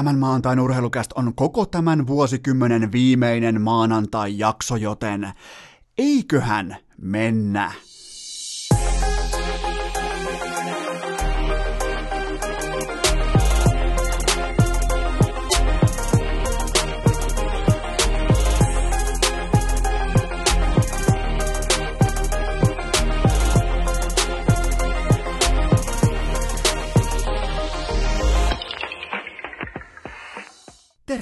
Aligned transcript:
Tämän 0.00 0.18
maanantain 0.18 0.60
urheilukäst 0.60 1.12
on 1.12 1.34
koko 1.34 1.66
tämän 1.66 2.06
vuosikymmenen 2.06 2.92
viimeinen 2.92 3.62
maanantai-jakso, 3.62 4.76
joten 4.76 5.32
eiköhän 5.98 6.76
mennä. 7.02 7.72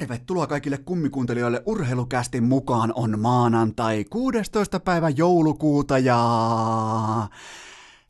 Tervetuloa 0.09 0.47
kaikille 0.47 0.77
kummikuuntelijoille 0.77 1.63
urheilukästin 1.65 2.43
mukaan 2.43 2.93
on 2.95 3.19
maanantai 3.19 4.05
16. 4.09 4.79
päivä 4.79 5.09
joulukuuta 5.09 5.97
ja 5.97 6.19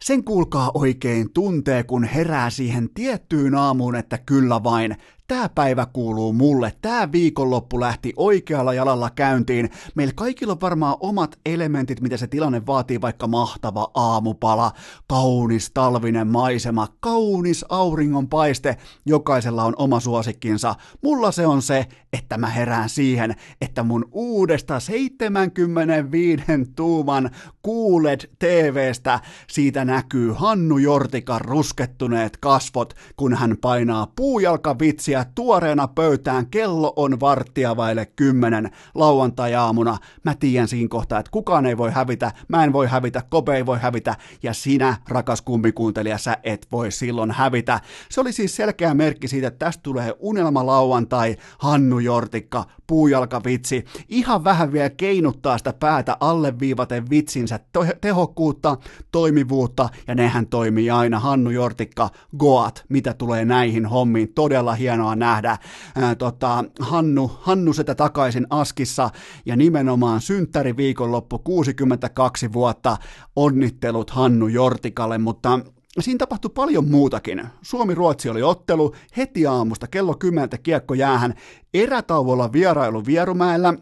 sen 0.01 0.23
kuulkaa 0.23 0.71
oikein 0.73 1.33
tuntee, 1.33 1.83
kun 1.83 2.03
herää 2.03 2.49
siihen 2.49 2.89
tiettyyn 2.93 3.55
aamuun, 3.55 3.95
että 3.95 4.17
kyllä 4.17 4.63
vain, 4.63 4.97
tämä 5.29 5.49
päivä 5.49 5.87
kuuluu 5.93 6.33
mulle, 6.33 6.73
tämä 6.81 7.11
viikonloppu 7.11 7.79
lähti 7.79 8.13
oikealla 8.17 8.73
jalalla 8.73 9.09
käyntiin. 9.09 9.69
Meillä 9.95 10.13
kaikilla 10.15 10.53
on 10.53 10.61
varmaan 10.61 10.97
omat 10.99 11.39
elementit, 11.45 12.01
mitä 12.01 12.17
se 12.17 12.27
tilanne 12.27 12.65
vaatii, 12.65 13.01
vaikka 13.01 13.27
mahtava 13.27 13.91
aamupala, 13.93 14.71
kaunis 15.07 15.71
talvinen 15.73 16.27
maisema, 16.27 16.87
kaunis 16.99 17.65
auringonpaiste, 17.69 18.77
jokaisella 19.05 19.63
on 19.63 19.73
oma 19.77 19.99
suosikkinsa. 19.99 20.75
Mulla 21.01 21.31
se 21.31 21.47
on 21.47 21.61
se, 21.61 21.85
että 22.13 22.37
mä 22.37 22.47
herään 22.47 22.89
siihen, 22.89 23.35
että 23.61 23.83
mun 23.83 24.05
uudesta 24.11 24.79
75 24.79 26.43
tuuman 26.75 27.29
kuulet 27.61 28.31
TVstä 28.39 29.19
siitä 29.47 29.85
näkyy 29.85 30.31
Hannu 30.31 30.77
Jortikan 30.77 31.41
ruskettuneet 31.41 32.37
kasvot, 32.37 32.93
kun 33.15 33.33
hän 33.33 33.57
painaa 33.61 34.07
puujalkavitsiä 34.15 35.18
terveisiä 35.19 35.31
tuoreena 35.35 35.87
pöytään. 35.87 36.47
Kello 36.47 36.93
on 36.95 37.19
varttia 37.19 37.77
vaille 37.77 38.05
kymmenen 38.05 38.71
lauantai-aamuna. 38.95 39.97
Mä 40.23 40.35
tiedän 40.35 40.67
siinä 40.67 40.87
kohtaa, 40.89 41.19
että 41.19 41.31
kukaan 41.31 41.65
ei 41.65 41.77
voi 41.77 41.91
hävitä, 41.91 42.31
mä 42.47 42.63
en 42.63 42.73
voi 42.73 42.87
hävitä, 42.87 43.23
Kobe 43.29 43.55
ei 43.55 43.65
voi 43.65 43.79
hävitä, 43.79 44.15
ja 44.43 44.53
sinä, 44.53 44.97
rakas 45.09 45.41
kummikuuntelija, 45.41 46.17
sä 46.17 46.37
et 46.43 46.67
voi 46.71 46.91
silloin 46.91 47.31
hävitä. 47.31 47.79
Se 48.09 48.21
oli 48.21 48.31
siis 48.31 48.55
selkeä 48.55 48.93
merkki 48.93 49.27
siitä, 49.27 49.47
että 49.47 49.65
tästä 49.65 49.83
tulee 49.83 50.13
unelma 50.19 50.65
lauantai, 50.65 51.35
Hannu 51.57 51.99
Jortikka, 51.99 52.65
puujalkavitsi. 52.87 53.85
Ihan 54.09 54.43
vähän 54.43 54.71
vielä 54.71 54.89
keinuttaa 54.89 55.57
sitä 55.57 55.73
päätä 55.73 56.17
alleviivaten 56.19 57.09
vitsinsä 57.09 57.59
tehokkuutta, 58.01 58.77
toimivuutta, 59.11 59.89
ja 60.07 60.15
nehän 60.15 60.47
toimii 60.47 60.89
aina. 60.89 61.19
Hannu 61.19 61.49
Jortikka, 61.49 62.09
Goat, 62.37 62.83
mitä 62.89 63.13
tulee 63.13 63.45
näihin 63.45 63.85
hommiin. 63.85 64.33
Todella 64.33 64.75
hienoa 64.75 65.08
hienoa 65.09 65.15
nähdä 65.15 65.57
ää, 65.95 66.15
tota, 66.15 66.63
Hannu, 66.79 67.31
Hannu 67.41 67.73
sitä 67.73 67.95
takaisin 67.95 68.47
Askissa 68.49 69.09
ja 69.45 69.55
nimenomaan 69.55 70.21
synttäri 70.21 70.77
viikonloppu 70.77 71.39
62 71.39 72.53
vuotta. 72.53 72.97
Onnittelut 73.35 74.09
Hannu 74.09 74.47
Jortikalle, 74.47 75.17
mutta 75.17 75.59
Siinä 75.99 76.17
tapahtui 76.17 76.51
paljon 76.53 76.89
muutakin. 76.89 77.43
Suomi-Ruotsi 77.61 78.29
oli 78.29 78.43
ottelu 78.43 78.93
heti 79.17 79.45
aamusta 79.45 79.87
kello 79.87 80.13
10 80.13 80.49
kiekko 80.63 80.93
jäähän 80.93 81.33
erätauolla 81.73 82.51
vierailu 82.51 83.05
Vierumäellä. 83.05 83.73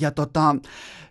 Ja 0.00 0.10
tota, 0.10 0.56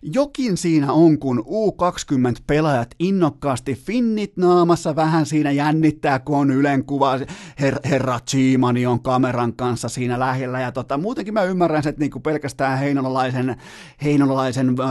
jokin 0.02 0.56
siinä 0.56 0.92
on, 0.92 1.18
kun 1.18 1.44
U20-pelaajat 1.46 2.90
innokkaasti 2.98 3.74
finnit 3.74 4.36
naamassa 4.36 4.96
vähän 4.96 5.26
siinä 5.26 5.50
jännittää, 5.50 6.18
kun 6.18 6.38
on 6.38 6.50
Ylen 6.50 6.84
kuva, 6.84 7.18
her, 7.60 7.78
herra 7.84 8.20
Chimani 8.20 8.86
on 8.86 9.02
kameran 9.02 9.56
kanssa 9.56 9.88
siinä 9.88 10.18
lähellä, 10.18 10.60
ja 10.60 10.72
tota, 10.72 10.98
muutenkin 10.98 11.34
mä 11.34 11.42
ymmärrän 11.42 11.78
että 11.78 12.00
niinku 12.00 12.20
pelkästään 12.20 12.78
heinolalaisen, 12.78 13.56
heinolalaisen 14.04 14.68
äh, 14.68 14.86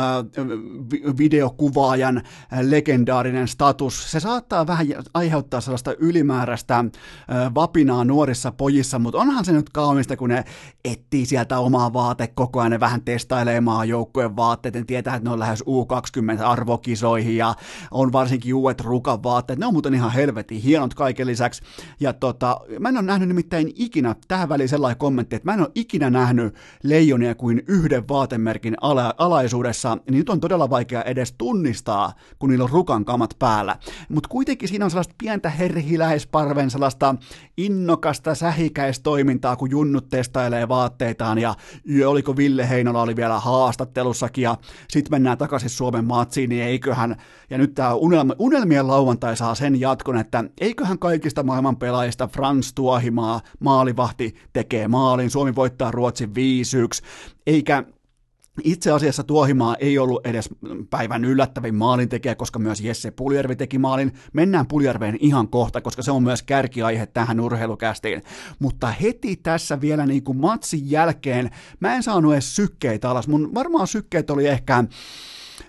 videokuvaajan 1.18 2.22
legendaarinen 2.62 3.47
status, 3.47 4.12
se 4.12 4.19
saattaa 4.19 4.68
vähän 4.68 4.88
aiheuttaa 5.13 5.62
sellaista 5.62 5.94
ylimääräistä 6.00 6.78
äh, 6.78 6.85
vapinaa 7.56 8.03
nuorissa 8.03 8.51
pojissa, 8.51 9.00
mutta 9.00 9.19
onhan 9.19 9.45
se 9.45 9.51
nyt 9.51 9.69
kaunista, 9.69 10.18
kun 10.18 10.29
ne 10.29 10.44
etsii 10.85 11.25
sieltä 11.25 11.59
omaa 11.59 11.94
vaate 11.94 12.28
koko 12.28 12.59
ajan, 12.59 12.72
ne 12.72 12.79
vähän 12.79 13.01
testailee 13.01 13.62
maajoukkueen 13.75 14.36
vaatteet, 14.36 14.75
en 14.75 14.86
tietää, 14.86 15.16
että 15.16 15.30
ne 15.30 15.34
on 15.34 15.40
lähes 15.40 15.63
U20-arvokisoihin 15.63 17.38
ja 17.38 17.56
on 17.91 18.12
varsinkin 18.12 18.53
uudet 18.53 18.81
rukan 18.81 19.24
vaatteet. 19.24 19.59
Ne 19.59 19.66
on 19.66 19.74
muuten 19.74 19.94
ihan 19.94 20.12
helvetin 20.12 20.62
hienot 20.62 20.94
kaiken 20.94 21.28
lisäksi. 21.28 21.62
Ja 22.00 22.13
tota, 22.13 22.59
mä 22.80 22.90
en 22.90 22.97
ole 22.97 23.06
nähnyt 23.06 23.28
nimittäin 23.28 23.72
ikinä, 23.75 24.16
tähän 24.28 24.50
väliin 24.50 24.69
sellainen 24.69 24.97
kommentti, 24.97 25.36
että 25.36 25.47
mä 25.47 25.53
en 25.53 25.59
ole 25.59 25.72
ikinä 25.75 26.09
nähnyt 26.09 26.56
leijonia 26.84 27.36
kuin 27.36 27.63
yhden 27.68 28.08
vaatemerkin 28.08 28.75
ala- 28.81 29.13
alaisuudessa, 29.18 29.97
niin 30.09 30.18
nyt 30.18 30.30
on 30.30 30.40
todella 30.40 30.69
vaikea 30.69 31.02
edes 31.03 31.34
tunnistaa, 31.38 32.13
kun 32.40 32.50
niillä 32.50 32.63
on 32.63 32.69
rukan 32.69 33.06
kamat 33.06 33.36
päällä. 33.40 33.78
Mutta 34.09 34.30
kuitenkin 34.30 34.69
siinä 34.69 34.86
on 34.86 34.92
sellaista 34.92 35.16
pientä 35.18 35.50
herhiläisparven, 35.50 36.72
sellaista 36.72 37.16
innokasta 37.57 38.36
sähikäistoimintaa, 38.36 39.56
kun 39.56 39.72
junnut 39.72 40.09
testailee 40.09 40.68
vaatteitaan 40.68 41.38
ja 41.38 41.56
oliko 42.06 42.38
Ville 42.38 42.69
Heinola 42.69 43.02
oli 43.02 43.16
vielä 43.16 43.40
haastattelussakin 43.55 44.41
ja 44.41 44.57
sitten 44.89 45.11
mennään 45.11 45.38
takaisin 45.38 45.69
Suomen 45.69 46.05
matsiin, 46.05 46.49
niin 46.49 46.63
eiköhän, 46.63 47.16
ja 47.49 47.57
nyt 47.57 47.73
tämä 47.75 47.93
unelmien 48.39 48.88
lauantai 48.88 49.38
saa 49.38 49.55
sen 49.55 49.79
jatkon, 49.79 50.17
että 50.17 50.43
eiköhän 50.61 50.99
kaikista 50.99 51.43
maailman 51.43 51.77
pelaajista 51.77 52.27
Frans 52.27 52.73
Tuohimaa 52.73 53.41
maalivahti 53.59 54.35
tekee 54.53 54.88
maalin, 54.88 55.29
Suomi 55.29 55.55
voittaa 55.55 55.91
Ruotsin 55.91 56.29
5-1, 56.29 56.31
eikä 57.47 57.83
itse 58.63 58.91
asiassa 58.91 59.23
Tuohimaa 59.23 59.75
ei 59.75 59.97
ollut 59.97 60.27
edes 60.27 60.49
päivän 60.89 61.25
yllättävin 61.25 61.75
maalintekijä, 61.75 62.35
koska 62.35 62.59
myös 62.59 62.81
Jesse 62.81 63.11
Puljärvi 63.11 63.55
teki 63.55 63.77
maalin. 63.77 64.13
Mennään 64.33 64.67
Puljärveen 64.67 65.17
ihan 65.19 65.47
kohta, 65.47 65.81
koska 65.81 66.01
se 66.01 66.11
on 66.11 66.23
myös 66.23 66.43
kärkiaihe 66.43 67.05
tähän 67.05 67.39
urheilukästiin. 67.39 68.23
Mutta 68.59 68.88
heti 68.88 69.35
tässä 69.35 69.81
vielä 69.81 70.05
niin 70.05 70.23
kuin 70.23 70.38
matsin 70.38 70.91
jälkeen 70.91 71.51
mä 71.79 71.95
en 71.95 72.03
saanut 72.03 72.33
edes 72.33 72.55
sykkeitä 72.55 73.09
alas. 73.09 73.27
Mun 73.27 73.53
varmaan 73.53 73.88
sykkeet 73.88 74.29
oli 74.29 74.47
ehkä 74.47 74.83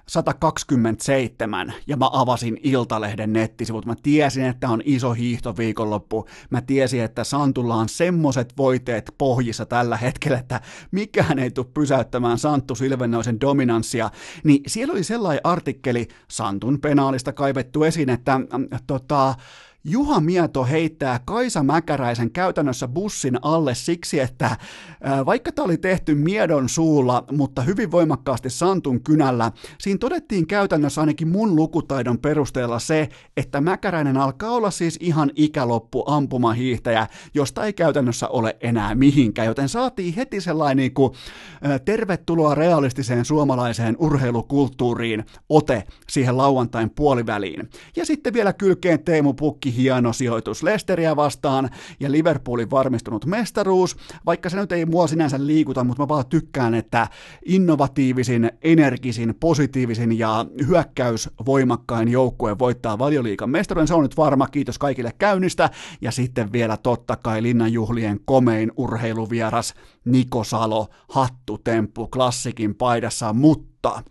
127 0.09 1.73
ja 1.87 1.97
mä 1.97 2.09
avasin 2.13 2.61
Iltalehden 2.63 3.33
nettisivut. 3.33 3.87
Mä 3.87 3.95
tiesin, 4.03 4.45
että 4.45 4.69
on 4.69 4.83
iso 4.85 5.13
hiihtoviikonloppu. 5.13 6.27
Mä 6.51 6.61
tiesin, 6.61 7.03
että 7.03 7.25
Santulla 7.25 7.75
on 7.75 7.89
semmoset 7.89 8.53
voiteet 8.57 9.15
pohjissa 9.19 9.67
tällä 9.67 9.97
hetkellä, 9.97 10.39
että 10.39 10.61
mikään 10.91 11.39
ei 11.39 11.51
tule 11.51 11.67
pysäyttämään 11.75 12.39
Santtu 12.39 12.75
Silvennoisen 12.75 13.41
dominanssia. 13.41 14.11
Niin 14.45 14.63
siellä 14.67 14.93
oli 14.93 15.05
sellainen 15.05 15.41
artikkeli 15.45 16.09
Santun 16.29 16.81
penaalista 16.81 17.33
kaivettu 17.33 17.85
esiin, 17.85 18.11
että 18.11 18.33
äh, 18.33 18.83
tota, 18.87 19.35
Juha 19.89 20.21
Mieto 20.21 20.65
heittää 20.65 21.21
Kaisa 21.25 21.63
Mäkäräisen 21.63 22.31
käytännössä 22.31 22.89
bussin 22.89 23.39
alle 23.43 23.75
siksi, 23.75 24.21
että 24.21 24.57
vaikka 25.27 25.53
tämä 25.53 25.65
oli 25.65 25.77
tehty 25.77 26.15
Miedon 26.15 26.69
suulla, 26.69 27.25
mutta 27.33 27.63
hyvin 27.63 27.91
voimakkaasti 27.91 28.51
Santun 28.51 29.03
kynällä, 29.03 29.53
siinä 29.79 29.99
todettiin 29.99 30.47
käytännössä 30.47 31.01
ainakin 31.01 31.29
mun 31.29 31.57
lukutaidon 31.57 32.19
perusteella 32.19 32.79
se, 32.79 33.09
että 33.37 33.61
Mäkäräinen 33.61 34.17
alkaa 34.17 34.51
olla 34.51 34.71
siis 34.71 34.99
ihan 35.01 35.31
ikäloppu 35.37 36.05
ampumahiihtäjä, 36.07 37.07
josta 37.35 37.65
ei 37.65 37.73
käytännössä 37.73 38.29
ole 38.29 38.57
enää 38.61 38.95
mihinkään, 38.95 39.49
joten 39.49 39.69
saatiin 39.69 40.15
heti 40.15 40.41
sellainen 40.41 40.77
niin 40.77 40.95
kuin, 40.95 41.13
tervetuloa 41.85 42.55
realistiseen 42.55 43.25
suomalaiseen 43.25 43.97
urheilukulttuuriin 43.99 45.25
ote 45.49 45.85
siihen 46.09 46.37
lauantain 46.37 46.91
puoliväliin. 46.91 47.71
Ja 47.97 48.07
sitten 48.07 48.33
vielä 48.33 48.53
kylkeen 48.53 49.05
Teemu 49.05 49.35
Pukki 49.35 49.76
hieno 49.77 50.13
sijoitus 50.13 50.63
Lesteriä 50.63 51.17
vastaan 51.17 51.71
ja 52.01 52.13
Liverpoolin 52.13 52.71
varmistunut 52.71 53.27
mestaruus, 53.27 53.97
vaikka 54.27 54.51
se 54.51 54.57
nyt 54.57 54.73
ei 54.73 54.87
mua 54.87 55.07
sinänsä 55.07 55.47
liikuta, 55.47 55.85
mutta 55.85 56.03
mä 56.03 56.09
vaan 56.09 56.27
tykkään, 56.27 56.75
että 56.75 57.09
innovatiivisin, 57.45 58.51
energisin, 58.63 59.35
positiivisin 59.41 60.19
ja 60.19 60.47
hyökkäysvoimakkain 60.67 62.09
joukkue 62.09 62.59
voittaa 62.59 62.99
valioliikan 62.99 63.51
mestaruuden. 63.51 63.89
Se 63.89 63.95
on 63.95 64.03
nyt 64.03 64.17
varma, 64.17 64.47
kiitos 64.47 64.79
kaikille 64.79 65.13
käynnistä. 65.19 65.71
Ja 66.01 66.11
sitten 66.11 66.53
vielä 66.53 66.77
totta 66.77 67.17
kai 67.17 67.43
linnanjuhlien 67.43 68.21
komein 68.25 68.73
urheiluvieras 68.77 69.75
Niko 70.05 70.45
Salo, 70.45 70.89
hattutemppu 71.09 72.09
klassikin 72.09 72.75
paidassa, 72.75 73.33
mutta 73.33 74.03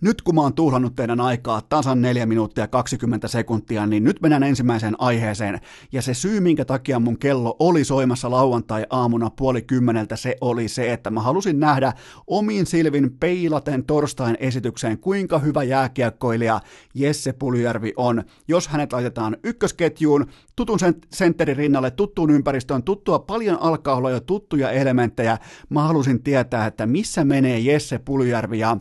nyt 0.00 0.22
kun 0.22 0.34
mä 0.34 0.40
oon 0.40 0.54
tuhlannut 0.54 0.96
teidän 0.96 1.20
aikaa 1.20 1.60
tasan 1.60 2.02
4 2.02 2.26
minuuttia 2.26 2.66
20 2.66 3.28
sekuntia, 3.28 3.86
niin 3.86 4.04
nyt 4.04 4.20
mennään 4.20 4.42
ensimmäiseen 4.42 4.94
aiheeseen. 4.98 5.60
Ja 5.92 6.02
se 6.02 6.14
syy, 6.14 6.40
minkä 6.40 6.64
takia 6.64 6.98
mun 6.98 7.18
kello 7.18 7.56
oli 7.58 7.84
soimassa 7.84 8.30
lauantai-aamuna 8.30 9.30
puoli 9.30 9.62
kymmeneltä, 9.62 10.16
se 10.16 10.36
oli 10.40 10.68
se, 10.68 10.92
että 10.92 11.10
mä 11.10 11.20
halusin 11.20 11.60
nähdä 11.60 11.92
omiin 12.26 12.66
silvin 12.66 13.16
peilaten 13.20 13.84
torstain 13.84 14.36
esitykseen, 14.40 14.98
kuinka 14.98 15.38
hyvä 15.38 15.62
jääkiekkoilija 15.62 16.60
Jesse 16.94 17.32
Puljärvi 17.32 17.92
on. 17.96 18.24
Jos 18.48 18.68
hänet 18.68 18.92
laitetaan 18.92 19.36
ykkösketjuun, 19.44 20.26
tutun 20.56 20.78
sentterin 21.12 21.56
rinnalle, 21.56 21.90
tuttuun 21.90 22.30
ympäristöön, 22.30 22.82
tuttua 22.82 23.18
paljon 23.18 23.62
alkaa 23.62 23.94
olla 23.94 24.10
jo 24.10 24.20
tuttuja 24.20 24.70
elementtejä, 24.70 25.38
mä 25.68 25.82
halusin 25.82 26.22
tietää, 26.22 26.66
että 26.66 26.86
missä 26.86 27.24
menee 27.24 27.58
Jesse 27.58 27.98
Puljärvi. 27.98 28.58
Ja, 28.58 28.76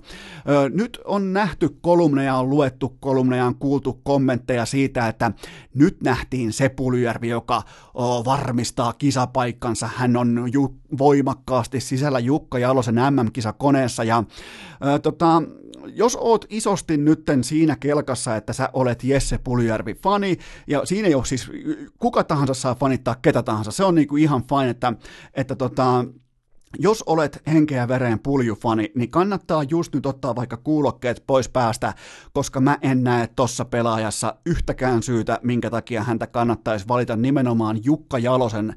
ö, 0.49 0.69
nyt 0.69 0.99
on 1.05 1.33
nähty 1.33 1.69
kolumneja, 1.81 2.35
on 2.35 2.49
luettu 2.49 2.97
kolumneja, 2.99 3.45
on 3.45 3.55
kuultu 3.55 3.99
kommentteja 4.03 4.65
siitä, 4.65 5.07
että 5.07 5.31
nyt 5.73 6.01
nähtiin 6.03 6.53
se 6.53 6.69
Puljärvi, 6.69 7.29
joka 7.29 7.61
varmistaa 8.25 8.93
kisapaikkansa. 8.93 9.89
Hän 9.95 10.17
on 10.17 10.49
ju- 10.53 10.75
voimakkaasti 10.97 11.79
sisällä 11.79 12.19
Jukka 12.19 12.59
Jalosen 12.59 12.95
MM-kisakoneessa 12.95 14.03
ja 14.03 14.23
ö, 14.85 14.99
tota, 14.99 15.41
jos 15.87 16.17
oot 16.21 16.45
isosti 16.49 16.97
nytten 16.97 17.43
siinä 17.43 17.75
kelkassa, 17.75 18.35
että 18.35 18.53
sä 18.53 18.69
olet 18.73 19.03
Jesse 19.03 19.37
Puljärvi 19.37 19.93
fani, 19.93 20.37
ja 20.67 20.85
siinä 20.85 21.07
ei 21.07 21.15
ole 21.15 21.25
siis, 21.25 21.51
kuka 21.99 22.23
tahansa 22.23 22.53
saa 22.53 22.75
fanittaa 22.75 23.15
ketä 23.21 23.43
tahansa, 23.43 23.71
se 23.71 23.83
on 23.83 23.95
niinku 23.95 24.15
ihan 24.15 24.43
fine, 24.43 24.69
että, 24.69 24.93
että 25.33 25.55
tota, 25.55 26.05
jos 26.79 27.03
olet 27.05 27.41
henkeä 27.47 27.87
vereen 27.87 28.19
puljufani, 28.19 28.91
niin 28.95 29.11
kannattaa 29.11 29.63
just 29.63 29.95
nyt 29.95 30.05
ottaa 30.05 30.35
vaikka 30.35 30.57
kuulokkeet 30.57 31.23
pois 31.27 31.49
päästä, 31.49 31.93
koska 32.33 32.59
mä 32.59 32.77
en 32.81 33.03
näe 33.03 33.29
tossa 33.35 33.65
pelaajassa 33.65 34.35
yhtäkään 34.45 35.03
syytä, 35.03 35.39
minkä 35.43 35.69
takia 35.69 36.03
häntä 36.03 36.27
kannattaisi 36.27 36.87
valita 36.87 37.15
nimenomaan 37.15 37.79
Jukka 37.85 38.19
Jalosen 38.19 38.75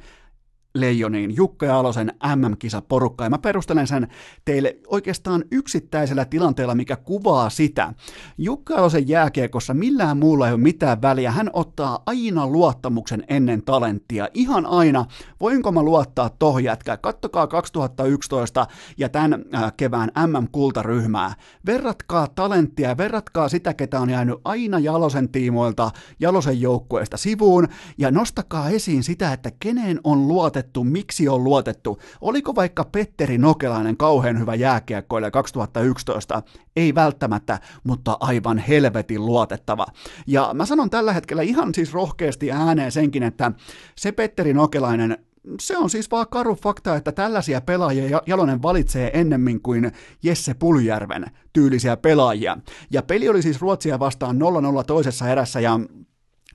Leijoniin, 0.81 1.37
Jukka 1.37 1.67
Jalosen 1.67 2.13
MM-kisaporukka, 2.37 3.25
ja 3.25 3.31
mä 3.31 3.39
perustelen 3.39 3.87
sen 3.87 4.09
teille 4.45 4.77
oikeastaan 4.87 5.45
yksittäisellä 5.51 6.25
tilanteella, 6.25 6.75
mikä 6.75 6.97
kuvaa 6.97 7.51
sitä. 7.51 7.95
Jukka 8.39 8.75
Jalosen 8.75 9.09
jääkiekossa 9.09 9.75
millään 9.75 10.17
muulla 10.17 10.47
ei 10.47 10.53
ole 10.53 10.61
mitään 10.61 11.03
väliä, 11.03 11.31
hän 11.31 11.51
ottaa 11.53 12.03
aina 12.07 12.47
luottamuksen 12.47 13.25
ennen 13.29 13.63
talenttia, 13.63 14.29
ihan 14.35 14.67
aina, 14.67 15.05
voinko 15.41 15.73
mä 15.73 15.83
luottaa 15.83 16.31
tohon 16.39 16.65
jätkää, 16.65 16.97
kattokaa 16.97 17.47
2011 17.47 18.67
ja 18.99 19.09
tämän 19.09 19.45
äh, 19.55 19.73
kevään 19.77 20.11
MM-kultaryhmää, 20.27 21.35
verratkaa 21.67 22.29
talenttia, 22.35 22.97
verratkaa 22.97 23.49
sitä, 23.49 23.75
ketä 23.75 24.01
on 24.01 24.11
jäänyt 24.11 24.39
aina 24.45 24.79
Jalosen 24.79 25.29
tiimoilta, 25.29 25.91
Jalosen 26.21 26.61
joukkueesta 26.61 27.17
sivuun, 27.17 27.69
ja 27.99 28.11
nostakaa 28.11 28.69
esiin 28.69 29.03
sitä, 29.03 29.33
että 29.33 29.51
keneen 29.61 30.01
on 30.05 30.29
luotettu 30.29 30.68
luotettu, 30.69 30.85
miksi 30.85 31.29
on 31.29 31.45
luotettu. 31.45 31.99
Oliko 32.21 32.55
vaikka 32.55 32.85
Petteri 32.85 33.39
Nokelainen 33.39 33.97
kauhean 33.97 34.39
hyvä 34.39 34.55
jääkiekkoilija 34.55 35.31
2011? 35.31 36.43
Ei 36.77 36.95
välttämättä, 36.95 37.61
mutta 37.85 38.17
aivan 38.21 38.59
helvetin 38.59 39.27
luotettava. 39.27 39.87
Ja 40.27 40.51
mä 40.55 40.67
sanon 40.67 40.91
tällä 40.91 41.13
hetkellä 41.13 41.43
ihan 41.43 41.75
siis 41.75 41.95
rohkeasti 41.95 42.53
ääneen 42.53 42.93
senkin, 42.93 43.23
että 43.23 43.53
se 43.97 44.13
Petteri 44.13 44.53
Nokelainen 44.53 45.19
se 45.61 45.77
on 45.77 45.91
siis 45.91 46.11
vaan 46.11 46.27
karu 46.31 46.55
fakta, 46.55 46.97
että 46.97 47.13
tällaisia 47.13 47.61
pelaajia 47.61 48.21
Jalonen 48.27 48.63
valitsee 48.63 49.11
ennemmin 49.15 49.61
kuin 49.61 49.93
Jesse 50.23 50.55
Puljärven 50.55 51.25
tyylisiä 51.53 51.97
pelaajia. 51.97 52.59
Ja 52.91 53.03
peli 53.03 53.29
oli 53.29 53.43
siis 53.43 53.61
Ruotsia 53.61 53.99
vastaan 53.99 54.37
0-0 54.37 54.85
toisessa 54.87 55.29
erässä 55.29 55.61
ja 55.61 55.81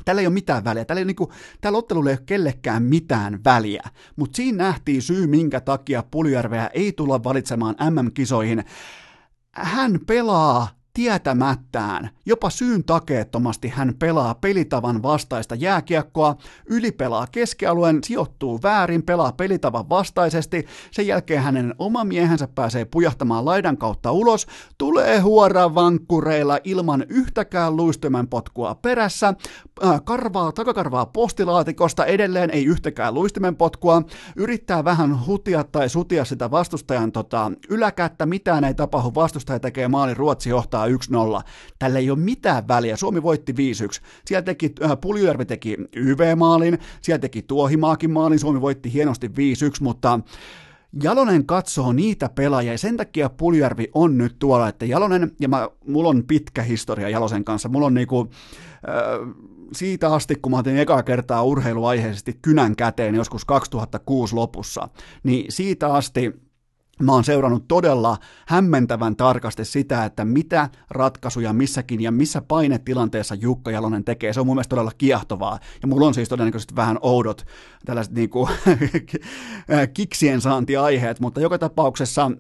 Tällä 0.06 0.22
ei 0.22 0.28
ole 0.28 0.34
mitään 0.34 0.64
väliä. 0.64 0.86
Tällä, 0.86 1.00
ei 1.00 1.06
niin 1.06 1.16
tällä 1.62 1.78
ottelulla 1.78 2.10
ei 2.10 2.14
ole 2.14 2.24
kellekään 2.26 2.84
mitään 2.84 3.40
väliä. 3.46 3.84
Mutta 4.16 4.36
siinä 4.36 4.64
nähtiin 4.64 5.02
syy, 5.02 5.28
minkä 5.28 5.62
takia 5.62 6.04
Puljärveä 6.12 6.70
ei 6.74 6.94
tulla 6.94 7.24
valitsemaan 7.24 7.76
MM-kisoihin. 7.90 8.64
Hän 9.52 10.00
pelaa 10.08 10.83
tietämättään, 10.94 12.10
jopa 12.26 12.50
syyn 12.50 12.84
takeettomasti 12.84 13.68
hän 13.68 13.94
pelaa 14.00 14.36
pelitavan 14.36 15.04
vastaista 15.04 15.56
jääkiekkoa, 15.56 16.36
ylipelaa 16.70 17.28
keskialueen, 17.32 18.04
sijoittuu 18.04 18.60
väärin, 18.64 19.04
pelaa 19.04 19.32
pelitavan 19.32 19.90
vastaisesti, 19.90 20.66
sen 20.92 21.08
jälkeen 21.08 21.42
hänen 21.42 21.76
oma 21.78 22.04
miehensä 22.04 22.48
pääsee 22.56 22.86
pujahtamaan 22.86 23.46
laidan 23.46 23.78
kautta 23.78 24.12
ulos, 24.12 24.48
tulee 24.78 25.20
huoraan 25.20 25.76
vankkureilla 25.76 26.60
ilman 26.64 27.06
yhtäkään 27.10 27.76
luistimen 27.76 28.28
potkua 28.28 28.76
perässä, 28.76 29.34
karvaa, 30.04 30.52
takakarvaa 30.52 31.06
postilaatikosta, 31.06 32.06
edelleen 32.06 32.50
ei 32.50 32.66
yhtäkään 32.66 33.14
luistimen 33.14 33.56
potkua, 33.56 34.02
yrittää 34.36 34.84
vähän 34.84 35.26
hutia 35.26 35.64
tai 35.64 35.90
sutia 35.90 36.26
sitä 36.26 36.52
vastustajan 36.52 37.12
tota, 37.12 37.52
yläkättä, 37.70 38.26
mitään 38.26 38.64
ei 38.64 38.74
tapahdu, 38.74 39.12
vastustaja 39.16 39.60
tekee 39.60 39.88
maali, 39.88 40.14
Ruotsi 40.14 40.50
johtaa 40.50 40.83
johtaa 40.88 41.40
1-0. 41.40 41.44
Tällä 41.80 42.00
ei 42.00 42.10
ole 42.10 42.20
mitään 42.20 42.68
väliä. 42.68 42.98
Suomi 42.98 43.24
voitti 43.24 43.52
5-1. 43.52 43.56
Siellä 44.26 44.42
teki, 44.42 44.74
äh, 44.84 44.92
Puljujärvi 45.02 45.46
teki 45.46 45.78
YV-maalin, 45.96 46.80
siellä 47.02 47.20
teki 47.20 47.42
Tuohimaakin 47.42 48.12
maalin, 48.12 48.40
Suomi 48.40 48.62
voitti 48.62 48.94
hienosti 48.94 49.28
5-1, 49.28 49.32
mutta 49.82 50.20
Jalonen 51.04 51.46
katsoo 51.46 51.94
niitä 51.94 52.30
pelaajia 52.36 52.72
ja 52.72 52.78
sen 52.78 52.98
takia 52.98 53.30
Puljärvi 53.30 53.88
on 53.94 54.18
nyt 54.18 54.36
tuolla, 54.40 54.68
että 54.68 54.86
Jalonen, 54.86 55.32
ja 55.40 55.50
mä, 55.50 55.70
mulla 55.88 56.10
on 56.10 56.24
pitkä 56.28 56.64
historia 56.64 57.10
Jalosen 57.10 57.44
kanssa, 57.44 57.70
mulla 57.70 57.88
on 57.88 57.94
niinku, 57.94 58.30
äh, 58.90 59.36
siitä 59.74 60.14
asti, 60.14 60.36
kun 60.36 60.52
mä 60.52 60.58
otin 60.58 60.78
ekaa 60.78 61.04
kertaa 61.04 61.44
urheiluaiheisesti 61.44 62.40
kynän 62.42 62.76
käteen 62.76 63.16
joskus 63.16 63.46
2006 63.46 64.36
lopussa, 64.36 64.90
niin 65.24 65.52
siitä 65.52 65.94
asti 65.94 66.34
Mä 67.02 67.12
oon 67.12 67.24
seurannut 67.24 67.68
todella 67.68 68.18
hämmentävän 68.48 69.16
tarkasti 69.16 69.66
sitä, 69.66 70.06
että 70.06 70.26
mitä 70.26 70.70
ratkaisuja 70.90 71.54
missäkin 71.54 72.02
ja 72.02 72.12
missä 72.12 72.42
painetilanteessa 72.42 73.36
Jukka 73.36 73.72
Jalonen 73.72 74.04
tekee. 74.04 74.34
Se 74.34 74.40
on 74.40 74.46
mun 74.46 74.56
mielestä 74.56 74.70
todella 74.70 74.92
kiehtovaa. 74.98 75.60
Ja 75.82 75.88
mulla 75.88 76.08
on 76.08 76.14
siis 76.14 76.30
todennäköisesti 76.30 76.76
vähän 76.76 76.98
oudot 77.02 77.46
tällaiset 77.86 78.14
niinku 78.14 78.50
kiksien 79.94 80.42
saantiaiheet, 80.42 81.20
mutta 81.20 81.42
joka 81.42 81.58
tapauksessa 81.58 82.32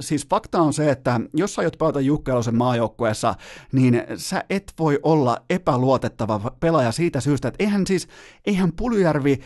siis 0.00 0.26
fakta 0.28 0.60
on 0.60 0.72
se, 0.72 0.90
että 0.90 1.20
jos 1.34 1.54
sä 1.54 1.62
aiot 1.62 1.78
pelata 1.78 2.00
Jukka 2.00 2.32
Jalosen 2.32 2.56
maajoukkueessa, 2.56 3.34
niin 3.72 4.02
sä 4.16 4.44
et 4.50 4.72
voi 4.78 4.98
olla 5.02 5.38
epäluotettava 5.50 6.50
pelaaja 6.60 6.92
siitä 6.92 7.20
syystä, 7.20 7.48
että 7.48 7.64
eihän 7.64 7.86
siis, 7.86 8.08
eihän 8.46 8.72
Puljärvi 8.72 9.40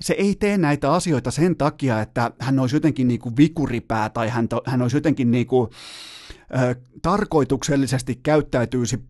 se 0.00 0.14
ei 0.18 0.34
tee 0.34 0.58
näitä 0.58 0.92
asioita 0.92 1.30
sen 1.30 1.56
takia, 1.56 2.00
että 2.00 2.30
hän 2.38 2.58
olisi 2.58 2.76
jotenkin 2.76 3.08
niin 3.08 3.20
kuin 3.20 3.36
vikuripää 3.36 4.08
tai 4.08 4.28
hän, 4.28 4.48
hän 4.66 4.82
olisi 4.82 4.96
jotenkin 4.96 5.30
niin 5.30 5.46
kuin, 5.46 5.70
ö, 6.62 6.74
tarkoituksellisesti 7.02 8.20
käyttäytyisi 8.22 9.00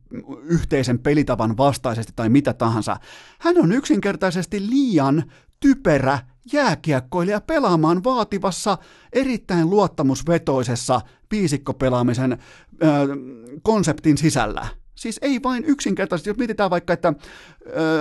yhteisen 0.42 0.99
pelitavan 0.99 1.56
vastaisesti 1.56 2.12
tai 2.16 2.28
mitä 2.28 2.52
tahansa. 2.52 2.97
Hän 3.38 3.58
on 3.58 3.73
yksinkertaisesti 3.73 4.70
liian 4.70 5.25
typerä 5.61 6.18
jääkiekkoilija 6.52 7.40
pelaamaan 7.40 8.04
vaativassa, 8.04 8.78
erittäin 9.12 9.70
luottamusvetoisessa 9.70 11.00
viisikkopelaamisen 11.30 12.32
ö, 12.32 12.38
konseptin 13.62 14.18
sisällä. 14.18 14.83
Siis 14.94 15.18
ei 15.22 15.42
vain 15.42 15.64
yksinkertaisesti, 15.64 16.30
jos 16.30 16.36
mietitään 16.36 16.70
vaikka, 16.70 16.92
että 16.92 17.12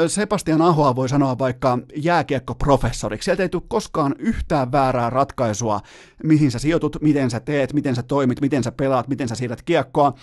Sebastian 0.07 0.61
Ahoa 0.61 0.95
voi 0.95 1.09
sanoa 1.09 1.37
vaikka 1.39 1.79
jääkiekkoprofessoriksi, 1.95 3.25
sieltä 3.25 3.43
ei 3.43 3.49
tule 3.49 3.63
koskaan 3.67 4.15
yhtään 4.19 4.71
väärää 4.71 5.09
ratkaisua, 5.09 5.81
mihin 6.23 6.51
sä 6.51 6.59
sijoitut, 6.59 6.97
miten 7.01 7.31
sä 7.31 7.39
teet, 7.39 7.73
miten 7.73 7.95
sä 7.95 8.03
toimit, 8.03 8.41
miten 8.41 8.63
sä 8.63 8.71
pelaat, 8.71 9.07
miten 9.07 9.27
sä 9.27 9.35
siirrät 9.35 9.61
kiekkoa, 9.61 10.13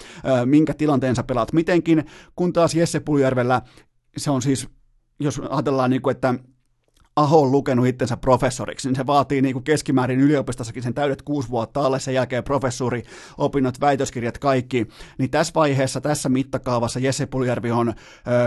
minkä 0.44 0.74
tilanteen 0.74 1.16
sä 1.16 1.22
pelaat 1.22 1.52
mitenkin, 1.52 2.04
kun 2.36 2.52
taas 2.52 2.74
Jesse 2.74 3.00
Puljärvellä 3.00 3.62
se 4.16 4.30
on 4.30 4.42
siis, 4.42 4.68
jos 5.20 5.40
ajatellaan 5.50 5.90
niin 5.90 6.02
kuin, 6.02 6.14
että 6.14 6.34
Aho 7.16 7.42
on 7.42 7.52
lukenut 7.52 7.86
itsensä 7.86 8.16
professoriksi, 8.16 8.88
niin 8.88 8.96
se 8.96 9.06
vaatii 9.06 9.42
niin 9.42 9.52
kuin 9.52 9.64
keskimäärin 9.64 10.20
yliopistossakin 10.20 10.82
sen 10.82 10.94
täydet 10.94 11.22
kuusi 11.22 11.50
vuotta 11.50 11.80
alle, 11.80 12.00
sen 12.00 12.14
jälkeen 12.14 12.44
professuuri, 12.44 13.02
opinnot, 13.38 13.80
väitöskirjat, 13.80 14.38
kaikki. 14.38 14.86
Niin 15.18 15.30
tässä 15.30 15.52
vaiheessa, 15.54 16.00
tässä 16.00 16.28
mittakaavassa 16.28 17.00
Jesse 17.00 17.26
Puljärvi 17.26 17.70
on 17.70 17.88
ö, 17.88 17.94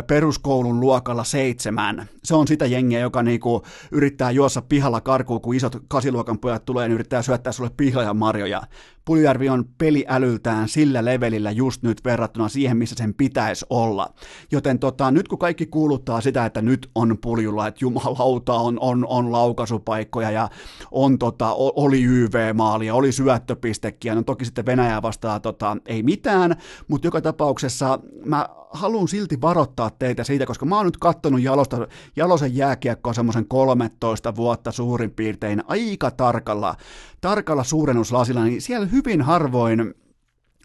peruskoulun 0.04 0.80
luokalla 0.80 1.24
seitsemän. 1.24 2.10
Se 2.24 2.36
on 2.36 2.48
sitä 2.48 2.66
jengiä, 2.66 3.00
joka 3.00 3.24
niin 3.24 3.40
kuin 3.40 3.64
yrittää 3.92 4.32
juossa 4.32 4.62
pihalla 4.62 5.02
karkuun, 5.02 5.42
kun 5.42 5.56
isot 5.56 5.78
kasiluokan 5.88 6.40
pojat 6.40 6.66
tulee, 6.66 6.88
niin 6.88 6.96
yrittää 6.96 7.22
syöttää 7.22 7.54
sulle 7.54 7.72
pihlajan 7.78 8.18
marjoja. 8.18 8.62
Puljärvi 9.06 9.50
on 9.50 9.66
peliälyltään 9.78 10.70
sillä 10.70 11.06
levelillä 11.06 11.52
just 11.52 11.84
nyt 11.84 12.06
verrattuna 12.06 12.50
siihen, 12.50 12.78
missä 12.78 12.96
sen 12.96 13.14
pitäisi 13.14 13.66
olla. 13.70 14.14
Joten 14.52 14.80
tota, 14.80 15.12
nyt 15.12 15.28
kun 15.28 15.40
kaikki 15.40 15.66
kuuluttaa 15.66 16.22
sitä, 16.22 16.46
että 16.46 16.62
nyt 16.62 16.90
on 16.96 17.18
puljulla, 17.22 17.68
että 17.68 17.78
jumalauta 17.82 18.54
on, 18.54 18.78
on, 18.80 19.06
on 19.08 19.32
laukaisupaikkoja 19.32 20.32
ja 20.32 20.50
on 20.92 21.20
tota, 21.20 21.54
oli 21.58 22.04
YV-maalia, 22.04 22.96
oli 22.96 23.12
syöttöpistekin, 23.12 24.16
no 24.16 24.24
toki 24.24 24.46
sitten 24.46 24.66
Venäjä 24.66 25.02
vastaa 25.02 25.40
tota, 25.40 25.78
ei 25.86 26.04
mitään, 26.04 26.56
mutta 26.88 27.08
joka 27.08 27.22
tapauksessa 27.22 28.00
mä 28.26 28.50
haluan 28.74 29.08
silti 29.08 29.42
varoittaa 29.42 29.90
teitä 29.90 30.24
siitä, 30.24 30.46
koska 30.46 30.66
mä 30.66 30.76
oon 30.76 30.86
nyt 30.86 30.98
kattonut 30.98 31.42
Jalosta, 31.42 31.88
Jalosen 32.16 32.56
jääkiekkoa 32.56 33.14
semmoisen 33.14 33.46
13 33.48 34.36
vuotta 34.36 34.72
suurin 34.72 35.12
piirtein 35.12 35.64
aika 35.68 36.12
tarkalla, 36.12 36.76
tarkalla 37.22 37.64
suurennuslasilla, 37.64 38.44
niin 38.44 38.62
siellä 38.62 38.88
hyvin 38.94 39.22
harvoin, 39.22 39.94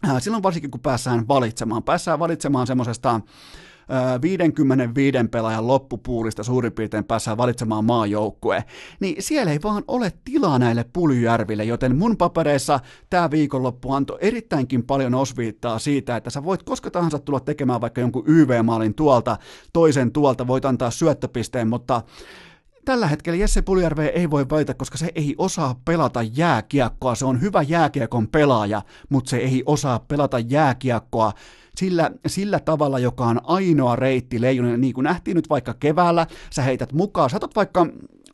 äh, 0.07 0.21
silloin 0.21 0.43
varsinkin 0.43 0.71
kun 0.71 0.81
päässään 0.81 1.27
valitsemaan, 1.27 1.83
päässään 1.83 2.19
valitsemaan 2.19 2.67
semmoisesta 2.67 3.21
55 4.21 5.17
pelaajan 5.31 5.67
loppupuulista 5.67 6.43
suurin 6.43 6.71
piirtein 6.71 7.03
päässään 7.03 7.37
valitsemaan 7.37 7.85
maajoukkue, 7.85 8.63
niin 8.99 9.23
siellä 9.23 9.51
ei 9.51 9.59
vaan 9.63 9.83
ole 9.87 10.13
tilaa 10.25 10.59
näille 10.59 10.85
puljärville, 10.93 11.63
joten 11.63 11.95
mun 11.95 12.17
papereissa 12.17 12.79
tämä 13.09 13.31
viikonloppu 13.31 13.93
antoi 13.93 14.17
erittäinkin 14.21 14.83
paljon 14.83 15.15
osviittaa 15.15 15.79
siitä, 15.79 16.15
että 16.15 16.29
sä 16.29 16.43
voit 16.43 16.63
koska 16.63 16.91
tahansa 16.91 17.19
tulla 17.19 17.39
tekemään 17.39 17.81
vaikka 17.81 18.01
jonkun 18.01 18.23
YV-maalin 18.27 18.93
tuolta, 18.93 19.37
toisen 19.73 20.11
tuolta, 20.11 20.47
voit 20.47 20.65
antaa 20.65 20.91
syöttöpisteen, 20.91 21.67
mutta 21.67 22.01
Tällä 22.89 23.07
hetkellä 23.07 23.37
Jesse 23.37 23.61
Puljärve 23.61 24.05
ei 24.05 24.29
voi 24.29 24.49
valita, 24.49 24.73
koska 24.73 24.97
se 24.97 25.11
ei 25.15 25.35
osaa 25.37 25.79
pelata 25.85 26.23
jääkiekkoa. 26.23 27.15
Se 27.15 27.25
on 27.25 27.41
hyvä 27.41 27.61
jääkiekon 27.61 28.27
pelaaja, 28.27 28.81
mutta 29.09 29.29
se 29.29 29.37
ei 29.37 29.63
osaa 29.65 29.99
pelata 29.99 30.39
jääkiekkoa 30.39 31.33
sillä, 31.75 32.11
sillä 32.27 32.59
tavalla, 32.59 32.99
joka 32.99 33.25
on 33.25 33.39
ainoa 33.43 33.95
reitti 33.95 34.41
leijonille, 34.41 34.77
niin 34.77 34.93
kuin 34.93 35.03
nähtiin 35.03 35.35
nyt 35.35 35.49
vaikka 35.49 35.73
keväällä, 35.73 36.27
sä 36.49 36.61
heität 36.61 36.93
mukaan, 36.93 37.29
saatat 37.29 37.55
vaikka 37.55 37.87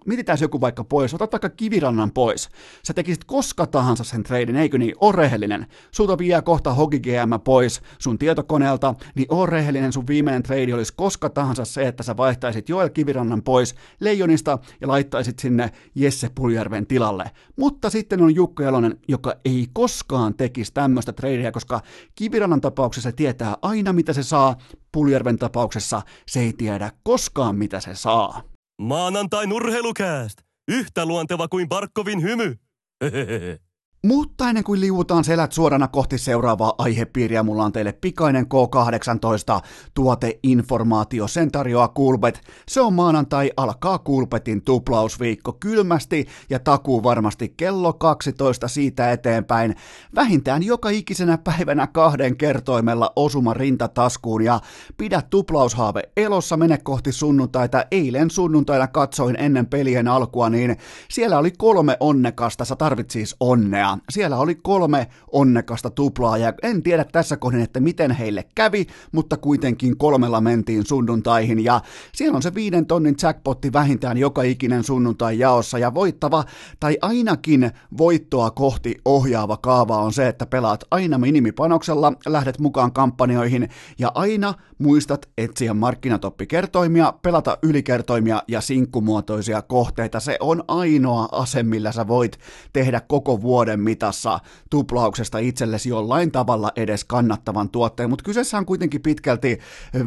mietitään 0.06 0.38
joku 0.42 0.62
vaikka 0.62 0.84
pois, 0.84 1.14
otat 1.14 1.32
vaikka 1.32 1.50
kivirannan 1.50 2.12
pois. 2.12 2.50
Sä 2.84 2.94
tekisit 2.94 3.24
koska 3.24 3.66
tahansa 3.68 4.04
sen 4.04 4.24
treidin, 4.24 4.56
eikö 4.56 4.78
niin? 4.78 4.96
O 5.02 5.12
rehellinen. 5.12 5.68
Sulta 5.92 6.18
vie 6.18 6.42
kohta 6.42 6.74
Hogi 6.74 7.00
GM 7.00 7.42
pois 7.44 7.82
sun 8.00 8.18
tietokoneelta, 8.18 8.96
niin 9.16 9.28
o 9.30 9.46
rehellinen 9.46 9.94
sun 9.94 10.08
viimeinen 10.08 10.44
treidi 10.44 10.74
olisi 10.74 10.94
koska 10.96 11.30
tahansa 11.30 11.66
se, 11.66 11.88
että 11.88 12.04
sä 12.04 12.18
vaihtaisit 12.18 12.70
Joel 12.70 12.90
Kivirannan 12.90 13.44
pois 13.44 13.76
Leijonista 14.00 14.60
ja 14.82 14.88
laittaisit 14.88 15.40
sinne 15.40 15.72
Jesse 15.96 16.30
Puljärven 16.36 16.88
tilalle. 16.88 17.32
Mutta 17.56 17.90
sitten 17.90 18.22
on 18.22 18.36
Jukka 18.36 18.64
Jalonen, 18.64 19.00
joka 19.08 19.36
ei 19.46 19.68
koskaan 19.74 20.34
tekisi 20.34 20.74
tämmöistä 20.74 21.14
treidiä, 21.14 21.52
koska 21.52 21.82
Kivirannan 22.16 22.62
tapauksessa 22.62 23.10
se 23.10 23.16
tietää 23.16 23.56
aina 23.62 23.94
mitä 23.94 24.14
se 24.14 24.24
saa, 24.24 24.56
Puljärven 24.92 25.38
tapauksessa 25.38 26.02
se 26.28 26.40
ei 26.40 26.54
tiedä 26.54 26.92
koskaan 27.04 27.56
mitä 27.56 27.80
se 27.80 27.96
saa. 27.96 28.55
Maanantai 28.82 29.46
urheilukääst! 29.54 30.42
Yhtä 30.68 31.06
luonteva 31.06 31.48
kuin 31.48 31.70
Barkovin 31.70 32.22
hymy. 32.22 32.56
Mutta 34.06 34.50
ennen 34.50 34.64
kuin 34.64 34.82
liuutaan 34.82 35.24
selät 35.24 35.52
suorana 35.52 35.88
kohti 35.88 36.18
seuraavaa 36.18 36.74
aihepiiriä, 36.78 37.44
mulla 37.44 37.64
on 37.64 37.72
teille 37.72 37.92
pikainen 37.92 38.46
K18 38.46 39.62
tuoteinformaatio. 39.94 41.28
Sen 41.28 41.52
tarjoaa 41.52 41.88
Kulpet. 41.88 42.42
Se 42.68 42.82
on 42.82 42.94
maanantai, 42.94 43.52
alkaa 43.58 44.00
Kulpetin 44.00 44.62
tuplausviikko 44.62 45.54
kylmästi 45.54 46.28
ja 46.50 46.60
takuu 46.60 47.04
varmasti 47.04 47.54
kello 47.58 47.94
12 47.94 48.68
siitä 48.68 49.12
eteenpäin. 49.12 49.76
Vähintään 50.16 50.64
joka 50.64 50.90
ikisenä 50.90 51.38
päivänä 51.38 51.88
kahden 51.88 52.38
kertoimella 52.38 53.14
osuma 53.16 53.54
rintataskuun 53.54 54.44
ja 54.44 54.60
pidä 54.98 55.22
tuplaushaave 55.30 56.02
elossa, 56.18 56.58
mene 56.58 56.78
kohti 56.78 57.12
sunnuntaita. 57.12 57.86
Eilen 57.92 58.32
sunnuntaina 58.32 58.88
katsoin 58.88 59.36
ennen 59.40 59.66
pelien 59.66 60.08
alkua, 60.08 60.50
niin 60.50 60.78
siellä 61.10 61.38
oli 61.38 61.52
kolme 61.52 61.98
onnekasta, 62.00 62.66
sä 62.66 62.76
tarvit 62.76 63.12
siis 63.12 63.36
onnea 63.40 63.95
siellä 64.10 64.38
oli 64.38 64.56
kolme 64.56 65.08
onnekasta 65.32 65.90
tuplaa 65.90 66.38
ja 66.38 66.54
en 66.64 66.84
tiedä 66.84 67.06
tässä 67.12 67.38
kohdin, 67.38 67.62
että 67.62 67.80
miten 67.80 68.12
heille 68.12 68.46
kävi, 68.56 68.88
mutta 69.12 69.38
kuitenkin 69.38 69.98
kolmella 69.98 70.42
mentiin 70.42 70.86
sunnuntaihin 70.86 71.64
ja 71.64 71.82
siellä 72.14 72.36
on 72.36 72.42
se 72.42 72.56
viiden 72.56 72.86
tonnin 72.86 73.16
jackpotti 73.22 73.74
vähintään 73.74 74.18
joka 74.18 74.42
ikinen 74.42 74.84
sunnuntai 74.84 75.40
jaossa 75.40 75.78
ja 75.78 75.94
voittava 75.94 76.44
tai 76.80 76.98
ainakin 77.02 77.72
voittoa 77.98 78.52
kohti 78.52 78.96
ohjaava 79.06 79.58
kaava 79.58 79.98
on 79.98 80.14
se, 80.14 80.28
että 80.28 80.46
pelaat 80.46 80.84
aina 80.92 81.18
minimipanoksella, 81.18 82.14
lähdet 82.26 82.60
mukaan 82.60 82.92
kampanjoihin 82.92 83.70
ja 84.00 84.12
aina 84.16 84.54
muistat 84.78 85.30
etsiä 85.38 85.74
markkinatoppikertoimia, 85.74 87.14
pelata 87.22 87.58
ylikertoimia 87.64 88.44
ja 88.48 88.62
sinkkumuotoisia 88.62 89.62
kohteita. 89.62 90.20
Se 90.20 90.38
on 90.40 90.64
ainoa 90.68 91.30
ase, 91.32 91.64
millä 91.64 91.92
sä 91.92 92.08
voit 92.08 92.40
tehdä 92.74 93.02
koko 93.08 93.42
vuoden 93.42 93.80
mitassa 93.86 94.40
tuplauksesta 94.70 95.38
itsellesi 95.38 95.90
jollain 95.90 96.32
tavalla 96.32 96.72
edes 96.76 97.04
kannattavan 97.04 97.70
tuotteen, 97.70 98.10
mutta 98.10 98.24
kyseessä 98.24 98.58
on 98.58 98.66
kuitenkin 98.66 99.02
pitkälti 99.02 99.60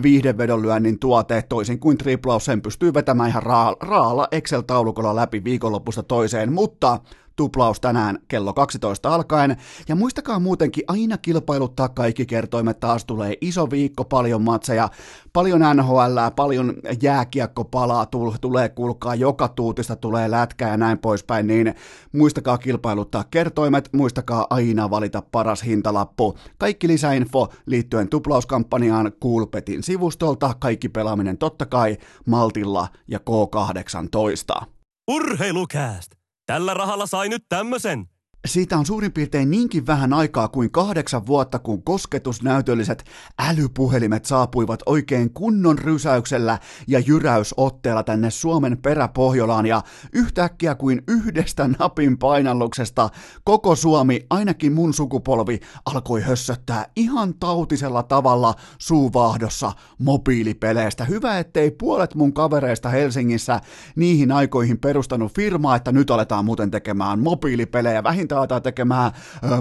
viihdevedonlyönnin 0.03 0.99
tuote, 0.99 1.43
toisin 1.49 1.79
kuin 1.79 1.99
triplaus, 1.99 2.45
sen 2.45 2.63
pystyy 2.63 2.95
vetämään 2.95 3.31
ihan 3.31 3.43
raalla 3.81 4.29
Excel-taulukolla 4.33 5.17
läpi 5.17 5.45
viikonlopusta 5.45 6.03
toiseen, 6.03 6.53
mutta 6.53 7.01
tuplaus 7.39 7.81
tänään 7.81 8.19
kello 8.29 8.53
12 8.53 9.15
alkaen. 9.15 9.57
Ja 9.89 9.97
muistakaa 9.97 10.39
muutenkin 10.39 10.85
aina 10.89 11.19
kilpailuttaa 11.19 11.89
kaikki 11.89 12.27
kertoimet, 12.27 12.81
taas 12.81 13.05
tulee 13.05 13.35
iso 13.41 13.71
viikko, 13.71 14.05
paljon 14.05 14.43
matseja, 14.43 14.89
paljon 15.33 15.61
NHL, 15.75 16.19
paljon 16.37 16.75
jääkiekkopalaa 17.03 18.07
tulee 18.41 18.69
kulkaa, 18.69 19.15
joka 19.15 19.49
tuutista 19.49 19.97
tulee 19.97 20.31
lätkää 20.31 20.71
ja 20.71 20.77
näin 20.77 20.99
poispäin, 20.99 21.47
niin 21.47 21.75
muistakaa 22.13 22.59
kilpailuttaa 22.59 23.25
kertoimet, 23.25 23.89
muistakaa 23.93 24.47
aina 24.51 24.91
valita 24.91 25.23
paras 25.33 25.63
hintalappu. 25.65 26.39
Kaikki 26.59 26.89
lisäinfo 26.89 27.49
liittyen 27.67 28.09
tuplauskampanjaan 28.09 29.13
Coolpetin 29.23 29.83
sivustolta, 29.83 30.55
kaikki 30.59 30.89
pelaaminen 30.89 31.39
totta 31.39 31.67
kai 31.67 31.97
Maltilla 32.27 32.89
ja 33.09 33.19
K18. 33.19 34.65
Urheilukääst! 35.09 36.18
Tällä 36.49 36.75
rahalla 36.75 37.07
sai 37.07 37.29
nyt 37.29 37.45
tämmösen. 37.49 38.09
Siitä 38.47 38.79
on 38.79 38.87
suurin 38.87 39.13
piirtein 39.13 39.51
niinkin 39.51 39.87
vähän 39.87 40.13
aikaa 40.13 40.49
kuin 40.49 40.71
kahdeksan 40.71 41.27
vuotta, 41.27 41.59
kun 41.59 41.83
kosketusnäytölliset 41.83 43.05
älypuhelimet 43.39 44.25
saapuivat 44.25 44.81
oikein 44.87 45.33
kunnon 45.33 45.79
rysäyksellä 45.79 46.59
ja 46.89 46.99
jyräysotteella 46.99 48.03
tänne 48.03 48.31
Suomen 48.31 48.79
peräpohjolaan 48.79 49.67
ja 49.67 49.83
yhtäkkiä 50.13 50.75
kuin 50.75 51.03
yhdestä 51.09 51.69
napin 51.79 52.19
painalluksesta 52.19 53.09
koko 53.45 53.77
Suomi, 53.77 54.27
ainakin 54.31 54.73
mun 54.73 54.95
sukupolvi, 54.95 55.61
alkoi 55.87 56.21
hössöttää 56.21 56.87
ihan 56.97 57.35
tautisella 57.35 58.03
tavalla 58.03 58.55
suuvahdossa 58.79 59.73
mobiilipeleistä. 59.99 61.05
Hyvä, 61.05 61.39
ettei 61.39 61.71
puolet 61.71 62.15
mun 62.15 62.33
kavereista 62.33 62.89
Helsingissä 62.89 63.61
niihin 63.97 64.33
aikoihin 64.33 64.79
perustanut 64.79 65.35
firmaa, 65.35 65.77
että 65.77 65.93
nyt 65.93 66.11
aletaan 66.11 66.45
muuten 66.45 66.71
tekemään 66.71 67.21
mobiilipelejä 67.21 68.03
vähintään 68.03 68.28
vähintään 68.29 68.39
aletaan 68.39 68.63
tekemään 68.63 69.13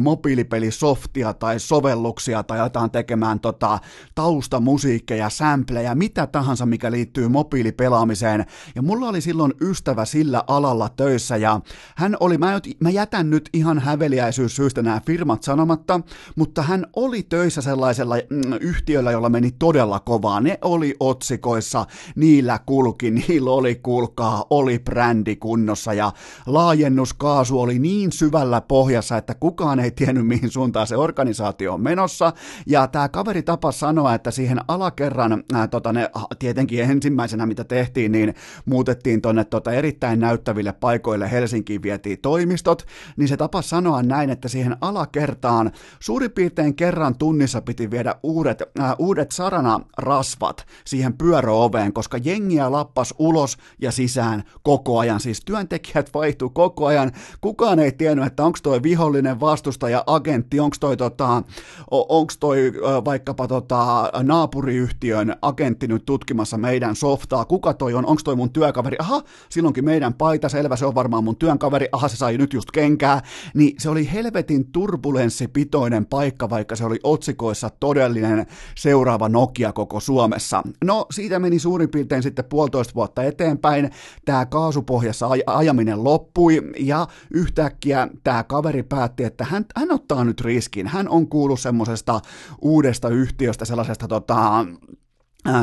mobiilipelisoftia 0.01 1.33
tai 1.33 1.59
sovelluksia 1.59 2.43
tai 2.43 2.59
aletaan 2.59 2.91
tekemään 2.91 3.39
tota, 3.39 3.79
taustamusiikkeja, 4.15 5.29
sampleja, 5.29 5.95
mitä 5.95 6.27
tahansa, 6.27 6.65
mikä 6.65 6.91
liittyy 6.91 7.27
mobiilipelaamiseen. 7.27 8.45
Ja 8.75 8.81
mulla 8.81 9.07
oli 9.07 9.21
silloin 9.21 9.53
ystävä 9.61 10.05
sillä 10.05 10.43
alalla 10.47 10.89
töissä 10.89 11.37
ja 11.37 11.61
hän 11.95 12.17
oli, 12.19 12.37
mä, 12.37 12.61
mä 12.79 12.89
jätän 12.89 13.29
nyt 13.29 13.49
ihan 13.53 13.79
häveliäisyyssyystä 13.79 14.81
nämä 14.81 15.01
firmat 15.05 15.43
sanomatta, 15.43 15.99
mutta 16.35 16.61
hän 16.61 16.85
oli 16.95 17.23
töissä 17.23 17.61
sellaisella 17.61 18.15
mm, 18.15 18.53
yhtiöllä, 18.61 19.11
jolla 19.11 19.29
meni 19.29 19.51
todella 19.59 19.99
kovaa. 19.99 20.41
Ne 20.41 20.57
oli 20.61 20.95
otsikoissa, 20.99 21.85
niillä 22.15 22.59
kulki, 22.65 23.11
niillä 23.11 23.51
oli 23.51 23.75
kulkaa, 23.75 24.45
oli 24.49 24.79
brändi 24.79 25.35
kunnossa 25.35 25.93
ja 25.93 26.11
laajennuskaasu 26.45 27.61
oli 27.61 27.79
niin 27.79 28.11
syvällä 28.11 28.56
syvällä 28.57 28.67
pohjassa, 28.67 29.17
että 29.17 29.35
kukaan 29.35 29.79
ei 29.79 29.91
tiennyt, 29.91 30.27
mihin 30.27 30.51
suuntaan 30.51 30.87
se 30.87 30.97
organisaatio 30.97 31.73
on 31.73 31.81
menossa. 31.81 32.33
Ja 32.67 32.87
tämä 32.87 33.09
kaveri 33.09 33.43
tapa 33.43 33.71
sanoa, 33.71 34.13
että 34.13 34.31
siihen 34.31 34.59
alakerran, 34.67 35.43
ää, 35.53 35.67
tota, 35.67 35.93
ne, 35.93 36.09
tietenkin 36.39 36.83
ensimmäisenä 36.83 37.45
mitä 37.45 37.63
tehtiin, 37.63 38.11
niin 38.11 38.33
muutettiin 38.65 39.21
tuonne 39.21 39.45
tota, 39.45 39.71
erittäin 39.71 40.19
näyttäville 40.19 40.73
paikoille 40.73 41.31
Helsinkiin 41.31 41.81
vietiin 41.81 42.19
toimistot, 42.21 42.85
niin 43.17 43.27
se 43.27 43.37
tapa 43.37 43.61
sanoa 43.61 44.03
näin, 44.03 44.29
että 44.29 44.47
siihen 44.47 44.77
alakertaan 44.81 45.71
suurin 45.99 46.31
piirtein 46.31 46.75
kerran 46.75 47.17
tunnissa 47.17 47.61
piti 47.61 47.91
viedä 47.91 48.15
uudet, 48.23 48.63
ää, 48.79 48.95
uudet 48.99 49.31
sarana-rasvat 49.31 50.65
siihen 50.85 51.13
pyöröoveen, 51.13 51.93
koska 51.93 52.17
jengiä 52.17 52.71
lappas 52.71 53.13
ulos 53.19 53.57
ja 53.81 53.91
sisään 53.91 54.43
koko 54.63 54.99
ajan, 54.99 55.19
siis 55.19 55.41
työntekijät 55.45 56.09
vaihtuu 56.13 56.49
koko 56.49 56.85
ajan, 56.85 57.11
kukaan 57.41 57.79
ei 57.79 57.91
tiennyt, 57.91 58.25
että 58.25 58.43
onko 58.47 58.59
toi 58.63 58.83
vihollinen 58.83 59.39
vastustaja, 59.39 60.03
agentti, 60.07 60.59
onko 60.59 60.75
toi, 60.79 60.97
tota, 60.97 61.43
onko 61.91 62.33
toi 62.39 62.73
vaikkapa 63.05 63.47
tota, 63.47 64.11
naapuriyhtiön 64.23 65.35
agentti 65.41 65.87
nyt 65.87 66.05
tutkimassa 66.05 66.57
meidän 66.57 66.95
softaa, 66.95 67.45
kuka 67.45 67.73
toi 67.73 67.93
on, 67.93 68.05
onko 68.05 68.21
toi 68.23 68.35
mun 68.35 68.49
työkaveri, 68.49 68.97
aha, 68.99 69.21
silloinkin 69.49 69.85
meidän 69.85 70.13
paita, 70.13 70.49
selvä, 70.49 70.75
se 70.75 70.85
on 70.85 70.95
varmaan 70.95 71.23
mun 71.23 71.35
työnkaveri, 71.35 71.87
aha, 71.91 72.07
se 72.07 72.17
sai 72.17 72.37
nyt 72.37 72.53
just 72.53 72.71
kenkää, 72.71 73.21
niin 73.53 73.75
se 73.79 73.89
oli 73.89 74.11
helvetin 74.13 74.71
turbulenssipitoinen 74.71 76.05
paikka, 76.05 76.49
vaikka 76.49 76.75
se 76.75 76.85
oli 76.85 76.99
otsikoissa 77.03 77.69
todellinen 77.79 78.45
seuraava 78.75 79.29
Nokia 79.29 79.73
koko 79.73 79.99
Suomessa. 79.99 80.63
No, 80.83 81.05
siitä 81.11 81.39
meni 81.39 81.59
suurin 81.59 81.89
piirtein 81.89 82.23
sitten 82.23 82.45
puolitoista 82.45 82.93
vuotta 82.95 83.23
eteenpäin, 83.23 83.89
tämä 84.25 84.45
kaasupohjassa 84.45 85.27
aj- 85.27 85.43
ajaminen 85.45 86.03
loppui, 86.03 86.61
ja 86.79 87.07
yhtäkkiä 87.31 88.07
tämä 88.23 88.36
kaveri 88.43 88.83
päätti, 88.83 89.23
että 89.23 89.45
hän, 89.45 89.65
hän 89.75 89.91
ottaa 89.91 90.23
nyt 90.23 90.41
riskin, 90.41 90.87
hän 90.87 91.09
on 91.09 91.27
kuullut 91.27 91.59
semmoisesta 91.59 92.21
uudesta 92.61 93.09
yhtiöstä, 93.09 93.65
sellaisesta 93.65 94.07
tota, 94.07 94.65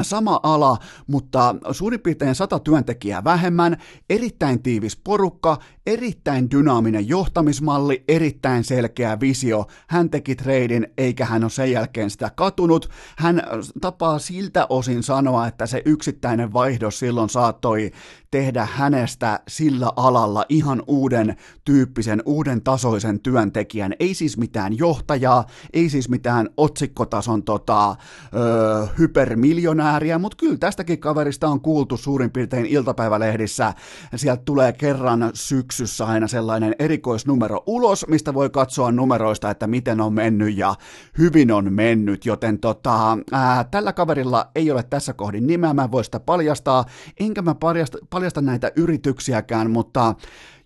sama 0.03 0.41
ala, 0.43 0.79
mutta 1.07 1.55
suurin 1.73 2.01
piirtein 2.01 2.35
sata 2.35 2.59
työntekijää 2.59 3.25
vähemmän, 3.25 3.77
erittäin 4.11 4.63
tiivis 4.63 4.97
porukka, 4.97 5.59
erittäin 5.87 6.51
dynaaminen 6.51 7.09
johtamismalli, 7.09 8.05
erittäin 8.09 8.65
selkeä 8.65 9.21
visio. 9.21 9.67
Hän 9.89 10.11
teki 10.11 10.35
treidin, 10.35 10.87
eikä 10.99 11.25
hän 11.25 11.45
ole 11.45 11.51
sen 11.51 11.73
jälkeen 11.73 12.11
sitä 12.11 12.31
katunut. 12.37 12.91
Hän 13.17 13.43
tapaa 13.81 14.19
siltä 14.19 14.67
osin 14.69 15.03
sanoa, 15.03 15.47
että 15.47 15.67
se 15.67 15.83
yksittäinen 15.85 16.53
vaihdos 16.53 16.99
silloin 16.99 17.29
saattoi 17.29 17.91
tehdä 18.31 18.69
hänestä 18.73 19.41
sillä 19.49 19.91
alalla 19.97 20.45
ihan 20.49 20.83
uuden 20.87 21.37
tyyppisen, 21.65 22.23
uuden 22.25 22.63
tasoisen 22.63 23.21
työntekijän. 23.21 23.95
Ei 24.01 24.15
siis 24.15 24.39
mitään 24.39 24.79
johtajaa, 24.79 25.47
ei 25.73 25.89
siis 25.89 26.09
mitään 26.09 26.49
otsikkotason 26.57 27.43
tota, 27.43 27.97
öö, 28.35 28.87
hypermiljonääriä, 28.99 30.19
mutta 30.19 30.37
kyllä 30.37 30.57
tästäkin 30.57 30.99
kaverista 30.99 31.49
on 31.49 31.61
kuultu 31.61 31.97
suurin 31.97 32.31
piirtein 32.31 32.67
iltapäivälehdissä. 32.67 33.75
Sieltä 34.17 34.43
tulee 34.45 34.73
kerran 34.73 35.31
syksyssä 35.75 36.07
aina 36.07 36.29
sellainen 36.29 36.75
erikoisnumero 36.79 37.63
ulos, 37.67 38.07
mistä 38.09 38.35
voi 38.35 38.51
katsoa 38.51 38.93
numeroista, 38.93 39.51
että 39.51 39.67
miten 39.67 40.01
on 40.01 40.13
mennyt 40.13 40.57
ja 40.57 40.75
hyvin 41.19 41.53
on 41.53 41.73
mennyt, 41.73 42.27
joten 42.27 42.59
tota, 42.59 43.19
ää, 43.33 43.65
tällä 43.65 43.93
kaverilla 43.93 44.51
ei 44.55 44.71
ole 44.71 44.83
tässä 44.83 45.13
kohdin 45.13 45.47
nimeä, 45.47 45.75
mä 45.75 45.91
voin 45.91 46.05
sitä 46.05 46.21
paljastaa, 46.21 46.85
enkä 47.21 47.43
mä 47.43 47.55
paljasta, 47.55 47.99
paljasta 48.11 48.41
näitä 48.41 48.73
yrityksiäkään, 48.77 49.71
mutta 49.71 50.15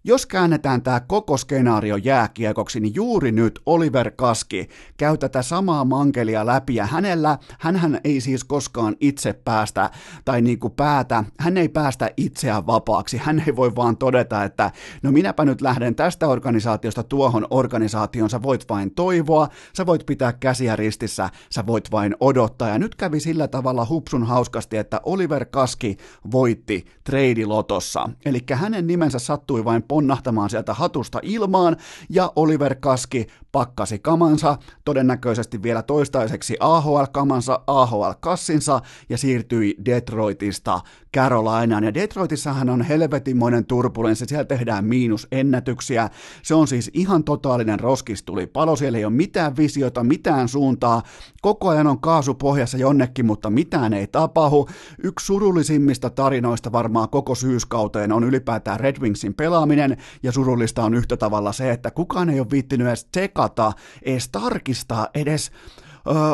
jos 0.05 0.26
käännetään 0.26 0.83
tämä 0.83 1.00
koko 1.00 1.37
skenaario 1.37 1.97
jääkiekoksi, 1.97 2.81
niin 2.81 2.95
juuri 2.95 3.33
nyt 3.33 3.61
Oliver 3.67 4.11
Kaski 4.11 4.69
käy 4.97 5.19
tätä 5.19 5.43
samaa 5.43 5.85
mankelia 5.85 6.47
läpi 6.47 6.75
ja 6.75 6.87
hänellä, 6.87 7.38
hänhän 7.59 8.00
ei 8.05 8.21
siis 8.21 8.45
koskaan 8.45 8.97
itse 9.00 9.33
päästä 9.33 9.90
tai 10.25 10.43
niinku 10.43 10.71
päätä, 10.71 11.25
hän 11.40 11.57
ei 11.57 11.69
päästä 11.69 12.11
itseään 12.17 12.67
vapaaksi, 12.67 13.17
hän 13.17 13.43
ei 13.47 13.57
voi 13.57 13.76
vaan 13.76 13.97
todeta, 13.97 14.45
että 14.45 14.71
no 15.02 15.12
minäpä 15.12 15.45
nyt 15.45 15.61
lähden 15.61 15.95
tästä 15.95 16.28
organisaatiosta 16.28 17.02
tuohon 17.02 17.47
organisaatioon, 17.50 18.31
sä 18.31 18.43
voit 18.43 18.69
vain 18.69 18.95
toivoa, 18.95 19.49
sä 19.76 19.87
voit 19.87 20.07
pitää 20.07 20.33
käsiä 20.33 20.76
ristissä, 20.76 21.31
sä 21.50 21.67
voit 21.67 21.90
vain 21.90 22.17
odottaa. 22.21 22.69
Ja 22.69 22.78
nyt 22.78 22.95
kävi 22.95 23.21
sillä 23.21 23.49
tavalla 23.49 23.87
hupsun 23.88 24.26
hauskasti, 24.26 24.76
että 24.76 25.00
Oliver 25.05 25.45
Kaski 25.45 25.97
voitti 26.31 26.87
treidilotossa, 27.05 28.09
eli 28.25 28.40
hänen 28.52 28.87
nimensä 28.87 29.19
sattui 29.19 29.64
vain 29.64 29.83
ponnahtamaan 29.99 30.50
sieltä 30.50 30.75
hatusta 30.75 31.19
ilmaan, 31.23 31.76
ja 32.11 32.33
Oliver 32.37 32.75
Kaski 32.75 33.26
pakkasi 33.52 33.99
kamansa, 33.99 34.59
todennäköisesti 34.85 35.62
vielä 35.62 35.83
toistaiseksi 35.83 36.57
AHL-kamansa, 36.61 37.61
AHL-kassinsa, 37.67 38.81
ja 39.09 39.19
siirtyi 39.19 39.75
Detroitista 39.85 40.81
Carolinaan. 41.17 41.85
Ja 41.85 41.95
Detroitissahan 41.95 42.69
on 42.69 42.83
helvetimoinen 42.83 43.67
turbulenssi, 43.67 44.25
siellä 44.28 44.45
tehdään 44.45 44.85
miinusennätyksiä, 44.85 46.09
se 46.43 46.55
on 46.55 46.69
siis 46.69 46.90
ihan 46.95 47.25
totaalinen 47.25 47.81
roskistuli 47.81 48.47
palo, 48.47 48.76
siellä 48.76 48.99
ei 48.99 49.05
ole 49.05 49.12
mitään 49.12 49.57
visiota, 49.57 50.05
mitään 50.05 50.49
suuntaa, 50.49 51.02
koko 51.43 51.69
ajan 51.69 51.87
on 51.87 52.00
kaasu 52.00 52.35
pohjassa 52.35 52.78
jonnekin, 52.78 53.26
mutta 53.26 53.50
mitään 53.50 53.93
ei 53.93 54.07
tapahdu. 54.07 54.69
Yksi 55.02 55.26
surullisimmista 55.26 56.11
tarinoista 56.11 56.73
varmaan 56.73 57.09
koko 57.09 57.35
syyskauteen 57.35 58.12
on 58.12 58.25
ylipäätään 58.25 58.81
Red 58.81 58.97
Wingsin 59.00 59.35
pelaaminen, 59.35 59.77
ja 60.23 60.32
surullista 60.32 60.85
on 60.85 60.94
yhtä 60.94 61.16
tavalla 61.16 61.52
se, 61.52 61.70
että 61.70 61.90
kukaan 61.90 62.30
ei 62.30 62.40
ole 62.40 62.50
viittinyt 62.50 62.87
edes 62.87 63.04
tsekata, 63.04 63.73
edes 64.02 64.28
tarkistaa, 64.28 65.09
edes 65.14 65.50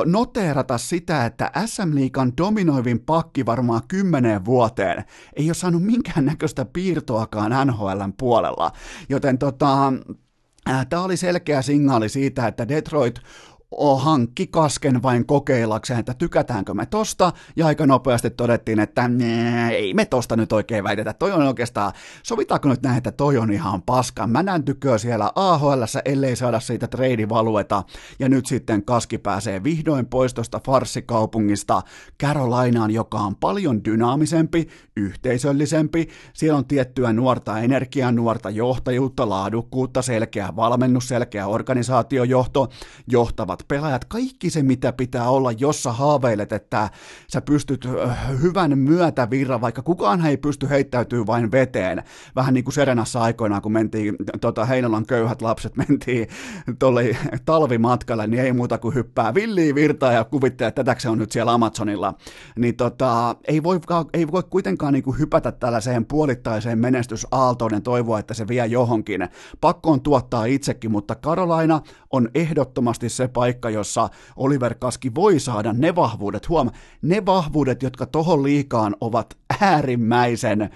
noteerata 0.04 0.78
sitä, 0.78 1.26
että 1.26 1.50
SM 1.66 1.94
Liikan 1.94 2.32
dominoivin 2.36 3.00
pakki 3.00 3.46
varmaan 3.46 3.80
kymmeneen 3.88 4.44
vuoteen 4.44 5.04
ei 5.36 5.48
ole 5.48 5.54
saanut 5.54 5.82
minkäännäköistä 5.82 6.64
piirtoakaan 6.64 7.66
NHLn 7.66 8.12
puolella. 8.18 8.72
Joten 9.08 9.38
tota, 9.38 9.92
Tämä 10.88 11.02
oli 11.02 11.16
selkeä 11.16 11.62
signaali 11.62 12.08
siitä, 12.08 12.46
että 12.46 12.68
Detroit 12.68 13.20
hankki 13.98 14.46
kasken 14.46 15.02
vain 15.02 15.26
kokeillakseen, 15.26 16.00
että 16.00 16.14
tykätäänkö 16.14 16.74
me 16.74 16.86
tosta, 16.86 17.32
ja 17.56 17.66
aika 17.66 17.86
nopeasti 17.86 18.30
todettiin, 18.30 18.80
että 18.80 19.10
ei 19.70 19.94
me 19.94 20.04
tosta 20.04 20.36
nyt 20.36 20.52
oikein 20.52 20.84
väitetä, 20.84 21.12
toi 21.12 21.32
on 21.32 21.42
oikeastaan, 21.42 21.92
sovitaanko 22.22 22.68
nyt 22.68 22.82
näin, 22.82 22.98
että 22.98 23.12
toi 23.12 23.38
on 23.38 23.52
ihan 23.52 23.82
paska, 23.82 24.26
mä 24.26 24.42
näen 24.42 24.64
tykö 24.64 24.98
siellä 24.98 25.32
AHL, 25.34 25.82
ellei 26.04 26.36
saada 26.36 26.60
siitä 26.60 26.86
treidivalueta, 26.86 27.82
ja 28.18 28.28
nyt 28.28 28.46
sitten 28.46 28.84
kaski 28.84 29.18
pääsee 29.18 29.64
vihdoin 29.64 30.06
pois 30.06 30.34
tuosta 30.34 30.60
farssikaupungista. 30.66 31.82
Carolinaan, 32.22 32.90
joka 32.90 33.18
on 33.18 33.36
paljon 33.36 33.84
dynaamisempi, 33.84 34.68
yhteisöllisempi, 34.96 36.08
siellä 36.32 36.58
on 36.58 36.64
tiettyä 36.64 37.12
nuorta 37.12 37.58
energiaa, 37.58 38.12
nuorta 38.12 38.50
johtajuutta, 38.50 39.28
laadukkuutta, 39.28 40.02
selkeä 40.02 40.56
valmennus, 40.56 41.08
selkeä 41.08 41.46
organisaatiojohto, 41.46 42.68
johtavat 43.06 43.63
pelaajat, 43.68 44.04
kaikki 44.04 44.50
se 44.50 44.62
mitä 44.62 44.92
pitää 44.92 45.30
olla, 45.30 45.52
jos 45.52 45.82
sä 45.82 45.92
haaveilet, 45.92 46.52
että 46.52 46.90
sä 47.28 47.40
pystyt 47.40 47.88
hyvän 48.42 48.78
myötävirran, 48.78 49.60
vaikka 49.60 49.82
kukaan 49.82 50.26
ei 50.26 50.36
pysty 50.36 50.68
heittäytyy 50.68 51.26
vain 51.26 51.52
veteen. 51.52 52.02
Vähän 52.36 52.54
niin 52.54 52.64
kuin 52.64 52.74
Serenassa 52.74 53.20
aikoinaan, 53.22 53.62
kun 53.62 53.72
mentiin, 53.72 54.16
tota, 54.40 54.64
Heinolan 54.64 55.06
köyhät 55.06 55.42
lapset 55.42 55.76
mentiin 55.76 56.28
tuolle 56.78 57.16
talvimatkalle, 57.44 58.26
niin 58.26 58.42
ei 58.42 58.52
muuta 58.52 58.78
kuin 58.78 58.94
hyppää 58.94 59.34
villiä 59.34 59.74
virtaa 59.74 60.12
ja 60.12 60.24
kuvittelee, 60.24 60.68
että 60.68 60.84
tätäkö 60.84 61.00
se 61.00 61.08
on 61.08 61.18
nyt 61.18 61.32
siellä 61.32 61.52
Amazonilla. 61.52 62.14
Niin 62.56 62.76
tota, 62.76 63.36
ei, 63.48 63.62
voi, 63.62 63.80
ei 64.12 64.32
voi 64.32 64.42
kuitenkaan 64.50 64.92
niin 64.92 65.02
kuin 65.02 65.18
hypätä 65.18 65.52
tällaiseen 65.52 66.04
puolittaiseen 66.04 66.78
menestysaaltoon 66.78 67.72
ja 67.74 67.80
toivoa, 67.80 68.18
että 68.18 68.34
se 68.34 68.48
vie 68.48 68.66
johonkin. 68.66 69.28
Pakko 69.60 69.90
on 69.90 70.00
tuottaa 70.00 70.44
itsekin, 70.44 70.90
mutta 70.90 71.14
Karolaina 71.14 71.80
on 72.10 72.28
ehdottomasti 72.34 73.08
se 73.08 73.28
paikka, 73.28 73.43
paikka, 73.44 73.70
jossa 73.70 74.08
Oliver 74.36 74.74
Kaski 74.74 75.14
voi 75.14 75.40
saada 75.40 75.72
ne 75.72 75.94
vahvuudet, 75.94 76.48
huom, 76.48 76.70
ne 77.02 77.26
vahvuudet, 77.26 77.82
jotka 77.82 78.06
tohon 78.06 78.42
liikaan 78.42 78.96
ovat 79.00 79.36
äärimmäisen 79.60 80.70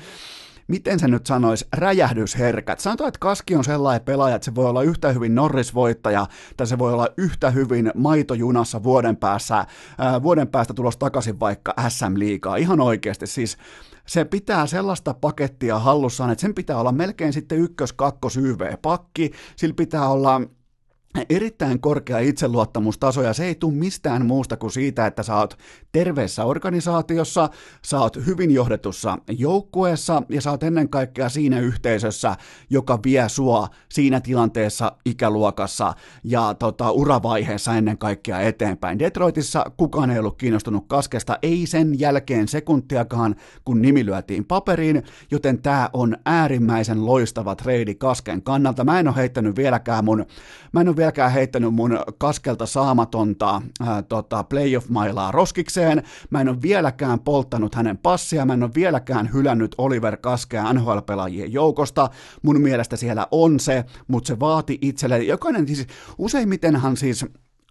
miten 0.69 0.99
se 0.99 1.09
nyt 1.09 1.27
sanoisi, 1.27 1.67
räjähdysherkät. 1.77 2.81
Sanotaan, 2.81 3.09
että 3.09 3.19
Kaski 3.19 3.57
on 3.57 3.65
sellainen 3.65 4.05
pelaaja, 4.05 4.37
että 4.37 4.45
se 4.45 4.55
voi 4.55 4.67
olla 4.67 4.83
yhtä 4.83 5.13
hyvin 5.13 5.35
Norris-voittaja, 5.35 6.27
tai 6.57 6.67
se 6.67 6.79
voi 6.79 6.93
olla 6.93 7.09
yhtä 7.17 7.51
hyvin 7.51 7.93
maitojunassa 7.95 8.83
vuoden 8.83 9.17
päässä, 9.17 9.67
ää, 9.99 10.23
vuoden 10.23 10.49
päästä 10.49 10.75
tulos 10.75 10.97
takaisin 10.97 11.41
vaikka 11.41 11.75
SM-liigaa. 11.89 12.57
Ihan 12.57 12.81
oikeasti, 12.81 13.27
siis 13.27 13.59
se 14.07 14.25
pitää 14.25 14.67
sellaista 14.67 15.15
pakettia 15.15 15.79
hallussaan, 15.79 16.31
että 16.31 16.43
sen 16.43 16.55
pitää 16.55 16.81
olla 16.81 16.93
melkein 16.93 17.33
sitten 17.33 17.59
ykkös, 17.59 17.93
kakkos, 17.93 18.37
YV-pakki, 18.37 19.33
sillä 19.57 19.75
pitää 19.75 20.09
olla 20.09 20.41
erittäin 21.31 21.81
korkea 21.81 22.18
itseluottamustaso 22.18 23.23
ja 23.23 23.33
se 23.33 23.44
ei 23.44 23.55
tule 23.55 23.75
mistään 23.75 24.27
muusta 24.27 24.57
kuin 24.57 24.71
siitä, 24.71 25.07
että 25.07 25.23
sä 25.23 25.37
oot 25.37 25.59
terveessä 25.92 26.44
organisaatiossa, 26.44 27.49
sä 27.85 28.01
oot 28.01 28.27
hyvin 28.27 28.51
johdetussa 28.51 29.18
joukkueessa 29.29 30.23
ja 30.29 30.40
sä 30.40 30.51
oot 30.51 30.62
ennen 30.62 30.88
kaikkea 30.88 31.29
siinä 31.29 31.61
yhteisössä, 31.61 32.37
joka 32.71 32.99
vie 33.05 33.29
sua 33.29 33.68
siinä 33.88 34.21
tilanteessa 34.21 34.92
ikäluokassa 35.05 35.94
ja 36.25 36.55
tota, 36.55 36.90
uravaiheessa 36.90 37.75
ennen 37.75 37.99
kaikkea 37.99 38.40
eteenpäin. 38.40 38.99
Detroitissa 38.99 39.64
kukaan 39.77 40.11
ei 40.11 40.18
ollut 40.18 40.38
kiinnostunut 40.38 40.85
kaskesta, 40.88 41.38
ei 41.42 41.66
sen 41.66 42.01
jälkeen 42.01 42.49
sekuntiakaan, 42.49 43.35
kun 43.64 43.83
nimi 43.83 44.07
lyötiin 44.07 44.44
paperiin, 44.44 45.03
joten 45.31 45.62
tämä 45.62 45.90
on 45.92 46.16
äärimmäisen 46.27 47.07
loistava 47.07 47.57
trade 47.57 47.94
kasken 47.94 48.42
kannalta. 48.42 48.85
Mä 48.85 49.01
en 49.01 49.09
ole 49.09 49.16
heittänyt 49.16 49.57
vieläkään 49.57 50.05
mun, 50.05 50.27
mä 50.73 50.81
en 50.81 50.88
ole 50.88 50.97
vieläkään 50.99 51.33
heittänyt 51.33 51.75
mun 51.75 51.99
kaskelta 52.19 52.67
saamatonta 52.67 53.63
ää, 53.81 54.03
tota, 54.03 54.45
playoff-mailaa 54.45 55.33
roskikseen, 55.33 56.03
mä 56.31 56.41
en 56.41 56.49
ole 56.49 56.63
vieläkään 56.63 57.21
polttanut 57.21 57.75
hänen 57.75 57.99
passia, 57.99 58.45
mä 58.45 58.53
en 58.53 58.63
ole 58.63 58.71
vieläkään 58.75 59.31
hylännyt 59.33 59.75
Oliver 59.79 60.17
Kaskea 60.17 60.73
NHL-pelaajien 60.73 61.53
joukosta, 61.53 62.11
mun 62.43 62.61
mielestä 62.61 62.97
siellä 62.97 63.27
on 63.31 63.61
se, 63.61 63.85
mutta 64.09 64.29
se 64.29 64.41
vaati 64.41 64.79
itselle, 64.81 65.19
jokainen 65.19 65.67
siis, 65.67 65.87
useimmitenhan 66.19 66.97
siis 66.97 67.27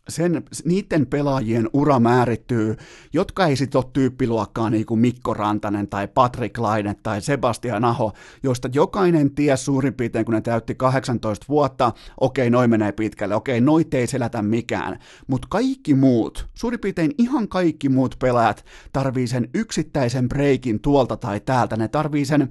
sen, 0.10 0.44
niiden 0.66 1.08
pelaajien 1.08 1.70
ura 1.74 2.00
määrittyy, 2.00 2.76
jotka 3.14 3.46
ei 3.46 3.56
sitten 3.56 3.80
ole 3.80 3.86
tyyppiluokkaa 3.94 4.70
niin 4.70 4.86
kuin 4.86 5.00
Mikko 5.00 5.34
Rantanen 5.34 5.88
tai 5.88 6.08
Patrick 6.08 6.58
Laine 6.58 6.96
tai 7.04 7.22
Sebastian 7.22 7.86
Aho, 7.86 8.14
joista 8.44 8.70
jokainen 8.74 9.32
ties 9.32 9.66
suurin 9.66 9.94
piirtein, 9.94 10.26
kun 10.26 10.34
ne 10.34 10.42
täytti 10.42 10.76
18 10.76 11.46
vuotta, 11.50 11.92
okei, 12.20 12.50
noin 12.50 12.70
menee 12.70 12.92
pitkälle, 12.92 13.36
okei, 13.36 13.62
noit 13.62 13.94
ei 13.94 14.08
selätä 14.08 14.42
mikään, 14.42 15.00
mutta 15.28 15.48
kaikki 15.52 15.94
muut, 15.94 16.48
suurin 16.54 16.80
piirtein 16.80 17.12
ihan 17.18 17.48
kaikki 17.48 17.90
muut 17.90 18.16
pelaajat 18.20 18.66
tarvii 18.94 19.28
sen 19.28 19.50
yksittäisen 19.54 20.30
breikin 20.30 20.80
tuolta 20.80 21.18
tai 21.18 21.40
täältä, 21.40 21.78
ne 21.78 21.88
tarvii 21.88 22.26
sen 22.26 22.50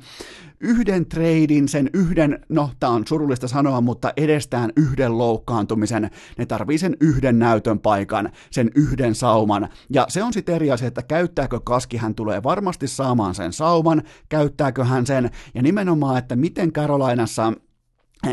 yhden 0.60 1.06
treidin, 1.06 1.68
sen 1.68 1.90
yhden, 1.94 2.38
no 2.48 2.70
tää 2.80 2.90
on 2.90 3.06
surullista 3.06 3.48
sanoa, 3.48 3.80
mutta 3.80 4.12
edestään 4.16 4.72
yhden 4.76 5.18
loukkaantumisen, 5.18 6.10
ne 6.38 6.46
tarvii 6.46 6.78
sen 6.78 6.96
yhden 7.00 7.38
näytön 7.38 7.78
paikan, 7.78 8.30
sen 8.50 8.70
yhden 8.74 9.14
sauman, 9.14 9.68
ja 9.90 10.06
se 10.08 10.22
on 10.22 10.32
sitten 10.32 10.54
eri 10.54 10.70
asia, 10.70 10.88
että 10.88 11.02
käyttääkö 11.02 11.60
Kaski, 11.60 11.96
hän 11.96 12.14
tulee 12.14 12.42
varmasti 12.42 12.88
saamaan 12.88 13.34
sen 13.34 13.52
sauman, 13.52 14.02
käyttääkö 14.28 14.84
hän 14.84 15.06
sen, 15.06 15.30
ja 15.54 15.62
nimenomaan, 15.62 16.18
että 16.18 16.36
miten 16.36 16.72
Karolainassa 16.72 17.52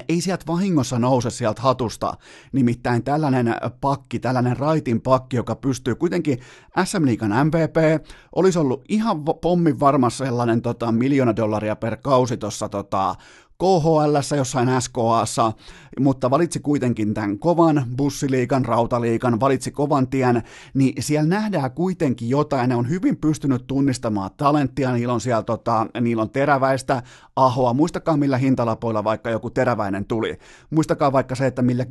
ei 0.10 0.22
sieltä 0.22 0.46
vahingossa 0.48 1.00
nouse 1.00 1.30
sieltä 1.30 1.62
hatusta, 1.62 2.14
nimittäin 2.52 3.04
tällainen 3.04 3.56
pakki, 3.82 4.20
tällainen 4.20 4.58
raitin 4.58 5.02
pakki, 5.02 5.36
joka 5.36 5.56
pystyy 5.56 5.96
kuitenkin 5.96 6.40
SM 6.84 7.06
Liigan 7.06 7.48
MVP, 7.48 8.08
olisi 8.36 8.60
ollut 8.60 8.86
ihan 8.90 9.24
pommin 9.24 9.80
varmassa 9.80 10.26
sellainen 10.26 10.62
tota, 10.62 10.92
miljoona 10.92 11.36
dollaria 11.36 11.76
per 11.76 11.98
kausi 11.98 12.38
tuossa 12.38 12.70
tota, 12.70 13.16
KHL, 13.64 14.36
jossain 14.38 14.70
SKAssa, 14.82 15.52
mutta 16.00 16.30
valitsi 16.30 16.60
kuitenkin 16.60 17.14
tämän 17.14 17.40
kovan 17.40 17.86
bussiliikan, 17.98 18.66
rautaliikan, 18.66 19.40
valitsi 19.40 19.72
kovan 19.72 20.08
tien, 20.08 20.44
niin 20.74 21.04
siellä 21.04 21.30
nähdään 21.30 21.72
kuitenkin 21.72 22.30
jotain, 22.30 22.70
ne 22.70 22.76
on 22.76 22.90
hyvin 22.90 23.18
pystynyt 23.18 23.68
tunnistamaan 23.68 24.30
talenttia, 24.38 24.92
niillä 24.92 25.14
on 25.14 25.22
siellä 25.22 25.44
tota, 25.44 25.88
niillä 26.02 26.22
on 26.22 26.30
teräväistä 26.30 27.04
ahoa, 27.36 27.74
muistakaa 27.74 28.18
millä 28.18 28.38
hintalapoilla 28.38 29.04
vaikka 29.04 29.30
joku 29.30 29.50
teräväinen 29.50 30.06
tuli, 30.06 30.38
muistakaa 30.70 31.12
vaikka 31.12 31.36
se, 31.36 31.48
että 31.48 31.62
millä, 31.62 31.86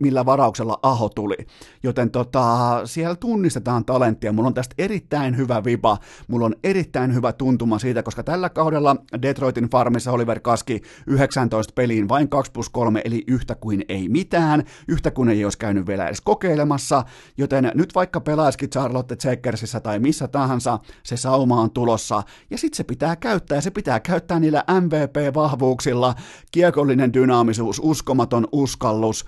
millä 0.00 0.26
varauksella 0.26 0.78
aho 0.82 1.08
tuli, 1.08 1.36
joten 1.82 2.10
tota, 2.10 2.80
siellä 2.84 3.16
tunnistetaan 3.16 3.84
talenttia, 3.84 4.32
mulla 4.32 4.46
on 4.46 4.54
tästä 4.54 4.74
erittäin 4.78 5.36
hyvä 5.36 5.64
viba, 5.64 5.98
mulla 6.28 6.46
on 6.46 6.54
erittäin 6.64 7.14
hyvä 7.14 7.32
tuntuma 7.32 7.78
siitä, 7.78 8.02
koska 8.02 8.22
tällä 8.22 8.48
kaudella 8.48 8.96
Detroitin 9.22 9.70
farmissa 9.70 10.12
Oliver 10.12 10.40
Kaski 10.40 10.82
19 11.18 11.72
peliin 11.74 12.08
vain 12.08 12.28
2 12.28 12.52
plus 12.52 12.68
3, 12.68 13.00
eli 13.04 13.24
yhtä 13.26 13.54
kuin 13.54 13.84
ei 13.88 14.08
mitään, 14.08 14.64
yhtä 14.88 15.10
kuin 15.10 15.28
ei 15.28 15.44
olisi 15.44 15.58
käynyt 15.58 15.86
vielä 15.86 16.06
edes 16.06 16.20
kokeilemassa, 16.20 17.04
joten 17.38 17.72
nyt 17.74 17.94
vaikka 17.94 18.20
pelaisikin 18.20 18.70
Charlotte 18.70 19.16
Checkersissä 19.16 19.80
tai 19.80 19.98
missä 19.98 20.28
tahansa, 20.28 20.78
se 21.02 21.16
sauma 21.16 21.60
on 21.60 21.70
tulossa, 21.70 22.22
ja 22.50 22.58
sitten 22.58 22.76
se 22.76 22.84
pitää 22.84 23.16
käyttää, 23.16 23.56
ja 23.56 23.62
se 23.62 23.70
pitää 23.70 24.00
käyttää 24.00 24.40
niillä 24.40 24.64
MVP-vahvuuksilla, 24.80 26.14
kiekollinen 26.52 27.12
dynaamisuus, 27.12 27.80
uskomaton 27.84 28.48
uskallus, 28.52 29.24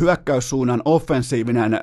hyökkäyssuunnan 0.00 0.82
offensiivinen 0.84 1.80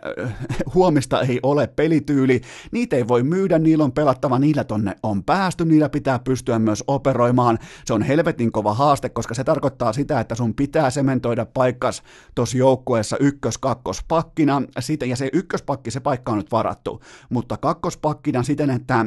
huomista 0.76 1.22
ei 1.22 1.40
ole 1.44 1.68
pelityyli, 1.68 2.42
niitä 2.72 2.96
ei 2.96 3.08
voi 3.08 3.24
myydä, 3.24 3.60
niillä 3.60 3.84
on 3.84 3.92
pelattava, 3.92 4.40
niillä 4.40 4.64
tonne 4.64 4.96
on 5.04 5.24
päästy, 5.24 5.66
niillä 5.66 5.90
pitää 5.90 6.20
pystyä 6.20 6.60
myös 6.60 6.84
operoimaan, 6.88 7.60
se 7.86 7.94
on 7.94 8.02
helvetin 8.02 8.52
kova 8.52 8.74
haaste, 8.74 9.10
koska 9.10 9.35
se 9.36 9.44
tarkoittaa 9.44 9.94
sitä, 9.94 10.20
että 10.20 10.36
sun 10.36 10.56
pitää 10.56 10.90
sementoida 10.90 11.46
paikkas 11.46 12.04
tuossa 12.36 12.58
joukkueessa 12.58 13.18
ykkös-kakkospakkina, 13.20 14.62
ja 15.06 15.16
se 15.16 15.30
ykköspakki, 15.34 15.92
se 15.92 16.00
paikka 16.00 16.32
on 16.32 16.38
nyt 16.38 16.52
varattu, 16.52 17.02
mutta 17.30 17.58
kakkospakkina 17.58 18.44
siten, 18.44 18.70
että 18.70 19.06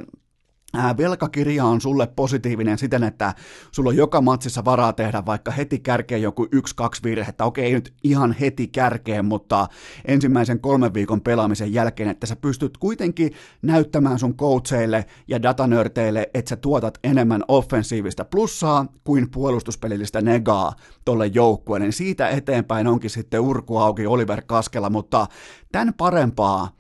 velkakirja 0.74 1.64
on 1.64 1.80
sulle 1.80 2.06
positiivinen 2.06 2.78
siten, 2.78 3.04
että 3.04 3.34
sulla 3.70 3.88
on 3.88 3.96
joka 3.96 4.20
matsissa 4.20 4.64
varaa 4.64 4.92
tehdä 4.92 5.26
vaikka 5.26 5.50
heti 5.50 5.78
kärkeen 5.78 6.22
joku 6.22 6.48
yksi, 6.52 6.76
kaksi 6.76 7.02
virhettä. 7.02 7.44
Okei, 7.44 7.64
ei 7.64 7.72
nyt 7.72 7.94
ihan 8.04 8.32
heti 8.32 8.66
kärkeen, 8.66 9.24
mutta 9.24 9.66
ensimmäisen 10.04 10.60
kolmen 10.60 10.94
viikon 10.94 11.20
pelaamisen 11.20 11.72
jälkeen, 11.72 12.08
että 12.08 12.26
sä 12.26 12.36
pystyt 12.36 12.78
kuitenkin 12.78 13.32
näyttämään 13.62 14.18
sun 14.18 14.36
coacheille 14.36 15.06
ja 15.28 15.42
datanörteille, 15.42 16.30
että 16.34 16.48
sä 16.48 16.56
tuotat 16.56 16.98
enemmän 17.04 17.44
offensiivista 17.48 18.24
plussaa 18.24 18.86
kuin 19.04 19.30
puolustuspelillistä 19.30 20.20
negaa 20.20 20.72
tolle 21.04 21.26
joukkueelle. 21.26 21.86
Niin 21.86 21.92
siitä 21.92 22.28
eteenpäin 22.28 22.86
onkin 22.86 23.10
sitten 23.10 23.40
urku 23.40 23.76
auki 23.76 24.06
Oliver 24.06 24.42
Kaskella, 24.46 24.90
mutta 24.90 25.26
tämän 25.72 25.94
parempaa 25.94 26.77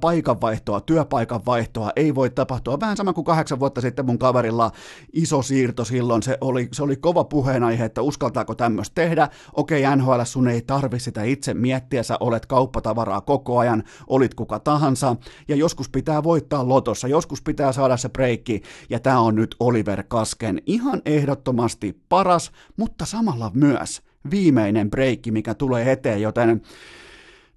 paikanvaihtoa, 0.00 0.80
työpaikan 0.80 1.40
vaihtoa 1.46 1.90
ei 1.96 2.14
voi 2.14 2.30
tapahtua. 2.30 2.80
Vähän 2.80 2.96
sama 2.96 3.12
kuin 3.12 3.24
kahdeksan 3.24 3.60
vuotta 3.60 3.80
sitten 3.80 4.06
mun 4.06 4.18
kaverilla 4.18 4.70
iso 5.12 5.42
siirto 5.42 5.84
silloin, 5.84 6.22
se 6.22 6.38
oli, 6.40 6.68
se 6.72 6.82
oli 6.82 6.96
kova 6.96 7.24
puheenaihe, 7.24 7.84
että 7.84 8.02
uskaltaako 8.02 8.54
tämmöistä 8.54 8.94
tehdä. 8.94 9.28
Okei, 9.52 9.82
NHL 9.96 10.22
sun 10.24 10.48
ei 10.48 10.62
tarvi 10.62 11.00
sitä 11.00 11.22
itse 11.22 11.54
miettiä, 11.54 12.02
sä 12.02 12.16
olet 12.20 12.46
kauppatavaraa 12.46 13.20
koko 13.20 13.58
ajan, 13.58 13.82
olit 14.06 14.34
kuka 14.34 14.58
tahansa, 14.58 15.16
ja 15.48 15.56
joskus 15.56 15.88
pitää 15.88 16.22
voittaa 16.22 16.68
lotossa, 16.68 17.08
joskus 17.08 17.42
pitää 17.42 17.72
saada 17.72 17.96
se 17.96 18.08
breikki, 18.08 18.62
ja 18.90 19.00
tämä 19.00 19.20
on 19.20 19.34
nyt 19.34 19.56
Oliver 19.60 20.02
Kasken 20.08 20.62
ihan 20.66 21.02
ehdottomasti 21.06 22.00
paras, 22.08 22.52
mutta 22.76 23.06
samalla 23.06 23.50
myös 23.54 24.02
viimeinen 24.30 24.90
breikki, 24.90 25.30
mikä 25.30 25.54
tulee 25.54 25.92
eteen, 25.92 26.22
joten 26.22 26.62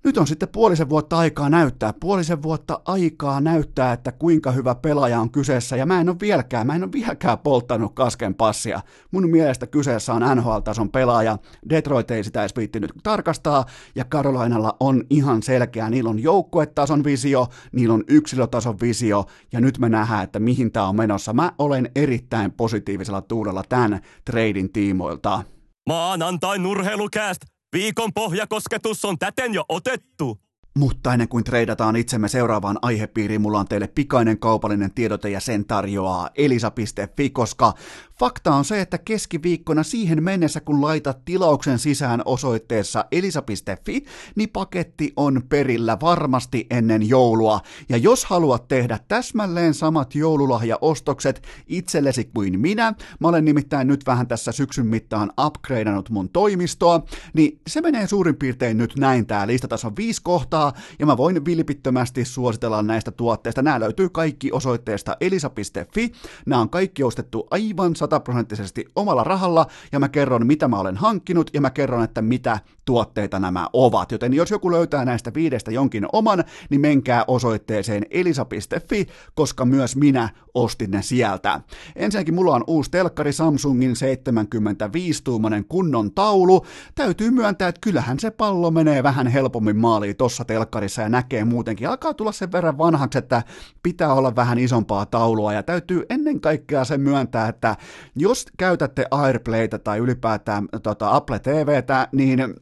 nyt 0.06 0.18
on 0.18 0.28
sitten 0.28 0.50
puolisen 0.50 0.90
vuotta 0.90 1.18
aikaa 1.18 1.50
näyttää, 1.50 1.94
puolisen 1.94 2.44
vuotta 2.44 2.82
aikaa 2.86 3.42
näyttää, 3.42 3.94
että 3.94 4.12
kuinka 4.12 4.52
hyvä 4.52 4.76
pelaaja 4.76 5.20
on 5.20 5.32
kyseessä, 5.32 5.76
ja 5.76 5.86
mä 5.86 6.02
en 6.02 6.10
ole 6.10 6.18
vieläkään, 6.20 6.68
mä 6.68 6.76
en 6.76 6.84
ole 6.84 6.92
vieläkään 6.92 7.38
polttanut 7.38 7.94
kasken 7.96 8.36
passia. 8.36 8.82
Mun 9.12 9.30
mielestä 9.30 9.68
kyseessä 9.68 10.14
on 10.14 10.22
NHL-tason 10.38 10.92
pelaaja, 10.92 11.38
Detroit 11.70 12.12
ei 12.12 12.24
sitä 12.24 12.42
edes 12.42 12.56
viittinyt 12.56 12.92
tarkastaa, 13.04 13.66
ja 13.96 14.06
Karolainalla 14.06 14.78
on 14.80 15.04
ihan 15.10 15.44
selkeä, 15.44 15.90
niillä 15.90 16.10
on 16.10 16.20
joukkuetason 16.20 17.04
visio, 17.04 17.48
niillä 17.72 17.94
on 17.94 18.04
yksilötason 18.08 18.80
visio, 18.82 19.26
ja 19.52 19.62
nyt 19.62 19.80
me 19.80 19.90
nähdään, 19.90 20.24
että 20.24 20.40
mihin 20.40 20.72
tämä 20.72 20.88
on 20.88 20.96
menossa. 20.96 21.34
Mä 21.34 21.52
olen 21.58 21.92
erittäin 21.96 22.52
positiivisella 22.52 23.22
tuulella 23.22 23.64
tämän 23.70 24.00
treidin 24.26 24.72
tiimoilta. 24.72 25.44
Maanantai 25.90 26.60
nurheilukääst 26.60 27.55
Viikon 27.76 28.14
pohjakosketus 28.14 29.06
on 29.06 29.20
täten 29.20 29.54
jo 29.54 29.66
otettu. 29.70 30.45
Mutta 30.80 31.14
ennen 31.14 31.28
kuin 31.28 31.44
treidataan 31.44 31.96
itsemme 31.96 32.28
seuraavaan 32.28 32.80
aihepiiriin, 32.82 33.42
mulla 33.42 33.60
on 33.60 33.68
teille 33.68 33.88
pikainen 33.88 34.40
kaupallinen 34.40 34.92
tiedote 34.92 35.30
ja 35.30 35.40
sen 35.40 35.66
tarjoaa 35.66 36.30
elisa.fi, 36.36 37.30
koska 37.30 37.74
fakta 38.20 38.56
on 38.56 38.66
se, 38.66 38.82
että 38.82 38.98
keskiviikkona 38.98 39.84
siihen 39.84 40.24
mennessä, 40.24 40.60
kun 40.60 40.82
laitat 40.82 41.26
tilauksen 41.26 41.80
sisään 41.80 42.22
osoitteessa 42.26 43.06
elisa.fi, 43.12 44.06
niin 44.36 44.50
paketti 44.50 45.14
on 45.16 45.42
perillä 45.50 45.98
varmasti 46.02 46.68
ennen 46.70 47.10
joulua. 47.10 47.60
Ja 47.90 47.98
jos 47.98 48.26
haluat 48.26 48.68
tehdä 48.68 49.00
täsmälleen 49.08 49.74
samat 49.74 50.16
joululahjaostokset 50.16 51.42
itsellesi 51.68 52.30
kuin 52.34 52.60
minä, 52.60 52.94
mä 53.20 53.28
olen 53.28 53.46
nimittäin 53.46 53.88
nyt 53.88 54.06
vähän 54.06 54.28
tässä 54.28 54.52
syksyn 54.52 54.88
mittaan 54.88 55.32
upgradeannut 55.46 56.10
mun 56.10 56.30
toimistoa, 56.30 57.06
niin 57.34 57.60
se 57.68 57.82
menee 57.82 58.08
suurin 58.08 58.36
piirtein 58.36 58.78
nyt 58.78 58.96
näin 58.98 59.26
tää 59.26 59.48
lista. 59.48 59.68
Tässä 59.68 59.88
on 59.88 59.96
viisi 59.96 60.22
kohtaa, 60.24 60.65
rahaa, 60.66 60.96
ja 61.00 61.06
mä 61.06 61.18
voin 61.18 61.46
vilpittömästi 61.46 62.26
suositella 62.26 62.82
näistä 62.82 63.12
tuotteista. 63.12 63.62
Nämä 63.62 63.80
löytyy 63.80 64.10
kaikki 64.10 64.52
osoitteesta 64.52 65.18
elisa.fi. 65.22 66.12
Nämä 66.46 66.62
on 66.62 66.70
kaikki 66.70 67.04
ostettu 67.04 67.48
aivan 67.52 67.96
sataprosenttisesti 67.96 68.86
omalla 68.96 69.24
rahalla, 69.24 69.66
ja 69.92 70.00
mä 70.00 70.10
kerron, 70.10 70.48
mitä 70.48 70.68
mä 70.68 70.80
olen 70.80 70.98
hankkinut, 70.98 71.50
ja 71.54 71.62
mä 71.62 71.70
kerron, 71.70 72.04
että 72.04 72.22
mitä 72.22 72.60
tuotteita 72.86 73.40
nämä 73.40 73.68
ovat. 73.74 74.12
Joten 74.12 74.34
jos 74.34 74.52
joku 74.52 74.72
löytää 74.72 75.06
näistä 75.06 75.34
viidestä 75.34 75.72
jonkin 75.72 76.06
oman, 76.12 76.44
niin 76.70 76.82
menkää 76.82 77.24
osoitteeseen 77.28 78.06
elisa.fi, 78.12 79.08
koska 79.36 79.66
myös 79.66 79.96
minä 79.96 80.30
ostin 80.54 80.92
ne 80.92 81.02
sieltä. 81.02 81.62
Ensinnäkin 81.96 82.36
mulla 82.36 82.56
on 82.56 82.64
uusi 82.68 82.92
telkkari 82.92 83.34
Samsungin 83.34 83.94
75-tuumainen 83.94 85.66
kunnon 85.70 86.12
taulu. 86.12 86.66
Täytyy 86.96 87.32
myöntää, 87.32 87.68
että 87.68 87.82
kyllähän 87.82 88.20
se 88.20 88.32
pallo 88.32 88.72
menee 88.72 89.04
vähän 89.04 89.28
helpommin 89.28 89.78
maaliin 89.78 90.16
tossa 90.16 90.46
telkkarissa 90.46 90.55
ja 91.02 91.10
näkee 91.10 91.44
muutenkin. 91.44 91.90
Alkaa 91.90 92.14
tulla 92.14 92.32
sen 92.32 92.52
verran 92.52 92.78
vanhaksi, 92.78 93.18
että 93.18 93.44
pitää 93.84 94.14
olla 94.14 94.36
vähän 94.36 94.58
isompaa 94.60 95.06
taulua 95.06 95.54
ja 95.54 95.64
täytyy 95.64 96.06
ennen 96.10 96.42
kaikkea 96.42 96.86
se 96.86 96.98
myöntää, 96.98 97.48
että 97.48 97.76
jos 98.16 98.46
käytätte 98.58 99.06
Airplaytä 99.12 99.80
tai 99.80 99.98
ylipäätään 99.98 100.68
tota, 100.84 101.16
Apple 101.16 101.40
TVtä, 101.40 102.08
niin 102.12 102.56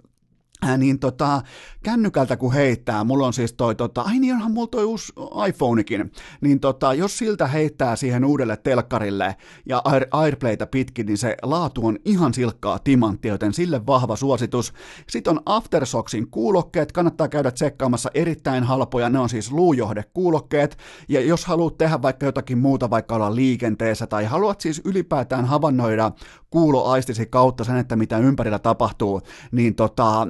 Ää, 0.63 0.77
niin 0.77 0.99
tota, 0.99 1.41
kännykältä 1.83 2.37
kun 2.37 2.53
heittää, 2.53 3.03
mulla 3.03 3.27
on 3.27 3.33
siis 3.33 3.53
toi, 3.53 3.75
tota, 3.75 4.01
ai 4.01 4.19
niin 4.19 4.33
onhan 4.33 4.51
mulla 4.51 4.67
toi 4.67 4.83
uusi 4.83 5.13
iPhonekin, 5.47 6.11
niin 6.41 6.59
tota, 6.59 6.93
jos 6.93 7.17
siltä 7.17 7.47
heittää 7.47 7.95
siihen 7.95 8.25
uudelle 8.25 8.57
telkkarille 8.57 9.35
ja 9.65 9.81
Air, 9.85 10.05
Airplaytä 10.11 10.67
pitkin, 10.67 11.05
niin 11.05 11.17
se 11.17 11.37
laatu 11.41 11.87
on 11.87 11.97
ihan 12.05 12.33
silkkaa 12.33 12.79
timanttia, 12.79 13.33
joten 13.33 13.53
sille 13.53 13.85
vahva 13.85 14.15
suositus. 14.15 14.73
Sitten 15.09 15.31
on 15.31 15.41
Aftersocksin 15.45 16.31
kuulokkeet, 16.31 16.91
kannattaa 16.91 17.27
käydä 17.27 17.51
tsekkaamassa 17.51 18.11
erittäin 18.13 18.63
halpoja, 18.63 19.09
ne 19.09 19.19
on 19.19 19.29
siis 19.29 19.51
luujohdekuulokkeet, 19.51 20.77
ja 21.09 21.21
jos 21.21 21.45
haluat 21.45 21.77
tehdä 21.77 22.01
vaikka 22.01 22.25
jotakin 22.25 22.57
muuta, 22.57 22.89
vaikka 22.89 23.15
olla 23.15 23.35
liikenteessä, 23.35 24.07
tai 24.07 24.25
haluat 24.25 24.61
siis 24.61 24.81
ylipäätään 24.85 25.45
havainnoida 25.45 26.11
kuuloaistisi 26.49 27.25
kautta 27.25 27.63
sen, 27.63 27.77
että 27.77 27.95
mitä 27.95 28.17
ympärillä 28.17 28.59
tapahtuu, 28.59 29.21
niin 29.51 29.75
tota, 29.75 30.27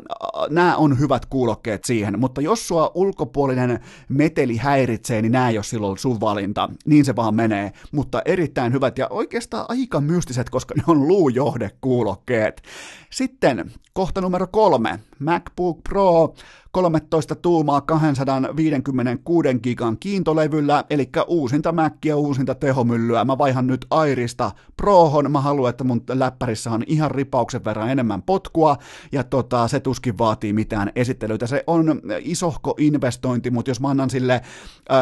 nämä 0.49 0.75
on 0.75 0.99
hyvät 0.99 1.25
kuulokkeet 1.25 1.83
siihen, 1.85 2.19
mutta 2.19 2.41
jos 2.41 2.67
sua 2.67 2.91
ulkopuolinen 2.93 3.79
meteli 4.09 4.57
häiritsee, 4.57 5.21
niin 5.21 5.31
nämä 5.31 5.49
ei 5.49 5.57
ole 5.57 5.63
silloin 5.63 5.97
sun 5.97 6.19
valinta, 6.19 6.69
niin 6.85 7.05
se 7.05 7.15
vaan 7.15 7.35
menee, 7.35 7.71
mutta 7.91 8.21
erittäin 8.25 8.73
hyvät 8.73 8.97
ja 8.97 9.07
oikeastaan 9.09 9.65
aika 9.69 10.01
mystiset, 10.01 10.49
koska 10.49 10.73
ne 10.77 10.83
on 10.87 11.07
luujohdekuulokkeet. 11.07 12.61
Sitten 13.09 13.71
kohta 13.93 14.21
numero 14.21 14.47
kolme, 14.47 14.99
MacBook 15.19 15.83
Pro 15.89 16.33
13 16.73 17.35
tuumaa 17.35 17.81
256 17.81 19.49
gigan 19.63 19.97
kiintolevyllä, 19.99 20.83
eli 20.89 21.09
uusinta 21.27 21.71
Mäkkiä, 21.71 22.15
uusinta 22.15 22.55
tehomyllyä. 22.55 23.25
Mä 23.25 23.37
vaihan 23.37 23.67
nyt 23.67 23.85
Airista 23.89 24.51
Prohon, 24.77 25.31
mä 25.31 25.41
haluan, 25.41 25.69
että 25.69 25.83
mun 25.83 26.03
läppärissä 26.09 26.71
on 26.71 26.83
ihan 26.87 27.11
ripauksen 27.11 27.65
verran 27.65 27.89
enemmän 27.89 28.21
potkua, 28.21 28.77
ja 29.11 29.23
tota, 29.23 29.67
se 29.67 29.79
tuskin 29.79 30.17
vaatii 30.17 30.53
mitään 30.53 30.91
esittelyitä. 30.95 31.47
Se 31.47 31.63
on 31.67 32.01
isohko 32.19 32.75
investointi, 32.77 33.51
mutta 33.51 33.71
jos 33.71 33.81
mä 33.81 33.89
annan 33.89 34.09
sille, 34.09 34.41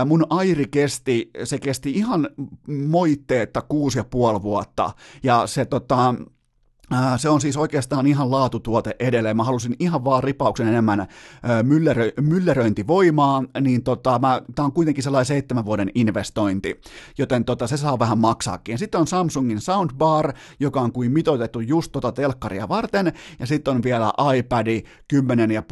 mun 0.05 0.25
Airi 0.29 0.65
kesti, 0.71 1.31
se 1.43 1.59
kesti 1.59 1.91
ihan 1.91 2.29
moitteetta 2.87 3.61
kuusi 3.61 3.99
ja 3.99 4.03
puoli 4.03 4.41
vuotta, 4.41 4.91
ja 5.23 5.47
se 5.47 5.65
tota, 5.65 6.15
se 7.17 7.29
on 7.29 7.41
siis 7.41 7.57
oikeastaan 7.57 8.07
ihan 8.07 8.31
laatutuote 8.31 8.95
edelleen. 8.99 9.37
Mä 9.37 9.43
halusin 9.43 9.75
ihan 9.79 10.05
vaan 10.05 10.23
ripauksen 10.23 10.67
enemmän 10.67 11.07
myllerö, 11.63 12.11
mylleröintivoimaa, 12.21 13.43
niin 13.61 13.83
tota, 13.83 14.19
mä, 14.19 14.41
tää 14.55 14.65
on 14.65 14.71
kuitenkin 14.71 15.03
sellainen 15.03 15.25
seitsemän 15.25 15.65
vuoden 15.65 15.91
investointi, 15.95 16.81
joten 17.17 17.45
tota, 17.45 17.67
se 17.67 17.77
saa 17.77 17.99
vähän 17.99 18.17
maksaakin. 18.17 18.77
Sitten 18.77 19.01
on 19.01 19.07
Samsungin 19.07 19.61
Soundbar, 19.61 20.33
joka 20.59 20.81
on 20.81 20.91
kuin 20.91 21.11
mitoitettu 21.11 21.59
just 21.59 21.91
tota 21.91 22.11
telkkaria 22.11 22.69
varten, 22.69 23.13
ja 23.39 23.47
sitten 23.47 23.73
on 23.73 23.83
vielä 23.83 24.13
iPad 24.37 24.81
10 25.07 25.51
ja 25.51 25.63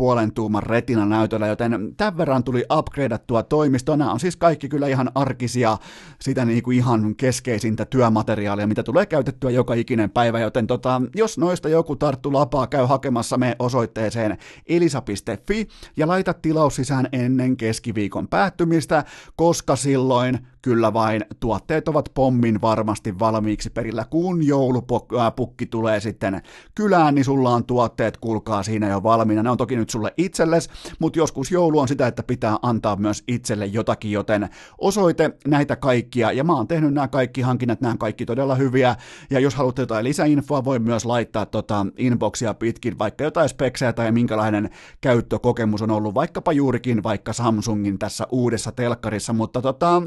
retina 0.59 1.05
näytöllä, 1.05 1.47
joten 1.47 1.93
tämän 1.97 2.17
verran 2.17 2.43
tuli 2.43 2.65
upgradeattua 2.77 3.43
toimistoa. 3.43 3.97
Nämä 3.97 4.11
on 4.11 4.19
siis 4.19 4.35
kaikki 4.35 4.69
kyllä 4.69 4.87
ihan 4.87 5.11
arkisia, 5.15 5.77
sitä 6.21 6.45
niin 6.45 6.63
kuin 6.63 6.77
ihan 6.77 7.15
keskeisintä 7.15 7.85
työmateriaalia, 7.85 8.67
mitä 8.67 8.83
tulee 8.83 9.05
käytettyä 9.05 9.49
joka 9.49 9.73
ikinen 9.73 10.09
päivä, 10.09 10.39
joten 10.39 10.67
tota, 10.67 11.01
jos 11.15 11.37
noista 11.37 11.69
joku 11.69 11.95
tarttu 11.95 12.33
lapaa, 12.33 12.67
käy 12.67 12.85
hakemassa 12.85 13.37
me 13.37 13.55
osoitteeseen 13.59 14.37
elisa.fi 14.67 15.67
ja 15.97 16.07
laita 16.07 16.33
tilaus 16.33 16.75
sisään 16.75 17.09
ennen 17.11 17.57
keskiviikon 17.57 18.27
päättymistä, 18.27 19.03
koska 19.35 19.75
silloin 19.75 20.47
Kyllä 20.61 20.93
vain, 20.93 21.25
tuotteet 21.39 21.87
ovat 21.87 22.09
pommin 22.13 22.61
varmasti 22.61 23.19
valmiiksi 23.19 23.69
perillä, 23.69 24.05
kun 24.09 24.47
joulupukki 24.47 25.65
tulee 25.65 25.99
sitten 25.99 26.41
kylään, 26.75 27.15
niin 27.15 27.25
sulla 27.25 27.49
on 27.49 27.65
tuotteet, 27.65 28.17
kulkaa 28.17 28.63
siinä 28.63 28.87
jo 28.87 29.03
valmiina. 29.03 29.43
Ne 29.43 29.49
on 29.49 29.57
toki 29.57 29.75
nyt 29.75 29.89
sulle 29.89 30.13
itselles, 30.17 30.69
mutta 30.99 31.19
joskus 31.19 31.51
joulu 31.51 31.79
on 31.79 31.87
sitä, 31.87 32.07
että 32.07 32.23
pitää 32.23 32.57
antaa 32.61 32.95
myös 32.95 33.23
itselle 33.27 33.65
jotakin, 33.65 34.11
joten 34.11 34.49
osoite 34.77 35.31
näitä 35.47 35.75
kaikkia, 35.75 36.31
ja 36.31 36.43
mä 36.43 36.53
oon 36.53 36.67
tehnyt 36.67 36.93
nämä 36.93 37.07
kaikki 37.07 37.41
hankinnat, 37.41 37.81
nämä 37.81 37.95
kaikki 37.99 38.25
todella 38.25 38.55
hyviä, 38.55 38.95
ja 39.29 39.39
jos 39.39 39.55
haluatte 39.55 39.81
jotain 39.81 40.05
lisäinfoa, 40.05 40.63
voi 40.63 40.79
myös 40.79 41.05
laittaa 41.05 41.45
tota 41.45 41.85
inboxia 41.97 42.53
pitkin, 42.53 42.99
vaikka 42.99 43.23
jotain 43.23 43.49
speksejä 43.49 43.93
tai 43.93 44.11
minkälainen 44.11 44.69
käyttökokemus 45.01 45.81
on 45.81 45.91
ollut, 45.91 46.15
vaikkapa 46.15 46.51
juurikin 46.51 47.03
vaikka 47.03 47.33
Samsungin 47.33 47.99
tässä 47.99 48.27
uudessa 48.31 48.71
telkkarissa, 48.71 49.33
mutta 49.33 49.61
tota, 49.61 50.01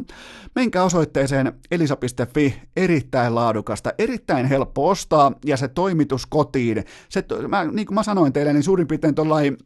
Menkää 0.55 0.85
osoitteeseen 0.85 1.53
elisa.fi, 1.71 2.63
erittäin 2.77 3.35
laadukasta, 3.35 3.93
erittäin 3.99 4.47
helppo 4.47 4.89
ostaa 4.89 5.33
ja 5.45 5.57
se 5.57 5.69
toimitus 5.69 6.27
kotiin. 6.27 6.85
Se, 7.09 7.25
mä, 7.49 7.65
niin 7.65 7.87
kuin 7.87 7.95
mä 7.95 8.03
sanoin 8.03 8.33
teille, 8.33 8.53
niin 8.53 8.63
suurin 8.63 8.87
piirtein 8.87 9.15
tuollain 9.15 9.57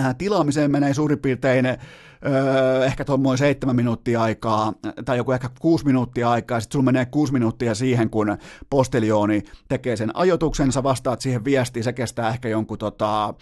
äh, 0.00 0.14
tilaamiseen 0.16 0.70
menee 0.70 0.94
suurin 0.94 1.18
piirtein 1.18 1.66
öö, 1.66 2.84
ehkä 2.84 3.04
tuommoin 3.04 3.38
seitsemän 3.38 3.76
minuuttia 3.76 4.22
aikaa, 4.22 4.72
tai 5.04 5.16
joku 5.16 5.32
ehkä 5.32 5.50
kuusi 5.60 5.84
minuuttia 5.84 6.30
aikaa, 6.30 6.60
sitten 6.60 6.72
sulla 6.72 6.84
menee 6.84 7.06
kuusi 7.06 7.32
minuuttia 7.32 7.74
siihen, 7.74 8.10
kun 8.10 8.38
posteljooni 8.70 9.42
tekee 9.68 9.96
sen 9.96 10.10
ajoituksen, 10.16 10.72
sä 10.72 10.82
vastaat 10.82 11.20
siihen 11.20 11.44
viestiin, 11.44 11.84
se 11.84 11.92
kestää 11.92 12.28
ehkä 12.28 12.48
jonkun 12.48 12.78
tota, 12.78 13.34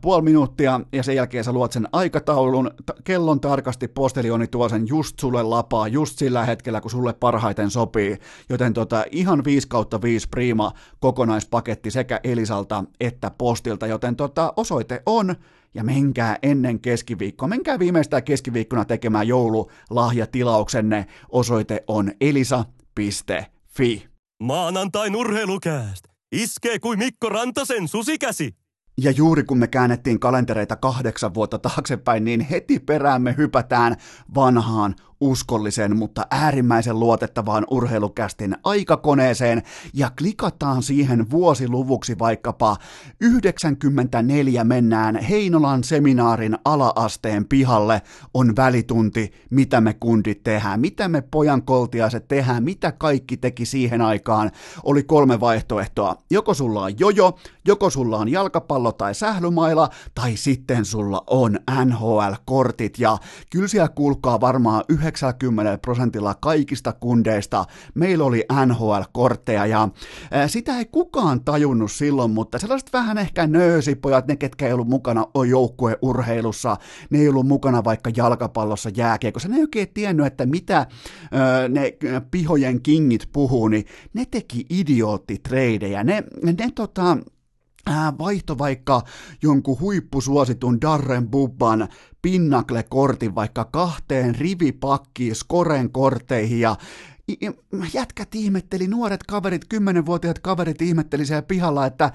puoli 0.00 0.22
minuuttia 0.22 0.80
ja 0.92 1.02
sen 1.02 1.16
jälkeen 1.16 1.44
sä 1.44 1.52
luot 1.52 1.72
sen 1.72 1.88
aikataulun, 1.92 2.70
t- 2.86 3.04
kellon 3.04 3.40
tarkasti 3.40 3.88
postelioni 3.88 4.46
tuo 4.46 4.68
sen 4.68 4.88
just 4.88 5.18
sulle 5.18 5.42
lapaa, 5.42 5.88
just 5.88 6.18
sillä 6.18 6.44
hetkellä, 6.44 6.80
kun 6.80 6.90
sulle 6.90 7.12
parhaiten 7.12 7.70
sopii, 7.70 8.18
joten 8.48 8.74
tota, 8.74 9.04
ihan 9.10 9.44
5 9.44 9.68
kautta 9.68 10.02
5 10.02 10.28
prima 10.28 10.72
kokonaispaketti 11.00 11.90
sekä 11.90 12.20
Elisalta 12.24 12.84
että 13.00 13.30
postilta, 13.38 13.86
joten 13.86 14.16
tota, 14.16 14.52
osoite 14.56 15.02
on 15.06 15.34
ja 15.74 15.84
menkää 15.84 16.38
ennen 16.42 16.80
keskiviikkoa. 16.80 17.48
Menkää 17.48 17.78
viimeistään 17.78 18.24
keskiviikkona 18.24 18.84
tekemään 18.84 19.28
joululahjatilauksenne. 19.28 21.06
Osoite 21.28 21.84
on 21.86 22.12
elisa.fi. 22.20 24.06
Maanantai 24.42 25.10
nurheilukääst. 25.10 26.04
Iskee 26.32 26.78
kuin 26.78 26.98
Mikko 26.98 27.28
Rantasen 27.28 27.88
susikäsi. 27.88 28.63
Ja 28.96 29.10
juuri 29.10 29.44
kun 29.44 29.58
me 29.58 29.66
käännettiin 29.66 30.20
kalentereita 30.20 30.76
kahdeksan 30.76 31.34
vuotta 31.34 31.58
taaksepäin, 31.58 32.24
niin 32.24 32.40
heti 32.40 32.78
peräämme 32.78 33.34
hypätään 33.36 33.96
vanhaan 34.34 34.94
uskollisen, 35.24 35.96
mutta 35.96 36.26
äärimmäisen 36.30 37.00
luotettavaan 37.00 37.66
urheilukästin 37.70 38.56
aikakoneeseen 38.64 39.62
ja 39.94 40.10
klikataan 40.18 40.82
siihen 40.82 41.30
vuosiluvuksi 41.30 42.18
vaikkapa 42.18 42.76
94 43.20 44.64
mennään 44.64 45.16
Heinolan 45.16 45.84
seminaarin 45.84 46.58
alaasteen 46.64 47.44
pihalle 47.44 48.02
on 48.34 48.56
välitunti, 48.56 49.32
mitä 49.50 49.80
me 49.80 49.94
kundit 49.94 50.42
tehdään, 50.42 50.80
mitä 50.80 51.08
me 51.08 51.20
pojan 51.20 51.62
koltiaiset 51.62 52.28
tehdään, 52.28 52.64
mitä 52.64 52.92
kaikki 52.92 53.36
teki 53.36 53.66
siihen 53.66 54.00
aikaan. 54.00 54.50
Oli 54.84 55.02
kolme 55.02 55.40
vaihtoehtoa. 55.40 56.16
Joko 56.30 56.54
sulla 56.54 56.82
on 56.82 56.98
jojo, 56.98 57.38
joko 57.66 57.90
sulla 57.90 58.18
on 58.18 58.28
jalkapallo 58.28 58.92
tai 58.92 59.14
sählymaila, 59.14 59.88
tai 60.14 60.36
sitten 60.36 60.84
sulla 60.84 61.24
on 61.26 61.58
NHL-kortit 61.84 62.98
ja 62.98 63.18
kyllä 63.50 63.68
siellä 63.68 63.88
kuulkaa 63.88 64.40
varmaan 64.40 64.84
90 65.18 65.78
prosentilla 65.78 66.34
kaikista 66.34 66.92
kundeista. 66.92 67.64
Meillä 67.94 68.24
oli 68.24 68.44
NHL-kortteja 68.66 69.66
ja 69.66 69.88
sitä 70.46 70.78
ei 70.78 70.84
kukaan 70.84 71.44
tajunnut 71.44 71.92
silloin, 71.92 72.30
mutta 72.30 72.58
sellaiset 72.58 72.92
vähän 72.92 73.18
ehkä 73.18 73.46
nöösipojat, 73.46 74.26
ne 74.26 74.36
ketkä 74.36 74.66
ei 74.66 74.72
ollut 74.72 74.88
mukana 74.88 75.26
joukkueurheilussa, 75.48 76.76
ne 77.10 77.18
ei 77.18 77.28
ollut 77.28 77.46
mukana 77.46 77.84
vaikka 77.84 78.10
jalkapallossa 78.16 78.90
jääkiekossa, 78.96 79.48
ne 79.48 79.56
ei 79.56 79.62
oikein 79.62 79.88
tiennyt, 79.94 80.26
että 80.26 80.46
mitä 80.46 80.86
ne 81.68 81.96
pihojen 82.30 82.82
kingit 82.82 83.28
puhuu, 83.32 83.68
niin 83.68 83.84
ne 84.14 84.24
teki 84.30 84.66
idioottitradeja, 84.70 86.04
ne, 86.04 86.24
ne 86.42 86.70
tota, 86.74 87.16
vaihto 88.18 88.58
vaikka 88.58 89.02
jonkun 89.42 89.80
huippusuositun 89.80 90.80
Darren 90.80 91.28
Bubban 91.28 91.88
Pinnacle-kortin 92.22 93.34
vaikka 93.34 93.64
kahteen 93.64 94.34
rivipakkiin 94.34 95.34
Skoren 95.34 95.92
korteihin 95.92 96.60
ja 96.60 96.76
jätkät 97.94 98.34
ihmetteli, 98.34 98.86
nuoret 98.86 99.22
kaverit, 99.22 99.64
kymmenenvuotiaat 99.68 100.38
kaverit 100.38 100.82
ihmetteli 100.82 101.26
siellä 101.26 101.42
pihalla, 101.42 101.86
että 101.86 102.12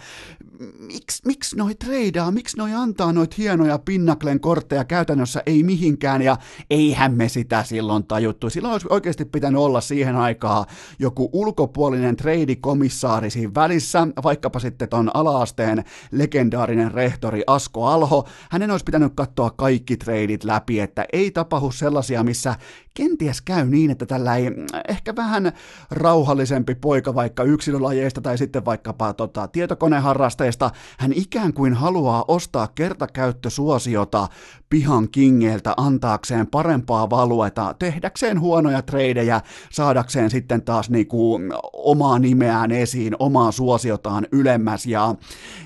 miksi, 0.79 1.21
miksi 1.25 1.55
noi 1.55 1.75
treidaa, 1.75 2.31
miksi 2.31 2.57
noi 2.57 2.73
antaa 2.73 3.13
noit 3.13 3.37
hienoja 3.37 3.79
Pinnaklen 3.79 4.39
kortteja 4.39 4.83
käytännössä 4.83 5.43
ei 5.45 5.63
mihinkään, 5.63 6.21
ja 6.21 6.37
eihän 6.69 7.13
me 7.13 7.29
sitä 7.29 7.63
silloin 7.63 8.07
tajuttu. 8.07 8.49
Silloin 8.49 8.71
olisi 8.71 8.87
oikeasti 8.89 9.25
pitänyt 9.25 9.61
olla 9.61 9.81
siihen 9.81 10.15
aikaan 10.15 10.65
joku 10.99 11.29
ulkopuolinen 11.33 12.15
treidikomissaari 12.15 13.29
siinä 13.29 13.51
välissä, 13.55 14.07
vaikkapa 14.23 14.59
sitten 14.59 14.89
ton 14.89 15.11
alaasteen 15.13 15.83
legendaarinen 16.11 16.91
rehtori 16.91 17.43
Asko 17.47 17.85
Alho. 17.85 18.27
Hänen 18.49 18.71
olisi 18.71 18.85
pitänyt 18.85 19.13
katsoa 19.15 19.49
kaikki 19.49 19.97
treidit 19.97 20.43
läpi, 20.43 20.79
että 20.79 21.05
ei 21.13 21.31
tapahdu 21.31 21.71
sellaisia, 21.71 22.23
missä 22.23 22.55
kenties 22.93 23.41
käy 23.41 23.65
niin, 23.65 23.91
että 23.91 24.05
tällä 24.05 24.35
ei 24.35 24.51
ehkä 24.87 25.15
vähän 25.15 25.48
rauhallisempi 25.91 26.75
poika 26.75 27.15
vaikka 27.15 27.43
yksilölajeista 27.43 28.21
tai 28.21 28.37
sitten 28.37 28.65
vaikkapa 28.65 29.13
tota, 29.13 29.47
tietokoneharrasteista, 29.47 30.71
hän 30.97 31.13
ikään 31.13 31.53
kuin 31.53 31.73
haluaa 31.73 32.25
ostaa 32.27 32.67
kertakäyttösuosiota 32.67 34.27
pihan 34.69 35.09
kingeiltä 35.09 35.73
antaakseen 35.77 36.47
parempaa 36.47 37.09
valueta, 37.09 37.75
tehdäkseen 37.79 38.39
huonoja 38.39 38.81
treidejä, 38.81 39.41
saadakseen 39.71 40.29
sitten 40.29 40.61
taas 40.61 40.89
niinku 40.89 41.39
omaa 41.73 42.19
nimeään 42.19 42.71
esiin, 42.71 43.15
omaa 43.19 43.51
suosiotaan 43.51 44.27
ylemmäs. 44.31 44.85
Ja, 44.85 45.15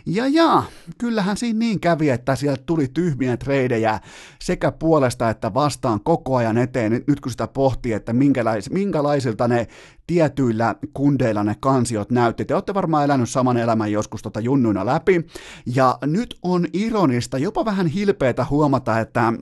ja, 0.05 0.27
ja 0.27 0.63
kyllähän 0.97 1.37
siinä 1.37 1.59
niin 1.59 1.79
kävi, 1.79 2.09
että 2.09 2.35
sieltä 2.35 2.63
tuli 2.65 2.87
tyhmiä 2.87 3.37
treidejä 3.37 3.99
sekä 4.41 4.71
puolesta 4.71 5.29
että 5.29 5.53
vastaan 5.53 5.99
koko 6.03 6.35
ajan 6.35 6.57
eteen, 6.57 7.03
nyt 7.07 7.19
kun 7.19 7.31
sitä 7.31 7.47
pohtii, 7.47 7.93
että 7.93 8.13
minkälais, 8.13 8.69
minkälaisilta 8.69 9.47
ne 9.47 9.67
tietyillä 10.07 10.75
kundeilla 10.93 11.43
ne 11.43 11.55
kansiot 11.59 12.11
näytti. 12.11 12.45
Te 12.45 12.53
olette 12.53 12.73
varmaan 12.73 13.03
elänyt 13.03 13.29
saman 13.29 13.57
elämän 13.57 13.91
joskus 13.91 14.21
tota 14.21 14.39
junnuina 14.39 14.85
läpi, 14.85 15.27
ja 15.65 15.97
nyt 16.05 16.35
on 16.41 16.65
ironista, 16.73 17.37
jopa 17.37 17.65
vähän 17.65 17.87
hilpeätä 17.87 18.45
huomata, 18.49 18.99
että 18.99 19.33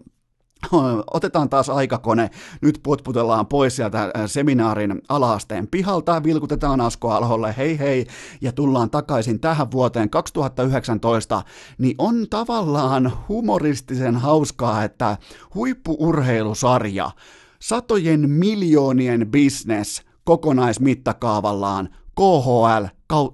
Otetaan 1.14 1.50
taas 1.50 1.70
aikakone, 1.70 2.30
nyt 2.62 2.80
putputellaan 2.84 3.48
pois 3.48 3.76
sieltä 3.76 4.12
seminaarin 4.26 5.02
alaasteen 5.10 5.68
pihalta, 5.68 6.24
vilkutetaan 6.24 6.82
Asko 6.82 7.12
Alholle 7.12 7.56
hei 7.58 7.80
hei 7.80 8.08
ja 8.42 8.52
tullaan 8.52 8.90
takaisin 8.90 9.40
tähän 9.40 9.72
vuoteen 9.72 10.10
2019, 10.10 11.44
niin 11.78 11.96
on 11.98 12.26
tavallaan 12.30 13.12
humoristisen 13.30 14.16
hauskaa, 14.16 14.84
että 14.84 15.18
huippuurheilusarja, 15.56 17.12
satojen 17.60 18.30
miljoonien 18.30 19.32
business 19.32 20.11
kokonaismittakaavallaan, 20.24 21.90
KHL 22.16 22.86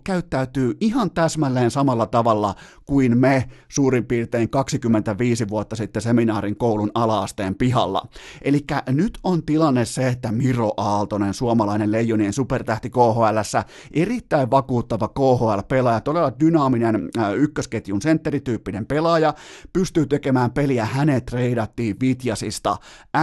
käyttäytyy 0.04 0.78
ihan 0.82 1.12
täsmälleen 1.12 1.72
samalla 1.72 2.06
tavalla 2.06 2.56
kuin 2.86 3.18
me 3.18 3.50
suurin 3.70 4.06
piirtein 4.06 4.50
25 4.50 5.50
vuotta 5.50 5.76
sitten 5.76 6.02
seminaarin 6.02 6.58
koulun 6.58 6.92
alaasteen 6.94 7.56
pihalla. 7.56 8.08
Eli 8.42 8.66
nyt 8.88 9.20
on 9.24 9.44
tilanne 9.44 9.86
se, 9.86 10.08
että 10.08 10.32
Miro 10.32 10.72
Aaltonen, 10.78 11.34
suomalainen 11.34 11.92
leijonien 11.92 12.34
supertähti 12.34 12.90
KHL, 12.90 13.60
erittäin 13.94 14.52
vakuuttava 14.52 15.08
KHL-pelaaja, 15.08 16.02
todella 16.02 16.34
dynaaminen 16.40 17.10
äh, 17.18 17.34
ykkösketjun 17.34 18.02
sentterityyppinen 18.02 18.86
pelaaja, 18.86 19.34
pystyy 19.74 20.06
tekemään 20.06 20.52
peliä, 20.52 20.86
hänet 20.86 21.26
treidattiin 21.26 21.96
Vitjasista 22.02 22.78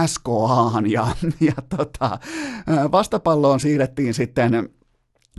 SKAhan 0.05 0.91
ja, 0.91 1.07
ja 1.39 1.53
tota, 1.77 2.19
äh, 2.69 2.91
vastapalloon 2.91 3.59
siirrettiin 3.59 4.13
sitten 4.13 4.69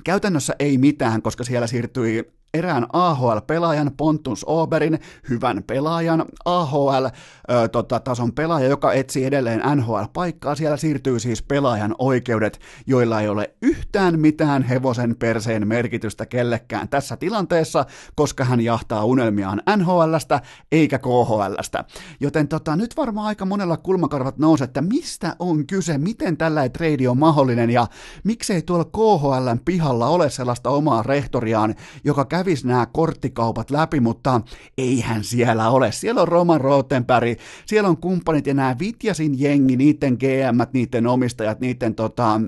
Käytännössä 0.04 0.54
ei 0.58 0.78
mitään, 0.78 1.22
koska 1.22 1.44
siellä 1.44 1.66
siirtyi 1.66 2.32
erään 2.58 2.86
AHL-pelaajan, 2.92 3.90
Pontus 3.96 4.44
Oberin, 4.48 4.98
hyvän 5.28 5.62
pelaajan, 5.62 6.24
AHL-tason 6.44 7.70
tota, 7.72 8.34
pelaaja, 8.34 8.68
joka 8.68 8.92
etsii 8.92 9.24
edelleen 9.24 9.62
NHL-paikkaa. 9.76 10.54
Siellä 10.54 10.76
siirtyy 10.76 11.20
siis 11.20 11.42
pelaajan 11.42 11.94
oikeudet, 11.98 12.60
joilla 12.86 13.20
ei 13.20 13.28
ole 13.28 13.54
yhtään 13.62 14.20
mitään 14.20 14.62
hevosen 14.62 15.16
perseen 15.16 15.68
merkitystä 15.68 16.26
kellekään 16.26 16.88
tässä 16.88 17.16
tilanteessa, 17.16 17.84
koska 18.14 18.44
hän 18.44 18.60
jahtaa 18.60 19.04
unelmiaan 19.04 19.62
NHLstä 19.76 20.40
eikä 20.72 20.98
KHLstä. 20.98 21.84
Joten 22.20 22.48
tota, 22.48 22.76
nyt 22.76 22.96
varmaan 22.96 23.26
aika 23.26 23.44
monella 23.44 23.76
kulmakarvat 23.76 24.38
nousee, 24.38 24.64
että 24.64 24.82
mistä 24.82 25.36
on 25.38 25.66
kyse, 25.66 25.98
miten 25.98 26.36
tällä 26.36 26.68
trade 26.68 27.08
on 27.08 27.18
mahdollinen 27.18 27.70
ja 27.70 27.86
miksei 28.24 28.62
tuolla 28.62 28.84
KHLn 28.84 29.60
pihalla 29.64 30.08
ole 30.08 30.30
sellaista 30.30 30.70
omaa 30.70 31.02
rehtoriaan, 31.02 31.74
joka 32.04 32.24
kävisi 32.46 32.66
nämä 32.66 32.86
korttikaupat 32.86 33.70
läpi, 33.70 34.00
mutta 34.00 34.40
eihän 34.78 35.24
siellä 35.24 35.70
ole. 35.70 35.92
Siellä 35.92 36.22
on 36.22 36.28
Roman 36.28 36.60
Rottenberg, 36.60 37.38
siellä 37.66 37.88
on 37.88 37.96
kumppanit 37.96 38.46
ja 38.46 38.54
nämä 38.54 38.76
Vitjasin 38.78 39.40
jengi, 39.40 39.76
niiden 39.76 40.14
GM, 40.14 40.60
niiden 40.72 41.06
omistajat, 41.06 41.60
niiden 41.60 41.94
tota, 41.94 42.40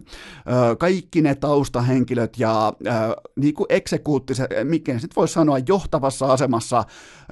kaikki 0.79 1.23
ne 1.23 1.35
taustahenkilöt 1.35 2.39
ja 2.39 2.73
niin 3.37 3.55
kuin 3.55 3.67
eksekuuttiset, 3.69 4.51
mikä 4.65 4.93
sitten 4.93 5.17
voisi 5.17 5.35
sanoa 5.35 5.59
johtavassa 5.69 6.27
asemassa 6.27 6.85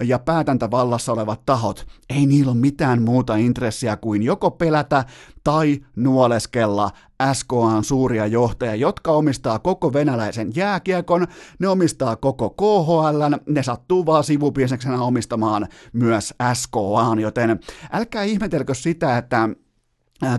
ja 0.02 0.18
päätäntävallassa 0.18 1.12
olevat 1.12 1.40
tahot, 1.46 1.87
ei 2.11 2.26
niillä 2.26 2.50
ole 2.52 2.61
mitään 2.61 3.02
muuta 3.02 3.37
intressiä 3.37 3.96
kuin 3.96 4.22
joko 4.22 4.50
pelätä 4.50 5.05
tai 5.47 5.81
nuoleskella 5.97 6.91
SKAn 7.33 7.85
suuria 7.85 8.27
johtajia, 8.27 8.75
jotka 8.75 9.11
omistaa 9.11 9.59
koko 9.59 9.93
venäläisen 9.93 10.53
jääkiekon, 10.55 11.27
ne 11.59 11.69
omistaa 11.69 12.17
koko 12.17 12.51
KHL, 12.51 13.35
ne 13.47 13.63
sattuu 13.63 14.07
vaan 14.07 14.25
sivupiiseksenä 14.25 15.03
omistamaan 15.03 15.67
myös 15.93 16.35
SKAn, 16.55 17.19
joten 17.21 17.61
älkää 17.93 18.23
ihmetelkö 18.23 18.75
sitä, 18.75 19.19
että 19.19 19.49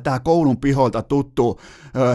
tämä 0.03 0.19
koulun 0.19 0.57
piholta 0.57 1.01
tuttu 1.01 1.59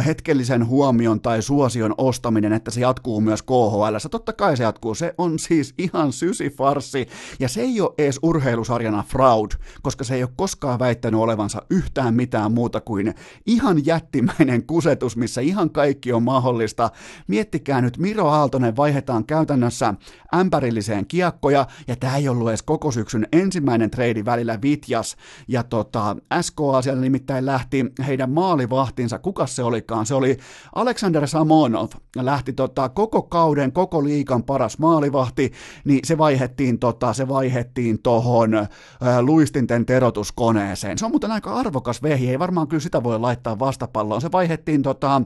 hetkellisen 0.07 0.67
huomion 0.67 1.21
tai 1.21 1.43
suosion 1.43 1.95
ostaminen, 1.99 2.53
että 2.53 2.71
se 2.71 2.81
jatkuu 2.81 3.21
myös 3.21 3.43
KHL. 3.43 3.97
Totta 4.11 4.33
kai 4.33 4.57
se 4.57 4.63
jatkuu, 4.63 4.95
se 4.95 5.15
on 5.19 5.39
siis 5.39 5.75
ihan 5.79 6.13
sysifarsi, 6.13 7.09
ja 7.41 7.49
se 7.49 7.61
ei 7.61 7.81
ole 7.81 7.95
edes 7.99 8.19
urheilusarjana 8.23 9.05
fraud, 9.09 9.51
koska 9.83 10.05
se 10.05 10.15
ei 10.15 10.23
ole 10.23 10.31
koskaan 10.37 10.79
väittänyt 10.79 11.21
olevansa 11.21 11.63
yhtään 11.71 12.15
mitään 12.15 12.53
muuta 12.53 12.81
kuin 12.81 13.15
ihan 13.47 13.87
jättimäinen 13.87 14.67
kusetus, 14.67 15.17
missä 15.17 15.41
ihan 15.41 15.71
kaikki 15.71 16.13
on 16.13 16.23
mahdollista. 16.23 16.91
Miettikää 17.29 17.81
nyt, 17.81 17.99
Miro 17.99 18.29
Aaltonen 18.29 18.77
vaihdetaan 18.77 19.25
käytännössä 19.25 19.95
ämpärilliseen 20.35 21.07
kiekkoja, 21.07 21.67
ja 21.89 21.97
tämä 21.97 22.17
ei 22.17 22.29
ollut 22.29 22.49
edes 22.49 22.63
koko 22.63 22.91
syksyn 22.91 23.29
ensimmäinen 23.33 23.91
treidi 23.91 24.25
välillä 24.25 24.59
Vitjas, 24.63 25.17
ja 25.49 25.63
tota, 25.63 26.17
SKA 26.41 26.83
siellä 26.83 27.01
nimittäin 27.01 27.47
lähti 27.53 27.85
heidän 28.07 28.31
maalivahtinsa, 28.31 29.19
kuka 29.19 29.47
se 29.47 29.63
olikaan, 29.63 30.07
se 30.07 30.15
oli 30.15 30.37
Alexander 30.75 31.29
Samonov, 31.29 31.89
lähti 32.17 32.53
tota, 32.53 32.89
koko 32.89 33.23
kauden, 33.23 33.73
koko 33.73 34.05
liikan 34.05 34.43
paras 34.43 34.79
maalivahti, 34.79 35.53
niin 35.85 36.01
se 36.05 36.19
vaihettiin, 36.19 36.79
tota, 36.79 37.13
se 37.13 37.29
vaihettiin 37.29 38.03
tohon 38.03 38.55
äh, 38.55 38.69
luistinten 39.21 39.87
terotuskoneeseen. 39.87 40.99
Se 40.99 41.05
on 41.05 41.11
muuten 41.11 41.31
aika 41.33 41.55
arvokas 41.55 42.03
vehi, 42.03 42.31
ei 42.31 42.39
varmaan 42.39 42.69
kyllä 42.69 42.81
sitä 42.81 43.03
voi 43.03 43.21
laittaa 43.21 43.59
vastapalloon. 43.59 44.21
Se 44.21 44.33
vaihettiin 44.33 44.83
tota, 44.83 45.17
äh, 45.17 45.23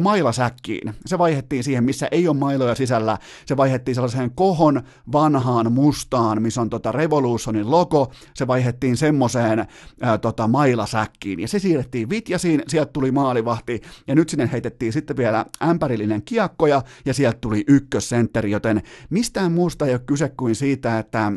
mailasäkkiin, 0.00 0.94
se 1.06 1.18
vaihettiin 1.18 1.64
siihen, 1.64 1.84
missä 1.84 2.08
ei 2.10 2.28
ole 2.28 2.36
mailoja 2.36 2.74
sisällä, 2.74 3.18
se 3.46 3.56
vaihettiin 3.56 3.94
sellaiseen 3.94 4.30
kohon 4.34 4.82
vanhaan 5.12 5.72
mustaan, 5.72 6.42
missä 6.42 6.60
on 6.60 6.70
tota 6.70 6.92
Revolutionin 6.92 7.70
logo, 7.70 8.12
se 8.34 8.46
vaihettiin 8.46 8.96
semmoiseen 8.96 9.66
tota, 10.20 10.48
mailasäkkiin, 10.48 11.40
ja 11.40 11.48
se 11.48 11.55
se 11.58 11.62
siirrettiin 11.62 12.10
Vitjasiin, 12.10 12.62
sieltä 12.68 12.92
tuli 12.92 13.10
maalivahti, 13.10 13.82
ja 14.06 14.14
nyt 14.14 14.28
sinne 14.28 14.48
heitettiin 14.52 14.92
sitten 14.92 15.16
vielä 15.16 15.46
ämpärillinen 15.62 16.22
kiekkoja, 16.22 16.82
ja 17.04 17.14
sieltä 17.14 17.38
tuli 17.40 17.64
ykkössentteri, 17.68 18.50
joten 18.50 18.82
mistään 19.10 19.52
muusta 19.52 19.86
ei 19.86 19.92
ole 19.92 20.00
kyse 20.06 20.32
kuin 20.36 20.54
siitä, 20.54 20.98
että 20.98 21.32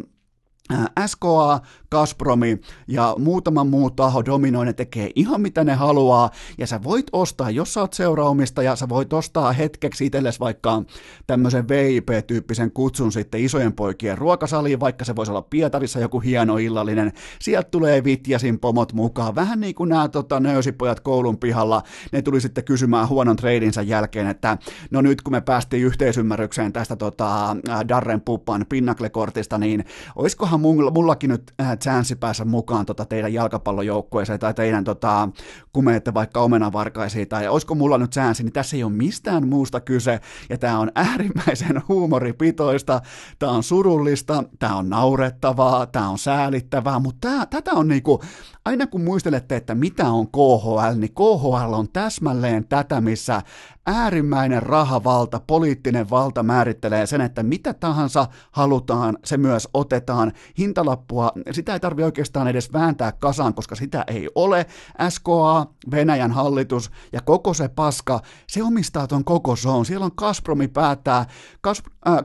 SKA, 1.07 1.59
Gazpromi 1.91 2.57
ja 2.87 3.15
muutama 3.17 3.63
muu 3.63 3.89
taho 3.89 4.25
dominoinen 4.25 4.75
tekee 4.75 5.09
ihan 5.15 5.41
mitä 5.41 5.63
ne 5.63 5.73
haluaa, 5.73 6.29
ja 6.57 6.67
sä 6.67 6.83
voit 6.83 7.05
ostaa, 7.11 7.49
jos 7.49 7.73
sä 7.73 7.81
oot 7.81 7.93
seuraomistaja, 7.93 8.75
sä 8.75 8.89
voit 8.89 9.13
ostaa 9.13 9.51
hetkeksi 9.51 10.05
itsellesi 10.05 10.39
vaikka 10.39 10.83
tämmöisen 11.27 11.67
VIP-tyyppisen 11.67 12.71
kutsun 12.71 13.11
sitten 13.11 13.41
isojen 13.41 13.73
poikien 13.73 14.17
ruokasaliin, 14.17 14.79
vaikka 14.79 15.05
se 15.05 15.15
voisi 15.15 15.31
olla 15.31 15.41
Pietarissa 15.41 15.99
joku 15.99 16.19
hieno 16.19 16.57
illallinen, 16.57 17.13
sieltä 17.39 17.69
tulee 17.71 18.03
Vitjasin 18.03 18.59
pomot 18.59 18.93
mukaan, 18.93 19.35
vähän 19.35 19.59
niin 19.59 19.75
kuin 19.75 19.89
nämä 19.89 20.07
tota, 20.07 20.39
nöysipojat 20.39 20.99
koulun 20.99 21.37
pihalla, 21.37 21.83
ne 22.11 22.21
tuli 22.21 22.41
sitten 22.41 22.63
kysymään 22.63 23.09
huonon 23.09 23.35
treidinsa 23.35 23.81
jälkeen, 23.81 24.27
että 24.27 24.57
no 24.91 25.01
nyt 25.01 25.21
kun 25.21 25.33
me 25.33 25.41
päästiin 25.41 25.83
yhteisymmärrykseen 25.83 26.73
tästä 26.73 26.95
tota, 26.95 27.55
Darren 27.87 28.21
Puppan 28.21 28.65
pinnaklekortista, 28.69 29.57
niin 29.57 29.85
oiskohan 30.15 30.58
mulla, 30.59 30.91
mullakin 30.91 31.29
nyt 31.29 31.53
äh, 31.61 31.77
chanssi 31.77 32.15
päässä 32.15 32.45
mukaan 32.45 32.85
tota 32.85 33.05
teidän 33.05 33.33
jalkapallojoukkueeseen 33.33 34.39
tai 34.39 34.53
teidän 34.53 34.83
tota, 34.83 35.29
kun 35.73 35.85
menette 35.85 36.13
vaikka 36.13 36.39
omenavarkaisiin 36.39 37.27
tai 37.27 37.47
olisiko 37.47 37.75
mulla 37.75 37.97
nyt 37.97 38.11
chanssi, 38.11 38.43
niin 38.43 38.53
tässä 38.53 38.75
ei 38.75 38.83
ole 38.83 38.91
mistään 38.91 39.47
muusta 39.47 39.79
kyse. 39.79 40.19
Ja 40.49 40.57
tämä 40.57 40.79
on 40.79 40.91
äärimmäisen 40.95 41.81
huumoripitoista, 41.87 43.01
tämä 43.39 43.51
on 43.51 43.63
surullista, 43.63 44.43
tämä 44.59 44.75
on 44.75 44.89
naurettavaa, 44.89 45.85
tämä 45.85 46.09
on 46.09 46.17
säälittävää, 46.17 46.99
mutta 46.99 47.27
tää, 47.29 47.45
tätä 47.45 47.71
on 47.71 47.87
niinku, 47.87 48.21
aina 48.65 48.87
kun 48.87 49.03
muistelette, 49.03 49.55
että 49.55 49.75
mitä 49.75 50.09
on 50.09 50.27
KHL, 50.27 50.97
niin 50.97 51.13
KHL 51.13 51.73
on 51.73 51.89
täsmälleen 51.89 52.67
tätä, 52.67 53.01
missä 53.01 53.41
äärimmäinen 53.85 54.63
rahavalta, 54.63 55.41
poliittinen 55.47 56.09
valta 56.09 56.43
määrittelee 56.43 57.05
sen, 57.05 57.21
että 57.21 57.43
mitä 57.43 57.73
tahansa 57.73 58.27
halutaan, 58.51 59.17
se 59.25 59.37
myös 59.37 59.67
otetaan. 59.73 60.31
Hintalappua, 60.57 61.31
sitä 61.51 61.73
ei 61.73 61.79
tarvitse 61.79 62.05
oikeastaan 62.05 62.47
edes 62.47 62.73
vääntää 62.73 63.11
kasaan, 63.11 63.53
koska 63.53 63.75
sitä 63.75 64.03
ei 64.07 64.29
ole. 64.35 64.65
SKA, 65.09 65.65
Venäjän 65.91 66.31
hallitus 66.31 66.91
ja 67.11 67.21
koko 67.21 67.53
se 67.53 67.67
paska, 67.67 68.21
se 68.47 68.63
omistaa 68.63 69.07
ton 69.07 69.23
koko 69.23 69.55
zone. 69.55 69.85
Siellä 69.85 70.05
on 70.05 70.11
Gazpromi 70.17 70.67
päättää, 70.67 71.25
Kas, 71.61 71.83
äh, 72.07 72.17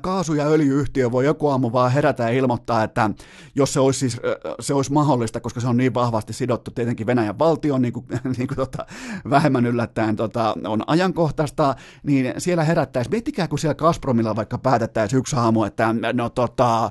kaasu- 0.00 0.34
ja 0.34 0.46
öljyyhtiö 0.46 1.10
voi 1.10 1.24
joku 1.24 1.48
aamu 1.48 1.72
vaan 1.72 1.92
herätä 1.92 2.22
ja 2.22 2.28
ilmoittaa, 2.28 2.82
että 2.82 3.10
jos 3.54 3.72
se 3.72 3.80
olisi, 3.80 3.98
siis, 3.98 4.20
se 4.60 4.74
olisi 4.74 4.92
mahdollista, 4.92 5.40
koska 5.40 5.60
se 5.60 5.68
on 5.68 5.76
niin 5.76 5.94
vahvasti 5.94 6.32
sidottu 6.32 6.70
tietenkin 6.70 7.06
Venäjän 7.06 7.38
valtioon, 7.38 7.82
niin 7.82 7.92
kuin, 7.92 8.06
niin 8.36 8.48
kuin 8.48 8.56
tota, 8.56 8.86
vähemmän 9.30 9.66
yllättäen 9.66 10.16
tota, 10.16 10.54
on 10.66 10.82
ajankohtaista, 10.86 11.74
niin 12.02 12.34
siellä 12.38 12.64
herättäisi, 12.64 13.10
miettikää 13.10 13.48
kun 13.48 13.58
siellä 13.58 13.74
Gazpromilla 13.74 14.36
vaikka 14.36 14.58
päätettäisiin 14.58 15.18
yksi 15.20 15.36
aamu, 15.36 15.64
että 15.64 15.94
no 16.12 16.30
tota, 16.30 16.90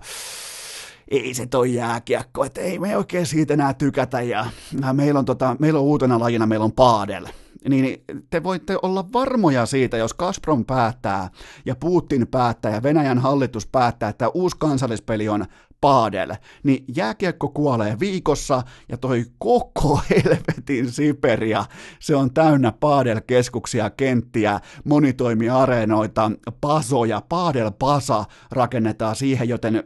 ei 1.07 1.33
se 1.33 1.45
toi 1.45 1.73
jääkiekko, 1.73 2.45
että 2.45 2.61
ei 2.61 2.79
me 2.79 2.97
oikein 2.97 3.25
siitä 3.25 3.53
enää 3.53 3.73
tykätä 3.73 4.21
ja 4.21 4.45
meillä 4.93 5.19
on, 5.19 5.25
tota, 5.25 5.55
meillä 5.59 5.79
on 5.79 5.85
uutena 5.85 6.19
lajina, 6.19 6.45
meillä 6.45 6.65
on 6.65 6.71
paadel 6.71 7.27
niin 7.69 8.03
te 8.29 8.43
voitte 8.43 8.77
olla 8.81 9.05
varmoja 9.13 9.65
siitä, 9.65 9.97
jos 9.97 10.13
Gazprom 10.13 10.65
päättää 10.65 11.29
ja 11.65 11.75
Putin 11.75 12.27
päättää 12.27 12.71
ja 12.71 12.83
Venäjän 12.83 13.19
hallitus 13.19 13.67
päättää, 13.67 14.09
että 14.09 14.29
uusi 14.29 14.57
kansallispeli 14.59 15.29
on 15.29 15.45
paadel, 15.81 16.33
niin 16.63 16.85
jääkiekko 16.95 17.49
kuolee 17.49 17.99
viikossa 17.99 18.63
ja 18.89 18.97
toi 18.97 19.25
koko 19.37 19.99
helvetin 20.09 20.91
Siberia, 20.91 21.65
se 21.99 22.15
on 22.15 22.33
täynnä 22.33 22.71
paadel-keskuksia, 22.71 23.89
kenttiä, 23.89 24.59
monitoimiareenoita, 24.83 26.31
pasoja, 26.61 27.21
paadel-pasa 27.29 28.25
rakennetaan 28.51 29.15
siihen, 29.15 29.49
joten 29.49 29.83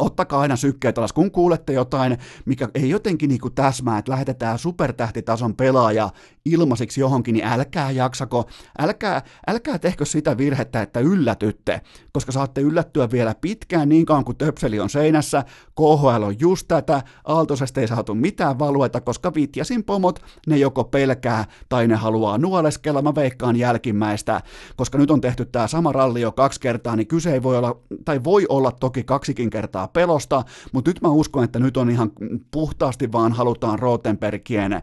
ottakaa 0.00 0.40
aina 0.40 0.56
sykkeet 0.56 0.98
alas, 0.98 1.12
kun 1.12 1.30
kuulette 1.30 1.72
jotain, 1.72 2.18
mikä 2.44 2.68
ei 2.74 2.90
jotenkin 2.90 3.28
niinku 3.28 3.50
täsmää, 3.50 3.98
että 3.98 4.12
lähetetään 4.12 4.58
supertähtitason 4.58 5.56
pelaaja 5.56 6.10
ilmaisiksi 6.44 7.00
johonkin, 7.00 7.32
niin 7.32 7.44
älkää 7.44 7.90
jaksako, 7.90 8.48
älkää, 8.78 9.22
älkää 9.46 9.78
tehkö 9.78 10.04
sitä 10.04 10.38
virhettä, 10.38 10.82
että 10.82 11.00
yllätytte, 11.00 11.80
koska 12.12 12.32
saatte 12.32 12.60
yllättyä 12.60 13.10
vielä 13.10 13.34
pitkään 13.40 13.88
niin 13.88 14.06
kauan 14.06 14.24
kuin 14.24 14.36
töpseli 14.36 14.80
on 14.80 14.90
seinässä, 14.90 15.44
KHL 15.76 16.22
on 16.22 16.40
just 16.40 16.68
tätä, 16.68 17.02
Aaltosesta 17.24 17.80
ei 17.80 17.88
saatu 17.88 18.14
mitään 18.14 18.58
valueta, 18.58 19.00
koska 19.00 19.34
Vitjasin 19.34 19.84
pomot, 19.84 20.22
ne 20.46 20.58
joko 20.58 20.84
pelkää 20.84 21.44
tai 21.68 21.88
ne 21.88 21.94
haluaa 21.94 22.38
nuoleskella, 22.38 23.02
mä 23.02 23.14
veikkaan 23.14 23.56
jälkimmäistä, 23.56 24.40
koska 24.76 24.98
nyt 24.98 25.10
on 25.10 25.20
tehty 25.20 25.44
tämä 25.44 25.66
sama 25.66 25.92
ralli 25.92 26.20
jo 26.20 26.32
kaksi 26.32 26.60
kertaa, 26.60 26.96
niin 26.96 27.06
kyse 27.06 27.32
ei 27.32 27.42
voi 27.42 27.56
olla, 27.56 27.80
tai 28.04 28.24
voi 28.24 28.46
olla 28.48 28.72
toki 28.72 29.04
kaksikin 29.04 29.50
kertaa 29.50 29.88
pelosta, 29.92 30.42
mutta 30.72 30.90
nyt 30.90 31.00
mä 31.02 31.08
uskon, 31.08 31.44
että 31.44 31.58
nyt 31.58 31.76
on 31.76 31.90
ihan 31.90 32.12
puhtaasti 32.50 33.12
vaan 33.12 33.32
halutaan 33.32 33.78
Rotenbergien 33.78 34.72
äh, 34.72 34.82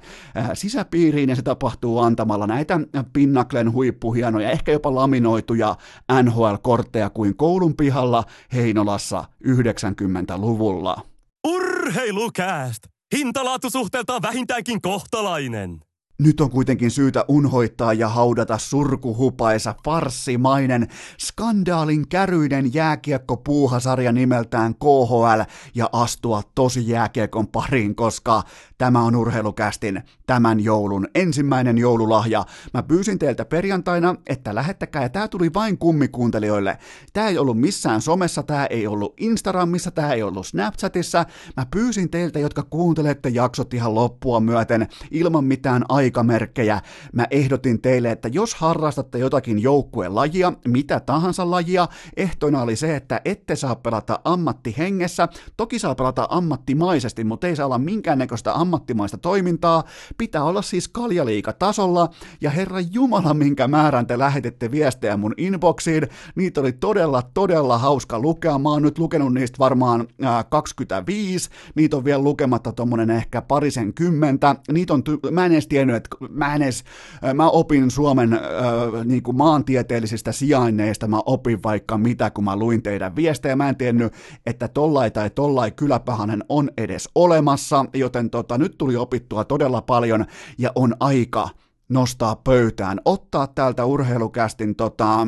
sisäpiiriin 0.53 1.29
ja 1.29 1.35
se 1.35 1.41
tapahtuu 1.41 1.99
antamalla 1.99 2.47
näitä 2.47 2.79
Pinnaklen 3.13 3.71
huippuhienoja, 3.71 4.51
ehkä 4.51 4.71
jopa 4.71 4.95
laminoituja 4.95 5.75
NHL-kortteja 6.23 7.09
kuin 7.09 7.37
koulun 7.37 7.75
pihalla 7.75 8.23
Heinolassa 8.53 9.23
90-luvulla. 9.47 11.01
Urheilukääst! 11.47 12.83
Hintalaatusuhteeltaan 13.15 14.21
vähintäänkin 14.21 14.81
kohtalainen. 14.81 15.86
Nyt 16.23 16.41
on 16.41 16.49
kuitenkin 16.49 16.91
syytä 16.91 17.25
unhoittaa 17.27 17.93
ja 17.93 18.09
haudata 18.09 18.57
surkuhupaisa 18.57 19.75
farssimainen 19.85 20.87
skandaalin 21.19 22.07
käryinen 22.07 22.73
jääkiekko-puuhasarja 22.73 24.11
nimeltään 24.11 24.75
KHL 24.75 25.41
ja 25.75 25.89
astua 25.93 26.41
tosi 26.55 26.89
jääkiekon 26.89 27.47
pariin, 27.47 27.95
koska 27.95 28.43
tämä 28.77 29.03
on 29.03 29.15
urheilukästin 29.15 30.03
tämän 30.27 30.59
joulun 30.59 31.07
ensimmäinen 31.15 31.77
joululahja. 31.77 32.45
Mä 32.73 32.83
pyysin 32.83 33.19
teiltä 33.19 33.45
perjantaina, 33.45 34.15
että 34.27 34.55
lähettäkää, 34.55 35.01
ja 35.01 35.09
tää 35.09 35.27
tuli 35.27 35.53
vain 35.53 35.77
kummikuuntelijoille. 35.77 36.77
Tää 37.13 37.27
ei 37.27 37.37
ollut 37.37 37.59
missään 37.59 38.01
somessa, 38.01 38.43
tää 38.43 38.65
ei 38.65 38.87
ollut 38.87 39.13
Instagramissa, 39.17 39.91
tää 39.91 40.13
ei 40.13 40.23
ollut 40.23 40.47
Snapchatissa. 40.47 41.25
Mä 41.57 41.65
pyysin 41.71 42.09
teiltä, 42.09 42.39
jotka 42.39 42.63
kuuntelette 42.63 43.29
jaksot 43.29 43.73
ihan 43.73 43.95
loppua 43.95 44.39
myöten, 44.39 44.87
ilman 45.11 45.43
mitään 45.43 45.83
aikamerkkejä. 46.07 46.81
Mä 47.13 47.27
ehdotin 47.31 47.81
teille, 47.81 48.11
että 48.11 48.27
jos 48.27 48.55
harrastatte 48.55 49.17
jotakin 49.17 49.61
joukkuelajia, 49.61 50.53
mitä 50.67 50.99
tahansa 50.99 51.51
lajia, 51.51 51.87
ehtoina 52.17 52.61
oli 52.61 52.75
se, 52.75 52.95
että 52.95 53.21
ette 53.25 53.55
saa 53.55 53.75
pelata 53.75 54.19
ammattihengessä. 54.23 55.27
Toki 55.57 55.79
saa 55.79 55.95
pelata 55.95 56.27
ammattimaisesti, 56.29 57.23
mutta 57.23 57.47
ei 57.47 57.55
saa 57.55 57.65
olla 57.65 57.77
minkäännäköistä 57.77 58.53
ammattimaista 58.53 59.17
toimintaa. 59.17 59.83
Pitää 60.17 60.43
olla 60.43 60.61
siis 60.61 60.87
kaljaliikatasolla, 60.87 62.09
ja 62.41 62.49
herra 62.49 62.79
Jumala, 62.79 63.33
minkä 63.33 63.67
määrän 63.67 64.07
te 64.07 64.17
lähetitte 64.17 64.71
viestejä 64.71 65.17
mun 65.17 65.33
inboxiin. 65.37 66.07
Niitä 66.35 66.61
oli 66.61 66.71
todella, 66.71 67.21
todella 67.33 67.77
hauska 67.77 68.19
lukea. 68.19 68.57
Mä 68.57 68.69
oon 68.69 68.81
nyt 68.81 68.99
lukenut 68.99 69.33
niistä 69.33 69.59
varmaan 69.59 70.07
äh, 70.25 70.45
25. 70.49 71.49
Niitä 71.75 71.97
on 71.97 72.05
vielä 72.05 72.23
lukematta 72.23 72.71
tommonen 72.71 73.09
ehkä 73.11 73.41
parisen 73.41 73.93
kymmentä. 73.93 74.55
Niitä 74.71 74.93
on, 74.93 75.03
ty- 75.09 75.31
mä 75.31 75.45
en 75.45 75.51
edes 75.51 75.67
tiennyt, 75.67 75.95
että 75.97 76.17
mä 76.29 76.55
en 76.55 76.61
edes, 76.61 76.83
mä 77.33 77.49
opin 77.49 77.91
Suomen 77.91 78.33
äh, 78.33 78.39
niin 79.05 79.23
kuin 79.23 79.37
maantieteellisistä 79.37 80.31
sijainneista, 80.31 81.07
mä 81.07 81.19
opin 81.25 81.63
vaikka 81.63 81.97
mitä, 81.97 82.29
kun 82.29 82.43
mä 82.43 82.55
luin 82.55 82.83
teidän 82.83 83.15
viestejä. 83.15 83.55
Mä 83.55 83.69
en 83.69 83.75
tiennyt, 83.75 84.13
että 84.45 84.67
tollai 84.67 85.11
tai 85.11 85.29
tollai 85.29 85.71
kyläpähanen 85.71 86.43
on 86.49 86.69
edes 86.77 87.09
olemassa, 87.15 87.85
joten 87.93 88.29
tota, 88.29 88.57
nyt 88.57 88.77
tuli 88.77 88.95
opittua 88.95 89.45
todella 89.45 89.81
paljon 89.81 90.25
ja 90.57 90.71
on 90.75 90.95
aika 90.99 91.49
nostaa 91.89 92.35
pöytään, 92.35 93.01
ottaa 93.05 93.47
täältä 93.47 93.85
urheilukästin 93.85 94.75
tota, 94.75 95.27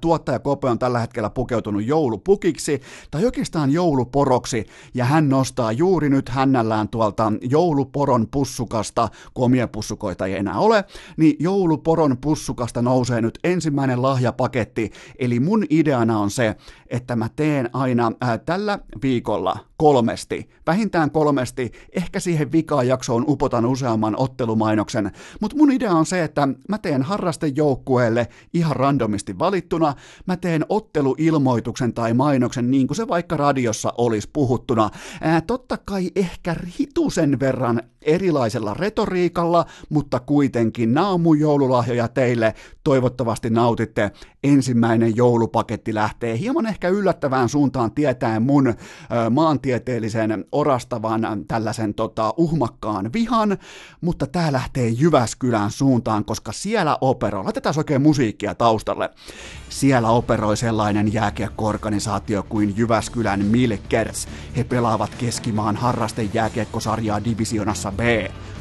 tuottaja 0.00 0.38
Kope 0.38 0.68
on 0.68 0.78
tällä 0.78 0.98
hetkellä 0.98 1.30
pukeutunut 1.30 1.84
joulupukiksi 1.84 2.80
tai 3.10 3.24
oikeastaan 3.24 3.70
jouluporoksi 3.70 4.66
ja 4.94 5.04
hän 5.04 5.28
nostaa 5.28 5.72
juuri 5.72 6.08
nyt 6.08 6.28
hännällään 6.28 6.88
tuolta 6.88 7.32
jouluporon 7.42 8.26
pussukasta, 8.30 9.08
kun 9.34 9.44
omia 9.44 9.68
pussukoita 9.68 10.26
ei 10.26 10.36
enää 10.36 10.58
ole, 10.58 10.84
niin 11.16 11.36
jouluporon 11.38 12.16
pussukasta 12.18 12.82
nousee 12.82 13.20
nyt 13.20 13.38
ensimmäinen 13.44 14.02
lahjapaketti, 14.02 14.90
eli 15.18 15.40
mun 15.40 15.64
ideana 15.70 16.18
on 16.18 16.30
se, 16.30 16.56
että 16.86 17.16
mä 17.16 17.28
teen 17.36 17.70
aina 17.72 18.12
ää, 18.20 18.38
tällä 18.38 18.78
viikolla 19.02 19.69
kolmesti, 19.80 20.48
vähintään 20.66 21.10
kolmesti, 21.10 21.72
ehkä 21.92 22.20
siihen 22.20 22.52
vikaan 22.52 22.88
jaksoon 22.88 23.24
upotan 23.28 23.66
useamman 23.66 24.14
ottelumainoksen, 24.18 25.10
mutta 25.40 25.56
mun 25.56 25.72
idea 25.72 25.92
on 25.92 26.06
se, 26.06 26.24
että 26.24 26.48
mä 26.68 26.78
teen 26.78 27.02
harrastejoukkueelle 27.02 28.28
ihan 28.54 28.76
randomisti 28.76 29.38
valittuna, 29.38 29.94
mä 30.26 30.36
teen 30.36 30.66
otteluilmoituksen 30.68 31.94
tai 31.94 32.14
mainoksen 32.14 32.70
niin 32.70 32.86
kuin 32.86 32.96
se 32.96 33.08
vaikka 33.08 33.36
radiossa 33.36 33.92
olisi 33.98 34.28
puhuttuna. 34.32 34.90
Ää, 35.20 35.40
totta 35.40 35.78
kai 35.84 36.10
ehkä 36.16 36.56
hitusen 36.80 37.40
verran 37.40 37.82
erilaisella 38.02 38.74
retoriikalla, 38.74 39.66
mutta 39.88 40.20
kuitenkin 40.20 40.94
mun 41.18 41.40
joululahjoja 41.40 42.08
teille. 42.08 42.54
Toivottavasti 42.84 43.50
nautitte. 43.50 44.10
Ensimmäinen 44.44 45.16
joulupaketti 45.16 45.94
lähtee 45.94 46.38
hieman 46.38 46.66
ehkä 46.66 46.88
yllättävään 46.88 47.48
suuntaan 47.48 47.92
tietäen 47.92 48.42
mun 48.42 48.74
maantieteellisen 49.30 50.44
orastavan 50.52 51.44
tällaisen 51.48 51.94
tota, 51.94 52.34
uhmakkaan 52.36 53.12
vihan, 53.12 53.58
mutta 54.00 54.26
tää 54.26 54.52
lähtee 54.52 54.88
Jyväskylän 54.88 55.70
suuntaan, 55.70 56.24
koska 56.24 56.52
siellä 56.52 56.98
operoi, 57.00 57.44
laitetaan 57.44 57.74
oikein 57.76 58.02
musiikkia 58.02 58.54
taustalle, 58.54 59.10
siellä 59.68 60.10
operoi 60.10 60.56
sellainen 60.56 61.12
jääkiekko-organisaatio 61.12 62.42
kuin 62.42 62.74
Jyväskylän 62.76 63.44
Milkers. 63.44 64.28
He 64.56 64.64
pelaavat 64.64 65.10
keskimaan 65.18 65.76
harrastejääkiekkosarjaa 65.76 67.24
divisionassa 67.24 67.89
B. 67.92 68.00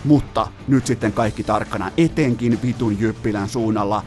Mutta 0.03 0.47
nyt 0.67 0.87
sitten 0.87 1.13
kaikki 1.13 1.43
tarkkana, 1.43 1.91
etenkin 1.97 2.59
vitun 2.63 2.99
Jyppilän 2.99 3.49
suunnalla, 3.49 4.03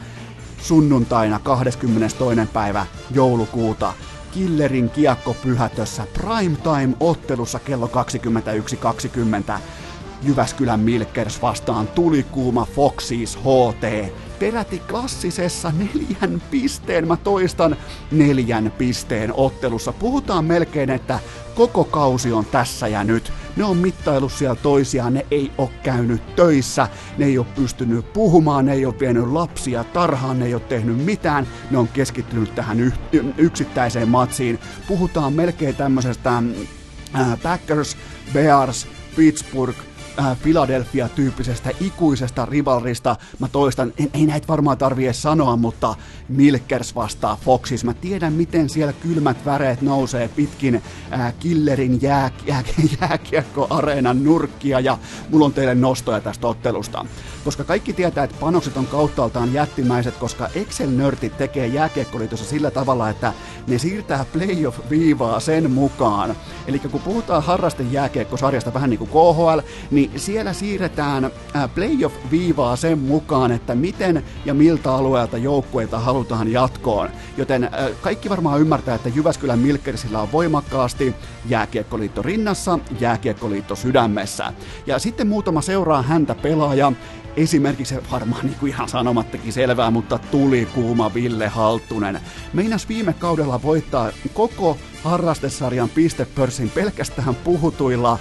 sunnuntaina 0.57 1.39
22. 1.39 2.17
päivä 2.53 2.85
joulukuuta 3.11 3.93
Killerin 4.33 4.89
kiekko 4.89 5.35
pyhätössä 5.43 6.07
primetime-ottelussa 6.13 7.59
kello 7.59 7.89
21.20. 9.55 9.59
Jyväskylän 10.23 10.79
Milkers 10.79 11.41
vastaan 11.41 11.87
tulikuuma 11.87 12.65
Foxys 12.65 13.37
HT. 13.37 14.13
Peräti 14.43 14.79
klassisessa 14.79 15.71
neljän 15.77 16.41
pisteen, 16.51 17.07
mä 17.07 17.17
toistan 17.17 17.77
neljän 18.11 18.73
pisteen 18.77 19.33
ottelussa. 19.33 19.93
Puhutaan 19.93 20.45
melkein, 20.45 20.89
että 20.89 21.19
koko 21.55 21.83
kausi 21.83 22.31
on 22.31 22.45
tässä 22.45 22.87
ja 22.87 23.03
nyt. 23.03 23.31
Ne 23.55 23.63
on 23.63 23.77
mittailu 23.77 24.29
siellä 24.29 24.55
toisiaan, 24.55 25.13
ne 25.13 25.25
ei 25.31 25.51
ole 25.57 25.69
käynyt 25.83 26.35
töissä, 26.35 26.87
ne 27.17 27.25
ei 27.25 27.37
ole 27.37 27.47
pystynyt 27.55 28.13
puhumaan, 28.13 28.65
ne 28.65 28.73
ei 28.73 28.85
ole 28.85 28.99
vienyt 28.99 29.27
lapsia 29.27 29.83
tarhaan, 29.83 30.39
ne 30.39 30.45
ei 30.45 30.53
ole 30.53 30.61
tehnyt 30.69 31.05
mitään, 31.05 31.47
ne 31.71 31.77
on 31.77 31.87
keskittynyt 31.87 32.55
tähän 32.55 32.93
yksittäiseen 33.37 34.09
matsiin. 34.09 34.59
Puhutaan 34.87 35.33
melkein 35.33 35.75
tämmöisestä 35.75 36.37
äh, 37.15 37.41
Packers, 37.43 37.97
Bears, 38.33 38.87
Pittsburgh, 39.15 39.92
äh, 40.19 40.37
Philadelphia-tyyppisestä 40.43 41.69
ikuisesta 41.81 42.45
rivalrista. 42.45 43.15
Mä 43.39 43.47
toistan, 43.47 43.93
en, 43.99 44.09
ei 44.13 44.25
näitä 44.25 44.47
varmaan 44.47 44.77
tarvii 44.77 45.05
edes 45.05 45.21
sanoa, 45.21 45.55
mutta 45.55 45.95
Milkers 46.29 46.95
vastaa 46.95 47.37
Foxis. 47.45 47.83
Mä 47.83 47.93
tiedän, 47.93 48.33
miten 48.33 48.69
siellä 48.69 48.93
kylmät 48.93 49.45
väreet 49.45 49.81
nousee 49.81 50.27
pitkin 50.27 50.81
äh, 51.13 51.33
Killerin 51.39 52.01
jää, 52.01 52.31
jää, 52.45 52.63
jääkiekko-areenan 53.01 54.23
nurkkia 54.23 54.79
ja 54.79 54.97
mulla 55.29 55.45
on 55.45 55.53
teille 55.53 55.75
nostoja 55.75 56.21
tästä 56.21 56.47
ottelusta. 56.47 57.05
Koska 57.43 57.63
kaikki 57.63 57.93
tietää, 57.93 58.23
että 58.23 58.37
panokset 58.39 58.77
on 58.77 58.87
kauttaaltaan 58.87 59.53
jättimäiset, 59.53 60.17
koska 60.17 60.49
Excel-nörtit 60.55 61.37
tekee 61.37 61.67
jääkiekkoliitossa 61.67 62.45
sillä 62.45 62.71
tavalla, 62.71 63.09
että 63.09 63.33
ne 63.67 63.77
siirtää 63.77 64.25
playoff-viivaa 64.33 65.39
sen 65.39 65.71
mukaan. 65.71 66.35
Eli 66.67 66.79
kun 66.79 67.01
puhutaan 67.01 67.43
harrasten 67.43 67.93
jääkiekkosarjasta 67.93 68.73
vähän 68.73 68.89
niin 68.89 68.97
kuin 68.97 69.09
KHL, 69.09 69.59
niin 69.91 70.02
siellä 70.15 70.53
siirretään 70.53 71.31
playoff-viivaa 71.75 72.75
sen 72.75 72.99
mukaan, 72.99 73.51
että 73.51 73.75
miten 73.75 74.23
ja 74.45 74.53
miltä 74.53 74.93
alueelta 74.93 75.37
joukkueita 75.37 75.99
halutaan 75.99 76.51
jatkoon. 76.51 77.09
Joten 77.37 77.69
kaikki 78.01 78.29
varmaan 78.29 78.61
ymmärtää, 78.61 78.95
että 78.95 79.09
Jyväskylän 79.09 79.59
Milkersillä 79.59 80.21
on 80.21 80.31
voimakkaasti 80.31 81.15
jääkiekkoliitto 81.45 82.21
rinnassa, 82.21 82.79
jääkiekkoliitto 82.99 83.75
sydämessä. 83.75 84.53
Ja 84.85 84.99
sitten 84.99 85.27
muutama 85.27 85.61
seuraa 85.61 86.01
häntä 86.01 86.35
pelaaja, 86.35 86.91
Esimerkiksi 87.37 87.95
varmaan 88.11 88.45
niin 88.45 88.55
kuin 88.59 88.69
ihan 88.69 88.89
sanomattakin 88.89 89.53
selvää, 89.53 89.91
mutta 89.91 90.19
tuli 90.31 90.67
kuuma 90.73 91.13
Ville 91.13 91.47
Halttunen. 91.47 92.19
Meinas 92.53 92.89
viime 92.89 93.13
kaudella 93.13 93.61
voittaa 93.61 94.11
koko 94.33 94.77
harrastesarjan 95.03 95.89
pistepörssin 95.89 96.69
pelkästään 96.69 97.35
puhutuilla 97.35 98.19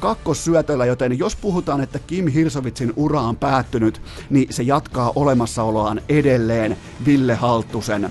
kakkossyötöllä, 0.00 0.86
joten 0.86 1.18
jos 1.18 1.36
puhutaan, 1.36 1.80
että 1.80 1.98
Kim 1.98 2.26
Hirsovitsin 2.28 2.92
ura 2.96 3.20
on 3.20 3.36
päättynyt, 3.36 4.02
niin 4.30 4.52
se 4.52 4.62
jatkaa 4.62 5.12
olemassaoloaan 5.14 6.00
edelleen 6.08 6.76
Ville 7.06 7.34
Halttusen 7.34 8.04
äh, 8.04 8.10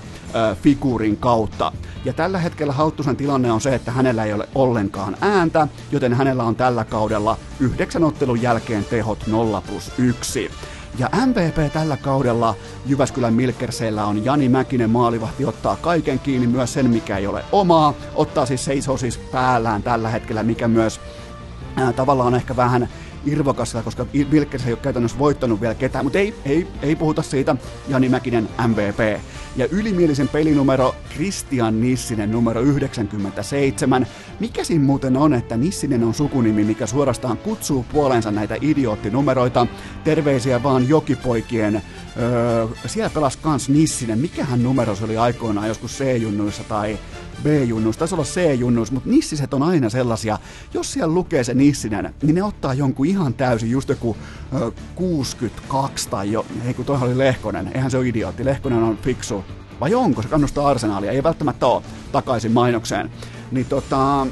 figuurin 0.62 1.16
kautta. 1.16 1.72
Ja 2.04 2.12
tällä 2.12 2.38
hetkellä 2.38 2.72
Halttusen 2.72 3.16
tilanne 3.16 3.52
on 3.52 3.60
se, 3.60 3.74
että 3.74 3.90
hänellä 3.90 4.24
ei 4.24 4.32
ole 4.32 4.48
ollenkaan 4.54 5.16
ääntä, 5.20 5.68
joten 5.92 6.14
hänellä 6.14 6.44
on 6.44 6.56
tällä 6.56 6.84
kaudella 6.84 7.36
yhdeksän 7.60 8.04
ottelun 8.04 8.42
jälkeen 8.42 8.84
tehot 8.84 9.26
0 9.26 9.62
plus 9.68 9.92
1. 9.98 10.50
Ja 10.98 11.08
MVP 11.26 11.72
tällä 11.72 11.96
kaudella 11.96 12.54
Jyväskylän 12.86 13.34
Milkerseillä 13.34 14.04
on 14.04 14.24
Jani 14.24 14.48
Mäkinen 14.48 14.90
maalivahti 14.90 15.44
ottaa 15.44 15.76
kaiken 15.76 16.18
kiinni, 16.18 16.46
myös 16.46 16.72
sen 16.72 16.90
mikä 16.90 17.16
ei 17.16 17.26
ole 17.26 17.44
omaa. 17.52 17.94
Ottaa 18.14 18.46
siis 18.46 18.64
seisoo 18.64 18.96
siis 18.96 19.18
päällään 19.18 19.82
tällä 19.82 20.08
hetkellä, 20.08 20.42
mikä 20.42 20.68
myös 20.68 21.00
ää, 21.76 21.92
tavallaan 21.92 22.34
ehkä 22.34 22.56
vähän 22.56 22.88
irvokasta, 23.26 23.82
koska 23.82 24.06
Wilkes 24.30 24.66
ei 24.66 24.72
ole 24.72 24.80
käytännössä 24.82 25.18
voittanut 25.18 25.60
vielä 25.60 25.74
ketään, 25.74 26.04
mutta 26.04 26.18
ei, 26.18 26.34
ei, 26.44 26.66
ei 26.82 26.96
puhuta 26.96 27.22
siitä. 27.22 27.56
Jani 27.88 28.08
Mäkinen 28.08 28.48
MVP. 28.68 29.20
Ja 29.56 29.66
ylimielisen 29.70 30.28
pelinumero 30.28 30.94
Christian 31.14 31.80
Nissinen 31.80 32.32
numero 32.32 32.60
97. 32.60 34.06
Mikä 34.40 34.64
siinä 34.64 34.84
muuten 34.84 35.16
on, 35.16 35.34
että 35.34 35.56
Nissinen 35.56 36.04
on 36.04 36.14
sukunimi, 36.14 36.64
mikä 36.64 36.86
suorastaan 36.86 37.38
kutsuu 37.38 37.86
puoleensa 37.92 38.30
näitä 38.30 38.56
idioottinumeroita. 38.60 39.66
Terveisiä 40.04 40.62
vaan 40.62 40.88
jokipoikien. 40.88 41.82
Öö, 42.20 42.66
siellä 42.86 43.10
pelasi 43.10 43.38
kans 43.42 43.68
Nissinen. 43.68 44.18
Mikähän 44.18 44.62
numero 44.62 44.96
se 44.96 45.04
oli 45.04 45.16
aikoinaan 45.16 45.68
joskus 45.68 45.98
C-junnuissa 45.98 46.64
tai 46.64 46.98
B-junnuissa, 47.42 47.98
taisi 47.98 48.14
olla 48.14 48.24
C-junnuissa, 48.24 48.94
mutta 48.94 49.10
nissiset 49.10 49.54
on 49.54 49.62
aina 49.62 49.90
sellaisia, 49.90 50.38
jos 50.74 50.92
siellä 50.92 51.14
lukee 51.14 51.44
se 51.44 51.54
nissinen, 51.54 52.14
niin 52.22 52.34
ne 52.34 52.42
ottaa 52.42 52.74
jonkun 52.74 53.06
ihan 53.06 53.34
täysin, 53.34 53.70
just 53.70 53.88
joku 53.88 54.16
ö, 54.60 54.72
62 54.94 56.08
tai 56.08 56.32
jo, 56.32 56.46
ei 56.66 56.74
kun 56.74 56.84
toihan 56.84 57.08
oli 57.08 57.18
Lehkonen, 57.18 57.70
eihän 57.74 57.90
se 57.90 57.98
ole 57.98 58.08
idiootti, 58.08 58.44
Lehkonen 58.44 58.82
on 58.82 58.98
fiksu, 59.02 59.44
vai 59.80 59.94
onko 59.94 60.22
se 60.22 60.28
kannustaa 60.28 60.68
arsenaalia, 60.68 61.12
ei 61.12 61.22
välttämättä 61.22 61.66
ole, 61.66 61.82
takaisin 62.12 62.52
mainokseen. 62.52 63.10
Niin 63.50 63.66
tota, 63.66 64.26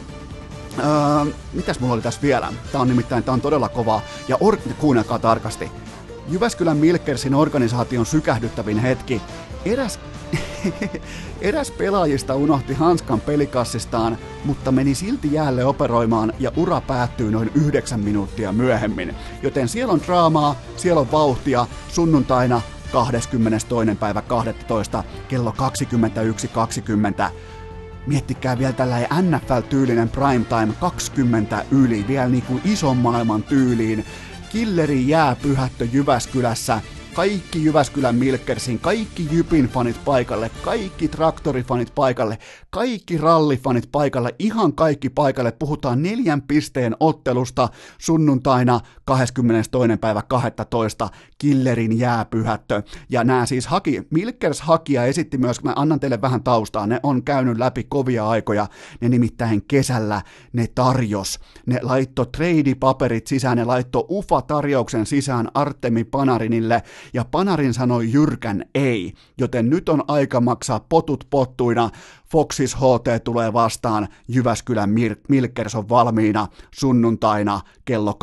Öö, 0.79 1.33
mitäs 1.53 1.81
mulla 1.81 1.95
oli 1.95 2.03
tässä 2.03 2.23
vielä? 2.23 2.53
Tää 2.73 2.81
on 2.81 2.89
nimittäin, 2.89 3.25
tää 3.25 3.35
on 3.35 3.41
todella 3.41 3.69
kova. 3.69 4.01
Ja 4.29 4.37
or- 4.41 4.57
kuunnelkaa 4.79 5.19
tarkasti. 5.19 5.71
Jyväskylän 6.29 6.77
Milkersin 6.77 7.35
organisaation 7.35 8.07
sykähdyttävin 8.07 8.79
hetki. 8.79 9.23
Eräs 9.65 10.01
Eräs 11.41 11.71
pelaajista 11.71 12.35
unohti 12.35 12.75
hanskan 12.75 13.21
pelikassistaan, 13.21 14.19
mutta 14.45 14.73
meni 14.73 14.95
silti 14.95 15.33
jäälle 15.33 15.65
operoimaan 15.65 16.33
ja 16.39 16.53
ura 16.57 16.81
päättyy 16.81 17.31
noin 17.31 17.51
yhdeksän 17.55 18.01
minuuttia 18.01 18.53
myöhemmin. 18.53 19.15
Joten 19.43 19.69
siellä 19.69 19.93
on 19.93 20.01
draamaa, 20.07 20.57
siellä 20.77 21.01
on 21.01 21.13
vauhtia, 21.13 21.67
sunnuntaina 21.89 22.61
22. 22.93 23.69
päivä 24.01 24.23
12. 24.23 25.05
kello 25.29 25.55
21.20. 27.27 27.31
Miettikää 28.07 28.59
vielä 28.59 28.73
tällainen 28.73 29.09
NFL-tyylinen 29.11 30.09
primetime 30.09 30.73
20 30.81 31.65
yli, 31.71 32.05
vielä 32.09 32.29
niinku 32.29 32.61
ison 32.65 32.97
maailman 32.97 33.43
tyyliin. 33.43 34.05
Killeri 34.53 35.09
jää 35.09 35.37
pyhättö 35.43 35.89
Jyväskylässä 35.93 36.81
kaikki 37.15 37.65
Jyväskylän 37.65 38.15
Milkersin, 38.15 38.79
kaikki 38.79 39.29
Jypin 39.33 39.69
fanit 39.69 40.05
paikalle, 40.05 40.51
kaikki 40.63 41.09
traktorifanit 41.09 41.95
paikalle, 41.95 42.39
kaikki 42.71 43.19
rallifanit 43.19 43.89
paikalle, 43.93 44.35
ihan 44.39 44.73
kaikki 44.73 45.09
paikalle. 45.09 45.53
Puhutaan 45.53 46.03
neljän 46.03 46.43
pisteen 46.43 46.97
ottelusta 47.01 47.69
sunnuntaina 47.99 48.81
22. 49.05 49.97
päivä 50.01 50.23
12. 50.29 51.09
Killerin 51.39 51.99
jääpyhättö. 51.99 52.83
Ja 53.11 53.25
nämä 53.25 53.47
siis 53.47 53.67
haki, 53.67 54.03
Milkers 54.11 54.61
haki 54.61 54.93
ja 54.93 55.05
esitti 55.05 55.39
myös, 55.39 55.63
mä 55.63 55.73
annan 55.77 56.01
teille 56.01 56.21
vähän 56.21 56.43
taustaa, 56.43 56.87
ne 56.87 57.01
on 57.03 57.23
käynyt 57.23 57.59
läpi 57.59 57.85
kovia 57.85 58.29
aikoja, 58.29 58.67
ne 59.01 59.09
nimittäin 59.09 59.63
kesällä 59.69 60.23
ne 60.53 60.67
tarjos, 60.75 61.41
ne 61.67 61.79
laitto 61.83 62.25
trade-paperit 62.25 63.27
sisään, 63.27 63.57
ne 63.57 63.65
laitto 63.65 64.07
UFA-tarjouksen 64.11 65.07
sisään 65.07 65.49
Artemi 65.55 66.05
Panarinille, 66.05 66.83
ja 67.15 67.25
Panarin 67.25 67.75
sanoi 67.75 68.13
jyrkän 68.13 68.65
ei, 68.75 69.13
joten 69.39 69.71
nyt 69.71 69.89
on 69.89 70.05
aika 70.09 70.41
maksaa 70.41 70.81
potut 70.81 71.27
pottuina. 71.31 71.91
Foxis 72.31 72.77
HT 72.77 73.25
tulee 73.25 73.53
vastaan, 73.53 74.09
Jyväskylän 74.29 74.91
Mir- 74.91 75.21
Milkers 75.29 75.75
on 75.75 75.89
valmiina 75.89 76.47
sunnuntaina 76.75 77.61
kello 77.85 78.19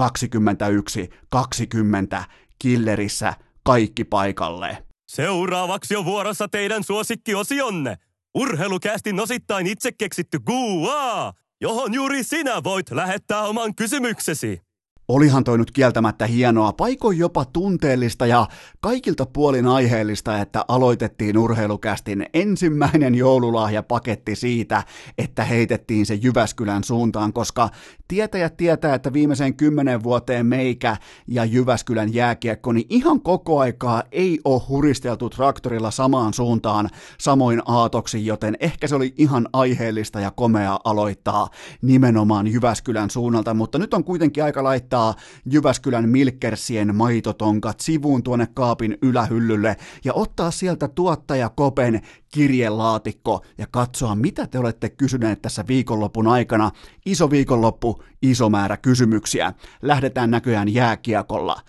21.20 2.19 2.23
Killerissä 2.59 3.33
kaikki 3.63 4.03
paikalle. 4.03 4.83
Seuraavaksi 5.07 5.95
on 5.95 6.05
vuorossa 6.05 6.47
teidän 6.47 6.83
suosikkiosionne. 6.83 7.97
Urheilukästin 8.35 9.19
osittain 9.19 9.67
itse 9.67 9.91
keksitty 9.91 10.39
Guaa, 10.39 11.33
johon 11.61 11.93
juuri 11.93 12.23
sinä 12.23 12.63
voit 12.63 12.91
lähettää 12.91 13.41
oman 13.41 13.75
kysymyksesi. 13.75 14.66
Olihan 15.07 15.43
toi 15.43 15.57
nyt 15.57 15.71
kieltämättä 15.71 16.27
hienoa, 16.27 16.73
paikoin 16.73 17.17
jopa 17.17 17.45
tunteellista 17.45 18.25
ja 18.25 18.47
kaikilta 18.79 19.25
puolin 19.25 19.67
aiheellista, 19.67 20.37
että 20.37 20.65
aloitettiin 20.67 21.37
urheilukästin 21.37 22.25
ensimmäinen 22.33 23.15
joululahjapaketti 23.15 24.35
siitä, 24.35 24.83
että 25.17 25.43
heitettiin 25.43 26.05
se 26.05 26.13
Jyväskylän 26.13 26.83
suuntaan, 26.83 27.33
koska 27.33 27.69
tietäjät 28.07 28.57
tietää, 28.57 28.95
että 28.95 29.13
viimeiseen 29.13 29.55
kymmenen 29.55 30.03
vuoteen 30.03 30.45
meikä 30.45 30.97
ja 31.27 31.45
Jyväskylän 31.45 32.13
jääkiekko, 32.13 32.71
niin 32.71 32.87
ihan 32.89 33.21
koko 33.21 33.59
aikaa 33.59 34.03
ei 34.11 34.39
ole 34.45 34.61
huristeltu 34.69 35.29
traktorilla 35.29 35.91
samaan 35.91 36.33
suuntaan 36.33 36.89
samoin 37.19 37.61
aatoksi, 37.65 38.25
joten 38.25 38.57
ehkä 38.59 38.87
se 38.87 38.95
oli 38.95 39.13
ihan 39.17 39.47
aiheellista 39.53 40.19
ja 40.19 40.31
komea 40.31 40.79
aloittaa 40.83 41.47
nimenomaan 41.81 42.47
Jyväskylän 42.47 43.09
suunnalta, 43.09 43.53
mutta 43.53 43.79
nyt 43.79 43.93
on 43.93 44.03
kuitenkin 44.03 44.43
aika 44.43 44.63
laittaa 44.63 44.96
laittaa 44.97 45.15
Jyväskylän 45.45 46.09
Milkersien 46.09 46.95
maitotonkat 46.95 47.79
sivuun 47.79 48.23
tuonne 48.23 48.47
kaapin 48.53 48.97
ylähyllylle 49.01 49.75
ja 50.05 50.13
ottaa 50.13 50.51
sieltä 50.51 50.87
tuottaja 50.87 51.49
Kopen 51.49 52.01
kirjelaatikko 52.33 53.45
ja 53.57 53.67
katsoa, 53.71 54.15
mitä 54.15 54.47
te 54.47 54.59
olette 54.59 54.89
kysyneet 54.89 55.41
tässä 55.41 55.63
viikonlopun 55.67 56.27
aikana. 56.27 56.71
Iso 57.05 57.31
viikonloppu, 57.31 58.03
iso 58.21 58.49
määrä 58.49 58.77
kysymyksiä. 58.77 59.53
Lähdetään 59.81 60.31
näköjään 60.31 60.73
jääkiekolla. 60.73 61.61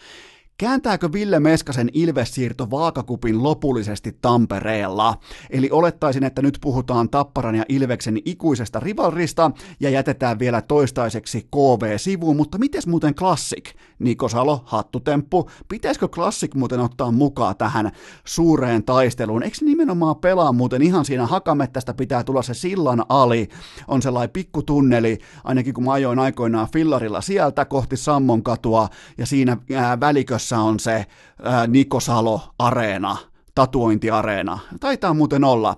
Kääntääkö 0.61 1.13
Ville 1.13 1.41
Meskasen 1.41 1.89
Ilves-siirto 1.93 2.71
vaakakupin 2.71 3.43
lopullisesti 3.43 4.19
Tampereella? 4.23 5.15
Eli 5.51 5.71
olettaisin, 5.71 6.25
että 6.25 6.43
nyt 6.43 6.59
puhutaan 6.61 7.11
Tapparan 7.11 7.55
ja 7.55 7.65
Ilveksen 7.69 8.19
ikuisesta 8.25 8.81
rivalrista 8.81 9.51
ja 9.81 9.91
jätetään 9.91 10.39
vielä 10.39 10.63
toistaiseksi 10.63 11.41
KV-sivuun, 11.43 12.37
mutta 12.37 12.59
miten 12.59 12.83
muuten 12.87 13.15
Classic? 13.15 13.75
Niko 13.99 14.29
Salo, 14.29 14.63
hattutemppu. 14.65 15.51
Pitäisikö 15.69 16.09
Classic 16.09 16.55
muuten 16.55 16.81
ottaa 16.81 17.13
mukaan 17.13 17.57
tähän 17.57 17.91
suureen 18.25 18.85
taisteluun? 18.85 19.43
Eikö 19.43 19.57
nimenomaan 19.61 20.17
pelaa 20.17 20.53
muuten 20.53 20.83
ihan 20.83 21.05
siinä 21.05 21.27
hakamettästä 21.27 21.95
pitää 21.95 22.25
tulla 22.25 22.43
se 22.43 22.55
sillan 22.55 23.05
ali? 23.09 23.49
On 23.89 24.03
sellainen 24.03 24.31
pikku 24.31 24.63
tunneli, 24.63 25.19
ainakin 25.45 25.75
kun 25.75 25.85
mä 25.85 25.93
ajoin 25.93 26.19
aikoinaan 26.19 26.69
fillarilla 26.73 27.21
sieltä 27.21 27.65
kohti 27.65 27.97
Sammon 27.97 28.43
katua 28.43 28.89
ja 29.19 29.27
siinä 29.27 29.57
ää, 29.75 30.01
välikössä 30.01 30.48
on 30.57 30.81
se 30.81 31.07
ää, 31.43 31.67
Niko 31.67 32.01
Salo-areena, 32.01 33.17
tatuointiareena. 33.55 34.59
Taitaa 34.81 35.15
muuten 35.15 35.45
olla. 35.45 35.77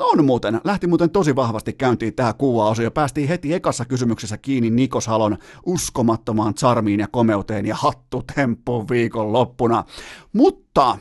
On 0.00 0.24
muuten. 0.24 0.60
Lähti 0.64 0.86
muuten 0.86 1.10
tosi 1.10 1.36
vahvasti 1.36 1.72
käyntiin 1.72 2.14
tämä 2.14 2.32
kuva-osio. 2.32 2.90
Päästiin 2.90 3.28
heti 3.28 3.54
ekassa 3.54 3.84
kysymyksessä 3.84 4.38
kiinni 4.38 4.70
Nikos 4.70 5.06
Halon 5.06 5.38
uskomattomaan 5.66 6.54
charmiin 6.54 7.00
ja 7.00 7.08
komeuteen 7.08 7.66
ja 7.66 7.74
hattutemppuun 7.74 8.88
viikon 8.88 9.32
loppuna. 9.32 9.84
Mutta 10.32 10.98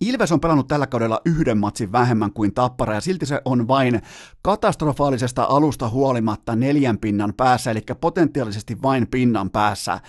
Ilves 0.00 0.32
on 0.32 0.40
pelannut 0.40 0.68
tällä 0.68 0.86
kaudella 0.86 1.20
yhden 1.24 1.58
matsin 1.58 1.92
vähemmän 1.92 2.32
kuin 2.32 2.54
Tappara 2.54 2.94
ja 2.94 3.00
silti 3.00 3.26
se 3.26 3.40
on 3.44 3.68
vain 3.68 4.02
katastrofaalisesta 4.42 5.46
alusta 5.48 5.88
huolimatta 5.88 6.56
neljän 6.56 6.98
pinnan 6.98 7.34
päässä, 7.36 7.70
eli 7.70 7.80
potentiaalisesti 8.00 8.82
vain 8.82 9.06
pinnan 9.06 9.50
päässä. 9.50 10.00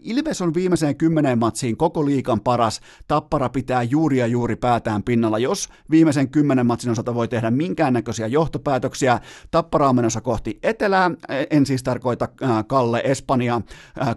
Ilves 0.00 0.42
on 0.42 0.54
viimeiseen 0.54 0.96
kymmeneen 0.96 1.38
matsiin 1.38 1.76
koko 1.76 2.06
liikan 2.06 2.40
paras, 2.40 2.80
Tappara 3.08 3.48
pitää 3.48 3.82
juuri 3.82 4.18
ja 4.18 4.26
juuri 4.26 4.56
päätään 4.56 5.02
pinnalla. 5.02 5.38
Jos 5.38 5.68
viimeisen 5.90 6.28
kymmenen 6.28 6.66
matsin 6.66 6.90
osalta 6.90 7.14
voi 7.14 7.28
tehdä 7.28 7.50
minkäännäköisiä 7.50 8.26
johtopäätöksiä, 8.26 9.20
Tappara 9.50 9.88
on 9.88 9.96
menossa 9.96 10.20
kohti 10.20 10.58
etelää, 10.62 11.10
en 11.50 11.66
siis 11.66 11.82
tarkoita 11.82 12.28
Kalle 12.66 13.02
Espanja, 13.04 13.60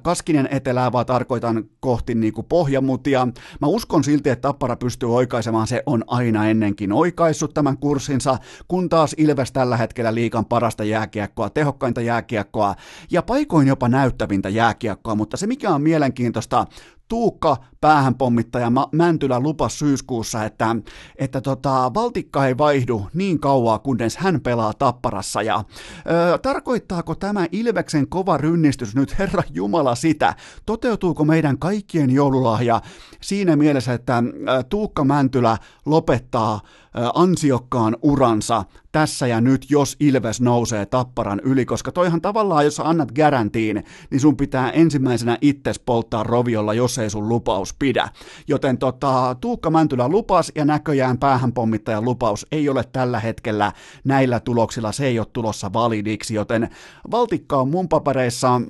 Kaskinen 0.02 0.47
etelää, 0.52 0.91
vaan 0.91 1.06
tarkoitan 1.06 1.64
kohti 1.80 2.16
niin 2.16 2.34
kuin 2.34 2.47
pohjamutia. 2.49 3.28
Mä 3.62 3.68
uskon 3.68 4.04
silti, 4.04 4.30
että 4.30 4.41
Tappara 4.41 4.76
pystyy 4.76 4.91
pystyy 4.92 5.16
oikaisemaan, 5.16 5.68
se 5.68 5.84
on 5.86 6.04
aina 6.08 6.48
ennenkin 6.50 6.92
oikaissut 6.92 7.54
tämän 7.54 7.78
kurssinsa, 7.78 8.38
kun 8.68 8.89
taas 8.89 9.16
Ilves 9.18 9.52
tällä 9.52 9.78
hetkellä 9.78 10.14
liikan 10.14 10.46
parasta 10.46 10.84
jääkiekkoa, 10.84 11.50
tehokkainta 11.50 12.02
jääkiekkoa 12.02 12.76
ja 13.12 13.22
paikoin 13.22 13.68
jopa 13.68 13.89
näyttävintä 13.89 14.50
jääkiekkoa, 14.50 15.16
mutta 15.16 15.38
se 15.38 15.48
mikä 15.48 15.70
on 15.70 15.82
mielenkiintoista, 15.82 16.66
Tuukka 17.12 17.57
päähänpommittaja 17.82 18.72
Mäntylä 18.91 19.39
lupas 19.39 19.80
syyskuussa, 19.80 20.45
että, 20.45 20.76
että 21.16 21.41
tota, 21.41 21.91
Valtikka 21.93 22.47
ei 22.47 22.57
vaihdu 22.57 23.07
niin 23.14 23.39
kauaa, 23.39 23.80
kunnes 23.80 24.18
hän 24.18 24.41
pelaa 24.41 24.74
tapparassa. 24.74 25.41
Ja, 25.41 25.64
ö, 26.34 26.38
tarkoittaako 26.38 27.16
tämä 27.16 27.47
Ilveksen 27.51 28.07
kova 28.07 28.38
rynnistys 28.38 28.95
nyt 28.95 29.20
Herra 29.20 29.43
Jumala 29.53 29.95
sitä? 29.95 30.36
Toteutuuko 30.66 31.26
meidän 31.26 31.57
kaikkien 31.57 32.09
joululahja 32.09 32.82
siinä 33.22 33.55
mielessä, 33.55 33.93
että 33.93 34.18
ö, 34.18 34.64
Tuukka 34.64 35.03
Mäntylä 35.03 35.57
lopettaa 35.86 36.62
ansiokkaan 37.14 37.97
uransa 38.01 38.64
tässä 38.92 39.28
ja 39.28 39.42
nyt, 39.42 39.66
jos 39.70 39.96
Ilves 40.00 40.42
nousee 40.42 40.86
tapparan 40.86 41.42
yli, 41.44 41.66
koska 41.66 41.92
toihan 41.92 42.22
tavallaan, 42.22 42.66
jos 42.66 42.80
annat 42.80 43.12
garantiin, 43.12 43.84
niin 44.12 44.20
sun 44.20 44.38
pitää 44.38 44.72
ensimmäisenä 44.72 45.38
itses 45.42 45.80
polttaa 45.80 46.24
roviolla, 46.24 46.74
jos 46.74 46.98
ei 46.98 47.10
sun 47.10 47.30
lupaus 47.30 47.74
pidä. 47.74 48.10
Joten 48.48 48.78
tota, 48.78 49.36
Tuukka 49.42 49.70
Mäntylä 49.70 50.10
lupas 50.10 50.52
ja 50.56 50.66
näköjään 50.66 51.18
päähänpommittajan 51.18 52.06
lupaus 52.06 52.46
ei 52.52 52.70
ole 52.70 52.84
tällä 52.92 53.20
hetkellä 53.20 53.72
näillä 54.04 54.39
tuloksilla, 54.39 54.92
se 54.92 55.06
ei 55.06 55.20
ole 55.20 55.28
tulossa 55.34 55.74
validiksi, 55.74 56.34
joten 56.34 56.70
Valtikka 57.12 57.58
on 57.58 57.70
mun 57.70 57.89
papereissa 57.89 58.62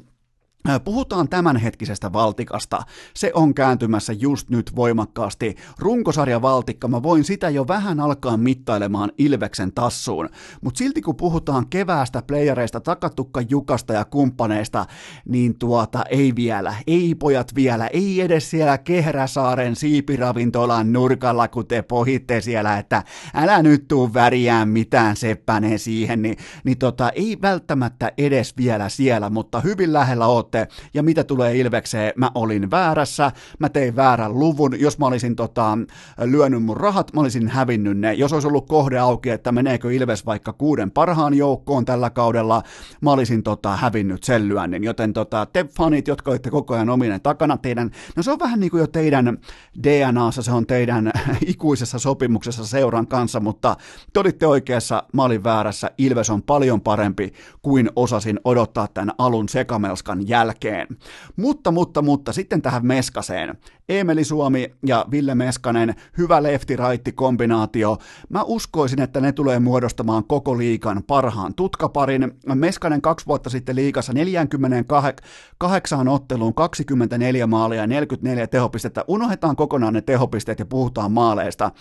Puhutaan 0.84 1.30
tämänhetkisestä 1.30 2.14
Valtikasta. 2.14 2.80
Se 3.14 3.32
on 3.34 3.53
kääntymässä 3.53 4.14
just 4.14 4.49
nyt 4.49 4.76
voimakkaasti. 4.76 5.55
Runkosarja 5.80 6.41
Valtikka, 6.41 6.88
mä 6.88 7.03
voin 7.03 7.24
sitä 7.24 7.49
jo 7.49 7.68
vähän 7.68 7.99
alkaa 7.99 8.38
mittailemaan 8.38 9.12
Ilveksen 9.18 9.74
tassuun. 9.74 10.30
Mutta 10.62 10.78
silti 10.78 11.01
kun 11.01 11.16
puhutaan 11.16 11.68
keväästä 11.70 12.22
playereista, 12.22 12.80
takatukka 12.80 13.41
Jukasta 13.49 13.93
ja 13.93 14.05
kumppaneista, 14.05 14.86
niin 15.30 15.59
tuota 15.59 16.03
ei 16.09 16.36
vielä, 16.36 16.76
ei 16.88 17.16
pojat 17.16 17.55
vielä, 17.55 17.88
ei 17.88 18.22
edes 18.22 18.49
siellä 18.49 18.78
Kehräsaaren 18.78 19.76
siipiravintolan 19.76 20.93
nurkalla, 20.93 21.47
kun 21.47 21.68
te 21.68 21.82
pohitte 21.82 22.41
siellä, 22.41 22.78
että 22.78 23.03
älä 23.34 23.64
nyt 23.64 23.88
tuu 23.88 24.14
väriään 24.14 24.70
mitään 24.70 25.16
seppänen 25.16 25.80
siihen, 25.80 26.22
niin, 26.22 26.38
niin 26.64 26.78
tota, 26.78 27.09
ei 27.09 27.38
välttämättä 27.41 28.12
edes 28.18 28.57
vielä 28.57 28.89
siellä, 28.89 29.30
mutta 29.30 29.59
hyvin 29.59 29.93
lähellä 29.93 30.28
oot 30.28 30.51
olette, 30.58 30.76
ja 30.93 31.04
mitä 31.04 31.24
tulee 31.24 31.58
Ilvekseen, 31.58 32.14
mä 32.16 32.32
olin 32.36 32.72
väärässä, 32.72 33.32
mä 33.60 33.70
tein 33.70 33.95
väärän 33.95 34.39
luvun, 34.39 34.80
jos 34.80 34.97
mä 34.97 35.06
olisin 35.06 35.36
tota, 35.36 35.78
lyönyt 36.24 36.64
mun 36.64 36.78
rahat, 36.78 37.14
mä 37.14 37.22
olisin 37.22 37.47
hävinnyt 37.47 37.97
ne, 37.97 38.14
jos 38.14 38.34
olisi 38.34 38.47
ollut 38.47 38.68
kohde 38.68 38.99
auki, 38.99 39.30
että 39.30 39.52
meneekö 39.52 39.93
Ilves 39.93 40.26
vaikka 40.26 40.54
kuuden 40.54 40.91
parhaan 40.91 41.34
joukkoon 41.34 41.86
tällä 41.86 42.10
kaudella, 42.10 42.64
mä 43.02 43.12
olisin 43.12 43.43
tota, 43.43 43.76
hävinnyt 43.76 44.24
sen 44.24 44.47
lyönnin, 44.47 44.84
joten 44.84 45.14
tota, 45.14 45.45
te 45.45 45.66
fanit, 45.78 46.08
jotka 46.08 46.32
olette 46.32 46.49
koko 46.49 46.74
ajan 46.74 46.89
ominen 46.89 47.22
takana, 47.22 47.58
teidän, 47.58 47.91
no 48.16 48.24
se 48.24 48.32
on 48.32 48.39
vähän 48.39 48.60
niin 48.60 48.72
kuin 48.72 48.82
jo 48.82 48.88
teidän 48.88 49.38
DNAssa, 49.84 50.41
se 50.41 50.52
on 50.52 50.68
teidän 50.68 51.12
ikuisessa 51.45 51.99
sopimuksessa 51.99 52.66
seuran 52.66 53.08
kanssa, 53.08 53.39
mutta 53.39 53.76
te 54.14 54.20
olitte 54.20 54.47
oikeassa, 54.47 55.04
mä 55.14 55.24
olin 55.24 55.43
väärässä, 55.43 55.91
Ilves 55.97 56.30
on 56.30 56.43
paljon 56.43 56.82
parempi 56.82 57.34
kuin 57.62 57.89
osasin 57.95 58.39
odottaa 58.43 58.88
tämän 58.88 59.16
alun 59.18 59.49
sekamelskan 59.49 60.28
jälkeen 60.28 60.40
jälkeen. 60.41 60.87
Mutta, 61.35 61.71
mutta, 61.71 62.01
mutta 62.01 62.33
sitten 62.33 62.61
tähän 62.61 62.85
Meskaseen. 62.85 63.57
Emeli 63.89 64.23
Suomi 64.23 64.73
ja 64.85 65.05
Ville 65.11 65.35
Meskanen, 65.35 65.95
hyvä 66.17 66.43
lefti-raitti 66.43 67.11
kombinaatio. 67.11 67.97
Mä 68.29 68.43
uskoisin, 68.43 69.01
että 69.01 69.21
ne 69.21 69.31
tulee 69.31 69.59
muodostamaan 69.59 70.23
koko 70.23 70.57
liikan 70.57 71.03
parhaan 71.07 71.53
tutkaparin. 71.53 72.31
Meskanen 72.55 73.01
kaksi 73.01 73.25
vuotta 73.25 73.49
sitten 73.49 73.75
liikassa 73.75 74.13
48 74.13 76.07
otteluun 76.07 76.53
24 76.53 77.47
maalia 77.47 77.81
ja 77.81 77.87
44 77.87 78.47
tehopistettä. 78.47 79.05
Unohdetaan 79.07 79.55
kokonaan 79.55 79.93
ne 79.93 80.01
tehopisteet 80.01 80.59
ja 80.59 80.65
puhutaan 80.65 81.11
maaleista. 81.11 81.71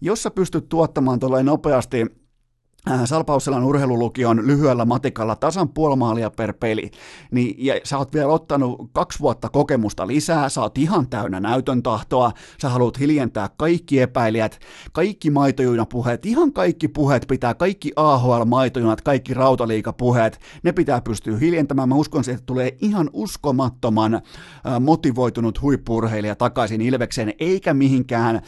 Jos 0.00 0.22
sä 0.22 0.30
pystyt 0.30 0.68
tuottamaan 0.68 1.18
tuolle 1.18 1.42
nopeasti 1.42 2.25
Äh, 2.90 3.00
Salpausselan 3.04 3.64
urheilulukion 3.64 4.46
lyhyellä 4.46 4.84
matikalla 4.84 5.36
tasan 5.36 5.68
puoli 5.68 6.20
per 6.36 6.52
peli, 6.52 6.90
niin 7.30 7.54
ja 7.58 7.74
sä 7.84 7.98
oot 7.98 8.14
vielä 8.14 8.32
ottanut 8.32 8.90
kaksi 8.92 9.20
vuotta 9.20 9.48
kokemusta 9.48 10.06
lisää, 10.06 10.48
sä 10.48 10.60
oot 10.60 10.78
ihan 10.78 11.08
täynnä 11.08 11.40
näytön 11.40 11.82
tahtoa, 11.82 12.32
sä 12.62 12.68
haluat 12.68 13.00
hiljentää 13.00 13.48
kaikki 13.56 14.00
epäilijät, 14.00 14.58
kaikki 14.92 15.30
maitojunapuheet, 15.30 16.26
ihan 16.26 16.52
kaikki 16.52 16.88
puheet 16.88 17.24
pitää, 17.28 17.54
kaikki 17.54 17.92
AHL-maitojunat, 17.96 19.00
kaikki 19.00 19.34
rautaliikapuheet, 19.34 20.40
ne 20.62 20.72
pitää 20.72 21.00
pystyä 21.00 21.36
hiljentämään. 21.36 21.88
Mä 21.88 21.94
uskon, 21.94 22.22
että 22.28 22.46
tulee 22.46 22.76
ihan 22.80 23.10
uskomattoman 23.12 24.14
äh, 24.14 24.22
motivoitunut 24.80 25.62
huippurheilija 25.62 26.34
takaisin 26.34 26.80
Ilvekseen, 26.80 27.34
eikä 27.38 27.74
mihinkään 27.74 28.36
äh, 28.36 28.42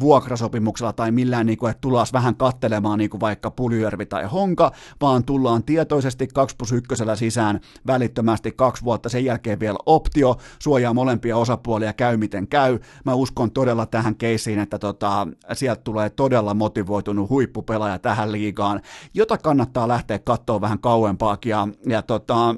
vuokrasopimuksella 0.00 0.92
tai 0.92 1.10
millään, 1.10 1.46
niin 1.46 1.58
kuin, 1.58 1.70
että 1.70 1.80
tullaan 1.80 2.06
vähän 2.12 2.36
kattelemaan 2.36 2.98
niin 2.98 3.10
kuin 3.10 3.20
vaikka 3.20 3.50
Pulju 3.50 3.81
Puljujärvi 3.82 4.06
tai 4.06 4.24
Honka, 4.24 4.72
vaan 5.00 5.24
tullaan 5.24 5.64
tietoisesti 5.64 6.26
2 6.26 6.56
plus 6.56 6.72
1 6.72 6.88
sisään 7.14 7.60
välittömästi 7.86 8.52
kaksi 8.52 8.84
vuotta, 8.84 9.08
sen 9.08 9.24
jälkeen 9.24 9.60
vielä 9.60 9.78
optio, 9.86 10.36
suojaa 10.58 10.94
molempia 10.94 11.36
osapuolia, 11.36 11.92
käy 11.92 12.16
miten 12.16 12.48
käy. 12.48 12.78
Mä 13.04 13.14
uskon 13.14 13.50
todella 13.50 13.86
tähän 13.86 14.14
keissiin, 14.14 14.58
että 14.58 14.78
tota, 14.78 15.26
sieltä 15.52 15.82
tulee 15.84 16.10
todella 16.10 16.54
motivoitunut 16.54 17.30
huippupelaaja 17.30 17.98
tähän 17.98 18.32
liigaan, 18.32 18.80
jota 19.14 19.38
kannattaa 19.38 19.88
lähteä 19.88 20.18
katsoa 20.18 20.60
vähän 20.60 20.78
kauempaakin. 20.78 21.50
Ja, 21.50 21.68
ja 21.86 22.02
tota, 22.02 22.54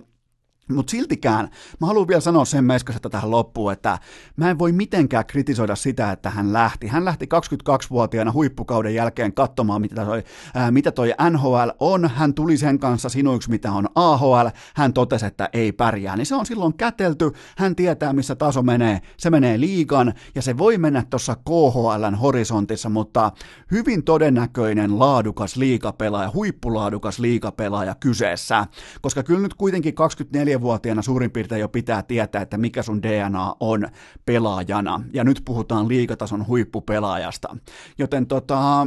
mutta 0.72 0.90
siltikään, 0.90 1.48
mä 1.80 1.86
haluan 1.86 2.08
vielä 2.08 2.20
sanoa 2.20 2.44
sen 2.44 2.64
Meskasesta 2.64 3.10
tähän 3.10 3.30
loppuun, 3.30 3.72
että 3.72 3.98
mä 4.36 4.50
en 4.50 4.58
voi 4.58 4.72
mitenkään 4.72 5.26
kritisoida 5.26 5.76
sitä, 5.76 6.12
että 6.12 6.30
hän 6.30 6.52
lähti. 6.52 6.86
Hän 6.86 7.04
lähti 7.04 7.28
22-vuotiaana 7.34 8.32
huippukauden 8.32 8.94
jälkeen 8.94 9.34
katsomaan, 9.34 9.80
mitä 9.80 10.04
toi, 10.04 10.22
ää, 10.54 10.70
mitä 10.70 10.92
toi 10.92 11.14
NHL 11.30 11.68
on. 11.80 12.10
Hän 12.14 12.34
tuli 12.34 12.56
sen 12.56 12.78
kanssa 12.78 13.08
sinuiksi, 13.08 13.50
mitä 13.50 13.72
on 13.72 13.88
AHL. 13.94 14.46
Hän 14.74 14.92
totesi, 14.92 15.26
että 15.26 15.48
ei 15.52 15.72
pärjää. 15.72 16.16
Niin 16.16 16.26
se 16.26 16.34
on 16.34 16.46
silloin 16.46 16.74
kätelty. 16.74 17.32
Hän 17.56 17.76
tietää, 17.76 18.12
missä 18.12 18.34
taso 18.34 18.62
menee. 18.62 19.00
Se 19.16 19.30
menee 19.30 19.60
liigan 19.60 20.14
ja 20.34 20.42
se 20.42 20.58
voi 20.58 20.78
mennä 20.78 21.04
tuossa 21.10 21.34
KHLn 21.34 22.14
horisontissa, 22.14 22.88
mutta 22.88 23.32
hyvin 23.70 24.04
todennäköinen 24.04 24.98
laadukas 24.98 25.56
liikapelaaja, 25.56 26.30
huippulaadukas 26.34 27.18
liikapelaaja 27.18 27.94
kyseessä. 27.94 28.66
Koska 29.00 29.22
kyllä 29.22 29.40
nyt 29.40 29.54
kuitenkin 29.54 29.94
24 29.94 30.53
24-vuotiaana 30.58 31.02
suurin 31.02 31.30
piirtein 31.30 31.60
jo 31.60 31.68
pitää 31.68 32.02
tietää, 32.02 32.42
että 32.42 32.58
mikä 32.58 32.82
sun 32.82 33.02
DNA 33.02 33.54
on 33.60 33.88
pelaajana. 34.26 35.00
Ja 35.12 35.24
nyt 35.24 35.42
puhutaan 35.44 35.88
liikatason 35.88 36.46
huippupelaajasta. 36.46 37.56
Joten 37.98 38.26
tota, 38.26 38.86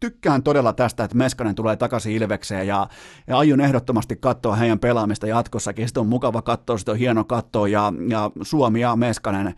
tykkään 0.00 0.42
todella 0.42 0.72
tästä, 0.72 1.04
että 1.04 1.16
Meskanen 1.16 1.54
tulee 1.54 1.76
takaisin 1.76 2.12
Ilvekseen 2.12 2.66
ja, 2.66 2.88
ja 3.26 3.38
aion 3.38 3.60
ehdottomasti 3.60 4.16
katsoa 4.16 4.56
heidän 4.56 4.78
pelaamista 4.78 5.26
jatkossakin. 5.26 5.88
Sitten 5.88 6.00
on 6.00 6.06
mukava 6.06 6.42
katsoa, 6.42 6.78
sitten 6.78 6.92
on 6.92 6.98
hieno 6.98 7.24
katsoa 7.24 7.68
ja, 7.68 7.92
ja 8.08 8.30
Suomi 8.42 8.80
ja 8.80 8.96
Meskanen 8.96 9.54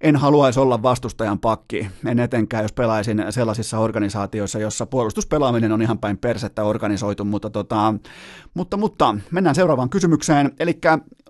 en 0.00 0.16
haluaisi 0.16 0.60
olla 0.60 0.82
vastustajan 0.82 1.38
pakki, 1.38 1.90
en 2.06 2.18
etenkään 2.18 2.64
jos 2.64 2.72
pelaisin 2.72 3.24
sellaisissa 3.30 3.78
organisaatioissa, 3.78 4.58
jossa 4.58 4.86
puolustuspelaaminen 4.86 5.72
on 5.72 5.82
ihan 5.82 5.98
päin 5.98 6.18
persettä 6.18 6.64
organisoitu, 6.64 7.24
mutta, 7.24 7.50
tota, 7.50 7.94
mutta, 8.54 8.76
mutta 8.76 9.14
mennään 9.30 9.54
seuraavaan 9.54 9.90
kysymykseen, 9.90 10.52
eli 10.58 10.74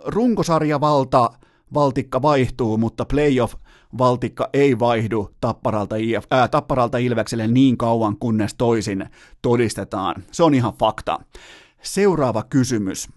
runkosarjavalta 0.04 1.30
valtikka 1.74 2.22
vaihtuu, 2.22 2.78
mutta 2.78 3.04
playoff 3.04 3.54
valtikka 3.98 4.50
ei 4.52 4.78
vaihdu 4.78 5.30
tapparalta, 5.40 5.96
IF, 5.96 6.24
ää, 6.30 6.48
tapparalta 6.48 6.98
Ilvekselle 6.98 7.46
niin 7.46 7.76
kauan, 7.76 8.16
kunnes 8.16 8.54
toisin 8.54 9.06
todistetaan. 9.42 10.24
Se 10.32 10.42
on 10.42 10.54
ihan 10.54 10.72
fakta. 10.72 11.18
Seuraava 11.82 12.42
kysymys. 12.42 13.08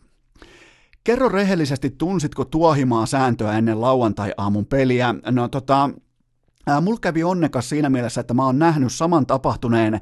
Kerro 1.03 1.29
rehellisesti, 1.29 1.89
tunsitko 1.89 2.45
tuohimaa 2.45 3.05
sääntöä 3.05 3.57
ennen 3.57 3.81
lauantai-aamun 3.81 4.65
peliä? 4.65 5.15
No 5.31 5.47
tota, 5.47 5.89
Mulla 6.81 6.99
kävi 7.01 7.23
onnekas 7.23 7.69
siinä 7.69 7.89
mielessä, 7.89 8.21
että 8.21 8.33
mä 8.33 8.45
oon 8.45 8.59
nähnyt 8.59 8.93
saman 8.93 9.25
tapahtuneen 9.25 10.01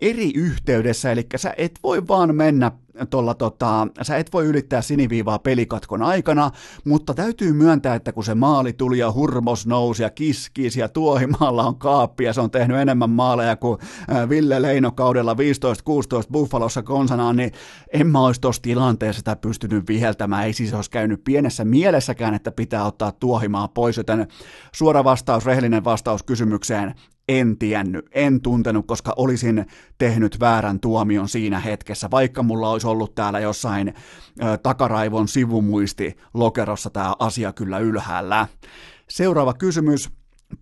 eri 0.00 0.32
yhteydessä, 0.34 1.12
eli 1.12 1.26
sä 1.36 1.54
et 1.56 1.78
voi 1.82 2.08
vaan 2.08 2.34
mennä 2.34 2.72
tuolla 3.10 3.34
tota, 3.34 3.86
sä 4.02 4.16
et 4.16 4.32
voi 4.32 4.46
ylittää 4.46 4.82
siniviivaa 4.82 5.38
pelikatkon 5.38 6.02
aikana, 6.02 6.50
mutta 6.84 7.14
täytyy 7.14 7.52
myöntää, 7.52 7.94
että 7.94 8.12
kun 8.12 8.24
se 8.24 8.34
maali 8.34 8.72
tuli 8.72 8.98
ja 8.98 9.12
hurmos 9.12 9.66
nousi 9.66 10.02
ja 10.02 10.10
kiskis 10.10 10.76
ja 10.76 10.88
tuohimaalla 10.88 11.64
on 11.64 11.78
kaappi 11.78 12.24
ja 12.24 12.32
se 12.32 12.40
on 12.40 12.50
tehnyt 12.50 12.76
enemmän 12.76 13.10
maaleja 13.10 13.56
kuin 13.56 13.78
Ville 14.28 14.62
Leino 14.62 14.92
kaudella 14.92 15.34
15-16 15.34 15.36
Buffalossa 16.32 16.82
konsanaan, 16.82 17.36
niin 17.36 17.52
en 17.92 18.06
mä 18.06 18.20
olisi 18.26 18.40
tuossa 18.40 18.62
tilanteessa 18.62 19.18
sitä 19.18 19.36
pystynyt 19.36 19.88
viheltämään. 19.88 20.46
Ei 20.46 20.52
siis 20.52 20.74
olisi 20.74 20.90
käynyt 20.90 21.24
pienessä 21.24 21.64
mielessäkään, 21.64 22.34
että 22.34 22.52
pitää 22.52 22.84
ottaa 22.84 23.12
tuohimaa 23.12 23.68
pois, 23.68 23.96
joten 23.96 24.26
suora 24.74 25.04
vastaus, 25.04 25.46
rehellinen 25.46 25.84
vastaus 25.84 26.22
kysymykseen, 26.22 26.94
en 27.28 27.58
tiennyt, 27.58 28.06
en 28.12 28.40
tuntenut, 28.40 28.86
koska 28.86 29.12
olisin 29.16 29.66
tehnyt 29.98 30.40
väärän 30.40 30.80
tuomion 30.80 31.28
siinä 31.28 31.60
hetkessä, 31.60 32.10
vaikka 32.10 32.42
mulla 32.42 32.70
olisi 32.70 32.86
ollut 32.86 33.14
täällä 33.14 33.40
jossain 33.40 33.88
ö, 33.88 34.58
takaraivon 34.58 35.28
sivumuisti 35.28 36.16
lokerossa 36.34 36.90
tämä 36.90 37.14
asia 37.18 37.52
kyllä 37.52 37.78
ylhäällä. 37.78 38.46
Seuraava 39.08 39.54
kysymys. 39.54 40.10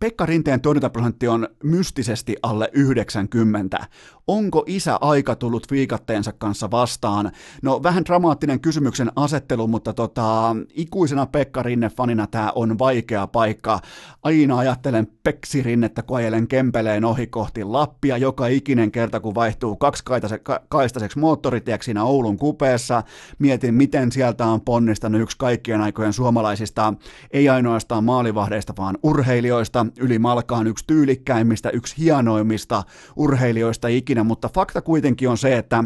Pekka 0.01 0.27
Rinteen 0.27 0.61
torjuntaprosentti 0.61 1.29
on 1.29 1.49
mystisesti 1.63 2.37
alle 2.43 2.71
90. 2.73 3.87
Onko 4.29 4.65
isä 4.67 4.99
aika 5.01 5.37
tullut 5.37 5.71
viikatteensa 5.71 6.33
kanssa 6.33 6.71
vastaan? 6.71 7.33
No 7.63 7.83
vähän 7.83 8.05
dramaattinen 8.05 8.61
kysymyksen 8.61 9.13
asettelu, 9.17 9.67
mutta 9.67 9.93
tota, 9.93 10.57
ikuisena 10.75 11.27
Pekka 11.27 11.63
Rinne-fanina 11.63 12.27
tämä 12.31 12.53
on 12.55 12.79
vaikea 12.79 13.27
paikka. 13.27 13.81
Aina 14.23 14.59
ajattelen 14.59 15.07
Peksi 15.23 15.63
Rinnettä, 15.63 16.03
kun 16.03 16.17
ajelen 16.17 16.49
Kempeleen 16.49 17.05
ohi 17.05 17.27
kohti 17.27 17.65
Lappia 17.65 18.17
joka 18.17 18.47
ikinen 18.47 18.91
kerta, 18.93 19.21
kun 19.21 19.35
vaihtuu 19.35 19.77
kaksikaistaiseksi 19.77 21.19
moottoritieksi 21.19 21.85
siinä 21.85 22.05
Oulun 22.05 22.37
kupeessa. 22.37 23.03
Mietin, 23.39 23.75
miten 23.75 24.13
sieltä 24.13 24.47
on 24.47 24.61
ponnistanut 24.61 25.21
yksi 25.21 25.39
kaikkien 25.39 25.81
aikojen 25.81 26.13
suomalaisista, 26.13 26.95
ei 27.31 27.49
ainoastaan 27.49 28.05
maalivahdeista, 28.05 28.75
vaan 28.79 28.99
urheilijoista. 29.03 29.87
Yli 30.01 30.19
Malkaan 30.19 30.67
yksi 30.67 30.85
tyylikkäimmistä, 30.87 31.71
yksi 31.71 31.99
hienoimmista 31.99 32.83
urheilijoista 33.17 33.89
ikinä 33.89 34.16
ikinä, 34.17 34.25
mutta 34.25 34.49
fakta 34.49 34.83
kuitenkin 34.83 35.29
on 35.29 35.39
se, 35.39 35.57
että 35.57 35.85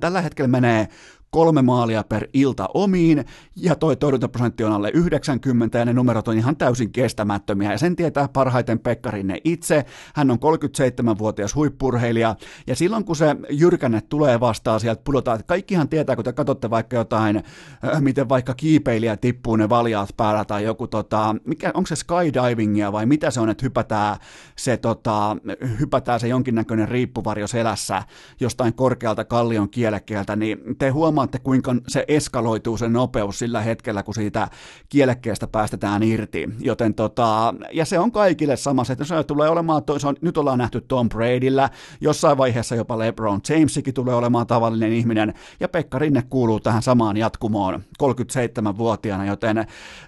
Tällä 0.00 0.20
hetkellä 0.20 0.48
menee 0.48 0.88
kolme 1.34 1.62
maalia 1.62 2.04
per 2.04 2.28
ilta 2.32 2.68
omiin, 2.74 3.24
ja 3.56 3.74
toi 3.74 3.96
torjuntaprosentti 3.96 4.64
on 4.64 4.72
alle 4.72 4.90
90, 4.94 5.78
ja 5.78 5.84
ne 5.84 5.92
numerot 5.92 6.28
on 6.28 6.36
ihan 6.36 6.56
täysin 6.56 6.92
kestämättömiä, 6.92 7.72
ja 7.72 7.78
sen 7.78 7.96
tietää 7.96 8.28
parhaiten 8.28 8.78
Pekkarinne 8.78 9.38
itse. 9.44 9.84
Hän 10.14 10.30
on 10.30 10.38
37-vuotias 10.38 11.54
huippurheilija, 11.54 12.36
ja 12.66 12.76
silloin 12.76 13.04
kun 13.04 13.16
se 13.16 13.36
jyrkänne 13.50 14.00
tulee 14.00 14.40
vastaan 14.40 14.80
sieltä 14.80 15.02
pudotaan, 15.04 15.34
että 15.34 15.46
kaikkihan 15.46 15.88
tietää, 15.88 16.16
kun 16.16 16.24
te 16.24 16.32
katsotte 16.32 16.70
vaikka 16.70 16.96
jotain, 16.96 17.36
äh, 17.36 18.00
miten 18.00 18.28
vaikka 18.28 18.54
kiipeilijä 18.54 19.16
tippuu 19.16 19.56
ne 19.56 19.68
valjaat 19.68 20.08
päällä, 20.16 20.44
tai 20.44 20.64
joku, 20.64 20.86
tota, 20.86 21.36
mikä, 21.44 21.70
onko 21.74 21.86
se 21.86 21.96
skydivingia 21.96 22.92
vai 22.92 23.06
mitä 23.06 23.30
se 23.30 23.40
on, 23.40 23.50
että 23.50 23.64
hypätään 23.64 24.16
se, 24.56 24.76
tota, 24.76 25.36
hypätään 25.80 26.20
se 26.20 26.28
jonkinnäköinen 26.28 26.88
riippuvarjo 26.88 27.46
selässä 27.46 28.02
jostain 28.40 28.74
korkealta 28.74 29.24
kallion 29.24 29.70
kielekkeeltä, 29.70 30.36
niin 30.36 30.58
te 30.78 30.88
huomaatte, 30.88 31.23
huomaatte, 31.24 31.38
kuinka 31.38 31.74
se 31.88 32.04
eskaloituu 32.08 32.76
se 32.76 32.88
nopeus 32.88 33.38
sillä 33.38 33.60
hetkellä, 33.60 34.02
kun 34.02 34.14
siitä 34.14 34.48
kielekkeestä 34.88 35.46
päästetään 35.46 36.02
irti. 36.02 36.48
Joten 36.60 36.94
tota, 36.94 37.54
ja 37.72 37.84
se 37.84 37.98
on 37.98 38.12
kaikille 38.12 38.56
sama, 38.56 38.82
että 38.92 39.04
se 39.04 39.24
tulee 39.24 39.48
olemaan, 39.48 39.82
se 39.98 40.06
on, 40.06 40.16
nyt 40.20 40.38
ollaan 40.38 40.58
nähty 40.58 40.80
Tom 40.80 41.08
Bradyllä, 41.08 41.70
jossain 42.00 42.38
vaiheessa 42.38 42.74
jopa 42.74 42.98
LeBron 42.98 43.40
Jamesikin 43.48 43.94
tulee 43.94 44.14
olemaan 44.14 44.46
tavallinen 44.46 44.92
ihminen, 44.92 45.34
ja 45.60 45.68
Pekka 45.68 45.98
Rinne 45.98 46.22
kuuluu 46.22 46.60
tähän 46.60 46.82
samaan 46.82 47.16
jatkumoon 47.16 47.82
37-vuotiaana, 48.02 49.24
joten 49.24 49.66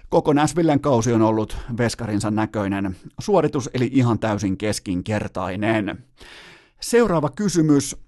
koko 0.09 0.33
Näsvillen 0.33 0.79
kausi 0.79 1.13
on 1.13 1.21
ollut 1.21 1.57
veskarinsa 1.77 2.31
näköinen 2.31 2.95
suoritus, 3.19 3.69
eli 3.73 3.89
ihan 3.93 4.19
täysin 4.19 4.57
keskinkertainen. 4.57 6.03
Seuraava 6.81 7.29
kysymys. 7.29 8.06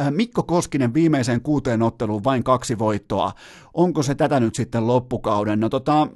Äh, 0.00 0.10
Mikko 0.10 0.42
Koskinen 0.42 0.94
viimeiseen 0.94 1.40
kuuteen 1.40 1.82
otteluun 1.82 2.24
vain 2.24 2.44
kaksi 2.44 2.78
voittoa. 2.78 3.32
Onko 3.74 4.02
se 4.02 4.14
tätä 4.14 4.40
nyt 4.40 4.54
sitten 4.54 4.86
loppukauden? 4.86 5.60
No 5.60 5.68
tota, 5.68 6.08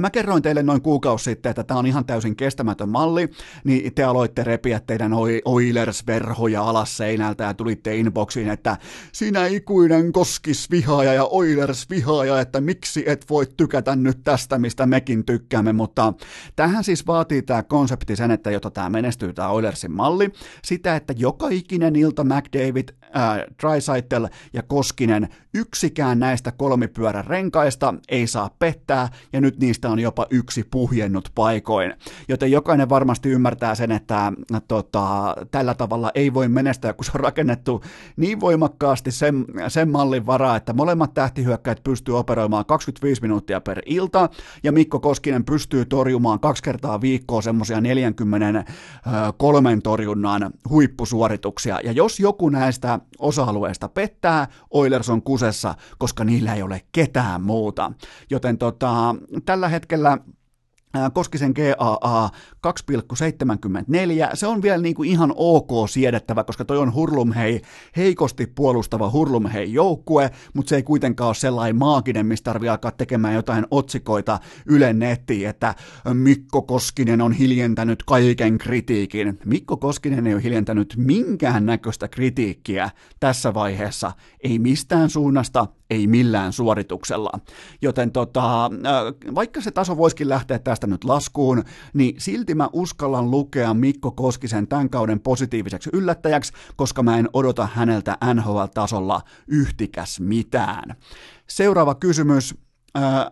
Mä 0.00 0.10
kerroin 0.10 0.42
teille 0.42 0.62
noin 0.62 0.82
kuukausi 0.82 1.24
sitten, 1.24 1.50
että 1.50 1.64
tämä 1.64 1.78
on 1.78 1.86
ihan 1.86 2.04
täysin 2.04 2.36
kestämätön 2.36 2.88
malli, 2.88 3.28
niin 3.64 3.94
te 3.94 4.04
aloitte 4.04 4.44
repiä 4.44 4.80
teidän 4.80 5.12
Oilers-verhoja 5.44 6.62
alas 6.62 6.96
seinältä 6.96 7.44
ja 7.44 7.54
tulitte 7.54 7.96
inboxiin, 7.96 8.48
että 8.48 8.76
sinä 9.12 9.46
ikuinen 9.46 10.12
koskisvihaaja 10.12 11.14
ja 11.14 11.24
Oilers-vihaaja, 11.24 12.40
että 12.40 12.60
miksi 12.60 13.04
et 13.06 13.26
voi 13.30 13.46
tykätä 13.56 13.96
nyt 13.96 14.18
tästä, 14.24 14.58
mistä 14.58 14.86
mekin 14.86 15.24
tykkäämme, 15.24 15.72
mutta 15.72 16.12
tähän 16.56 16.84
siis 16.84 17.06
vaatii 17.06 17.42
tämä 17.42 17.62
konsepti 17.62 18.16
sen, 18.16 18.30
että 18.30 18.50
jotta 18.50 18.70
tämä 18.70 18.90
menestyy 18.90 19.32
tämä 19.32 19.48
Oilersin 19.48 19.92
malli, 19.92 20.30
sitä, 20.64 20.96
että 20.96 21.14
joka 21.16 21.48
ikinen 21.48 21.96
ilta 21.96 22.24
McDavid, 22.24 22.88
äh, 23.16 23.38
Drysaitel 23.62 24.28
ja 24.52 24.62
Koskinen, 24.62 25.28
yksikään 25.54 26.18
näistä 26.18 26.52
kolmipyörän 26.52 27.24
renkaista 27.24 27.94
ei 28.08 28.26
saa 28.26 28.50
pettää, 28.58 29.08
ja 29.32 29.40
nyt 29.40 29.58
niin 29.58 29.73
niistä 29.74 29.90
on 29.90 30.00
jopa 30.00 30.26
yksi 30.30 30.64
puhjennut 30.70 31.28
paikoin. 31.34 31.94
Joten 32.28 32.50
jokainen 32.50 32.88
varmasti 32.88 33.28
ymmärtää 33.28 33.74
sen, 33.74 33.92
että 33.92 34.32
tota, 34.68 35.34
tällä 35.50 35.74
tavalla 35.74 36.10
ei 36.14 36.34
voi 36.34 36.48
menestyä, 36.48 36.92
kun 36.92 37.04
se 37.04 37.10
on 37.14 37.20
rakennettu 37.20 37.82
niin 38.16 38.40
voimakkaasti 38.40 39.10
sen, 39.10 39.44
sen 39.68 39.90
mallin 39.90 40.26
varaa, 40.26 40.56
että 40.56 40.72
molemmat 40.72 41.14
tähtihyökkäät 41.14 41.80
pystyy 41.84 42.18
operoimaan 42.18 42.66
25 42.66 43.22
minuuttia 43.22 43.60
per 43.60 43.82
ilta, 43.86 44.28
ja 44.62 44.72
Mikko 44.72 45.00
Koskinen 45.00 45.44
pystyy 45.44 45.84
torjumaan 45.84 46.40
kaksi 46.40 46.62
kertaa 46.62 47.00
viikkoa 47.00 47.42
semmoisia 47.42 47.80
43 47.80 49.78
torjunnan 49.82 50.50
huippusuorituksia. 50.70 51.80
Ja 51.84 51.92
jos 51.92 52.20
joku 52.20 52.48
näistä 52.48 52.98
osa-alueista 53.18 53.88
pettää, 53.88 54.46
Oilers 54.70 55.10
on 55.10 55.22
kusessa, 55.22 55.74
koska 55.98 56.24
niillä 56.24 56.54
ei 56.54 56.62
ole 56.62 56.82
ketään 56.92 57.42
muuta. 57.42 57.92
Joten 58.30 58.58
tota, 58.58 59.14
tällä 59.44 59.63
tällä 59.64 59.72
hetkellä 59.72 60.18
Koskisen 61.12 61.52
GAA 61.56 62.30
2,74. 62.66 64.36
Se 64.36 64.46
on 64.46 64.62
vielä 64.62 64.82
niin 64.82 64.94
kuin 64.94 65.10
ihan 65.10 65.32
ok 65.36 65.88
siedettävä, 65.88 66.44
koska 66.44 66.64
toi 66.64 66.78
on 66.78 66.94
hurlumhei, 66.94 67.62
heikosti 67.96 68.46
puolustava 68.46 69.10
hurlumhei 69.10 69.72
joukkue, 69.72 70.30
mutta 70.54 70.68
se 70.68 70.76
ei 70.76 70.82
kuitenkaan 70.82 71.28
ole 71.28 71.34
sellainen 71.34 71.76
maaginen, 71.76 72.26
mistä 72.26 72.44
tarvii 72.44 72.68
alkaa 72.68 72.90
tekemään 72.90 73.34
jotain 73.34 73.66
otsikoita 73.70 74.38
Yle 74.66 74.92
nettiin, 74.92 75.48
että 75.48 75.74
Mikko 76.12 76.62
Koskinen 76.62 77.20
on 77.20 77.32
hiljentänyt 77.32 78.02
kaiken 78.02 78.58
kritiikin. 78.58 79.38
Mikko 79.44 79.76
Koskinen 79.76 80.26
ei 80.26 80.34
ole 80.34 80.42
hiljentänyt 80.42 80.94
minkään 80.96 81.66
näköistä 81.66 82.08
kritiikkiä 82.08 82.90
tässä 83.20 83.54
vaiheessa, 83.54 84.12
ei 84.40 84.58
mistään 84.58 85.10
suunnasta, 85.10 85.66
ei 85.90 86.06
millään 86.06 86.52
suorituksella. 86.52 87.30
Joten 87.82 88.12
tota, 88.12 88.70
vaikka 89.34 89.60
se 89.60 89.70
taso 89.70 89.96
voisikin 89.96 90.28
lähteä 90.28 90.58
tästä 90.58 90.86
nyt 90.86 91.04
laskuun, 91.04 91.64
niin 91.94 92.14
silti 92.18 92.54
mä 92.54 92.68
uskallan 92.72 93.30
lukea 93.30 93.74
Mikko 93.74 94.10
Koskisen 94.10 94.68
tämän 94.68 94.90
kauden 94.90 95.20
positiiviseksi 95.20 95.90
yllättäjäksi, 95.92 96.52
koska 96.76 97.02
mä 97.02 97.18
en 97.18 97.28
odota 97.32 97.68
häneltä 97.74 98.18
NHL-tasolla 98.34 99.20
yhtikäs 99.48 100.20
mitään. 100.20 100.96
Seuraava 101.46 101.94
kysymys. 101.94 102.54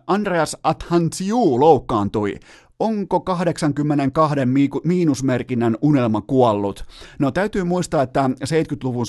Andreas 0.07 0.57
Athansiu 0.63 1.59
loukkaantui. 1.59 2.35
Onko 2.79 3.19
82 3.19 4.35
miinusmerkinnän 4.83 5.77
unelma 5.81 6.21
kuollut? 6.21 6.85
No 7.19 7.31
täytyy 7.31 7.63
muistaa, 7.63 8.01
että 8.01 8.29
70-luvun, 8.43 9.05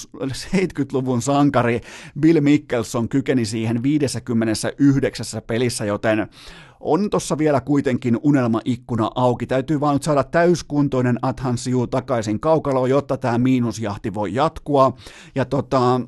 70-luvun 0.57 1.23
sankari 1.23 1.81
Bill 2.21 2.41
Mickelson 2.41 3.09
kykeni 3.09 3.45
siihen 3.45 3.83
59 3.83 5.43
pelissä, 5.47 5.85
joten 5.85 6.29
on 6.81 7.11
tossa 7.11 7.39
vielä 7.39 7.61
kuitenkin 7.61 8.19
unelmaikkuna 8.23 9.11
auki. 9.15 9.47
Täytyy 9.47 9.81
vaan 9.81 9.95
nyt 9.95 10.03
saada 10.03 10.25
täyskuntoinen 10.25 11.19
Athansiu 11.23 11.87
takaisin 11.87 12.41
kaukaloon, 12.41 12.91
jotta 12.91 13.17
tämä 13.17 13.39
miinusjahti 13.39 14.15
voi 14.15 14.35
jatkua. 14.35 14.97
Ja 15.35 15.45
tota, 15.45 16.01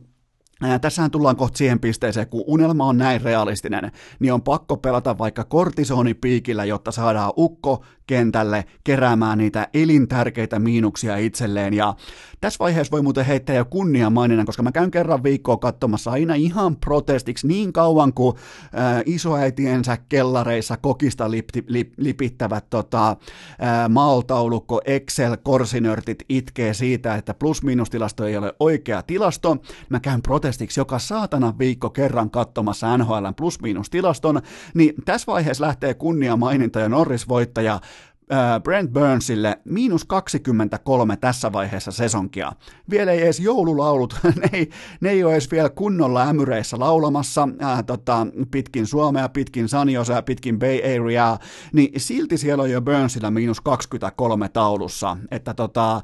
Tässähän 0.80 1.11
tullaan 1.11 1.36
kohta 1.36 1.59
siihen 1.59 1.80
pisteeseen, 1.80 2.28
kun 2.28 2.44
unelma 2.46 2.84
on 2.84 2.98
näin 2.98 3.20
realistinen, 3.20 3.92
niin 4.20 4.32
on 4.32 4.42
pakko 4.42 4.76
pelata 4.76 5.18
vaikka 5.18 5.44
kortisonipiikillä, 5.44 6.64
jotta 6.64 6.92
saadaan 6.92 7.32
ukko 7.36 7.84
kentälle 8.07 8.64
keräämään 8.84 9.38
niitä 9.38 9.68
elintärkeitä 9.74 10.59
miinuksia 10.59 11.16
itselleen. 11.16 11.74
Ja 11.74 11.94
tässä 12.40 12.59
vaiheessa 12.59 12.90
voi 12.90 13.02
muuten 13.02 13.24
heittää 13.26 13.57
jo 13.57 13.64
kunnia 13.64 14.11
mainina, 14.11 14.44
koska 14.44 14.62
mä 14.62 14.72
käyn 14.72 14.90
kerran 14.90 15.22
viikkoa 15.22 15.57
katsomassa 15.57 16.11
aina 16.11 16.34
ihan 16.34 16.76
protestiksi 16.76 17.46
niin 17.46 17.72
kauan 17.72 18.12
kuin 18.12 18.36
äh, 18.62 19.02
isoäitiensä 19.07 19.98
kellareissa 20.09 20.76
kokista 20.76 21.30
lip, 21.30 21.48
lip, 21.66 21.92
lipittävät 21.96 22.70
tota, 22.70 23.09
äh, 23.11 23.16
maaltaulukko 23.88 24.80
Excel 24.84 25.36
korsinörtit 25.42 26.24
itkee 26.28 26.74
siitä, 26.74 27.14
että 27.14 27.34
plus-miinustilasto 27.34 28.24
ei 28.24 28.36
ole 28.36 28.52
oikea 28.61 29.02
tilasto. 29.02 29.57
Mä 29.88 30.00
käyn 30.00 30.22
protestiksi 30.22 30.80
joka 30.80 30.98
saatana 30.98 31.54
viikko 31.59 31.90
kerran 31.90 32.30
katsomassa 32.30 32.96
NHLn 32.96 33.34
plus-miinustilaston, 33.36 34.42
niin 34.74 34.94
tässä 35.04 35.32
vaiheessa 35.32 35.64
lähtee 35.64 35.94
kunnia 35.94 36.36
maininta 36.36 36.80
ja 36.80 36.88
Norris-voittaja 36.88 37.80
Brent 38.62 38.92
Burnsille 38.92 39.58
miinus 39.64 40.04
23 40.04 41.16
tässä 41.16 41.52
vaiheessa 41.52 41.92
sesonkia. 41.92 42.52
Vielä 42.90 43.12
ei 43.12 43.22
edes 43.22 43.40
joululaulut, 43.40 44.20
ne 44.42 44.48
ei, 44.52 44.70
ne 45.00 45.10
ei 45.10 45.24
ole 45.24 45.32
edes 45.32 45.50
vielä 45.50 45.68
kunnolla 45.68 46.22
ämyreissä 46.22 46.78
laulamassa 46.78 47.48
ää, 47.60 47.82
tota, 47.82 48.26
pitkin 48.50 48.86
Suomea, 48.86 49.28
pitkin 49.28 49.68
Saniosa 49.68 50.22
pitkin 50.22 50.58
Bay 50.58 50.78
Area, 50.96 51.38
niin 51.72 52.00
silti 52.00 52.38
siellä 52.38 52.62
on 52.62 52.70
jo 52.70 52.82
Burnsilla 52.82 53.30
miinus 53.30 53.60
23 53.60 54.48
taulussa. 54.48 55.16
Että 55.30 55.54
tota, 55.54 56.02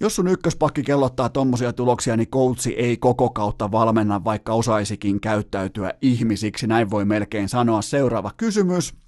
jos 0.00 0.16
sun 0.16 0.28
ykköspakki 0.28 0.82
kellottaa 0.82 1.28
tommosia 1.28 1.72
tuloksia, 1.72 2.16
niin 2.16 2.30
koutsi 2.30 2.70
ei 2.70 2.96
koko 2.96 3.30
kautta 3.30 3.72
valmenna, 3.72 4.24
vaikka 4.24 4.52
osaisikin 4.52 5.20
käyttäytyä 5.20 5.94
ihmisiksi, 6.02 6.66
näin 6.66 6.90
voi 6.90 7.04
melkein 7.04 7.48
sanoa. 7.48 7.82
Seuraava 7.82 8.30
kysymys. 8.36 9.02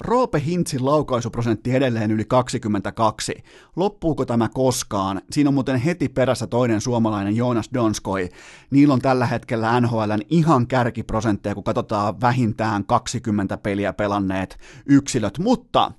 Roope 0.00 0.42
Hintsin 0.46 0.84
laukaisuprosentti 0.84 1.74
edelleen 1.74 2.10
yli 2.10 2.24
22. 2.24 3.44
Loppuuko 3.76 4.24
tämä 4.24 4.48
koskaan? 4.48 5.22
Siinä 5.30 5.50
on 5.50 5.54
muuten 5.54 5.76
heti 5.76 6.08
perässä 6.08 6.46
toinen 6.46 6.80
suomalainen 6.80 7.36
Joonas 7.36 7.70
Donskoi. 7.74 8.28
Niillä 8.70 8.94
on 8.94 9.00
tällä 9.00 9.26
hetkellä 9.26 9.80
NHLn 9.80 10.20
ihan 10.30 10.66
kärkiprosentteja, 10.66 11.54
kun 11.54 11.64
katsotaan 11.64 12.20
vähintään 12.20 12.84
20 12.84 13.56
peliä 13.56 13.92
pelanneet 13.92 14.58
yksilöt, 14.86 15.38
mutta 15.38 15.92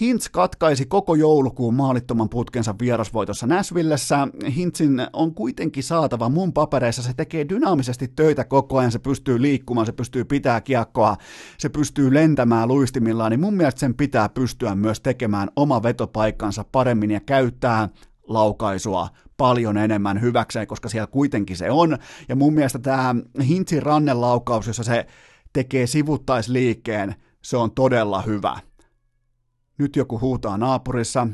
Hintz 0.00 0.28
katkaisi 0.28 0.86
koko 0.86 1.14
joulukuun 1.14 1.74
maalittoman 1.74 2.28
putkensa 2.28 2.74
vierasvoitossa 2.80 3.46
Näsvillessä. 3.46 4.28
Hintzin 4.56 5.06
on 5.12 5.34
kuitenkin 5.34 5.82
saatava 5.82 6.28
mun 6.28 6.52
papereissa, 6.52 7.02
se 7.02 7.14
tekee 7.14 7.48
dynaamisesti 7.48 8.08
töitä 8.08 8.44
koko 8.44 8.78
ajan, 8.78 8.92
se 8.92 8.98
pystyy 8.98 9.42
liikkumaan, 9.42 9.86
se 9.86 9.92
pystyy 9.92 10.24
pitää 10.24 10.60
kiekkoa, 10.60 11.16
se 11.58 11.68
pystyy 11.68 12.14
lentämään 12.14 12.68
luistimillaan, 12.68 13.30
niin 13.30 13.40
mun 13.40 13.54
mielestä 13.54 13.80
sen 13.80 13.94
pitää 13.94 14.28
pystyä 14.28 14.74
myös 14.74 15.00
tekemään 15.00 15.48
oma 15.56 15.82
vetopaikkansa 15.82 16.64
paremmin 16.72 17.10
ja 17.10 17.20
käyttää 17.20 17.88
laukaisua 18.22 19.08
paljon 19.36 19.76
enemmän 19.76 20.20
hyväkseen, 20.20 20.66
koska 20.66 20.88
siellä 20.88 21.06
kuitenkin 21.06 21.56
se 21.56 21.70
on. 21.70 21.98
Ja 22.28 22.36
mun 22.36 22.54
mielestä 22.54 22.78
tämä 22.78 23.14
Hintzin 23.48 23.82
rannelaukaus, 23.82 24.66
jossa 24.66 24.84
se 24.84 25.06
tekee 25.52 25.86
sivuttaisliikkeen, 25.86 27.14
se 27.42 27.56
on 27.56 27.70
todella 27.70 28.22
hyvä 28.22 28.58
nyt 29.78 29.96
joku 29.96 30.20
huutaa 30.20 30.58
naapurissa, 30.58 31.26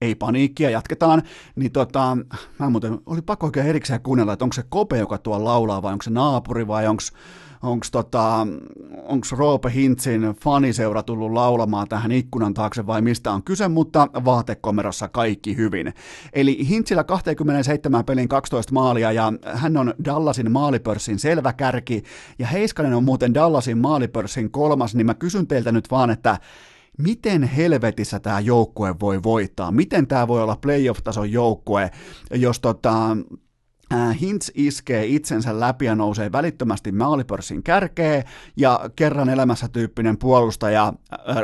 ei 0.00 0.14
paniikkia, 0.14 0.70
jatketaan, 0.70 1.22
niin 1.56 1.72
tota, 1.72 2.18
mä 2.58 2.70
muuten, 2.70 2.98
oli 3.06 3.22
pakko 3.22 3.46
oikein 3.46 3.66
erikseen 3.66 4.02
kuunnella, 4.02 4.32
että 4.32 4.44
onko 4.44 4.54
se 4.54 4.64
Kope, 4.68 4.98
joka 4.98 5.18
tuo 5.18 5.44
laulaa, 5.44 5.82
vai 5.82 5.92
onko 5.92 6.02
se 6.02 6.10
naapuri, 6.10 6.66
vai 6.66 6.86
onko 6.86 7.02
onko 7.62 7.86
tota, 7.92 8.46
onks 9.04 9.32
Roope 9.32 9.72
Hintzin 9.74 10.22
faniseura 10.42 11.02
tullut 11.02 11.32
laulamaan 11.32 11.88
tähän 11.88 12.12
ikkunan 12.12 12.54
taakse 12.54 12.86
vai 12.86 13.02
mistä 13.02 13.32
on 13.32 13.42
kyse, 13.42 13.68
mutta 13.68 14.08
vaatekomerossa 14.24 15.08
kaikki 15.08 15.56
hyvin. 15.56 15.94
Eli 16.32 16.68
Hintzillä 16.68 17.04
27 17.04 18.04
pelin 18.04 18.28
12 18.28 18.72
maalia 18.72 19.12
ja 19.12 19.32
hän 19.44 19.76
on 19.76 19.94
Dallasin 20.04 20.52
maalipörssin 20.52 21.18
selvä 21.18 21.52
kärki. 21.52 22.02
Ja 22.38 22.46
Heiskanen 22.46 22.94
on 22.94 23.04
muuten 23.04 23.34
Dallasin 23.34 23.78
maalipörssin 23.78 24.50
kolmas, 24.50 24.94
niin 24.94 25.06
mä 25.06 25.14
kysyn 25.14 25.46
teiltä 25.46 25.72
nyt 25.72 25.90
vaan, 25.90 26.10
että 26.10 26.38
miten 26.98 27.42
helvetissä 27.42 28.20
tämä 28.20 28.40
joukkue 28.40 28.94
voi 29.00 29.22
voittaa, 29.22 29.70
miten 29.70 30.06
tämä 30.06 30.28
voi 30.28 30.42
olla 30.42 30.56
playoff-tason 30.56 31.32
joukkue, 31.32 31.90
jos 32.30 32.60
tota, 32.60 33.16
Hintz 34.20 34.50
iskee 34.54 35.06
itsensä 35.06 35.60
läpi 35.60 35.84
ja 35.84 35.94
nousee 35.94 36.32
välittömästi 36.32 36.92
maalipörssin 36.92 37.62
kärkeen 37.62 38.24
ja 38.56 38.90
kerran 38.96 39.28
elämässä 39.28 39.68
tyyppinen 39.68 40.18
puolustaja 40.18 40.92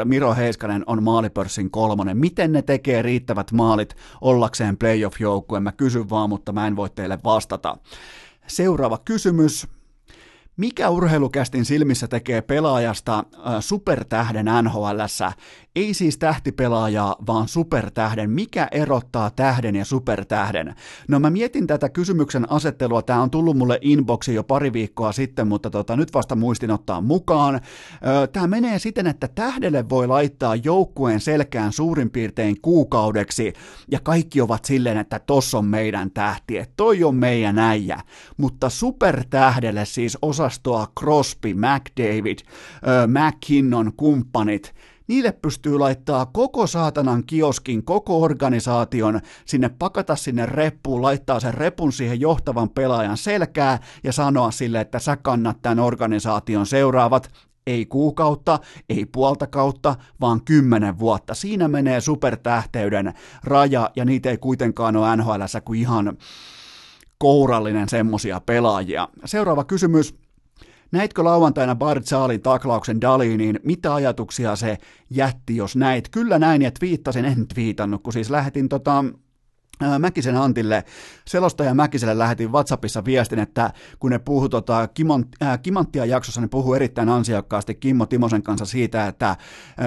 Miro 0.04 0.34
Heiskanen 0.34 0.84
on 0.86 1.02
maalipörssin 1.02 1.70
kolmonen. 1.70 2.16
Miten 2.16 2.52
ne 2.52 2.62
tekee 2.62 3.02
riittävät 3.02 3.52
maalit 3.52 3.96
ollakseen 4.20 4.76
playoff-joukkue? 4.76 5.60
Mä 5.60 5.72
kysyn 5.72 6.10
vaan, 6.10 6.28
mutta 6.28 6.52
mä 6.52 6.66
en 6.66 6.76
voi 6.76 6.90
teille 6.90 7.18
vastata. 7.24 7.76
Seuraava 8.46 8.98
kysymys. 9.04 9.66
Mikä 10.56 10.90
urheilukästin 10.90 11.64
silmissä 11.64 12.08
tekee 12.08 12.42
pelaajasta 12.42 13.18
äh, 13.18 13.24
supertähden 13.60 14.46
NHLssä? 14.62 15.32
Ei 15.76 15.94
siis 15.94 16.18
tähtipelaajaa, 16.18 17.16
vaan 17.26 17.48
supertähden. 17.48 18.30
Mikä 18.30 18.68
erottaa 18.70 19.30
tähden 19.30 19.76
ja 19.76 19.84
supertähden? 19.84 20.74
No 21.08 21.20
mä 21.20 21.30
mietin 21.30 21.66
tätä 21.66 21.88
kysymyksen 21.88 22.52
asettelua. 22.52 23.02
Tämä 23.02 23.22
on 23.22 23.30
tullut 23.30 23.56
mulle 23.56 23.78
inboxiin 23.80 24.34
jo 24.34 24.44
pari 24.44 24.72
viikkoa 24.72 25.12
sitten, 25.12 25.48
mutta 25.48 25.70
tota, 25.70 25.96
nyt 25.96 26.14
vasta 26.14 26.36
muistin 26.36 26.70
ottaa 26.70 27.00
mukaan. 27.00 27.60
Tämä 28.32 28.46
menee 28.46 28.78
siten, 28.78 29.06
että 29.06 29.28
tähdelle 29.28 29.88
voi 29.88 30.06
laittaa 30.06 30.56
joukkueen 30.56 31.20
selkään 31.20 31.72
suurin 31.72 32.10
piirtein 32.10 32.60
kuukaudeksi, 32.62 33.52
ja 33.90 34.00
kaikki 34.00 34.40
ovat 34.40 34.64
silleen, 34.64 34.98
että 34.98 35.18
tossa 35.18 35.58
on 35.58 35.64
meidän 35.64 36.10
tähti, 36.10 36.58
että 36.58 36.74
toi 36.76 37.04
on 37.04 37.14
meidän 37.14 37.58
äijä. 37.58 38.00
Mutta 38.36 38.70
supertähdelle 38.70 39.84
siis 39.84 40.18
osastoa 40.22 40.86
Crosby, 41.00 41.54
McDavid, 41.54 42.38
McKinnon, 43.06 43.92
kumppanit, 43.96 44.74
niille 45.08 45.32
pystyy 45.32 45.78
laittaa 45.78 46.26
koko 46.26 46.66
saatanan 46.66 47.24
kioskin, 47.26 47.84
koko 47.84 48.22
organisaation, 48.22 49.20
sinne 49.46 49.68
pakata 49.68 50.16
sinne 50.16 50.46
reppuun, 50.46 51.02
laittaa 51.02 51.40
sen 51.40 51.54
repun 51.54 51.92
siihen 51.92 52.20
johtavan 52.20 52.70
pelaajan 52.70 53.16
selkää 53.16 53.78
ja 54.04 54.12
sanoa 54.12 54.50
sille, 54.50 54.80
että 54.80 54.98
sä 54.98 55.16
kannat 55.16 55.62
tämän 55.62 55.80
organisaation 55.80 56.66
seuraavat 56.66 57.30
ei 57.66 57.86
kuukautta, 57.86 58.58
ei 58.88 59.06
puolta 59.06 59.46
kautta, 59.46 59.96
vaan 60.20 60.44
kymmenen 60.44 60.98
vuotta. 60.98 61.34
Siinä 61.34 61.68
menee 61.68 62.00
supertähteyden 62.00 63.14
raja, 63.44 63.90
ja 63.96 64.04
niitä 64.04 64.30
ei 64.30 64.38
kuitenkaan 64.38 64.96
ole 64.96 65.16
NHL 65.16 65.42
kuin 65.64 65.80
ihan 65.80 66.16
kourallinen 67.18 67.88
semmosia 67.88 68.40
pelaajia. 68.40 69.08
Seuraava 69.24 69.64
kysymys. 69.64 70.23
Näitkö 70.92 71.24
lauantaina 71.24 71.74
Bart 71.74 72.06
Saalin 72.06 72.42
taklauksen 72.42 73.00
Daliniin? 73.00 73.60
Mitä 73.62 73.94
ajatuksia 73.94 74.56
se 74.56 74.78
jätti, 75.10 75.56
jos 75.56 75.76
näit? 75.76 76.08
Kyllä 76.08 76.38
näin 76.38 76.62
ja 76.62 76.70
twiittasin, 76.70 77.24
en 77.24 77.48
twiitannut, 77.48 78.02
kun 78.02 78.12
siis 78.12 78.30
lähetin 78.30 78.68
tota, 78.68 79.04
Mäkisen 79.98 80.36
Antille, 80.36 80.84
selostaja 81.26 81.74
Mäkiselle 81.74 82.18
lähetin 82.18 82.52
WhatsAppissa 82.52 83.04
viestin, 83.04 83.38
että 83.38 83.72
kun 83.98 84.10
ne 84.10 84.18
puhuu 84.18 84.48
tota, 84.48 84.88
Kimon, 84.88 85.24
äh, 85.42 85.62
Kimanttia 85.62 86.04
jaksossa, 86.04 86.40
ne 86.40 86.48
puhuu 86.48 86.74
erittäin 86.74 87.08
ansiokkaasti 87.08 87.74
Kimmo 87.74 88.06
Timosen 88.06 88.42
kanssa 88.42 88.64
siitä, 88.64 89.06
että 89.06 89.28
äh, 89.30 89.36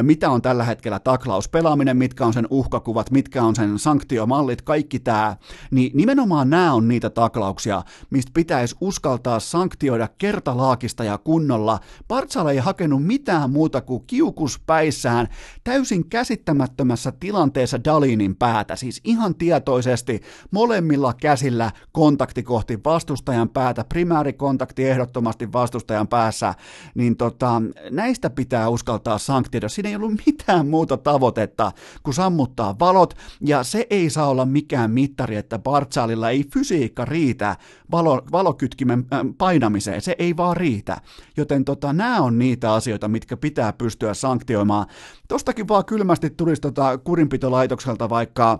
mitä 0.02 0.30
on 0.30 0.42
tällä 0.42 0.64
hetkellä 0.64 1.00
taklauspelaaminen, 1.00 1.98
mitkä 1.98 2.26
on 2.26 2.34
sen 2.34 2.48
uhkakuvat, 2.50 3.12
mitkä 3.12 3.44
on 3.44 3.56
sen 3.56 3.80
sanktiomallit, 3.80 4.62
kaikki 4.62 5.00
tämä, 5.00 5.38
niin 5.72 5.92
nimenomaan 5.94 6.50
nämä 6.50 6.74
on 6.74 6.88
niitä 6.88 7.10
taklauksia, 7.10 7.84
mistä 8.10 8.32
pitäisi 8.34 8.76
uskaltaa 8.82 9.40
sanktioida 9.40 10.08
kertalaakista 10.18 11.04
ja 11.04 11.18
kunnolla. 11.18 11.80
Partsala 12.08 12.52
ei 12.52 12.58
hakenut 12.58 13.06
mitään 13.06 13.50
muuta 13.50 13.82
kuin 13.82 14.04
kiukus 14.08 14.60
päissään, 14.60 15.28
täysin 15.64 16.10
käsittämättömässä 16.10 17.14
tilanteessa 17.20 17.84
Dalinin 17.84 18.36
päätä, 18.36 18.76
siis 18.76 19.02
ihan 19.04 19.36
tietoisesti 19.36 19.77
tietoisesti 19.78 20.22
molemmilla 20.52 21.14
käsillä 21.14 21.72
kontakti 21.92 22.44
kohti 22.44 22.80
vastustajan 22.86 23.50
päätä, 23.50 23.86
primäärikontakti 23.90 24.90
ehdottomasti 24.90 25.54
vastustajan 25.54 26.08
päässä, 26.08 26.54
niin 26.96 27.18
tota, 27.18 27.62
näistä 27.92 28.30
pitää 28.30 28.70
uskaltaa 28.70 29.18
sanktioida. 29.18 29.70
Siinä 29.70 29.90
ei 29.90 29.96
ollut 29.96 30.22
mitään 30.26 30.68
muuta 30.68 30.98
tavoitetta 30.98 31.72
kuin 32.04 32.14
sammuttaa 32.14 32.76
valot, 32.80 33.14
ja 33.42 33.64
se 33.64 33.88
ei 33.90 34.10
saa 34.10 34.28
olla 34.28 34.46
mikään 34.46 34.92
mittari, 34.92 35.36
että 35.36 35.60
Bartsalilla 35.60 36.30
ei 36.30 36.44
fysiikka 36.54 37.06
riitä 37.06 37.56
valo, 37.92 38.22
valokytkimen 38.32 39.06
äh, 39.14 39.20
painamiseen, 39.38 40.02
se 40.02 40.16
ei 40.20 40.38
vaan 40.38 40.58
riitä. 40.58 40.98
Joten 41.38 41.66
tota, 41.66 41.94
nämä 41.94 42.22
on 42.22 42.40
niitä 42.40 42.74
asioita, 42.74 43.08
mitkä 43.08 43.38
pitää 43.38 43.74
pystyä 43.74 44.14
sanktioimaan. 44.14 44.86
Tostakin 45.28 45.68
vaan 45.68 45.86
kylmästi 45.86 46.30
tulisi 46.30 46.62
tota 46.62 46.98
kurinpitolaitokselta 46.98 48.10
vaikka 48.10 48.60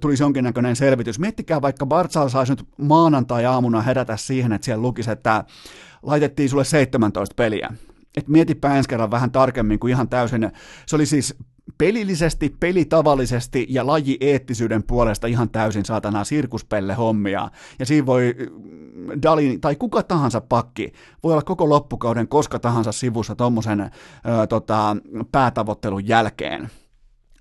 tulisi 0.00 0.22
jonkinnäköinen 0.22 0.76
selvitys. 0.76 1.18
Miettikää 1.18 1.62
vaikka 1.62 1.86
Bartsal 1.86 2.28
saisi 2.28 2.52
nyt 2.52 2.64
maanantai-aamuna 2.76 3.82
herätä 3.82 4.16
siihen, 4.16 4.52
että 4.52 4.64
siellä 4.64 4.82
lukisi, 4.82 5.10
että 5.10 5.44
laitettiin 6.02 6.48
sulle 6.48 6.64
17 6.64 7.34
peliä. 7.34 7.72
Et 8.16 8.28
mietipä 8.28 8.76
ensi 8.76 8.88
kerran 8.88 9.10
vähän 9.10 9.32
tarkemmin 9.32 9.78
kuin 9.78 9.90
ihan 9.90 10.08
täysin. 10.08 10.50
Se 10.86 10.96
oli 10.96 11.06
siis 11.06 11.34
pelillisesti, 11.78 12.56
pelitavallisesti 12.60 13.66
ja 13.68 13.86
lajieettisyyden 13.86 14.82
puolesta 14.82 15.26
ihan 15.26 15.50
täysin 15.50 15.84
saatana 15.84 16.24
sirkuspelle 16.24 16.94
hommia. 16.94 17.50
Ja 17.78 17.86
siinä 17.86 18.06
voi 18.06 18.34
mm, 18.38 19.22
Dalin 19.22 19.60
tai 19.60 19.76
kuka 19.76 20.02
tahansa 20.02 20.40
pakki 20.40 20.92
voi 21.22 21.32
olla 21.32 21.42
koko 21.42 21.68
loppukauden 21.68 22.28
koska 22.28 22.58
tahansa 22.58 22.92
sivussa 22.92 23.36
tuommoisen 23.36 23.90
tota, 24.48 24.96
päätavoittelun 25.32 26.08
jälkeen. 26.08 26.70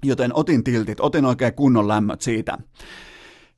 Joten 0.04 0.32
otin 0.34 0.64
tiltit, 0.64 1.00
otin 1.00 1.26
oikein 1.26 1.54
kunnon 1.54 1.88
lämmöt 1.88 2.22
siitä. 2.22 2.58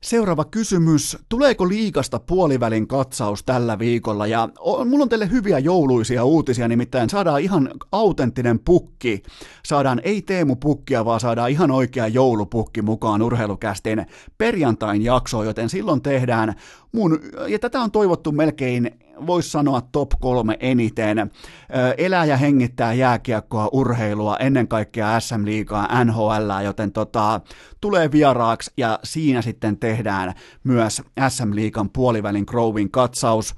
Seuraava 0.00 0.44
kysymys. 0.44 1.18
Tuleeko 1.28 1.68
liikasta 1.68 2.18
puolivälin 2.18 2.88
katsaus 2.88 3.44
tällä 3.44 3.78
viikolla? 3.78 4.26
Ja 4.26 4.48
mulla 4.84 5.02
on 5.02 5.08
teille 5.08 5.30
hyviä 5.30 5.58
jouluisia 5.58 6.24
uutisia, 6.24 6.68
nimittäin 6.68 7.10
saadaan 7.10 7.40
ihan 7.40 7.70
autenttinen 7.92 8.58
pukki. 8.58 9.22
Saadaan 9.64 10.00
ei 10.04 10.22
Teemu 10.22 10.56
pukkia, 10.56 11.04
vaan 11.04 11.20
saadaan 11.20 11.50
ihan 11.50 11.70
oikea 11.70 12.08
joulupukki 12.08 12.82
mukaan 12.82 13.22
urheilukästin 13.22 14.06
perjantain 14.38 15.02
jaksoon, 15.02 15.46
joten 15.46 15.68
silloin 15.68 16.02
tehdään 16.02 16.54
mun, 16.92 17.20
ja 17.48 17.58
tätä 17.58 17.80
on 17.80 17.90
toivottu 17.90 18.32
melkein 18.32 18.98
voisi 19.26 19.50
sanoa 19.50 19.80
top 19.80 20.10
kolme 20.20 20.56
eniten. 20.60 21.30
Elää 21.98 22.24
ja 22.24 22.36
hengittää 22.36 22.92
jääkiekkoa, 22.92 23.68
urheilua, 23.72 24.36
ennen 24.36 24.68
kaikkea 24.68 25.20
SM-liigaa, 25.20 26.04
NHL, 26.04 26.64
joten 26.64 26.92
tota, 26.92 27.40
tulee 27.80 28.12
vieraaksi 28.12 28.72
ja 28.76 28.98
siinä 29.04 29.42
sitten 29.42 29.78
tehdään 29.78 30.34
myös 30.64 31.02
SM-liigan 31.28 31.90
puolivälin 31.90 32.44
Growin 32.48 32.90
katsaus. 32.90 33.54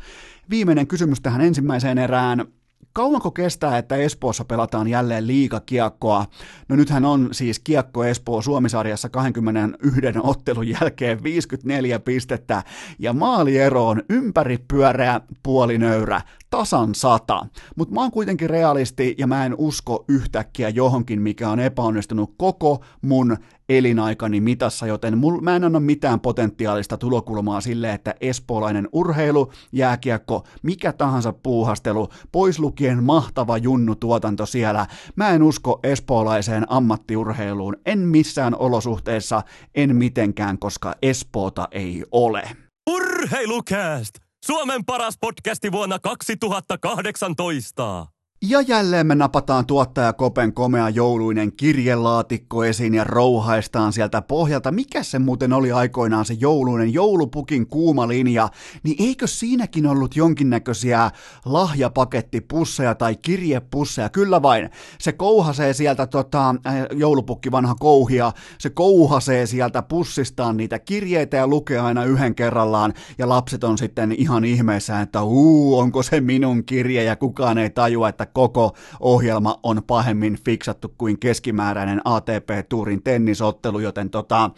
Viimeinen 0.50 0.86
kysymys 0.86 1.20
tähän 1.20 1.40
ensimmäiseen 1.40 1.98
erään 1.98 2.46
kauanko 2.92 3.30
kestää, 3.30 3.78
että 3.78 3.96
Espoossa 3.96 4.44
pelataan 4.44 4.88
jälleen 4.88 5.26
liikakiekkoa? 5.26 6.26
No 6.68 6.76
nythän 6.76 7.04
on 7.04 7.28
siis 7.32 7.58
Kiekko 7.58 8.04
Espoo 8.04 8.42
Suomisarjassa 8.42 9.08
21 9.08 10.00
ottelun 10.22 10.68
jälkeen 10.68 11.22
54 11.22 11.98
pistettä 11.98 12.62
ja 12.98 13.12
maaliero 13.12 13.88
on 13.88 14.02
ympäri 14.08 14.58
pyöreä 14.68 15.20
puolinöyrä 15.42 16.20
tasan 16.50 16.94
sata. 16.94 17.46
Mutta 17.76 17.94
mä 17.94 18.00
oon 18.00 18.10
kuitenkin 18.10 18.50
realisti 18.50 19.14
ja 19.18 19.26
mä 19.26 19.46
en 19.46 19.54
usko 19.58 20.04
yhtäkkiä 20.08 20.68
johonkin, 20.68 21.22
mikä 21.22 21.50
on 21.50 21.60
epäonnistunut 21.60 22.34
koko 22.36 22.84
mun 23.02 23.36
elinaikani 23.70 24.40
mitassa, 24.40 24.86
joten 24.86 25.18
mul, 25.18 25.40
mä 25.40 25.56
en 25.56 25.64
anna 25.64 25.80
mitään 25.80 26.20
potentiaalista 26.20 26.96
tulokulmaa 26.96 27.60
sille, 27.60 27.92
että 27.92 28.14
espoolainen 28.20 28.88
urheilu, 28.92 29.52
jääkiekko, 29.72 30.44
mikä 30.62 30.92
tahansa 30.92 31.32
puuhastelu, 31.32 32.08
pois 32.32 32.58
lukien 32.58 33.02
mahtava 33.02 33.58
junnu 33.58 33.94
tuotanto 33.94 34.46
siellä, 34.46 34.86
mä 35.16 35.28
en 35.28 35.42
usko 35.42 35.80
espoolaiseen 35.82 36.66
ammattiurheiluun, 36.68 37.76
en 37.86 37.98
missään 37.98 38.56
olosuhteessa, 38.58 39.42
en 39.74 39.96
mitenkään, 39.96 40.58
koska 40.58 40.94
Espoota 41.02 41.68
ei 41.70 42.04
ole. 42.12 42.42
Urheilukääst! 42.90 44.14
Suomen 44.46 44.84
paras 44.84 45.14
podcasti 45.20 45.72
vuonna 45.72 45.98
2018. 45.98 48.06
Ja 48.48 48.60
jälleen 48.60 49.06
me 49.06 49.14
napataan 49.14 49.66
tuottaja 49.66 50.12
Kopen 50.12 50.52
komea 50.52 50.88
jouluinen 50.88 51.52
kirjelaatikko 51.52 52.64
esiin 52.64 52.94
ja 52.94 53.04
rouhaistaan 53.04 53.92
sieltä 53.92 54.22
pohjalta. 54.22 54.72
Mikä 54.72 55.02
se 55.02 55.18
muuten 55.18 55.52
oli 55.52 55.72
aikoinaan 55.72 56.24
se 56.24 56.34
jouluinen 56.40 56.92
joulupukin 56.92 57.66
kuuma 57.66 58.08
linja, 58.08 58.48
niin 58.82 58.96
eikö 58.98 59.26
siinäkin 59.26 59.86
ollut 59.86 60.16
jonkinnäköisiä 60.16 61.10
lahjapakettipusseja 61.44 62.94
tai 62.94 63.16
kirjepusseja? 63.16 64.08
Kyllä 64.08 64.42
vain. 64.42 64.70
Se 64.98 65.12
kouhasee 65.12 65.72
sieltä 65.72 66.06
tota, 66.06 66.54
äh, 66.66 66.86
joulupukki 66.92 67.50
vanha 67.50 67.74
kouhia, 67.74 68.32
se 68.58 68.70
kouhasee 68.70 69.46
sieltä 69.46 69.82
pussistaan 69.82 70.56
niitä 70.56 70.78
kirjeitä 70.78 71.36
ja 71.36 71.46
lukee 71.46 71.78
aina 71.78 72.04
yhden 72.04 72.34
kerrallaan 72.34 72.94
ja 73.18 73.28
lapset 73.28 73.64
on 73.64 73.78
sitten 73.78 74.12
ihan 74.12 74.44
ihmeessä, 74.44 75.00
että 75.00 75.22
uu, 75.22 75.78
onko 75.78 76.02
se 76.02 76.20
minun 76.20 76.64
kirje 76.64 77.04
ja 77.04 77.16
kukaan 77.16 77.58
ei 77.58 77.70
tajua, 77.70 78.08
että 78.08 78.29
koko 78.32 78.76
ohjelma 79.00 79.60
on 79.62 79.82
pahemmin 79.86 80.38
fiksattu 80.44 80.94
kuin 80.98 81.18
keskimääräinen 81.18 82.00
ATP-tuurin 82.04 83.02
tennisottelu, 83.02 83.78
joten 83.78 84.10
tota, 84.10 84.50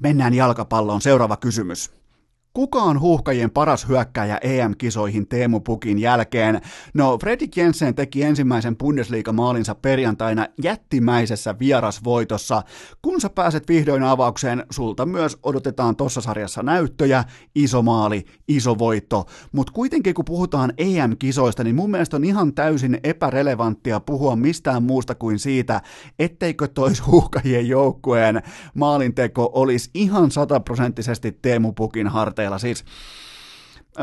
mennään 0.00 0.34
jalkapalloon. 0.34 1.00
Seuraava 1.00 1.36
kysymys. 1.36 1.97
Kuka 2.52 2.82
on 2.82 3.00
huuhkajien 3.00 3.50
paras 3.50 3.88
hyökkääjä 3.88 4.38
EM-kisoihin 4.42 5.28
Teemu 5.28 5.60
Pukin 5.60 5.98
jälkeen? 5.98 6.60
No, 6.94 7.18
Fredrik 7.18 7.56
Jensen 7.56 7.94
teki 7.94 8.22
ensimmäisen 8.22 8.76
Bundesliga-maalinsa 8.76 9.74
perjantaina 9.74 10.46
jättimäisessä 10.62 11.58
vierasvoitossa. 11.58 12.62
Kun 13.02 13.20
sä 13.20 13.30
pääset 13.30 13.68
vihdoin 13.68 14.02
avaukseen, 14.02 14.66
sulta 14.70 15.06
myös 15.06 15.38
odotetaan 15.42 15.96
tuossa 15.96 16.20
sarjassa 16.20 16.62
näyttöjä, 16.62 17.24
iso 17.54 17.82
maali, 17.82 18.24
iso 18.48 18.78
voitto. 18.78 19.26
Mutta 19.52 19.72
kuitenkin 19.72 20.14
kun 20.14 20.24
puhutaan 20.24 20.72
EM-kisoista, 20.78 21.64
niin 21.64 21.76
mun 21.76 21.90
mielestä 21.90 22.16
on 22.16 22.24
ihan 22.24 22.54
täysin 22.54 22.98
epärelevanttia 23.04 24.00
puhua 24.00 24.36
mistään 24.36 24.82
muusta 24.82 25.14
kuin 25.14 25.38
siitä, 25.38 25.80
etteikö 26.18 26.68
tois 26.68 27.06
huuhkajien 27.06 27.68
joukkueen 27.68 28.42
maalinteko 28.74 29.50
olisi 29.52 29.90
ihan 29.94 30.30
sataprosenttisesti 30.30 31.38
Teemu 31.42 31.72
Pukin 31.72 32.08
harteilla 32.08 32.47
asteella. 32.56 32.58
Siis 32.58 32.84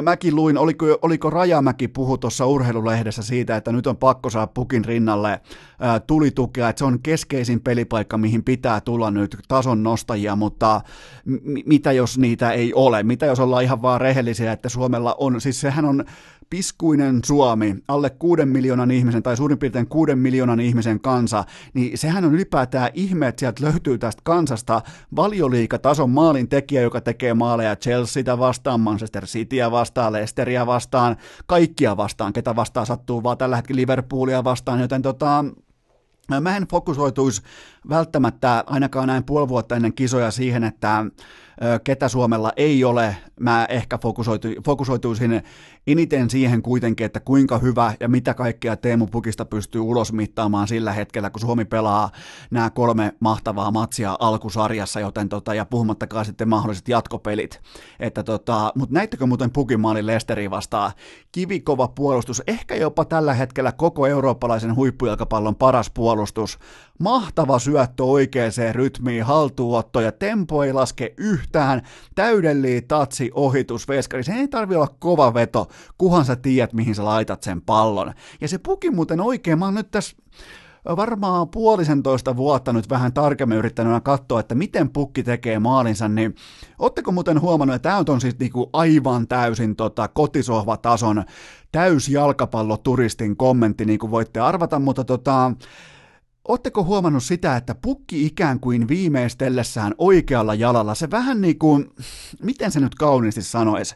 mäkin 0.01 0.35
luin, 0.35 0.57
oliko, 0.57 0.85
oliko 1.01 1.29
Rajamäki 1.29 1.87
puhu 1.87 2.17
tuossa 2.17 2.45
urheilulehdessä 2.45 3.23
siitä, 3.23 3.55
että 3.55 3.71
nyt 3.71 3.87
on 3.87 3.97
pakko 3.97 4.29
saada 4.29 4.47
pukin 4.47 4.85
rinnalle 4.85 5.41
ää, 5.79 5.99
tulitukea, 5.99 6.69
että 6.69 6.79
se 6.79 6.85
on 6.85 6.99
keskeisin 7.03 7.61
pelipaikka, 7.61 8.17
mihin 8.17 8.43
pitää 8.43 8.81
tulla 8.81 9.11
nyt 9.11 9.37
tason 9.47 9.83
nostajia, 9.83 10.35
mutta 10.35 10.81
m- 11.25 11.59
mitä 11.65 11.91
jos 11.91 12.17
niitä 12.17 12.51
ei 12.51 12.73
ole? 12.73 13.03
Mitä 13.03 13.25
jos 13.25 13.39
ollaan 13.39 13.63
ihan 13.63 13.81
vaan 13.81 14.01
rehellisiä, 14.01 14.51
että 14.51 14.69
Suomella 14.69 15.15
on, 15.17 15.41
siis 15.41 15.61
sehän 15.61 15.85
on 15.85 16.05
piskuinen 16.49 17.19
Suomi, 17.25 17.75
alle 17.87 18.09
kuuden 18.09 18.47
miljoonan 18.47 18.91
ihmisen 18.91 19.23
tai 19.23 19.37
suurin 19.37 19.57
piirtein 19.57 19.87
kuuden 19.87 20.17
miljoonan 20.19 20.59
ihmisen 20.59 20.99
kansa, 20.99 21.43
niin 21.73 21.97
sehän 21.97 22.25
on 22.25 22.33
ylipäätään 22.33 22.91
ihme, 22.93 23.27
että 23.27 23.39
sieltä 23.39 23.63
löytyy 23.63 23.97
tästä 23.97 24.21
kansasta 24.25 24.81
valioliikatason 25.15 26.09
maalin 26.09 26.49
tekijä, 26.49 26.81
joka 26.81 27.01
tekee 27.01 27.33
maaleja 27.33 27.75
Chelseatä 27.75 28.39
vastaan, 28.39 28.79
Manchester 28.79 29.25
Cityä 29.25 29.71
vastaan, 29.71 30.13
Leicesteria 30.13 30.65
vastaan, 30.65 31.15
kaikkia 31.45 31.97
vastaan, 31.97 32.33
ketä 32.33 32.55
vastaan 32.55 32.85
sattuu, 32.85 33.23
vaan 33.23 33.37
tällä 33.37 33.55
hetkellä 33.55 33.79
Liverpoolia 33.79 34.43
vastaan, 34.43 34.79
joten 34.79 35.01
tota, 35.01 35.45
Mä 36.41 36.57
en 36.57 36.67
fokusoituisi 36.67 37.41
välttämättä 37.89 38.63
ainakaan 38.67 39.07
näin 39.07 39.23
puoli 39.23 39.49
vuotta 39.49 39.75
ennen 39.75 39.93
kisoja 39.93 40.31
siihen, 40.31 40.63
että 40.63 41.05
ketä 41.83 42.07
Suomella 42.07 42.51
ei 42.57 42.83
ole. 42.83 43.17
Mä 43.39 43.65
ehkä 43.65 43.97
fokusoitu, 43.97 44.47
fokusoituisin 44.65 45.43
eniten 45.87 46.29
siihen 46.29 46.61
kuitenkin, 46.61 47.05
että 47.05 47.19
kuinka 47.19 47.57
hyvä 47.57 47.93
ja 47.99 48.07
mitä 48.07 48.33
kaikkea 48.33 48.77
Teemu 48.77 49.07
Pukista 49.07 49.45
pystyy 49.45 49.81
ulos 49.81 50.13
mittaamaan 50.13 50.67
sillä 50.67 50.93
hetkellä, 50.93 51.29
kun 51.29 51.41
Suomi 51.41 51.65
pelaa 51.65 52.11
nämä 52.51 52.69
kolme 52.69 53.15
mahtavaa 53.19 53.71
matsia 53.71 54.17
alkusarjassa, 54.19 54.99
joten 54.99 55.29
tota, 55.29 55.53
ja 55.53 55.65
puhumattakaan 55.65 56.25
sitten 56.25 56.49
mahdolliset 56.49 56.87
jatkopelit. 56.87 57.61
Että 57.99 58.23
tota, 58.23 58.71
mutta 58.75 58.93
näittekö 58.93 59.25
muuten 59.25 59.51
Pukin 59.51 59.79
maali 59.79 60.05
Lesteri 60.05 60.49
vastaan? 60.49 60.91
Kivikova 61.31 61.87
puolustus, 61.87 62.43
ehkä 62.47 62.75
jopa 62.75 63.05
tällä 63.05 63.33
hetkellä 63.33 63.71
koko 63.71 64.07
eurooppalaisen 64.07 64.75
huippujalkapallon 64.75 65.55
paras 65.55 65.89
puolustus. 65.89 66.59
Mahtava 66.99 67.59
syöttö 67.75 68.03
oikeaan 68.03 68.51
rytmiin, 68.71 69.23
haltuotto 69.23 70.01
ja 70.01 70.11
tempo 70.11 70.63
ei 70.63 70.73
laske 70.73 71.13
yhtään. 71.17 71.81
Täydellinen 72.15 72.87
tatsi 72.87 73.31
ohitus 73.33 73.87
veskari. 73.87 74.23
Se 74.23 74.33
ei 74.33 74.47
tarvi 74.47 74.75
olla 74.75 74.95
kova 74.99 75.33
veto, 75.33 75.67
kuhan 75.97 76.25
sä 76.25 76.35
tiedät, 76.35 76.73
mihin 76.73 76.95
sä 76.95 77.05
laitat 77.05 77.43
sen 77.43 77.61
pallon. 77.61 78.13
Ja 78.41 78.47
se 78.47 78.57
puki 78.57 78.91
muuten 78.91 79.21
oikein, 79.21 79.59
mä 79.59 79.65
oon 79.65 79.73
nyt 79.73 79.91
tässä 79.91 80.17
varmaan 80.85 81.49
puolisentoista 81.49 82.37
vuotta 82.37 82.73
nyt 82.73 82.89
vähän 82.89 83.13
tarkemmin 83.13 83.57
yrittänyt 83.57 84.03
katsoa, 84.03 84.39
että 84.39 84.55
miten 84.55 84.89
pukki 84.89 85.23
tekee 85.23 85.59
maalinsa, 85.59 86.07
niin 86.07 86.35
ootteko 86.79 87.11
muuten 87.11 87.41
huomannut, 87.41 87.75
että 87.75 87.89
tämä 87.89 88.03
on 88.13 88.21
siis 88.21 88.39
niinku 88.39 88.69
aivan 88.73 89.27
täysin 89.27 89.75
tota 89.75 90.07
kotisohvatason 90.07 91.23
täysjalkapalloturistin 91.71 93.37
kommentti, 93.37 93.85
niin 93.85 93.99
kuin 93.99 94.11
voitte 94.11 94.39
arvata, 94.39 94.79
mutta 94.79 95.03
tota, 95.03 95.51
Oletteko 96.47 96.83
huomannut 96.83 97.23
sitä, 97.23 97.55
että 97.55 97.75
pukki 97.75 98.25
ikään 98.25 98.59
kuin 98.59 98.87
viimeistellessään 98.87 99.93
oikealla 99.97 100.55
jalalla, 100.55 100.95
se 100.95 101.11
vähän 101.11 101.41
niin 101.41 101.59
kuin, 101.59 101.91
miten 102.43 102.71
se 102.71 102.79
nyt 102.79 102.95
kauniisti 102.95 103.41
sanoisi, 103.41 103.95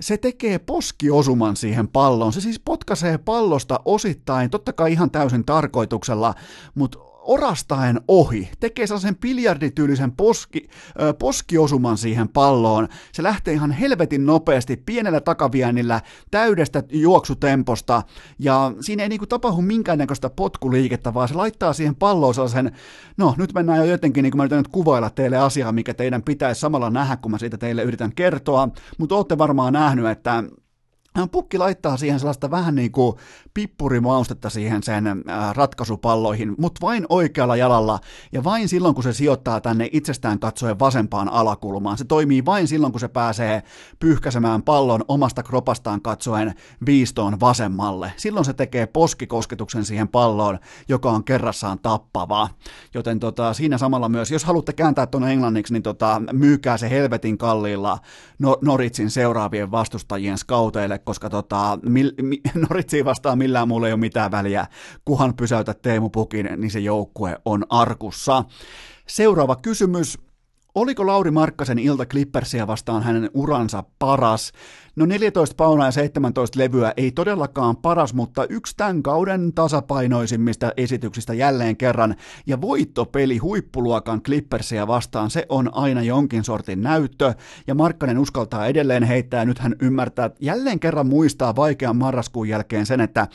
se 0.00 0.16
tekee 0.16 0.58
poskiosuman 0.58 1.56
siihen 1.56 1.88
palloon. 1.88 2.32
Se 2.32 2.40
siis 2.40 2.60
potkaisee 2.64 3.18
pallosta 3.18 3.80
osittain, 3.84 4.50
totta 4.50 4.72
kai 4.72 4.92
ihan 4.92 5.10
täysin 5.10 5.44
tarkoituksella, 5.44 6.34
mutta 6.74 6.98
orastaen 7.22 8.00
ohi, 8.08 8.50
tekee 8.60 8.86
sellaisen 8.86 9.16
biljardityylisen 9.16 10.12
poski, 10.12 10.68
ö, 11.00 11.14
poskiosuman 11.14 11.98
siihen 11.98 12.28
palloon. 12.28 12.88
Se 13.12 13.22
lähtee 13.22 13.54
ihan 13.54 13.70
helvetin 13.70 14.26
nopeasti, 14.26 14.76
pienellä 14.76 15.20
takaviennillä, 15.20 16.00
täydestä 16.30 16.82
juoksutemposta, 16.88 18.02
ja 18.38 18.72
siinä 18.80 19.02
ei 19.02 19.08
niinku 19.08 19.26
tapahdu 19.26 19.62
minkäännäköistä 19.62 20.30
potkuliikettä, 20.30 21.14
vaan 21.14 21.28
se 21.28 21.34
laittaa 21.34 21.72
siihen 21.72 21.96
palloon 21.96 22.34
sellaisen, 22.34 22.72
no 23.16 23.34
nyt 23.38 23.52
mennään 23.52 23.78
jo 23.78 23.84
jotenkin, 23.84 24.22
niin 24.22 24.30
kuin 24.30 24.38
mä 24.38 24.42
yritän 24.42 24.58
nyt 24.58 24.68
kuvailla 24.68 25.10
teille 25.10 25.36
asiaa, 25.36 25.72
mikä 25.72 25.94
teidän 25.94 26.22
pitäisi 26.22 26.60
samalla 26.60 26.90
nähdä, 26.90 27.16
kun 27.16 27.30
mä 27.30 27.38
siitä 27.38 27.58
teille 27.58 27.82
yritän 27.82 28.14
kertoa, 28.14 28.68
mutta 28.98 29.14
olette 29.14 29.38
varmaan 29.38 29.72
nähnyt, 29.72 30.06
että 30.06 30.44
Pukki 31.32 31.58
laittaa 31.58 31.96
siihen 31.96 32.18
sellaista 32.20 32.50
vähän 32.50 32.74
niin 32.74 32.92
kuin 32.92 33.16
pippurimaustetta 33.54 34.50
siihen 34.50 34.82
sen 34.82 35.04
ratkaisupalloihin, 35.52 36.54
mutta 36.58 36.86
vain 36.86 37.06
oikealla 37.08 37.56
jalalla 37.56 38.00
ja 38.32 38.44
vain 38.44 38.68
silloin, 38.68 38.94
kun 38.94 39.04
se 39.04 39.12
sijoittaa 39.12 39.60
tänne 39.60 39.88
itsestään 39.92 40.38
katsoen 40.38 40.78
vasempaan 40.78 41.28
alakulmaan. 41.28 41.98
Se 41.98 42.04
toimii 42.04 42.44
vain 42.44 42.68
silloin, 42.68 42.92
kun 42.92 43.00
se 43.00 43.08
pääsee 43.08 43.62
pyyhkäsemään 43.98 44.62
pallon 44.62 45.04
omasta 45.08 45.42
kropastaan 45.42 46.02
katsoen 46.02 46.54
viistoon 46.86 47.40
vasemmalle. 47.40 48.12
Silloin 48.16 48.44
se 48.44 48.52
tekee 48.52 48.86
poskikosketuksen 48.86 49.84
siihen 49.84 50.08
palloon, 50.08 50.58
joka 50.88 51.10
on 51.10 51.24
kerrassaan 51.24 51.78
tappava. 51.78 52.48
Joten 52.94 53.20
tota, 53.20 53.52
siinä 53.52 53.78
samalla 53.78 54.08
myös, 54.08 54.30
jos 54.30 54.44
haluatte 54.44 54.72
kääntää 54.72 55.06
tuon 55.06 55.28
englanniksi, 55.28 55.72
niin 55.72 55.82
tota, 55.82 56.22
myykää 56.32 56.76
se 56.76 56.90
helvetin 56.90 57.38
kalliilla 57.38 57.98
no- 58.38 58.58
Noritsin 58.60 59.10
seuraavien 59.10 59.70
vastustajien 59.70 60.38
skauteille, 60.38 60.98
koska 61.04 61.30
tota, 61.30 61.78
mil, 61.82 62.12
mi, 62.22 62.40
Noritsiin 62.68 63.04
vastaan 63.04 63.38
millään 63.38 63.68
muulla 63.68 63.86
ei 63.86 63.92
ole 63.92 64.00
mitään 64.00 64.30
väliä, 64.30 64.66
kuhan 65.04 65.34
pysäytä 65.36 65.74
Teemu 65.74 66.10
Pukin, 66.10 66.48
niin 66.56 66.70
se 66.70 66.80
joukkue 66.80 67.38
on 67.44 67.64
arkussa. 67.68 68.44
Seuraava 69.06 69.56
kysymys. 69.56 70.18
Oliko 70.74 71.06
Lauri 71.06 71.30
Markkasen 71.30 71.78
ilta 71.78 72.06
Clippersia 72.06 72.66
vastaan 72.66 73.02
hänen 73.02 73.30
uransa 73.34 73.84
paras? 73.98 74.52
No 74.96 75.06
14 75.06 75.54
paunaa 75.56 75.86
ja 75.86 75.92
17 75.92 76.58
levyä 76.58 76.92
ei 76.96 77.10
todellakaan 77.10 77.76
paras, 77.76 78.14
mutta 78.14 78.46
yksi 78.48 78.76
tämän 78.76 79.02
kauden 79.02 79.52
tasapainoisimmista 79.52 80.72
esityksistä 80.76 81.34
jälleen 81.34 81.76
kerran. 81.76 82.14
Ja 82.46 82.60
voittopeli 82.60 83.38
huippuluokan 83.38 84.22
Clippersia 84.22 84.86
vastaan, 84.86 85.30
se 85.30 85.46
on 85.48 85.74
aina 85.74 86.02
jonkin 86.02 86.44
sortin 86.44 86.82
näyttö. 86.82 87.34
Ja 87.66 87.74
Markkanen 87.74 88.18
uskaltaa 88.18 88.66
edelleen 88.66 89.02
heittää, 89.02 89.44
nyt 89.44 89.58
hän 89.58 89.76
ymmärtää, 89.82 90.30
jälleen 90.40 90.80
kerran 90.80 91.06
muistaa 91.06 91.56
vaikean 91.56 91.96
marraskuun 91.96 92.48
jälkeen 92.48 92.86
sen, 92.86 93.00
että 93.00 93.28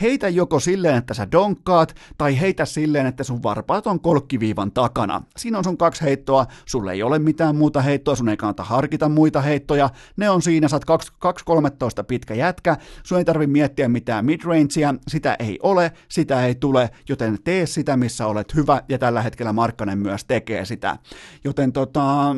heitä 0.00 0.28
joko 0.28 0.60
silleen, 0.60 0.96
että 0.96 1.14
sä 1.14 1.32
donkkaat, 1.32 1.94
tai 2.18 2.40
heitä 2.40 2.64
silleen, 2.64 3.06
että 3.06 3.24
sun 3.24 3.42
varpaat 3.42 3.86
on 3.86 4.00
kolkkiviivan 4.00 4.72
takana. 4.72 5.22
Siinä 5.36 5.58
on 5.58 5.64
sun 5.64 5.78
kaksi 5.78 6.02
heittoa, 6.02 6.46
sulle 6.66 6.92
ei 6.92 7.02
ole 7.02 7.18
mitään 7.18 7.56
muuta 7.56 7.80
heittoa, 7.80 8.16
sun 8.16 8.28
ei 8.28 8.36
kannata 8.36 8.64
harkita 8.64 9.08
muita 9.08 9.40
heittoja, 9.40 9.90
ne 10.16 10.30
on 10.30 10.42
siinä, 10.42 10.68
oot 10.72 10.84
2.13 11.10 12.04
pitkä 12.08 12.34
jätkä, 12.34 12.76
sun 13.02 13.18
ei 13.18 13.24
tarvi 13.24 13.46
miettiä 13.46 13.88
mitään 13.88 14.24
midrangea, 14.24 14.94
sitä 15.08 15.36
ei 15.38 15.58
ole, 15.62 15.92
sitä 16.08 16.46
ei 16.46 16.54
tule, 16.54 16.90
joten 17.08 17.38
tee 17.44 17.66
sitä, 17.66 17.96
missä 17.96 18.26
olet 18.26 18.54
hyvä, 18.54 18.82
ja 18.88 18.98
tällä 18.98 19.22
hetkellä 19.22 19.52
Markkanen 19.52 19.98
myös 19.98 20.24
tekee 20.24 20.64
sitä. 20.64 20.98
Joten 21.44 21.72
tota, 21.72 22.36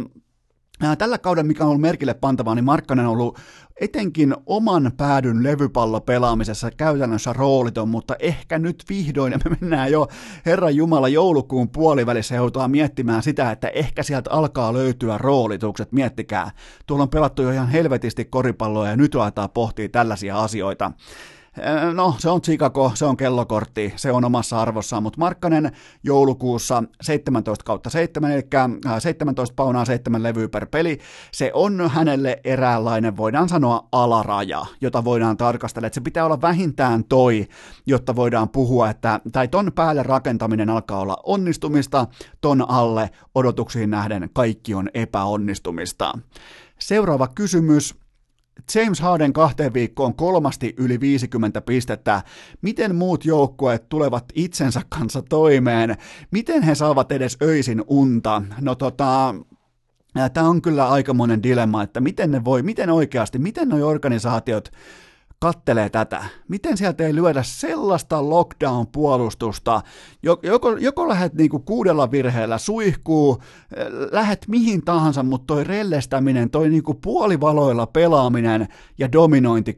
Tällä 0.99 1.19
kaudella, 1.19 1.47
mikä 1.47 1.65
on 1.65 1.69
ollut 1.69 1.81
merkille 1.81 2.15
pantavaa, 2.15 2.55
niin 2.55 2.65
Markkanen 2.65 3.07
on 3.07 3.13
ollut 3.13 3.39
etenkin 3.81 4.35
oman 4.47 4.93
päädyn 4.97 5.43
levypallopelaamisessa 5.43 6.71
käytännössä 6.71 7.33
rooliton, 7.33 7.89
mutta 7.89 8.17
ehkä 8.19 8.59
nyt 8.59 8.85
vihdoin, 8.89 9.33
ja 9.33 9.39
me 9.45 9.57
mennään 9.61 9.93
jo 9.93 10.09
Herran 10.47 10.77
Jumala 10.77 11.09
joulukuun 11.09 11.69
puolivälissä 11.69 12.35
joutua 12.35 12.69
miettimään 12.69 13.23
sitä, 13.23 13.51
että 13.51 13.69
ehkä 13.69 14.03
sieltä 14.03 14.31
alkaa 14.31 14.73
löytyä 14.73 15.19
roolitukset, 15.19 15.93
miettikää. 15.93 16.51
Tuolla 16.87 17.03
on 17.03 17.11
pelattu 17.11 17.43
jo 17.43 17.51
ihan 17.51 17.69
helvetisti 17.69 18.25
koripalloa 18.25 18.89
ja 18.89 18.97
nyt 18.97 19.15
aletaan 19.15 19.51
pohtia 19.51 19.89
tällaisia 19.89 20.39
asioita. 20.43 20.93
No, 21.95 22.15
se 22.19 22.31
on 22.31 22.43
Chicago, 22.43 22.93
se 22.95 23.05
on 23.05 23.17
kellokortti, 23.17 23.93
se 23.97 24.13
on 24.13 24.25
omassa 24.25 24.63
arvossaan, 24.63 25.03
mutta 25.03 25.19
Markkanen 25.19 25.73
joulukuussa 26.03 26.83
17 27.03 27.65
kautta 27.65 27.91
7, 27.91 28.33
eli 28.33 28.43
17 28.99 29.55
paunaa 29.57 29.85
7 29.85 30.23
levyä 30.23 30.49
per 30.49 30.67
peli, 30.67 30.99
se 31.33 31.51
on 31.55 31.91
hänelle 31.91 32.41
eräänlainen, 32.45 33.17
voidaan 33.17 33.49
sanoa, 33.49 33.89
alaraja, 33.93 34.67
jota 34.81 35.05
voidaan 35.05 35.37
tarkastella, 35.37 35.87
että 35.87 35.95
se 35.95 36.01
pitää 36.01 36.25
olla 36.25 36.41
vähintään 36.41 37.05
toi, 37.05 37.47
jotta 37.87 38.17
voidaan 38.17 38.49
puhua, 38.49 38.91
että 38.91 39.21
tai 39.33 39.49
ton 39.49 39.73
päälle 39.75 40.03
rakentaminen 40.03 40.71
alkaa 40.71 41.01
olla 41.01 41.17
onnistumista, 41.25 42.07
ton 42.41 42.71
alle 42.71 43.11
odotuksiin 43.35 43.91
nähden 43.91 44.31
kaikki 44.33 44.75
on 44.75 44.89
epäonnistumista. 44.95 46.19
Seuraava 46.79 47.29
kysymys. 47.29 48.04
James 48.75 49.01
Harden 49.01 49.33
kahteen 49.33 49.75
viikkoon 49.75 50.15
kolmasti 50.15 50.75
yli 50.77 51.01
50 51.01 51.61
pistettä. 51.61 52.23
Miten 52.63 52.95
muut 52.95 53.25
joukkueet 53.25 53.89
tulevat 53.89 54.25
itsensä 54.35 54.83
kanssa 54.89 55.23
toimeen? 55.23 55.97
Miten 56.31 56.63
he 56.63 56.75
saavat 56.75 57.13
edes 57.13 57.37
öisin 57.43 57.85
unta? 57.87 58.43
No 58.61 58.75
tota, 58.75 59.35
Tämä 60.33 60.49
on 60.49 60.63
kyllä 60.63 60.89
aikamoinen 60.89 61.43
dilemma, 61.43 61.83
että 61.83 62.01
miten 62.01 62.31
ne 62.31 62.45
voi, 62.45 62.63
miten 62.63 62.91
oikeasti, 62.91 63.39
miten 63.39 63.69
nuo 63.69 63.89
organisaatiot 63.89 64.71
kattelee 65.45 65.91
tätä. 65.91 66.25
Miten 66.49 66.77
sieltä 66.77 67.07
ei 67.07 67.15
lyödä 67.15 67.43
sellaista 67.43 68.23
lockdown-puolustusta, 68.23 69.81
joko, 70.43 70.71
joko 70.71 71.09
lähdet 71.09 71.35
niinku 71.35 71.59
kuudella 71.59 72.11
virheellä 72.11 72.59
suihkuu, 72.59 73.43
lähet 74.11 74.45
mihin 74.49 74.85
tahansa, 74.85 75.23
mutta 75.23 75.55
toi 75.55 75.65
rellestäminen, 75.65 76.51
toi 76.51 76.69
niinku 76.69 76.95
puolivaloilla 76.95 77.87
pelaaminen 77.87 78.69
ja 78.99 79.13
dominointi 79.13 79.77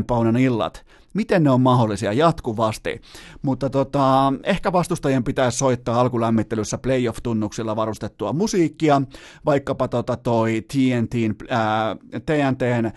60-50 0.00 0.04
paunan 0.06 0.36
illat, 0.36 0.84
miten 1.14 1.42
ne 1.42 1.50
on 1.50 1.60
mahdollisia 1.60 2.12
jatkuvasti. 2.12 3.00
Mutta 3.42 3.70
tota, 3.70 4.32
ehkä 4.42 4.72
vastustajien 4.72 5.24
pitäisi 5.24 5.58
soittaa 5.58 6.00
alkulämmittelyssä 6.00 6.78
playoff-tunnuksilla 6.78 7.76
varustettua 7.76 8.32
musiikkia, 8.32 9.02
vaikkapa 9.46 9.88
tota 9.88 10.16
toi 10.16 10.62
TNTn, 10.72 11.34
ää, 11.50 11.96
TNTn 12.26 12.90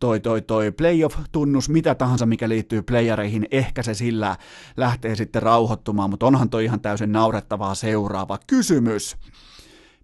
toi, 0.00 0.20
toi, 0.20 0.42
toi 0.42 0.72
playoff-tunnus, 0.72 1.68
mitä 1.68 1.94
tahansa, 1.94 2.26
mikä 2.26 2.48
liittyy 2.48 2.82
playereihin, 2.82 3.46
ehkä 3.50 3.82
se 3.82 3.94
sillä 3.94 4.36
lähtee 4.76 5.16
sitten 5.16 5.42
rauhoittumaan, 5.42 6.10
mutta 6.10 6.26
onhan 6.26 6.50
toi 6.50 6.64
ihan 6.64 6.80
täysin 6.80 7.12
naurettavaa 7.12 7.74
seuraava 7.74 8.38
kysymys. 8.46 9.16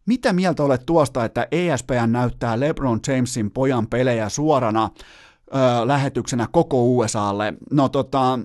Mitä 0.06 0.32
mieltä 0.32 0.62
olet 0.62 0.86
tuosta, 0.86 1.24
että 1.24 1.48
ESPN 1.50 2.12
näyttää 2.12 2.60
LeBron 2.60 3.00
Jamesin 3.08 3.50
pojan 3.50 3.86
pelejä 3.86 4.28
suorana 4.28 4.90
ö, 4.90 5.86
lähetyksenä 5.86 6.48
koko 6.52 6.84
USAlle? 6.84 7.54
No 7.70 7.88
tota, 7.88 8.38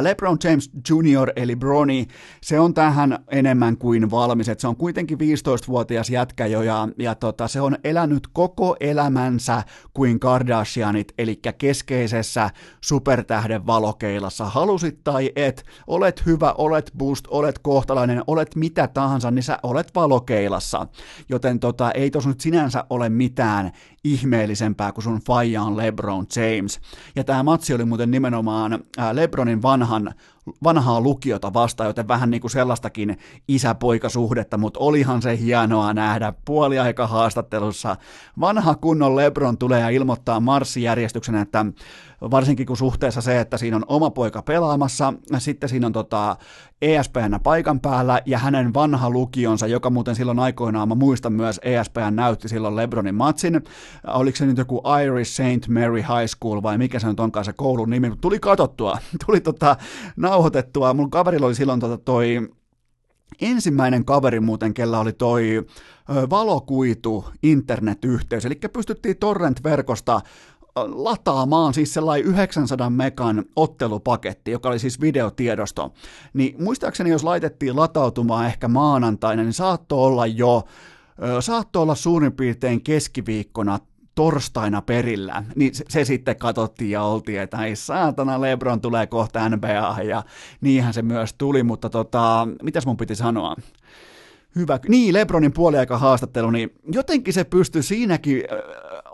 LeBron 0.00 0.38
James 0.44 0.70
Jr. 0.90 1.32
eli 1.36 1.56
Brony, 1.56 2.04
se 2.42 2.60
on 2.60 2.74
tähän 2.74 3.18
enemmän 3.30 3.76
kuin 3.76 4.10
valmis, 4.10 4.48
että 4.48 4.60
se 4.60 4.68
on 4.68 4.76
kuitenkin 4.76 5.18
15-vuotias 5.18 6.10
jätkä 6.10 6.46
jo 6.46 6.62
ja, 6.62 6.88
ja 6.98 7.14
tota, 7.14 7.48
se 7.48 7.60
on 7.60 7.76
elänyt 7.84 8.28
koko 8.32 8.76
elämänsä 8.80 9.62
kuin 9.94 10.20
Kardashianit, 10.20 11.12
eli 11.18 11.40
keskeisessä 11.58 12.50
supertähden 12.80 13.66
valokeilassa. 13.66 14.44
Halusit 14.44 15.04
tai 15.04 15.32
et, 15.36 15.64
olet 15.86 16.26
hyvä, 16.26 16.54
olet 16.58 16.92
boost, 16.98 17.24
olet 17.28 17.58
kohtalainen, 17.58 18.22
olet 18.26 18.56
mitä 18.56 18.88
tahansa, 18.88 19.30
niin 19.30 19.42
sä 19.42 19.58
olet 19.62 19.94
valokeilassa. 19.94 20.86
Joten 21.28 21.60
tota, 21.60 21.90
ei 21.90 22.10
tos 22.10 22.26
nyt 22.26 22.40
sinänsä 22.40 22.84
ole 22.90 23.08
mitään 23.08 23.72
ihmeellisempää 24.04 24.92
kuin 24.92 25.04
sun 25.04 25.20
faija 25.26 25.62
on 25.62 25.76
LeBron 25.76 26.26
James. 26.36 26.80
Ja 27.16 27.24
tämä 27.24 27.42
matsi 27.42 27.74
oli 27.74 27.84
muuten 27.84 28.10
nimenomaan 28.10 28.84
LeBronin 29.12 29.62
vanhan 29.62 30.14
vanhaa 30.64 31.00
lukiota 31.00 31.52
vastaan, 31.52 31.86
joten 31.86 32.08
vähän 32.08 32.30
niin 32.30 32.40
kuin 32.40 32.50
sellaistakin 32.50 33.18
isä-poikasuhdetta, 33.48 34.58
mutta 34.58 34.80
olihan 34.80 35.22
se 35.22 35.38
hienoa 35.38 35.94
nähdä 35.94 36.32
puoliaika 36.44 37.06
haastattelussa. 37.06 37.96
Vanha 38.40 38.74
kunnon 38.74 39.16
Lebron 39.16 39.58
tulee 39.58 39.80
ja 39.80 39.88
ilmoittaa 39.88 40.40
marssijärjestyksen, 40.40 41.34
että 41.34 41.66
varsinkin 42.30 42.66
kun 42.66 42.76
suhteessa 42.76 43.20
se, 43.20 43.40
että 43.40 43.58
siinä 43.58 43.76
on 43.76 43.84
oma 43.88 44.10
poika 44.10 44.42
pelaamassa, 44.42 45.14
sitten 45.38 45.68
siinä 45.68 45.86
on 45.86 45.92
tota 45.92 46.36
ESPN 46.82 47.40
paikan 47.42 47.80
päällä 47.80 48.20
ja 48.26 48.38
hänen 48.38 48.74
vanha 48.74 49.10
lukionsa, 49.10 49.66
joka 49.66 49.90
muuten 49.90 50.14
silloin 50.14 50.38
aikoinaan, 50.38 50.88
mä 50.88 50.94
muistan 50.94 51.32
myös 51.32 51.60
ESPN 51.62 52.16
näytti 52.16 52.48
silloin 52.48 52.76
Lebronin 52.76 53.14
matsin, 53.14 53.62
oliko 54.06 54.36
se 54.36 54.46
nyt 54.46 54.58
joku 54.58 54.82
Irish 55.04 55.30
St. 55.30 55.68
Mary 55.68 55.96
High 55.96 56.26
School 56.38 56.62
vai 56.62 56.78
mikä 56.78 56.98
se 56.98 57.06
nyt 57.06 57.20
onkaan 57.20 57.44
se 57.44 57.52
koulun 57.52 57.90
nimi, 57.90 58.12
tuli 58.20 58.38
katottua, 58.38 58.98
tuli 59.26 59.40
tota, 59.40 59.76
nauhoitettua, 60.16 60.94
mun 60.94 61.10
kaverilla 61.10 61.46
oli 61.46 61.54
silloin 61.54 61.80
tota 61.80 61.98
toi 61.98 62.48
ensimmäinen 63.40 64.04
kaveri 64.04 64.40
muuten, 64.40 64.74
kella 64.74 64.98
oli 64.98 65.12
toi 65.12 65.66
valokuitu 66.30 67.24
internetyhteys, 67.42 68.46
eli 68.46 68.54
pystyttiin 68.72 69.16
torrent-verkosta 69.16 70.20
lataamaan 70.76 71.74
siis 71.74 71.94
sellainen 71.94 72.26
900 72.26 72.90
megan 72.90 73.44
ottelupaketti, 73.56 74.50
joka 74.50 74.68
oli 74.68 74.78
siis 74.78 75.00
videotiedosto, 75.00 75.92
niin 76.32 76.56
muistaakseni 76.62 77.10
jos 77.10 77.24
laitettiin 77.24 77.76
latautumaan 77.76 78.46
ehkä 78.46 78.68
maanantaina, 78.68 79.42
niin 79.42 79.52
saattoi 79.52 79.98
olla 79.98 80.26
jo, 80.26 80.64
saattoi 81.40 81.82
olla 81.82 81.94
suurin 81.94 82.32
piirtein 82.32 82.82
keskiviikkona 82.82 83.78
torstaina 84.14 84.82
perillä, 84.82 85.44
niin 85.56 85.74
se, 85.74 85.84
se 85.88 86.04
sitten 86.04 86.36
katsottiin 86.36 86.90
ja 86.90 87.02
oltiin, 87.02 87.40
että 87.40 87.64
ei 87.64 87.76
saatana, 87.76 88.40
Lebron 88.40 88.80
tulee 88.80 89.06
kohta 89.06 89.48
NBA, 89.48 89.96
ja 90.08 90.22
niinhän 90.60 90.94
se 90.94 91.02
myös 91.02 91.34
tuli, 91.34 91.62
mutta 91.62 91.90
tota, 91.90 92.48
mitäs 92.62 92.86
mun 92.86 92.96
piti 92.96 93.14
sanoa? 93.14 93.56
Hyvä. 94.56 94.78
Niin, 94.88 95.14
Lebronin 95.14 95.52
puoliaika 95.52 95.98
haastattelu, 95.98 96.50
niin 96.50 96.70
jotenkin 96.92 97.34
se 97.34 97.44
pystyi 97.44 97.82
siinäkin 97.82 98.42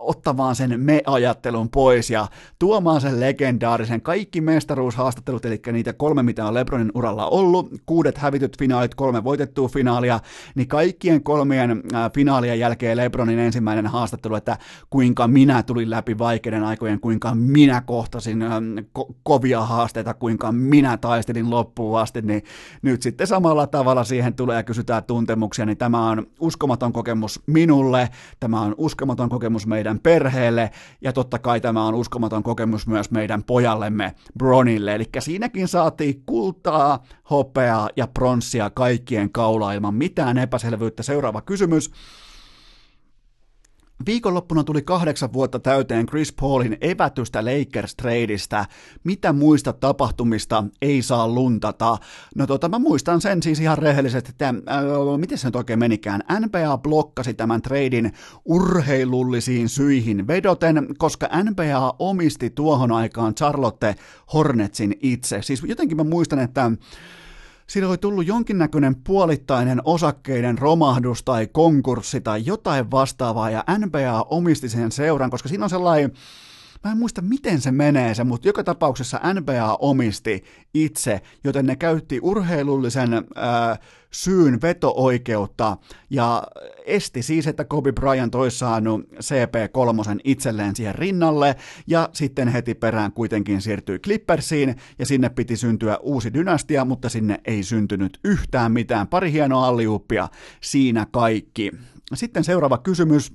ottamaan 0.01 0.55
sen 0.55 0.79
me-ajattelun 0.79 1.69
pois 1.69 2.09
ja 2.09 2.27
tuomaan 2.59 3.01
sen 3.01 3.19
legendaarisen 3.19 4.01
kaikki 4.01 4.41
mestaruushaastattelut, 4.41 5.45
eli 5.45 5.61
niitä 5.71 5.93
kolme, 5.93 6.23
mitä 6.23 6.45
on 6.45 6.53
Lebronin 6.53 6.91
uralla 6.95 7.27
ollut, 7.27 7.69
kuudet 7.85 8.17
hävityt 8.17 8.57
finaalit, 8.59 8.95
kolme 8.95 9.23
voitettua 9.23 9.67
finaalia, 9.67 10.19
niin 10.55 10.67
kaikkien 10.67 11.23
kolmien 11.23 11.83
finaalien 12.13 12.59
jälkeen 12.59 12.97
Lebronin 12.97 13.39
ensimmäinen 13.39 13.87
haastattelu, 13.87 14.35
että 14.35 14.57
kuinka 14.89 15.27
minä 15.27 15.63
tulin 15.63 15.89
läpi 15.89 16.17
vaikeiden 16.17 16.63
aikojen, 16.63 16.99
kuinka 16.99 17.35
minä 17.35 17.81
kohtasin 17.81 18.43
ko- 18.99 19.13
kovia 19.23 19.61
haasteita, 19.61 20.13
kuinka 20.13 20.51
minä 20.51 20.97
taistelin 20.97 21.49
loppuun 21.49 21.99
asti, 21.99 22.21
niin 22.21 22.43
nyt 22.81 23.01
sitten 23.01 23.27
samalla 23.27 23.67
tavalla 23.67 24.03
siihen 24.03 24.33
tulee 24.33 24.57
ja 24.57 24.63
kysytään 24.63 25.03
tuntemuksia, 25.03 25.65
niin 25.65 25.77
tämä 25.77 26.09
on 26.09 26.27
uskomaton 26.39 26.93
kokemus 26.93 27.41
minulle, 27.47 28.09
tämä 28.39 28.61
on 28.61 28.75
uskomaton 28.77 29.29
kokemus 29.29 29.67
meidän 29.67 29.90
meidän 29.91 29.99
perheelle, 30.03 30.71
ja 31.01 31.13
totta 31.13 31.39
kai 31.39 31.61
tämä 31.61 31.85
on 31.85 31.95
uskomaton 31.95 32.43
kokemus 32.43 32.87
myös 32.87 33.11
meidän 33.11 33.43
pojallemme 33.43 34.15
Bronille, 34.37 34.95
eli 34.95 35.05
siinäkin 35.19 35.67
saatiin 35.67 36.23
kultaa, 36.25 37.03
hopeaa 37.29 37.89
ja 37.95 38.07
pronssia 38.07 38.69
kaikkien 38.69 39.31
kaula 39.31 39.73
ilman 39.73 39.95
mitään 39.95 40.37
epäselvyyttä. 40.37 41.03
Seuraava 41.03 41.41
kysymys. 41.41 41.91
Viikonloppuna 44.05 44.63
tuli 44.63 44.81
kahdeksan 44.81 45.33
vuotta 45.33 45.59
täyteen 45.59 46.05
Chris 46.05 46.33
Paulin 46.33 46.77
evätystä 46.81 47.43
Lakers-treidistä. 47.45 48.65
Mitä 49.03 49.33
muista 49.33 49.73
tapahtumista 49.73 50.63
ei 50.81 51.01
saa 51.01 51.27
luntata? 51.27 51.97
No 52.35 52.47
tota, 52.47 52.69
mä 52.69 52.79
muistan 52.79 53.21
sen 53.21 53.43
siis 53.43 53.59
ihan 53.59 53.77
rehellisesti, 53.77 54.29
että 54.29 54.47
äh, 54.47 54.55
miten 55.17 55.37
se 55.37 55.47
nyt 55.47 55.55
oikein 55.55 55.79
menikään. 55.79 56.21
NBA 56.39 56.77
blokkasi 56.77 57.33
tämän 57.33 57.61
treidin 57.61 58.11
urheilullisiin 58.45 59.69
syihin 59.69 60.27
vedoten, 60.27 60.87
koska 60.97 61.29
NBA 61.43 61.95
omisti 61.99 62.49
tuohon 62.49 62.91
aikaan 62.91 63.35
Charlotte 63.35 63.95
Hornetsin 64.33 64.95
itse. 65.01 65.41
Siis 65.41 65.63
jotenkin 65.63 65.97
mä 65.97 66.03
muistan, 66.03 66.39
että 66.39 66.71
Siinä 67.71 67.89
oli 67.89 67.97
tullut 67.97 68.27
jonkinnäköinen 68.27 68.95
puolittainen 68.95 69.81
osakkeiden 69.85 70.57
romahdus 70.57 71.23
tai 71.23 71.47
konkurssi 71.47 72.21
tai 72.21 72.41
jotain 72.45 72.91
vastaavaa 72.91 73.49
ja 73.49 73.63
NBA 73.77 74.25
omisti 74.29 74.69
sen 74.69 74.91
seuran, 74.91 75.29
koska 75.29 75.49
siinä 75.49 75.63
on 75.63 75.69
sellainen 75.69 76.11
Mä 76.83 76.91
en 76.91 76.97
muista, 76.97 77.21
miten 77.21 77.61
se 77.61 77.71
menee 77.71 78.15
se, 78.15 78.23
mutta 78.23 78.47
joka 78.47 78.63
tapauksessa 78.63 79.19
NBA 79.33 79.77
omisti 79.79 80.43
itse, 80.73 81.21
joten 81.43 81.65
ne 81.65 81.75
käytti 81.75 82.19
urheilullisen 82.21 83.13
ää, 83.13 83.77
syyn 84.11 84.61
veto-oikeutta 84.61 85.77
ja 86.09 86.43
esti 86.85 87.21
siis, 87.21 87.47
että 87.47 87.65
Kobe 87.65 87.91
Bryant 87.91 88.35
olisi 88.35 88.57
saanut 88.57 89.01
CP3 89.01 90.19
itselleen 90.23 90.75
siihen 90.75 90.95
rinnalle 90.95 91.55
ja 91.87 92.09
sitten 92.13 92.47
heti 92.47 92.75
perään 92.75 93.11
kuitenkin 93.11 93.61
siirtyi 93.61 93.99
Clippersiin 93.99 94.75
ja 94.99 95.05
sinne 95.05 95.29
piti 95.29 95.57
syntyä 95.57 95.97
uusi 95.97 96.33
dynastia, 96.33 96.85
mutta 96.85 97.09
sinne 97.09 97.41
ei 97.45 97.63
syntynyt 97.63 98.19
yhtään 98.23 98.71
mitään. 98.71 99.07
Pari 99.07 99.31
hienoa 99.31 99.67
alliuppia, 99.67 100.29
siinä 100.61 101.07
kaikki. 101.11 101.71
Sitten 102.13 102.43
seuraava 102.43 102.77
kysymys. 102.77 103.33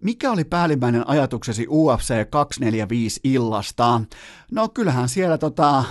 Mikä 0.00 0.30
oli 0.30 0.44
päällimmäinen 0.44 1.08
ajatuksesi 1.08 1.66
UFC 1.68 2.30
245 2.30 3.20
illasta? 3.24 4.00
No 4.52 4.68
kyllähän 4.68 5.08
siellä 5.08 5.38
tota, 5.38 5.84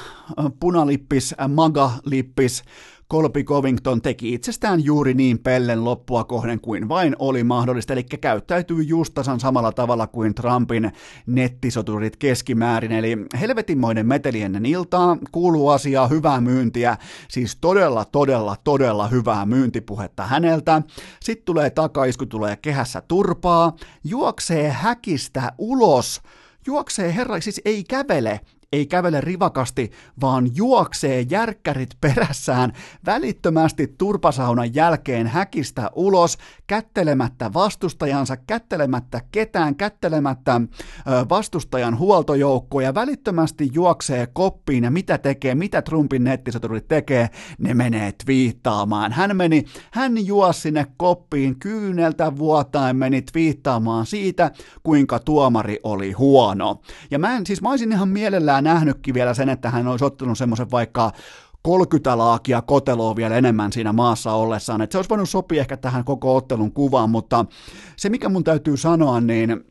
punalippis, 0.59 1.35
maga-lippis, 1.47 2.63
Colby 3.11 3.43
Covington 3.43 4.01
teki 4.01 4.33
itsestään 4.33 4.83
juuri 4.83 5.13
niin 5.13 5.39
pellen 5.39 5.85
loppua 5.85 6.23
kohden 6.23 6.59
kuin 6.61 6.89
vain 6.89 7.15
oli 7.19 7.43
mahdollista, 7.43 7.93
eli 7.93 8.03
käyttäytyy 8.03 8.83
just 8.83 9.13
tasan 9.13 9.39
samalla 9.39 9.71
tavalla 9.71 10.07
kuin 10.07 10.35
Trumpin 10.35 10.91
nettisoturit 11.25 12.17
keskimäärin, 12.17 12.91
eli 12.91 13.17
helvetinmoinen 13.39 14.07
meteli 14.07 14.41
ennen 14.41 14.65
iltaa, 14.65 15.17
kuuluu 15.31 15.69
asiaa, 15.69 16.07
hyvää 16.07 16.41
myyntiä, 16.41 16.97
siis 17.29 17.55
todella, 17.55 18.05
todella, 18.05 18.55
todella 18.63 19.07
hyvää 19.07 19.45
myyntipuhetta 19.45 20.23
häneltä. 20.25 20.81
Sitten 21.21 21.45
tulee 21.45 21.69
takaisku, 21.69 22.25
tulee 22.25 22.55
kehässä 22.55 23.01
turpaa, 23.07 23.75
juoksee 24.03 24.69
häkistä 24.69 25.51
ulos, 25.57 26.21
juoksee 26.65 27.15
herra, 27.15 27.41
siis 27.41 27.61
ei 27.65 27.83
kävele, 27.83 28.39
ei 28.71 28.85
kävele 28.85 29.21
rivakasti, 29.21 29.91
vaan 30.21 30.55
juoksee 30.55 31.25
järkkärit 31.29 31.89
perässään 32.01 32.73
välittömästi 33.05 33.95
turpasaunan 33.97 34.75
jälkeen 34.75 35.27
häkistä 35.27 35.91
ulos, 35.95 36.37
kättelemättä 36.67 37.53
vastustajansa, 37.53 38.37
kättelemättä 38.37 39.21
ketään, 39.31 39.75
kättelemättä 39.75 40.61
vastustajan 41.29 41.99
huoltojoukkoja, 41.99 42.93
välittömästi 42.93 43.69
juoksee 43.73 44.27
koppiin 44.33 44.83
ja 44.83 44.91
mitä 44.91 45.17
tekee, 45.17 45.55
mitä 45.55 45.81
Trumpin 45.81 46.23
nettisoturit 46.23 46.87
tekee, 46.87 47.29
ne 47.59 47.73
menee 47.73 48.11
twiittaamaan. 48.25 49.11
Hän 49.11 49.37
meni, 49.37 49.65
hän 49.91 50.25
juosi 50.25 50.61
sinne 50.61 50.87
koppiin 50.97 51.59
kyyneltä 51.59 52.37
vuotain, 52.37 52.95
meni 52.95 53.21
twiittaamaan 53.21 54.05
siitä, 54.05 54.51
kuinka 54.83 55.19
tuomari 55.19 55.79
oli 55.83 56.11
huono. 56.11 56.81
Ja 57.11 57.19
mä 57.19 57.35
en, 57.35 57.45
siis 57.45 57.61
mä 57.61 57.69
olisin 57.69 57.91
ihan 57.91 58.09
mielellään 58.09 58.56
sentään 58.57 58.75
nähnytkin 58.75 59.13
vielä 59.13 59.33
sen, 59.33 59.49
että 59.49 59.69
hän 59.69 59.87
olisi 59.87 60.05
ottanut 60.05 60.37
semmoisen 60.37 60.71
vaikka 60.71 61.11
30 61.61 62.17
laakia 62.17 62.61
koteloa 62.61 63.15
vielä 63.15 63.35
enemmän 63.35 63.71
siinä 63.71 63.93
maassa 63.93 64.33
ollessaan. 64.33 64.81
Että 64.81 64.91
se 64.91 64.97
olisi 64.97 65.09
voinut 65.09 65.29
sopia 65.29 65.61
ehkä 65.61 65.77
tähän 65.77 66.03
koko 66.03 66.35
ottelun 66.35 66.71
kuvaan, 66.71 67.09
mutta 67.09 67.45
se 67.97 68.09
mikä 68.09 68.29
mun 68.29 68.43
täytyy 68.43 68.77
sanoa, 68.77 69.21
niin 69.21 69.65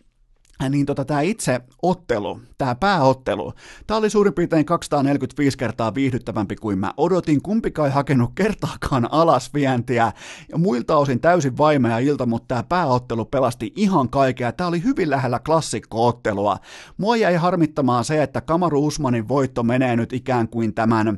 niin 0.69 0.87
tota, 0.87 1.05
tämä 1.05 1.21
itse 1.21 1.61
ottelu, 1.83 2.41
tämä 2.59 2.75
pääottelu, 2.75 3.53
tämä 3.87 3.99
oli 3.99 4.11
suurin 4.11 4.35
piirtein 4.35 4.67
245 4.67 5.59
kertaa 5.59 5.95
viihdyttävämpi 5.95 6.57
kuin 6.57 6.79
mä 6.79 6.93
odotin. 6.97 7.43
Kumpikaan 7.43 7.89
ei 7.89 7.95
hakenut 7.95 8.31
kertaakaan 8.35 9.09
alasvientiä 9.13 10.13
ja 10.49 10.59
muilta 10.59 10.97
osin 10.97 11.21
täysin 11.21 11.59
vaimea 11.59 11.99
ilta, 11.99 12.27
mutta 12.27 12.49
tämä 12.49 12.63
pääottelu 12.63 13.25
pelasti 13.25 13.73
ihan 13.77 14.09
kaikkea. 14.09 14.53
Tämä 14.53 14.69
oli 14.69 14.83
hyvin 14.85 15.11
lähellä 15.11 15.39
klassikkoottelua. 15.39 16.57
Mua 16.97 17.17
jäi 17.17 17.35
harmittamaan 17.35 18.05
se, 18.05 18.23
että 18.23 18.41
Kamaru 18.41 18.87
Usmanin 18.87 19.29
voitto 19.29 19.63
menee 19.63 19.97
nyt 19.97 20.13
ikään 20.13 20.49
kuin 20.49 20.75
tämän 20.75 21.09
ö, 21.09 21.15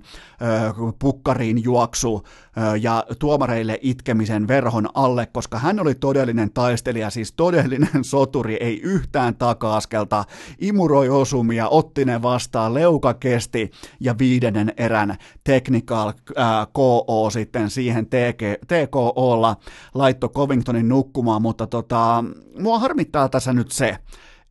pukkariin 0.99 1.65
juoksu 1.65 2.23
ö, 2.25 2.77
ja 2.77 3.05
tuomareille 3.19 3.79
itkemisen 3.83 4.49
verhon 4.49 4.89
alle, 4.95 5.27
koska 5.27 5.59
hän 5.59 5.81
oli 5.81 5.95
todellinen 5.95 6.53
taistelija, 6.53 7.11
siis 7.11 7.33
todellinen 7.33 8.05
soturi, 8.13 8.57
ei 8.61 8.81
yhtään 8.81 9.28
mitään 9.29 9.49
taka-askelta, 9.49 10.25
imuroi 10.59 11.09
osumia, 11.09 11.69
otti 11.69 12.05
ne 12.05 12.23
vastaan, 12.23 12.75
leuka 12.75 13.15
kesti 13.15 13.71
ja 14.01 14.15
viidennen 14.19 14.73
erän 14.77 15.17
technical 15.45 16.09
äh, 16.09 16.67
KO 16.73 17.29
sitten 17.33 17.71
siihen 17.71 18.07
TK, 18.07 18.67
TKOlla 18.67 19.57
laitto 19.95 20.29
Covingtonin 20.29 20.89
nukkumaan, 20.89 21.43
mutta 21.43 21.67
tota, 21.67 22.25
mua 22.59 22.79
harmittaa 22.79 23.29
tässä 23.29 23.53
nyt 23.53 23.71
se, 23.71 23.97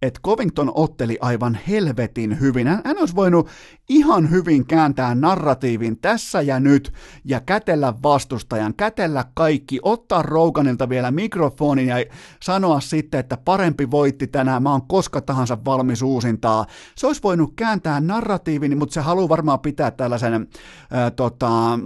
että 0.02 0.20
Covington 0.26 0.72
otteli 0.76 1.18
aivan 1.22 1.58
helvetin 1.68 2.40
hyvin. 2.40 2.68
Hän, 2.68 2.82
hän 2.86 2.98
olisi 2.98 3.16
voinut 3.16 3.48
ihan 3.90 4.32
hyvin 4.32 4.66
kääntää 4.66 5.16
narratiivin 5.16 6.00
tässä 6.00 6.42
ja 6.42 6.60
nyt 6.60 6.94
ja 7.26 7.40
kätellä 7.40 7.94
vastustajan, 8.04 8.74
kätellä 8.74 9.26
kaikki, 9.34 9.80
ottaa 9.82 10.22
Roganilta 10.22 10.90
vielä 10.90 11.12
mikrofonin 11.12 11.88
ja 11.88 11.96
sanoa 12.44 12.80
sitten, 12.80 13.20
että 13.20 13.38
parempi 13.38 13.92
voitti 13.92 14.28
tänään, 14.28 14.64
mä 14.64 14.72
oon 14.72 14.88
koska 14.88 15.22
tahansa 15.22 15.58
valmis 15.66 16.02
uusintaa. 16.02 16.66
Se 16.96 17.08
olisi 17.08 17.24
voinut 17.24 17.54
kääntää 17.56 18.00
narratiivin, 18.00 18.78
mutta 18.78 18.94
se 18.94 19.02
haluaa 19.02 19.30
varmaan 19.30 19.60
pitää 19.60 19.92
tällaisen 19.92 20.48
ää, 20.92 21.12
tota, 21.12 21.80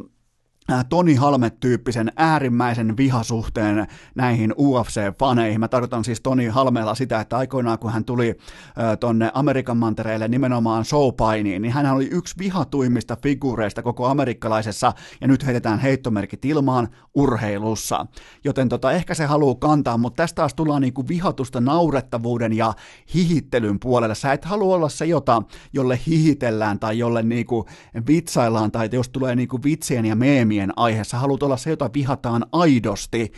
Toni 0.89 1.15
Halme-tyyppisen 1.15 2.11
äärimmäisen 2.15 2.97
vihasuhteen 2.97 3.87
näihin 4.15 4.51
UFC-faneihin. 4.51 5.59
Mä 5.59 5.67
tarkoitan 5.67 6.03
siis 6.03 6.21
Toni 6.21 6.47
Halmella 6.47 6.95
sitä, 6.95 7.19
että 7.19 7.37
aikoinaan 7.37 7.79
kun 7.79 7.91
hän 7.91 8.05
tuli 8.05 8.37
tonne 8.99 9.31
Amerikan 9.33 9.77
mantereelle 9.77 10.27
nimenomaan 10.27 10.85
showpainiin, 10.85 11.61
niin 11.61 11.73
hän 11.73 11.93
oli 11.93 12.07
yksi 12.11 12.35
vihatuimmista 12.39 13.17
figuureista 13.23 13.81
koko 13.81 14.05
amerikkalaisessa, 14.05 14.93
ja 15.21 15.27
nyt 15.27 15.45
heitetään 15.45 15.79
heittomerkit 15.79 16.45
ilmaan 16.45 16.87
urheilussa. 17.15 18.05
Joten 18.43 18.69
tota, 18.69 18.91
ehkä 18.91 19.13
se 19.13 19.25
haluaa 19.25 19.55
kantaa, 19.55 19.97
mutta 19.97 20.23
tästä 20.23 20.35
taas 20.35 20.53
tullaan 20.53 20.81
niinku 20.81 21.07
vihatusta 21.07 21.61
naurettavuuden 21.61 22.53
ja 22.53 22.73
hihittelyn 23.13 23.79
puolelle. 23.79 24.15
Sä 24.15 24.33
et 24.33 24.45
halua 24.45 24.75
olla 24.75 24.89
se, 24.89 25.05
jota, 25.05 25.41
jolle 25.73 25.99
hihitellään 26.07 26.79
tai 26.79 26.97
jolle 26.97 27.23
niinku 27.23 27.65
vitsaillaan, 28.07 28.71
tai 28.71 28.89
jos 28.91 29.09
tulee 29.09 29.35
niinku 29.35 29.59
vitsien 29.63 30.05
ja 30.05 30.15
meemien 30.15 30.60
meemien 30.61 30.73
aiheessa, 30.75 31.17
haluat 31.17 31.43
olla 31.43 31.57
se, 31.57 31.69
jota 31.69 31.89
vihataan 31.93 32.45
aidosti, 32.51 33.31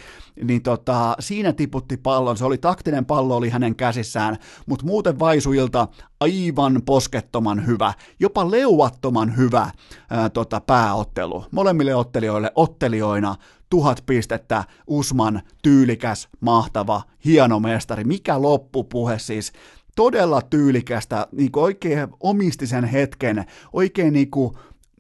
niin 0.44 0.62
tota, 0.62 1.16
siinä 1.20 1.54
tiputti 1.54 1.98
pallon, 1.98 2.38
se 2.38 2.46
oli 2.46 2.58
taktinen 2.58 3.06
pallo 3.06 3.38
oli 3.38 3.50
hänen 3.50 3.76
käsissään, 3.76 4.38
mutta 4.66 4.86
muuten 4.86 5.20
Vaisuilta 5.20 5.88
aivan 6.20 6.82
poskettoman 6.86 7.68
hyvä, 7.68 7.94
jopa 8.20 8.52
leuattoman 8.52 9.38
hyvä 9.38 9.72
ää, 10.10 10.30
tota, 10.30 10.62
pääottelu. 10.62 11.46
Molemmille 11.52 11.96
ottelijoille 11.96 12.52
ottelijoina 12.56 13.36
tuhat 13.70 14.04
pistettä, 14.06 14.64
Usman, 14.88 15.42
tyylikäs, 15.64 16.28
mahtava, 16.40 17.02
hieno 17.26 17.60
mestari. 17.60 18.04
Mikä 18.04 18.42
loppupuhe 18.42 19.20
siis? 19.20 19.54
Todella 19.96 20.42
tyylikästä, 20.42 21.28
niin 21.32 21.50
oikein 21.56 22.08
omisti 22.20 22.68
sen 22.68 22.84
hetken, 22.84 23.46
oikein 23.74 24.14
niin 24.14 24.32
kuin 24.32 24.54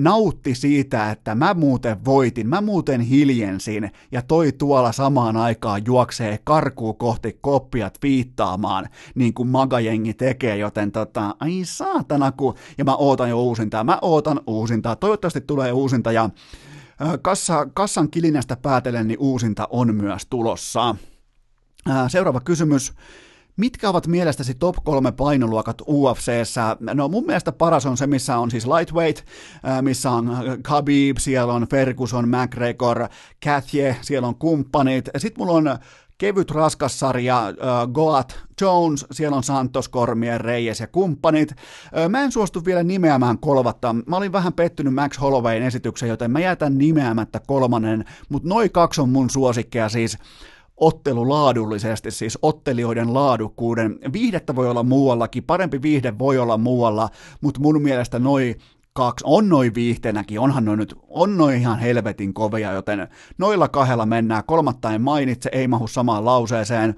nautti 0.03 0.55
siitä, 0.55 1.11
että 1.11 1.35
mä 1.35 1.53
muuten 1.53 2.05
voitin, 2.05 2.49
mä 2.49 2.61
muuten 2.61 3.01
hiljensin 3.01 3.91
ja 4.11 4.21
toi 4.21 4.51
tuolla 4.51 4.91
samaan 4.91 5.37
aikaan 5.37 5.81
juoksee 5.85 6.39
karkuu 6.43 6.93
kohti 6.93 7.37
koppiat 7.41 7.97
viittaamaan, 8.03 8.89
niin 9.15 9.33
kuin 9.33 9.47
magajengi 9.47 10.13
tekee, 10.13 10.57
joten 10.57 10.91
tota, 10.91 11.35
ai 11.39 11.61
saatana, 11.63 12.31
kun, 12.31 12.55
ja 12.77 12.85
mä 12.85 12.95
ootan 12.95 13.29
jo 13.29 13.41
uusintaa, 13.43 13.83
mä 13.83 13.99
ootan 14.01 14.41
uusintaa, 14.47 14.95
toivottavasti 14.95 15.41
tulee 15.41 15.71
uusinta 15.71 16.11
ja 16.11 16.29
kassa, 17.21 17.67
kassan 17.73 18.09
kilinästä 18.09 18.55
päätellen, 18.55 19.07
niin 19.07 19.19
uusinta 19.19 19.67
on 19.71 19.95
myös 19.95 20.25
tulossa. 20.29 20.95
Seuraava 22.07 22.39
kysymys. 22.39 22.93
Mitkä 23.57 23.89
ovat 23.89 24.07
mielestäsi 24.07 24.55
top 24.55 24.75
kolme 24.83 25.11
painoluokat 25.11 25.81
UFCssä? 25.87 26.77
No 26.79 27.07
mun 27.07 27.25
mielestä 27.25 27.51
paras 27.51 27.85
on 27.85 27.97
se, 27.97 28.07
missä 28.07 28.37
on 28.37 28.51
siis 28.51 28.67
lightweight, 28.67 29.25
missä 29.81 30.11
on 30.11 30.31
Khabib, 30.63 31.17
siellä 31.17 31.53
on 31.53 31.67
Ferguson, 31.67 32.29
McGregor, 32.29 33.07
Kathje, 33.43 33.97
siellä 34.01 34.27
on 34.27 34.35
kumppanit. 34.35 35.09
Sitten 35.17 35.45
mulla 35.45 35.57
on 35.57 35.77
kevyt 36.17 36.51
raskassarja, 36.51 37.43
uh, 37.49 37.93
Goat 37.93 38.39
Jones, 38.61 39.05
siellä 39.11 39.37
on 39.37 39.43
Santos, 39.43 39.89
Kormien, 39.89 40.41
Reyes 40.41 40.79
ja 40.79 40.87
kumppanit. 40.87 41.51
Uh, 41.51 42.09
mä 42.09 42.21
en 42.21 42.31
suostu 42.31 42.65
vielä 42.65 42.83
nimeämään 42.83 43.39
kolvatta. 43.39 43.95
Mä 44.07 44.17
olin 44.17 44.31
vähän 44.31 44.53
pettynyt 44.53 44.93
Max 44.93 45.19
Hollowayn 45.21 45.63
esityksen, 45.63 46.09
joten 46.09 46.31
mä 46.31 46.39
jätän 46.39 46.77
nimeämättä 46.77 47.39
kolmannen, 47.47 48.05
mutta 48.29 48.49
noin 48.49 48.71
kaksi 48.71 49.01
on 49.01 49.09
mun 49.09 49.29
suosikkeja 49.29 49.89
siis 49.89 50.17
ottelu 50.77 51.29
laadullisesti, 51.29 52.11
siis 52.11 52.37
ottelijoiden 52.41 53.13
laadukkuuden. 53.13 53.99
Viihdettä 54.13 54.55
voi 54.55 54.69
olla 54.69 54.83
muuallakin, 54.83 55.43
parempi 55.43 55.81
viihde 55.81 56.19
voi 56.19 56.37
olla 56.37 56.57
muualla, 56.57 57.09
mutta 57.41 57.59
mun 57.59 57.81
mielestä 57.81 58.19
noi 58.19 58.55
kaksi, 58.93 59.23
on 59.27 59.49
noin 59.49 59.75
viihteenäkin, 59.75 60.39
onhan 60.39 60.65
noin 60.65 60.79
nyt, 60.79 60.95
on 61.09 61.37
noin 61.37 61.57
ihan 61.57 61.79
helvetin 61.79 62.33
kovia, 62.33 62.71
joten 62.71 63.07
noilla 63.37 63.67
kahdella 63.67 64.05
mennään, 64.05 64.43
kolmatta 64.47 64.91
en 64.91 65.01
mainitse, 65.01 65.49
ei 65.53 65.67
mahu 65.67 65.87
samaan 65.87 66.25
lauseeseen. 66.25 66.95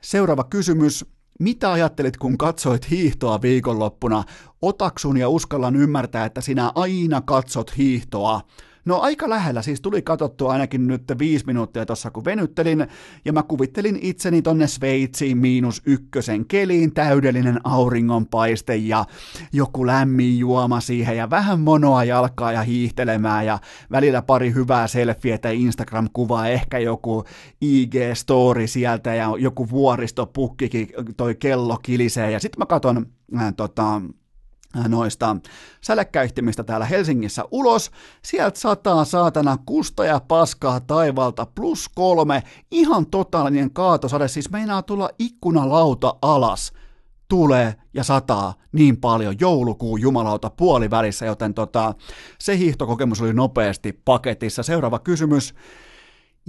Seuraava 0.00 0.44
kysymys, 0.44 1.04
mitä 1.40 1.72
ajattelit, 1.72 2.16
kun 2.16 2.38
katsoit 2.38 2.90
hiihtoa 2.90 3.42
viikonloppuna? 3.42 4.24
Otaksun 4.62 5.16
ja 5.16 5.28
uskallan 5.28 5.76
ymmärtää, 5.76 6.24
että 6.24 6.40
sinä 6.40 6.72
aina 6.74 7.20
katsot 7.20 7.76
hiihtoa. 7.76 8.40
No 8.86 9.00
aika 9.00 9.28
lähellä, 9.28 9.62
siis 9.62 9.80
tuli 9.80 10.02
katsottua 10.02 10.52
ainakin 10.52 10.86
nyt 10.86 11.02
viisi 11.18 11.46
minuuttia 11.46 11.86
tuossa 11.86 12.10
kun 12.10 12.24
venyttelin, 12.24 12.86
ja 13.24 13.32
mä 13.32 13.42
kuvittelin 13.42 13.98
itseni 14.02 14.42
tonne 14.42 14.66
Sveitsiin 14.66 15.38
miinus 15.38 15.82
ykkösen 15.86 16.44
keliin, 16.44 16.94
täydellinen 16.94 17.60
auringonpaiste 17.64 18.76
ja 18.76 19.04
joku 19.52 19.86
lämmin 19.86 20.38
juoma 20.38 20.80
siihen, 20.80 21.16
ja 21.16 21.30
vähän 21.30 21.60
monoa 21.60 22.04
jalkaa 22.04 22.52
ja 22.52 22.62
hiihtelemään, 22.62 23.46
ja 23.46 23.58
välillä 23.90 24.22
pari 24.22 24.54
hyvää 24.54 24.86
selfietä 24.86 25.50
Instagram-kuvaa, 25.50 26.48
ehkä 26.48 26.78
joku 26.78 27.24
IG-story 27.64 28.66
sieltä, 28.66 29.14
ja 29.14 29.32
joku 29.38 29.70
vuoristopukkikin 29.70 30.88
toi 31.16 31.34
kello 31.34 31.78
kilisee, 31.82 32.30
ja 32.30 32.40
sitten 32.40 32.58
mä 32.58 32.66
katon 32.66 33.06
äh, 33.36 33.54
tota, 33.56 34.00
noista 34.88 35.36
säläkkäyhtimistä 35.80 36.64
täällä 36.64 36.86
Helsingissä 36.86 37.44
ulos. 37.50 37.90
Sieltä 38.22 38.58
sataa 38.58 39.04
saatana 39.04 39.56
kusta 39.66 40.04
ja 40.04 40.20
paskaa 40.28 40.80
taivalta 40.80 41.46
plus 41.46 41.88
kolme. 41.88 42.42
Ihan 42.70 43.06
totaalinen 43.06 43.70
kaatosade, 43.70 44.28
siis 44.28 44.50
meinaa 44.50 44.82
tulla 44.82 45.10
ikkunalauta 45.18 46.14
alas. 46.22 46.72
Tulee 47.28 47.74
ja 47.94 48.04
sataa 48.04 48.54
niin 48.72 48.96
paljon 48.96 49.34
joulukuun 49.40 50.00
jumalauta 50.00 50.50
puolivälissä, 50.50 51.26
joten 51.26 51.54
tota, 51.54 51.94
se 52.38 52.58
hiihtokokemus 52.58 53.20
oli 53.20 53.32
nopeasti 53.32 54.00
paketissa. 54.04 54.62
Seuraava 54.62 54.98
kysymys. 54.98 55.54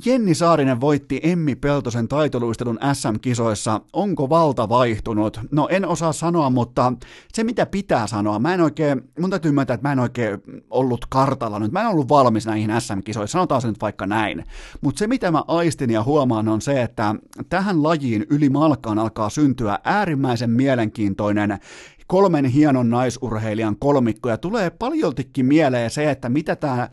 Jenni 0.06 0.36
Saarinen 0.36 0.82
voitti 0.82 1.20
Emmi 1.24 1.56
Peltosen 1.56 2.08
taitoluistelun 2.08 2.80
SM-kisoissa. 2.94 3.82
Onko 3.94 4.30
valta 4.30 4.70
vaihtunut? 4.70 5.40
No 5.52 5.68
en 5.72 5.86
osaa 5.86 6.14
sanoa, 6.14 6.50
mutta 6.50 6.94
se 7.34 7.44
mitä 7.44 7.66
pitää 7.66 8.08
sanoa, 8.08 8.40
mä 8.40 8.54
en 8.54 8.62
oikein, 8.62 9.02
mun 9.20 9.30
täytyy 9.30 9.52
myöntää, 9.52 9.74
että 9.74 9.88
mä 9.88 9.92
en 9.92 10.00
oikein 10.00 10.40
ollut 10.70 11.06
kartalla 11.10 11.60
nyt. 11.60 11.72
Mä 11.72 11.82
en 11.82 11.88
ollut 11.88 12.10
valmis 12.10 12.46
näihin 12.46 12.72
SM-kisoihin, 12.80 13.28
sanotaan 13.28 13.62
se 13.62 13.68
nyt 13.68 13.82
vaikka 13.82 14.06
näin. 14.06 14.44
Mutta 14.82 15.00
se 15.00 15.08
mitä 15.08 15.32
mä 15.32 15.44
aistin 15.48 15.90
ja 15.90 16.04
huomaan 16.04 16.48
on 16.48 16.62
se, 16.62 16.82
että 16.82 17.16
tähän 17.50 17.84
lajiin 17.84 18.26
yli 18.30 18.50
malkaan 18.50 19.00
alkaa 19.00 19.30
syntyä 19.30 19.80
äärimmäisen 19.84 20.50
mielenkiintoinen 20.50 21.60
kolmen 22.08 22.46
hienon 22.46 22.90
naisurheilijan 22.90 23.76
kolmikko, 23.80 24.30
ja 24.30 24.38
tulee 24.38 24.70
paljoltikin 24.70 25.46
mieleen 25.46 25.90
se, 25.90 26.12
että 26.12 26.30
mitä 26.30 26.56
tämä 26.56 26.90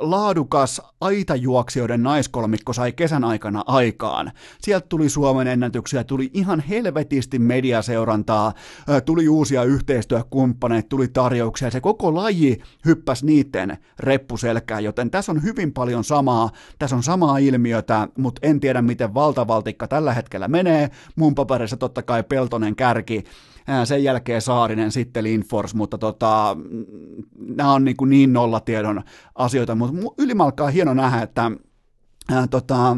laadukas 0.00 0.82
aitajuoksijoiden 1.00 2.02
naiskolmikko 2.02 2.72
sai 2.72 2.92
kesän 2.92 3.24
aikana 3.24 3.64
aikaan. 3.66 4.32
Sieltä 4.60 4.86
tuli 4.88 5.08
Suomen 5.08 5.46
ennätyksiä, 5.46 6.04
tuli 6.04 6.30
ihan 6.34 6.60
helvetisti 6.60 7.38
mediaseurantaa, 7.38 8.52
tuli 9.04 9.28
uusia 9.28 9.62
yhteistyökumppaneita, 9.64 10.88
tuli 10.88 11.08
tarjouksia, 11.08 11.70
se 11.70 11.80
koko 11.80 12.14
laji 12.14 12.60
hyppäsi 12.84 13.26
niiden 13.26 13.78
reppuselkään, 13.98 14.84
joten 14.84 15.10
tässä 15.10 15.32
on 15.32 15.42
hyvin 15.42 15.72
paljon 15.72 16.04
samaa, 16.04 16.50
tässä 16.78 16.96
on 16.96 17.02
samaa 17.02 17.38
ilmiötä, 17.38 18.08
mutta 18.18 18.46
en 18.46 18.60
tiedä 18.60 18.82
miten 18.82 19.14
valtavaltikka 19.14 19.88
tällä 19.88 20.14
hetkellä 20.14 20.48
menee, 20.48 20.90
mun 21.16 21.34
paperissa 21.34 21.76
totta 21.76 22.02
kai 22.02 22.22
Peltonen 22.22 22.76
kärki, 22.76 23.24
sen 23.84 24.04
jälkeen 24.04 24.42
Saarinen, 24.42 24.92
sitten 24.92 25.24
Linfors, 25.24 25.74
mutta 25.74 25.98
tota, 25.98 26.56
nämä 27.38 27.72
on 27.72 27.84
niin, 27.84 27.96
kuin 27.96 28.10
niin 28.10 28.32
nollatiedon 28.32 29.02
asioita, 29.34 29.74
mutta 29.74 30.14
ylimalkaa 30.18 30.70
hieno 30.70 30.94
nähdä, 30.94 31.22
että 31.22 31.50
ää, 32.30 32.46
tota, 32.46 32.96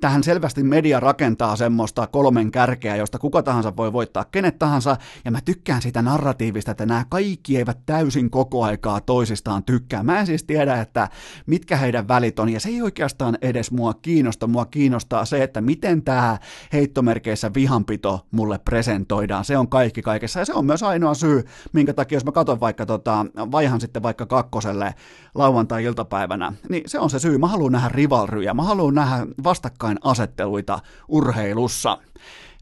tähän 0.00 0.24
selvästi 0.24 0.62
media 0.62 1.00
rakentaa 1.00 1.56
semmoista 1.56 2.06
kolmen 2.06 2.50
kärkeä, 2.50 2.96
josta 2.96 3.18
kuka 3.18 3.42
tahansa 3.42 3.76
voi 3.76 3.92
voittaa 3.92 4.24
kenet 4.24 4.58
tahansa, 4.58 4.96
ja 5.24 5.30
mä 5.30 5.40
tykkään 5.40 5.82
sitä 5.82 6.02
narratiivista, 6.02 6.70
että 6.70 6.86
nämä 6.86 7.04
kaikki 7.08 7.56
eivät 7.56 7.78
täysin 7.86 8.30
koko 8.30 8.64
aikaa 8.64 9.00
toisistaan 9.00 9.64
tykkää. 9.64 10.02
Mä 10.02 10.20
en 10.20 10.26
siis 10.26 10.44
tiedä, 10.44 10.80
että 10.80 11.08
mitkä 11.46 11.76
heidän 11.76 12.08
välit 12.08 12.38
on, 12.38 12.48
ja 12.48 12.60
se 12.60 12.68
ei 12.68 12.82
oikeastaan 12.82 13.38
edes 13.42 13.70
mua 13.70 13.94
kiinnosta. 13.94 14.46
Mua 14.46 14.64
kiinnostaa 14.64 15.24
se, 15.24 15.42
että 15.42 15.60
miten 15.60 16.02
tämä 16.02 16.38
heittomerkeissä 16.72 17.50
vihanpito 17.54 18.26
mulle 18.30 18.58
presentoidaan. 18.58 19.44
Se 19.44 19.58
on 19.58 19.68
kaikki 19.68 20.02
kaikessa, 20.02 20.38
ja 20.38 20.44
se 20.44 20.52
on 20.52 20.66
myös 20.66 20.82
ainoa 20.82 21.14
syy, 21.14 21.44
minkä 21.72 21.92
takia 21.92 22.16
jos 22.16 22.24
mä 22.24 22.32
katson 22.32 22.60
vaikka 22.60 22.86
tota, 22.86 23.26
vaihan 23.36 23.80
sitten 23.80 24.02
vaikka 24.02 24.26
kakkoselle 24.26 24.94
lauantai-iltapäivänä, 25.34 26.52
niin 26.68 26.82
se 26.86 26.98
on 26.98 27.10
se 27.10 27.18
syy. 27.18 27.38
Mä 27.38 27.46
haluan 27.46 27.72
nähdä 27.72 27.88
rivalryjä, 27.88 28.54
mä 28.54 28.62
haluan 28.62 28.94
nähdä 28.94 29.26
vastakkain 29.44 29.87
asetteluita 30.02 30.78
urheilussa. 31.08 31.98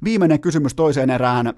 Viimeinen 0.05 0.41
kysymys 0.41 0.75
toiseen 0.75 1.11
erään. 1.11 1.55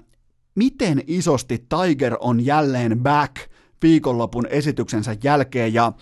Miten 0.55 1.03
isosti 1.07 1.57
Tiger 1.57 2.17
on 2.19 2.45
jälleen 2.45 2.99
back 2.99 3.35
viikonlopun 3.81 4.47
esityksensä 4.49 5.15
jälkeen 5.23 5.73
ja 5.73 5.93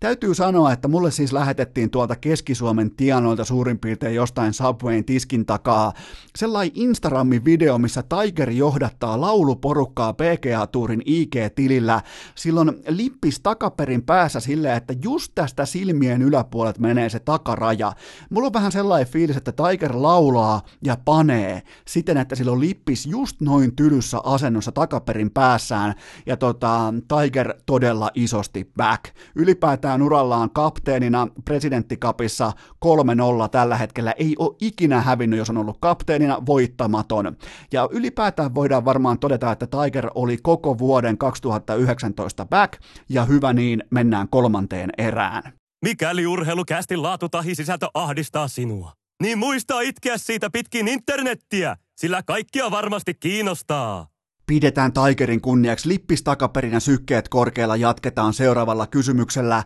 Täytyy 0.00 0.34
sanoa, 0.34 0.72
että 0.72 0.88
mulle 0.88 1.10
siis 1.10 1.32
lähetettiin 1.32 1.90
tuolta 1.90 2.16
Keski-Suomen 2.16 2.90
tienoilta 2.90 3.44
suurin 3.44 3.78
piirtein 3.78 4.14
jostain 4.14 4.52
Subwayn 4.52 5.04
tiskin 5.04 5.46
takaa 5.46 5.92
sellainen 6.36 6.72
Instagramin 6.74 7.44
video, 7.44 7.78
missä 7.78 8.02
Tiger 8.02 8.50
johdattaa 8.50 9.20
lauluporukkaa 9.20 10.12
PGA-tuurin 10.12 11.02
IG-tilillä. 11.04 12.02
Silloin 12.34 12.72
lippis 12.88 13.40
takaperin 13.40 14.02
päässä 14.02 14.40
silleen, 14.40 14.76
että 14.76 14.94
just 15.02 15.32
tästä 15.34 15.66
silmien 15.66 16.22
yläpuolet 16.22 16.78
menee 16.78 17.08
se 17.08 17.18
takaraja. 17.18 17.92
Mulla 18.30 18.46
on 18.46 18.52
vähän 18.52 18.72
sellainen 18.72 19.12
fiilis, 19.12 19.36
että 19.36 19.52
Tiger 19.52 19.92
laulaa 19.94 20.62
ja 20.82 20.96
panee 21.04 21.62
siten, 21.86 22.16
että 22.16 22.34
sillä 22.34 22.52
on 22.52 22.60
lippis 22.60 23.06
just 23.06 23.40
noin 23.40 23.76
tylyssä 23.76 24.18
asennossa 24.24 24.72
takaperin 24.72 25.30
päässään 25.30 25.94
ja 26.26 26.36
tota, 26.36 26.94
Tiger 27.08 27.54
todella 27.66 28.10
isosti 28.14 28.70
back. 28.76 29.04
Ylipäätään 29.34 29.93
pitkään 29.94 30.06
urallaan 30.06 30.50
kapteenina 30.50 31.28
presidenttikapissa 31.44 32.52
3-0 32.84 33.48
tällä 33.50 33.76
hetkellä. 33.76 34.12
Ei 34.12 34.34
ole 34.38 34.56
ikinä 34.60 35.00
hävinnyt, 35.00 35.38
jos 35.38 35.50
on 35.50 35.56
ollut 35.56 35.78
kapteenina 35.80 36.46
voittamaton. 36.46 37.36
Ja 37.72 37.88
ylipäätään 37.92 38.54
voidaan 38.54 38.84
varmaan 38.84 39.18
todeta, 39.18 39.52
että 39.52 39.66
Tiger 39.66 40.10
oli 40.14 40.36
koko 40.42 40.78
vuoden 40.78 41.18
2019 41.18 42.46
back, 42.46 42.80
ja 43.08 43.24
hyvä 43.24 43.52
niin, 43.52 43.84
mennään 43.90 44.28
kolmanteen 44.28 44.90
erään. 44.98 45.52
Mikäli 45.84 46.26
urheilukästin 46.26 47.02
laatu 47.02 47.28
tahi 47.28 47.54
sisältö 47.54 47.88
ahdistaa 47.94 48.48
sinua, 48.48 48.92
niin 49.22 49.38
muista 49.38 49.80
itkeä 49.80 50.18
siitä 50.18 50.50
pitkin 50.50 50.88
internettiä, 50.88 51.76
sillä 51.96 52.22
kaikkia 52.22 52.70
varmasti 52.70 53.14
kiinnostaa. 53.14 54.13
Pidetään 54.46 54.92
Tigerin 54.92 55.40
kunniaksi 55.40 55.88
lippis 55.88 56.22
takaperin 56.22 56.72
ja 56.72 56.80
sykkeet 56.80 57.28
korkealla 57.28 57.76
jatketaan 57.76 58.34
seuraavalla 58.34 58.86
kysymyksellä. 58.86 59.62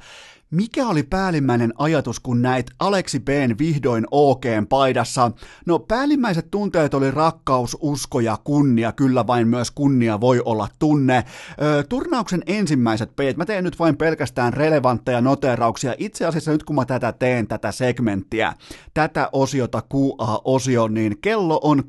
Mikä 0.50 0.86
oli 0.88 1.02
päällimmäinen 1.02 1.72
ajatus, 1.78 2.20
kun 2.20 2.42
näit 2.42 2.66
Aleksi 2.78 3.20
B. 3.20 3.28
vihdoin 3.58 4.04
OGn 4.10 4.66
paidassa? 4.68 5.30
No 5.66 5.78
päällimmäiset 5.78 6.50
tunteet 6.50 6.94
oli 6.94 7.10
rakkaus, 7.10 7.76
usko 7.80 8.20
ja 8.20 8.38
kunnia, 8.44 8.92
kyllä 8.92 9.26
vain 9.26 9.48
myös 9.48 9.70
kunnia 9.70 10.20
voi 10.20 10.42
olla 10.44 10.68
tunne. 10.78 11.24
Ö, 11.62 11.84
turnauksen 11.88 12.42
ensimmäiset 12.46 13.16
peet, 13.16 13.36
mä 13.36 13.46
teen 13.46 13.64
nyt 13.64 13.78
vain 13.78 13.96
pelkästään 13.96 14.52
relevantteja 14.52 15.20
noterauksia. 15.20 15.94
Itse 15.98 16.26
asiassa 16.26 16.50
nyt 16.50 16.64
kun 16.64 16.76
mä 16.76 16.84
tätä 16.84 17.12
teen, 17.12 17.46
tätä 17.46 17.72
segmenttiä, 17.72 18.54
tätä 18.94 19.28
osiota 19.32 19.82
QA-osio, 19.94 20.88
niin 20.88 21.18
kello 21.20 21.60
on 21.62 21.78
18.26 21.78 21.84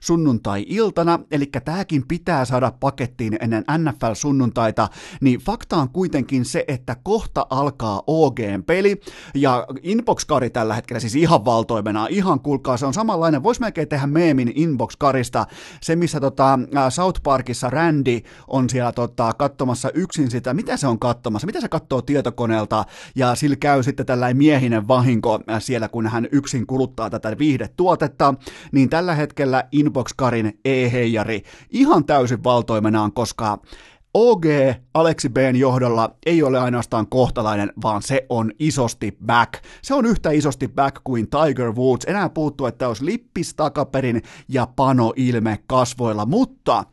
sunnuntai-iltana, 0.00 1.18
eli 1.30 1.46
tääkin 1.64 2.08
pitää 2.08 2.44
saada 2.44 2.72
pakettiin 2.80 3.36
ennen 3.40 3.64
NFL-sunnuntaita, 3.78 4.88
niin 5.20 5.40
fakta 5.40 5.76
on 5.76 5.88
kuitenkin 5.88 6.15
kuitenkin 6.16 6.44
se, 6.44 6.64
että 6.68 6.96
kohta 7.02 7.46
alkaa 7.50 8.02
OGn 8.06 8.62
peli, 8.66 9.00
ja 9.34 9.66
Inbox-kari 9.82 10.50
tällä 10.50 10.74
hetkellä 10.74 11.00
siis 11.00 11.14
ihan 11.14 11.44
valtoimena, 11.44 12.06
ihan 12.10 12.40
kuulkaa, 12.40 12.76
se 12.76 12.86
on 12.86 12.94
samanlainen, 12.94 13.42
voisi 13.42 13.60
melkein 13.60 13.88
tehdä 13.88 14.06
meemin 14.06 14.52
Inbox-karista, 14.54 15.46
se 15.80 15.96
missä 15.96 16.20
tota, 16.20 16.58
South 16.88 17.22
Parkissa 17.22 17.70
Randy 17.70 18.20
on 18.48 18.70
siellä 18.70 18.92
tota, 18.92 19.32
katsomassa 19.38 19.90
yksin 19.94 20.30
sitä, 20.30 20.54
mitä 20.54 20.76
se 20.76 20.86
on 20.86 20.98
katsomassa, 20.98 21.46
mitä 21.46 21.60
se 21.60 21.68
katsoo 21.68 22.02
tietokoneelta, 22.02 22.84
ja 23.14 23.34
sillä 23.34 23.56
käy 23.56 23.82
sitten 23.82 24.06
tällainen 24.06 24.36
miehinen 24.36 24.88
vahinko 24.88 25.40
siellä, 25.58 25.88
kun 25.88 26.06
hän 26.06 26.28
yksin 26.32 26.66
kuluttaa 26.66 27.10
tätä 27.10 27.38
viihdetuotetta, 27.38 28.34
niin 28.72 28.90
tällä 28.90 29.14
hetkellä 29.14 29.64
Inbox-karin 29.72 30.58
e-heijari 30.64 31.42
ihan 31.70 32.04
täysin 32.04 32.44
valtoimenaan, 32.44 33.12
koska 33.12 33.58
OG 34.18 34.44
Aleksi 34.94 35.28
B:n 35.28 35.56
johdolla 35.56 36.16
ei 36.26 36.42
ole 36.42 36.58
ainoastaan 36.58 37.06
kohtalainen, 37.06 37.72
vaan 37.82 38.02
se 38.02 38.26
on 38.28 38.52
isosti 38.58 39.18
back. 39.26 39.52
Se 39.82 39.94
on 39.94 40.06
yhtä 40.06 40.30
isosti 40.30 40.68
back 40.68 40.96
kuin 41.04 41.28
Tiger 41.30 41.72
Woods. 41.72 42.04
Enää 42.06 42.28
puuttuu, 42.28 42.66
että 42.66 42.88
olisi 42.88 43.04
lippis 43.04 43.54
takaperin 43.54 44.22
ja 44.48 44.68
pano 44.76 45.12
ilme 45.16 45.58
kasvoilla, 45.66 46.26
mutta 46.26 46.84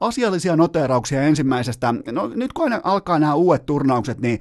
asiallisia 0.00 0.56
noterauksia 0.56 1.22
ensimmäisestä. 1.22 1.94
No 2.12 2.28
nyt 2.34 2.52
kun 2.52 2.80
alkaa 2.82 3.18
nämä 3.18 3.34
uudet 3.34 3.66
turnaukset, 3.66 4.20
niin 4.20 4.40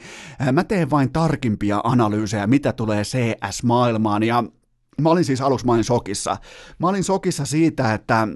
mä 0.51 0.63
teen 0.63 0.89
vain 0.89 1.11
tarkimpia 1.13 1.81
analyysejä, 1.83 2.47
mitä 2.47 2.73
tulee 2.73 3.03
CS-maailmaan. 3.03 4.23
Ja 4.23 4.43
mä 5.01 5.09
olin 5.09 5.25
siis 5.25 5.41
aluksi 5.41 5.65
mä 5.65 5.71
olin 5.71 5.83
sokissa. 5.83 6.37
Mä 6.79 6.87
olin 6.87 7.03
sokissa 7.03 7.45
siitä, 7.45 7.93
että 7.93 8.27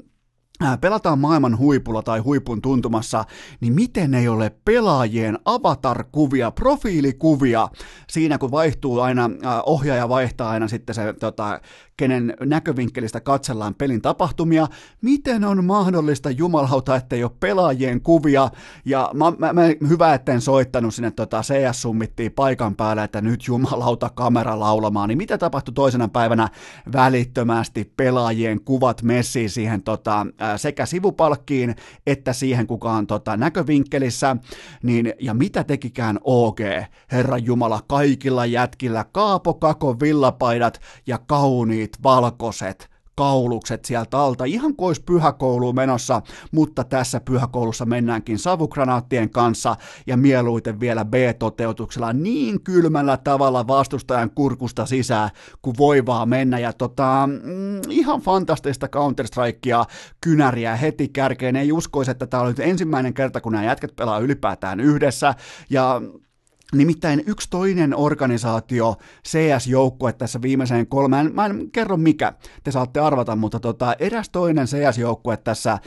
pelataan 0.82 1.20
maailman 1.20 1.58
huipulla 1.58 2.04
tai 2.04 2.20
huipun 2.20 2.62
tuntumassa, 2.62 3.26
niin 3.62 3.74
miten 3.74 4.14
ei 4.14 4.28
ole 4.28 4.56
pelaajien 4.66 5.40
avatar-kuvia, 5.46 6.52
profiilikuvia 6.52 7.68
siinä, 8.10 8.38
kun 8.38 8.52
vaihtuu 8.52 9.00
aina, 9.00 9.24
äh, 9.24 9.62
ohjaaja 9.66 10.10
vaihtaa 10.10 10.50
aina 10.50 10.68
sitten 10.68 10.96
se 10.96 11.14
tota, 11.20 11.60
kenen 11.98 12.34
näkövinkkelistä 12.46 13.20
katsellaan 13.20 13.76
pelin 13.76 14.02
tapahtumia. 14.02 14.68
Miten 15.02 15.44
on 15.44 15.66
mahdollista 15.66 16.32
jumalauta, 16.32 16.96
ettei 16.96 17.24
ole 17.24 17.32
pelaajien 17.40 18.02
kuvia? 18.02 18.50
Ja 18.86 19.12
mä, 19.14 19.34
mä, 19.38 19.54
mä 19.54 19.62
hyvä, 19.90 20.14
etten 20.14 20.42
soittanut 20.42 20.94
sinne 20.94 21.12
tota 21.12 21.42
CS-summittiin 21.42 22.32
paikan 22.36 22.76
päälle, 22.76 23.04
että 23.04 23.22
nyt 23.22 23.48
jumalauta 23.48 24.10
kamera 24.10 24.60
laulamaan. 24.60 25.10
Niin 25.10 25.18
mitä 25.18 25.38
tapahtui 25.38 25.74
toisena 25.74 26.08
päivänä 26.08 26.50
välittömästi 26.94 27.94
pelaajien 27.98 28.62
kuvat 28.62 29.04
messiin 29.04 29.50
siihen 29.50 29.84
tota, 29.84 30.28
sekä 30.58 30.86
sivupalkkiin 30.86 31.76
että 32.08 32.34
siihen 32.34 32.68
kukaan 32.68 33.08
tota, 33.08 33.38
näkövinkkelissä. 33.38 34.38
Niin, 34.84 35.14
ja 35.20 35.34
mitä 35.34 35.64
tekikään 35.64 36.20
OG, 36.24 36.60
Herra 37.12 37.38
Jumala, 37.38 37.82
kaikilla 37.88 38.46
jätkillä, 38.46 39.06
Kaapo 39.12 39.54
Kako 39.54 40.00
villapaidat 40.00 40.82
ja 41.08 41.18
kauniit 41.18 42.04
valkoiset 42.04 42.97
kaulukset 43.18 43.86
sieltä 43.86 44.20
alta, 44.20 44.46
ihan 44.46 44.76
kuin 44.76 44.88
olisi 44.88 45.04
pyhäkouluun 45.04 45.76
menossa, 45.76 46.22
mutta 46.52 46.84
tässä 46.84 47.20
pyhäkoulussa 47.20 47.86
mennäänkin 47.86 48.40
savukranaattien 48.40 49.30
kanssa 49.30 49.76
ja 50.08 50.18
mieluiten 50.18 50.80
vielä 50.80 51.06
B-toteutuksella 51.06 52.14
niin 52.14 52.64
kylmällä 52.64 53.18
tavalla 53.18 53.68
vastustajan 53.68 54.32
kurkusta 54.36 54.86
sisään, 54.86 55.30
kuin 55.62 55.76
voi 55.78 56.06
vaan 56.06 56.30
mennä. 56.30 56.60
Ja 56.60 56.74
tota, 56.74 57.30
mm, 57.44 57.82
ihan 57.90 58.22
fantastista 58.22 58.88
Counter-Strikea, 58.88 59.86
kynäriä 60.22 60.76
heti 60.76 61.08
kärkeen. 61.08 61.56
Ei 61.56 61.72
uskoisi, 61.72 62.12
että 62.12 62.28
tämä 62.28 62.44
oli 62.44 62.54
ensimmäinen 62.60 63.14
kerta, 63.14 63.42
kun 63.42 63.52
nämä 63.52 63.66
jätket 63.66 63.96
pelaa 63.96 64.20
ylipäätään 64.20 64.80
yhdessä. 64.80 65.36
Ja 65.70 66.02
Nimittäin 66.76 67.24
yksi 67.28 67.50
toinen 67.50 67.96
organisaatio, 67.96 68.96
CS-joukkue 69.28 70.14
tässä 70.14 70.42
viimeiseen 70.42 70.88
kolmeen, 70.88 71.32
mä 71.36 71.46
en 71.46 71.72
kerro 71.72 71.98
mikä, 71.98 72.34
te 72.64 72.72
saatte 72.72 73.00
arvata, 73.00 73.36
mutta 73.36 73.60
tota, 73.60 73.96
eräs 74.00 74.30
toinen 74.30 74.68
CS-joukkue 74.68 75.38
tässä 75.38 75.78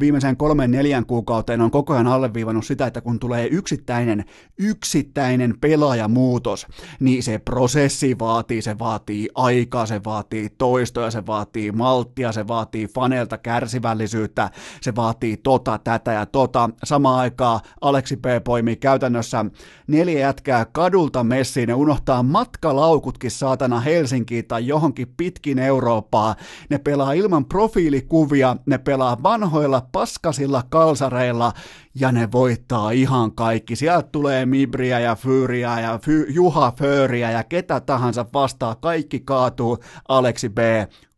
viimeiseen 0.00 0.36
kolmeen 0.36 0.70
neljän 0.70 1.06
kuukauteen 1.06 1.60
on 1.60 1.70
koko 1.70 1.92
ajan 1.92 2.06
alleviivannut 2.06 2.66
sitä, 2.66 2.86
että 2.86 3.00
kun 3.00 3.18
tulee 3.18 3.48
yksittäinen, 3.50 4.24
yksittäinen 4.58 5.54
pelaajamuutos, 5.60 6.66
niin 7.00 7.22
se 7.22 7.38
prosessi 7.38 8.18
vaatii, 8.18 8.62
se 8.62 8.78
vaatii 8.78 9.28
aikaa, 9.34 9.86
se 9.86 10.00
vaatii 10.04 10.48
toistoja, 10.58 11.10
se 11.10 11.26
vaatii 11.26 11.72
malttia, 11.72 12.32
se 12.32 12.48
vaatii 12.48 12.86
faneilta 12.86 13.38
kärsivällisyyttä, 13.38 14.50
se 14.80 14.94
vaatii 14.96 15.36
tota, 15.36 15.78
tätä 15.84 16.12
ja 16.12 16.26
tota. 16.26 16.70
Samaan 16.84 17.18
aikaan 17.18 17.60
Aleksi 17.80 18.16
P. 18.16 18.22
poimii 18.44 18.76
käytännössä 18.76 19.44
neljä 19.86 20.21
jätkää 20.22 20.66
kadulta 20.72 21.24
messiin 21.24 21.68
ja 21.68 21.76
unohtaa 21.76 22.22
matkalaukutkin 22.22 23.30
saatana 23.30 23.80
Helsinkiin 23.80 24.46
tai 24.46 24.66
johonkin 24.66 25.14
pitkin 25.16 25.58
Eurooppaa. 25.58 26.34
Ne 26.70 26.78
pelaa 26.78 27.12
ilman 27.12 27.44
profiilikuvia, 27.44 28.56
ne 28.66 28.78
pelaa 28.78 29.22
vanhoilla 29.22 29.82
paskasilla 29.92 30.62
kalsareilla 30.68 31.52
ja 31.94 32.12
ne 32.12 32.32
voittaa 32.32 32.90
ihan 32.90 33.32
kaikki. 33.32 33.76
Sieltä 33.76 34.08
tulee 34.12 34.46
Mibriä 34.46 35.00
ja 35.00 35.14
Fyriä 35.16 35.80
ja 35.80 35.98
Fy- 35.98 36.26
Juha 36.30 36.72
Fööriä 36.78 37.30
ja 37.30 37.44
ketä 37.44 37.80
tahansa 37.80 38.26
vastaa. 38.34 38.74
Kaikki 38.74 39.20
kaatuu 39.20 39.78
Aleksi 40.08 40.48
B 40.48 40.58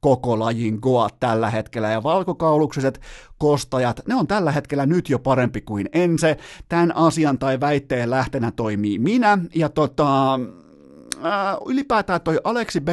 koko 0.04 0.38
lajin 0.38 0.78
goat 0.82 1.20
tällä 1.20 1.50
hetkellä. 1.50 1.90
Ja 1.90 2.02
valkokaulukset 2.02 3.00
kostajat, 3.38 4.00
ne 4.08 4.14
on 4.14 4.26
tällä 4.26 4.52
hetkellä 4.52 4.86
nyt 4.86 5.08
jo 5.08 5.18
parempi 5.18 5.60
kuin 5.60 5.88
ense. 5.92 6.36
Tämän 6.68 6.96
asian 6.96 7.38
tai 7.38 7.60
väitteen 7.60 8.10
lähtenä 8.10 8.50
toimii 8.50 8.98
minä. 8.98 9.38
Ja 9.54 9.68
tota, 9.68 10.34
äh, 10.34 11.56
ylipäätään 11.66 12.20
toi 12.20 12.40
Aleksi 12.44 12.80
B 12.80 12.88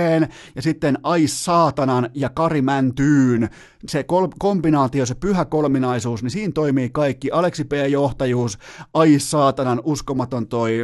ja 0.55 0.61
sitten 0.61 0.97
Ai 1.03 1.27
Saatanan 1.27 2.09
ja 2.13 2.29
Kari 2.29 2.61
Mäntyyn, 2.61 3.49
se 3.87 4.03
kol- 4.03 4.27
kombinaatio, 4.39 5.05
se 5.05 5.15
pyhä 5.15 5.45
kolminaisuus, 5.45 6.23
niin 6.23 6.31
siinä 6.31 6.51
toimii 6.51 6.89
kaikki. 6.89 7.31
Aleksi 7.31 7.63
B 7.63 7.71
johtajuus, 7.89 8.57
Ai 8.93 9.19
Saatanan 9.19 9.81
uskomaton 9.83 10.47
toi, 10.47 10.79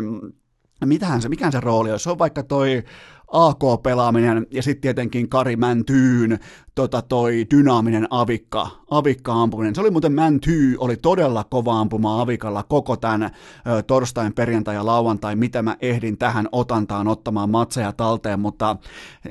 mitähän 0.86 1.22
se, 1.22 1.30
mikään 1.30 1.52
se 1.52 1.60
rooli 1.60 1.92
on, 1.92 2.00
se 2.00 2.10
on 2.10 2.20
vaikka 2.20 2.44
toi 2.44 2.84
AK-pelaaminen 3.32 4.48
ja 4.52 4.64
sitten 4.64 4.82
tietenkin 4.82 5.30
Kari 5.30 5.56
Mäntyyn 5.56 6.40
tota, 6.78 7.02
toi 7.02 7.48
dynaaminen 7.56 8.08
avikka, 8.10 8.68
avikka-ampuminen. 8.90 9.76
Se 9.76 9.82
oli 9.82 9.92
muuten 9.92 10.12
Mäntyy, 10.12 10.76
oli 10.80 10.98
todella 10.98 11.44
kova 11.44 11.80
ampuma 11.80 12.22
avikalla 12.22 12.64
koko 12.64 12.98
tämän 12.98 13.24
ö, 13.24 13.82
torstain, 13.82 14.34
perjantai 14.34 14.76
ja 14.76 14.86
lauantai, 14.86 15.36
mitä 15.36 15.62
mä 15.62 15.76
ehdin 15.82 16.18
tähän 16.18 16.50
otantaan 16.52 17.08
ottamaan 17.08 17.50
matseja 17.50 17.92
talteen, 17.92 18.40
mutta 18.40 18.76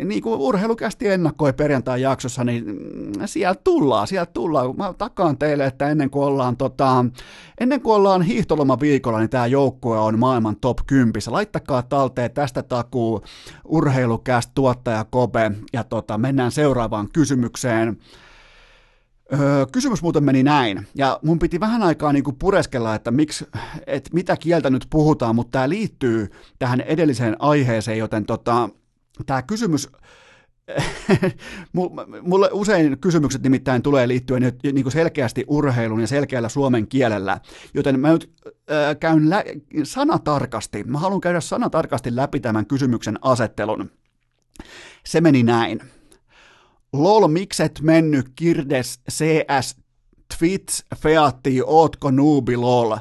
niin 0.05 0.23
kuin 0.23 0.41
urheilukästi 0.41 1.09
ennakoi 1.09 1.53
perjantai 1.53 2.03
jaksossa, 2.03 2.45
niin 2.45 2.65
mm, 2.67 3.27
sieltä 3.27 3.61
tullaan, 3.65 4.07
sieltä 4.07 4.33
tullaan. 4.33 4.77
Mä 4.77 4.95
takaan 4.99 5.39
teille, 5.39 5.67
että 5.67 5.91
ennen 5.91 6.11
kuin 6.11 6.25
ollaan, 6.25 6.57
tota, 6.57 7.05
ennen 7.61 7.81
kuin 7.81 7.95
ollaan 7.95 8.23
hiihtolomaviikolla, 8.23 9.19
niin 9.19 9.31
tämä 9.31 9.47
joukkue 9.47 9.99
on 9.99 10.19
maailman 10.19 10.57
top 10.57 10.79
10. 10.87 11.13
Laittakaa 11.27 11.83
talteen 11.83 12.31
tästä 12.31 12.63
takuu 12.63 13.23
urheilukäst 13.65 14.51
tuottaja 14.55 15.05
Kobe 15.05 15.53
ja 15.73 15.85
tota, 15.85 16.19
mennään 16.19 16.51
seuraavaan 16.51 17.09
kysymykseen. 17.13 17.36
Öö, 19.33 19.67
kysymys 19.73 20.03
muuten 20.03 20.25
meni 20.25 20.43
näin, 20.43 20.87
ja 20.95 21.21
mun 21.23 21.39
piti 21.39 21.61
vähän 21.61 21.83
aikaa 21.83 22.13
niin 22.13 22.25
kuin 22.25 22.37
pureskella, 22.37 22.95
että, 22.95 23.11
miksi, 23.11 23.47
että 23.87 24.11
mitä 24.13 24.37
kieltä 24.37 24.71
nyt 24.71 24.87
puhutaan, 24.91 25.35
mutta 25.35 25.51
tämä 25.51 25.69
liittyy 25.69 26.31
tähän 26.59 26.81
edelliseen 26.81 27.37
aiheeseen, 27.39 27.99
joten 27.99 28.25
tota, 28.27 28.69
tämä 29.27 29.43
kysymys 29.43 29.89
Mulle 32.23 32.49
usein 32.53 32.99
kysymykset 32.99 33.43
nimittäin 33.43 33.83
tulee 33.83 34.09
liittyen 34.09 34.53
niin 34.63 34.83
kuin 34.83 34.93
selkeästi 34.93 35.45
urheilun 35.47 36.01
ja 36.01 36.07
selkeällä 36.07 36.49
suomen 36.49 36.87
kielellä, 36.87 37.41
joten 37.75 38.01
mä 38.01 38.13
nyt 38.13 38.31
äh, 38.71 38.97
käyn 39.01 39.31
lä- 39.31 39.45
sanatarkasti, 39.83 40.85
mä 40.85 40.99
haluan 40.99 41.21
käydä 41.21 41.41
sanatarkasti 41.41 42.17
läpi 42.17 42.41
tämän 42.41 42.67
kysymyksen 42.67 43.19
asettelun. 43.23 43.91
Se 45.05 45.21
meni 45.21 45.43
näin. 45.43 45.81
Lol, 47.03 47.29
mikset 47.29 47.81
mennyt 47.81 48.29
Kirdes 48.37 49.01
CS 49.11 49.77
Twitch 50.39 50.83
Featti, 50.97 51.63
ootko 51.63 52.11
nuubi 52.11 52.57
lol? 52.57 52.97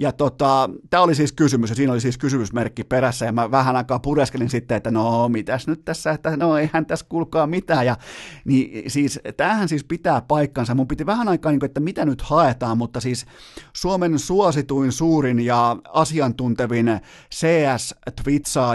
Ja 0.00 0.12
tota, 0.12 0.70
tämä 0.90 1.02
oli 1.02 1.14
siis 1.14 1.32
kysymys, 1.32 1.70
ja 1.70 1.76
siinä 1.76 1.92
oli 1.92 2.00
siis 2.00 2.18
kysymysmerkki 2.18 2.84
perässä, 2.84 3.26
ja 3.26 3.32
mä 3.32 3.50
vähän 3.50 3.76
aikaa 3.76 3.98
pureskelin 3.98 4.50
sitten, 4.50 4.76
että 4.76 4.90
no 4.90 5.28
mitäs 5.28 5.66
nyt 5.66 5.84
tässä, 5.84 6.10
että 6.10 6.36
no 6.36 6.56
eihän 6.56 6.86
tässä 6.86 7.06
kuulkaa 7.08 7.46
mitään, 7.46 7.86
ja 7.86 7.96
niin 8.44 8.90
siis 8.90 9.20
tämähän 9.36 9.68
siis 9.68 9.84
pitää 9.84 10.20
paikkansa, 10.20 10.74
mun 10.74 10.88
piti 10.88 11.06
vähän 11.06 11.28
aikaa, 11.28 11.52
niin 11.52 11.60
kuin, 11.60 11.68
että 11.68 11.80
mitä 11.80 12.04
nyt 12.04 12.22
haetaan, 12.22 12.78
mutta 12.78 13.00
siis 13.00 13.26
Suomen 13.72 14.18
suosituin, 14.18 14.92
suurin 14.92 15.40
ja 15.40 15.76
asiantuntevin 15.92 17.00
cs 17.34 17.94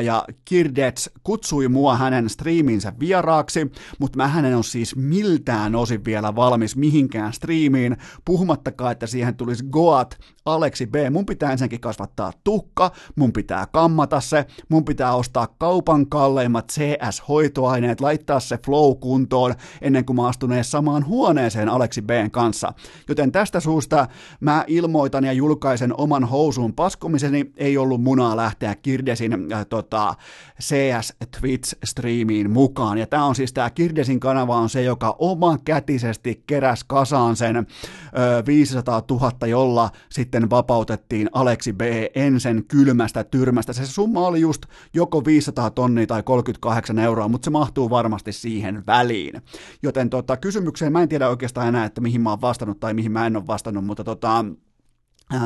ja 0.03 0.25
Kirdets 0.45 1.09
kutsui 1.23 1.67
mua 1.67 1.97
hänen 1.97 2.29
striiminsä 2.29 2.93
vieraaksi, 2.99 3.71
mutta 3.99 4.17
mä 4.17 4.27
hänen 4.27 4.57
on 4.57 4.63
siis 4.63 4.95
miltään 4.95 5.75
osin 5.75 6.05
vielä 6.05 6.35
valmis 6.35 6.75
mihinkään 6.75 7.33
striimiin, 7.33 7.97
puhumattakaan, 8.25 8.91
että 8.91 9.07
siihen 9.07 9.35
tulisi 9.35 9.63
Goat, 9.63 10.17
Aleksi 10.45 10.87
B, 10.87 10.95
mun 11.13 11.25
pitää 11.25 11.51
ensinnäkin 11.51 11.79
kasvattaa 11.79 12.33
tukka, 12.43 12.91
mun 13.15 13.33
pitää 13.33 13.65
kammata 13.71 14.19
se, 14.21 14.45
mun 14.69 14.85
pitää 14.85 15.15
ostaa 15.15 15.47
kaupan 15.47 16.07
kalleimmat 16.07 16.71
CS-hoitoaineet, 16.71 18.01
laittaa 18.01 18.39
se 18.39 18.57
flow 18.65 18.95
kuntoon 18.99 19.55
ennen 19.81 20.05
kuin 20.05 20.15
mä 20.15 20.27
astun 20.27 20.53
edes 20.53 20.71
samaan 20.71 21.05
huoneeseen 21.05 21.69
Aleksi 21.69 22.01
Bn 22.01 22.31
kanssa. 22.31 22.73
Joten 23.07 23.31
tästä 23.31 23.59
suusta 23.59 24.07
mä 24.39 24.63
ilmoitan 24.67 25.23
ja 25.23 25.33
julkaisen 25.33 25.93
oman 25.97 26.23
housuun 26.23 26.73
paskomiseni, 26.73 27.51
ei 27.57 27.77
ollut 27.77 28.03
munaa 28.03 28.37
lähteä 28.37 28.75
Kirdesin 28.75 29.53
äh, 29.53 29.65
tota, 29.65 30.15
CS 30.61 31.13
Twitch-striimiin 31.37 32.47
mukaan. 32.47 32.97
Ja 32.97 33.07
tää 33.07 33.23
on 33.23 33.35
siis 33.35 33.53
tää 33.53 33.69
Kirdesin 33.69 34.19
kanava 34.19 34.57
on 34.57 34.69
se, 34.69 34.83
joka 34.83 35.17
kätisesti 35.63 36.43
keräs 36.47 36.83
kasaan 36.83 37.35
sen 37.35 37.57
ö, 37.57 37.63
500 38.45 39.01
000, 39.09 39.31
jolla 39.47 39.89
sitten 40.09 40.49
vapautettiin 40.49 41.02
Aleksi 41.31 41.73
B. 41.73 41.81
Ensen 42.15 42.63
kylmästä 42.67 43.23
tyrmästä. 43.23 43.73
Se 43.73 43.85
summa 43.85 44.27
oli 44.27 44.41
just 44.41 44.65
joko 44.93 45.25
500 45.25 45.69
tonnia 45.69 46.07
tai 46.07 46.23
38 46.23 46.99
euroa, 46.99 47.27
mutta 47.27 47.45
se 47.45 47.51
mahtuu 47.51 47.89
varmasti 47.89 48.31
siihen 48.31 48.83
väliin. 48.87 49.41
Joten 49.83 50.09
tota, 50.09 50.37
kysymykseen 50.37 50.91
mä 50.91 51.01
en 51.01 51.09
tiedä 51.09 51.29
oikeastaan 51.29 51.67
enää, 51.67 51.85
että 51.85 52.01
mihin 52.01 52.21
mä 52.21 52.29
oon 52.29 52.41
vastannut 52.41 52.79
tai 52.79 52.93
mihin 52.93 53.11
mä 53.11 53.25
en 53.25 53.35
ole 53.35 53.47
vastannut, 53.47 53.85
mutta 53.85 54.03
tota, 54.03 54.45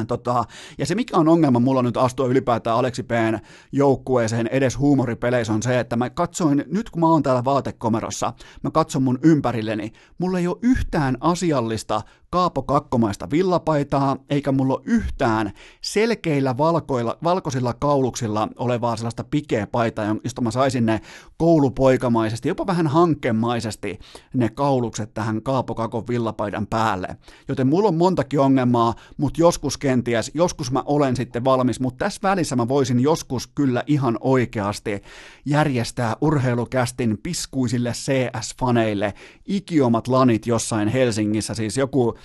tota, 0.07 0.43
ja 0.77 0.85
se 0.85 0.95
mikä 0.95 1.17
on 1.17 1.27
ongelma 1.27 1.59
mulla 1.59 1.83
nyt 1.83 1.97
astua 1.97 2.27
ylipäätään 2.27 2.77
Aleksi 2.77 3.03
P:n 3.03 3.39
joukkueeseen 3.71 4.47
edes 4.47 4.77
huumoripeleissä 4.77 5.53
on 5.53 5.63
se, 5.63 5.79
että 5.79 5.95
mä 5.95 6.09
katsoin, 6.09 6.63
nyt 6.71 6.89
kun 6.89 6.99
mä 6.99 7.07
oon 7.07 7.23
täällä 7.23 7.45
vaatekomerossa, 7.45 8.33
mä 8.63 8.71
katson 8.71 9.03
mun 9.03 9.19
ympärilleni, 9.23 9.91
mulla 10.17 10.39
ei 10.39 10.47
ole 10.47 10.57
yhtään 10.61 11.17
asiallista 11.19 12.01
Kaapo 12.29 12.63
Kakkomaista 12.63 13.29
villapaitaa, 13.31 14.17
eikä 14.29 14.51
mulla 14.51 14.73
ole 14.73 14.81
yhtään 14.85 15.51
selkeillä 15.81 16.57
valkoilla, 16.57 17.17
valkoisilla 17.23 17.73
kauluksilla 17.73 18.47
olevaa 18.55 18.95
sellaista 18.95 19.23
pikeä 19.23 19.67
paitaa, 19.67 20.15
josta 20.23 20.41
mä 20.41 20.51
saisin 20.51 20.85
ne 20.85 21.01
koulupoikamaisesti, 21.37 22.49
jopa 22.49 22.67
vähän 22.67 22.87
hankkemaisesti 22.87 23.99
ne 24.33 24.49
kaulukset 24.49 25.13
tähän 25.13 25.43
Kaapo 25.43 25.75
Kakon 25.75 26.07
villapaidan 26.07 26.67
päälle. 26.67 27.07
Joten 27.47 27.67
mulla 27.67 27.87
on 27.87 27.97
montakin 27.97 28.39
ongelmaa, 28.39 28.93
mutta 29.17 29.41
joskus 29.41 29.66
kenties, 29.77 30.31
joskus 30.33 30.71
mä 30.71 30.83
olen 30.85 31.15
sitten 31.15 31.45
valmis, 31.45 31.79
mutta 31.79 32.05
tässä 32.05 32.19
välissä 32.23 32.55
mä 32.55 32.67
voisin 32.67 32.99
joskus 32.99 33.47
kyllä 33.47 33.83
ihan 33.87 34.17
oikeasti 34.21 35.01
järjestää 35.45 36.15
urheilukästin 36.21 37.17
piskuisille 37.23 37.91
CS-faneille 37.91 39.13
ikiomat 39.45 40.07
lanit 40.07 40.47
jossain 40.47 40.87
Helsingissä, 40.87 41.53
siis 41.53 41.77
joku 41.77 42.17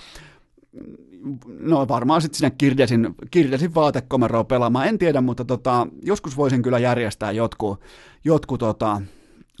no 1.59 1.87
varmaan 1.87 2.21
sitten 2.21 2.37
sinne 2.37 2.51
Kirdesin, 2.57 3.15
Kirdesin 3.31 3.75
vaatekomeroon 3.75 4.45
pelaamaan, 4.45 4.87
en 4.87 4.97
tiedä, 4.97 5.21
mutta 5.21 5.45
tota, 5.45 5.87
joskus 6.03 6.37
voisin 6.37 6.61
kyllä 6.61 6.79
järjestää 6.79 7.31
jotkut, 7.31 7.81
jotkut 8.23 8.59
tota, 8.59 9.01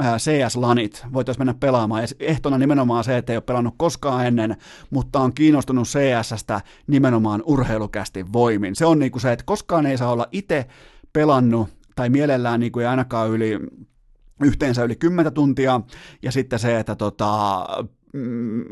CS-lanit, 0.01 1.05
voitaisiin 1.13 1.41
mennä 1.41 1.53
pelaamaan. 1.59 2.01
Ja 2.03 2.07
ehtona 2.19 2.57
nimenomaan 2.57 3.03
se, 3.03 3.17
että 3.17 3.33
ei 3.33 3.37
ole 3.37 3.43
pelannut 3.45 3.73
koskaan 3.77 4.27
ennen, 4.27 4.55
mutta 4.89 5.19
on 5.19 5.33
kiinnostunut 5.33 5.87
CSstä 5.87 6.61
nimenomaan 6.87 7.43
urheilukästi 7.45 8.25
voimin. 8.33 8.75
Se 8.75 8.85
on 8.85 8.99
niinku 8.99 9.19
se, 9.19 9.31
että 9.31 9.45
koskaan 9.45 9.85
ei 9.85 9.97
saa 9.97 10.11
olla 10.11 10.27
itse 10.31 10.65
pelannut, 11.13 11.69
tai 11.95 12.09
mielellään 12.09 12.59
niinku 12.59 12.79
ei 12.79 12.85
ainakaan 12.85 13.29
yli 13.29 13.59
yhteensä 14.43 14.83
yli 14.83 14.95
10 14.95 15.33
tuntia, 15.33 15.81
ja 16.21 16.31
sitten 16.31 16.59
se, 16.59 16.79
että 16.79 16.95
tota, 16.95 17.65
mm, 18.13 18.63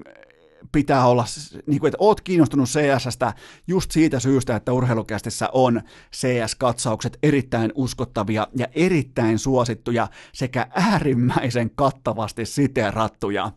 pitää 0.71 1.07
olla, 1.07 1.25
niin 1.65 1.79
kuin, 1.79 1.87
että 1.87 1.97
oot 1.99 2.21
kiinnostunut 2.21 2.69
CSstä 2.69 3.33
just 3.67 3.91
siitä 3.91 4.19
syystä, 4.19 4.55
että 4.55 4.73
urheilukästissä 4.73 5.49
on 5.53 5.81
CS-katsaukset 6.15 7.17
erittäin 7.23 7.71
uskottavia 7.75 8.47
ja 8.57 8.67
erittäin 8.75 9.39
suosittuja 9.39 10.07
sekä 10.33 10.67
äärimmäisen 10.75 11.71
kattavasti 11.75 12.45
siteerattuja. 12.45 13.51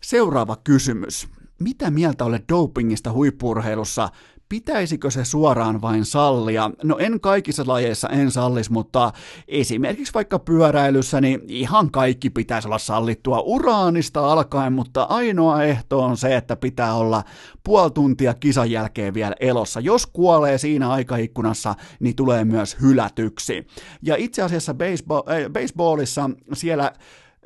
Seuraava 0.00 0.56
kysymys. 0.64 1.28
Mitä 1.60 1.90
mieltä 1.90 2.24
olet 2.24 2.44
dopingista 2.48 3.12
huippurheilussa? 3.12 4.08
Pitäisikö 4.48 5.10
se 5.10 5.24
suoraan 5.24 5.82
vain 5.82 6.04
sallia? 6.04 6.70
No 6.82 6.98
en 6.98 7.20
kaikissa 7.20 7.62
lajeissa 7.66 8.08
en 8.08 8.30
sallis, 8.30 8.70
mutta 8.70 9.12
esimerkiksi 9.48 10.14
vaikka 10.14 10.38
pyöräilyssä, 10.38 11.20
niin 11.20 11.40
ihan 11.48 11.90
kaikki 11.90 12.30
pitäisi 12.30 12.68
olla 12.68 12.78
sallittua 12.78 13.40
uraanista 13.40 14.32
alkaen, 14.32 14.72
mutta 14.72 15.02
ainoa 15.02 15.62
ehto 15.62 16.00
on 16.00 16.16
se, 16.16 16.36
että 16.36 16.56
pitää 16.56 16.94
olla 16.94 17.24
puoli 17.64 17.90
tuntia 17.90 18.34
kisan 18.34 18.70
jälkeen 18.70 19.14
vielä 19.14 19.34
elossa. 19.40 19.80
Jos 19.80 20.06
kuolee 20.06 20.58
siinä 20.58 20.90
aikaikkunassa, 20.90 21.74
niin 22.00 22.16
tulee 22.16 22.44
myös 22.44 22.76
hylätyksi. 22.80 23.66
Ja 24.02 24.16
itse 24.16 24.42
asiassa 24.42 24.74
baseball, 24.74 25.22
äh, 25.28 25.50
baseballissa 25.52 26.30
siellä 26.52 26.92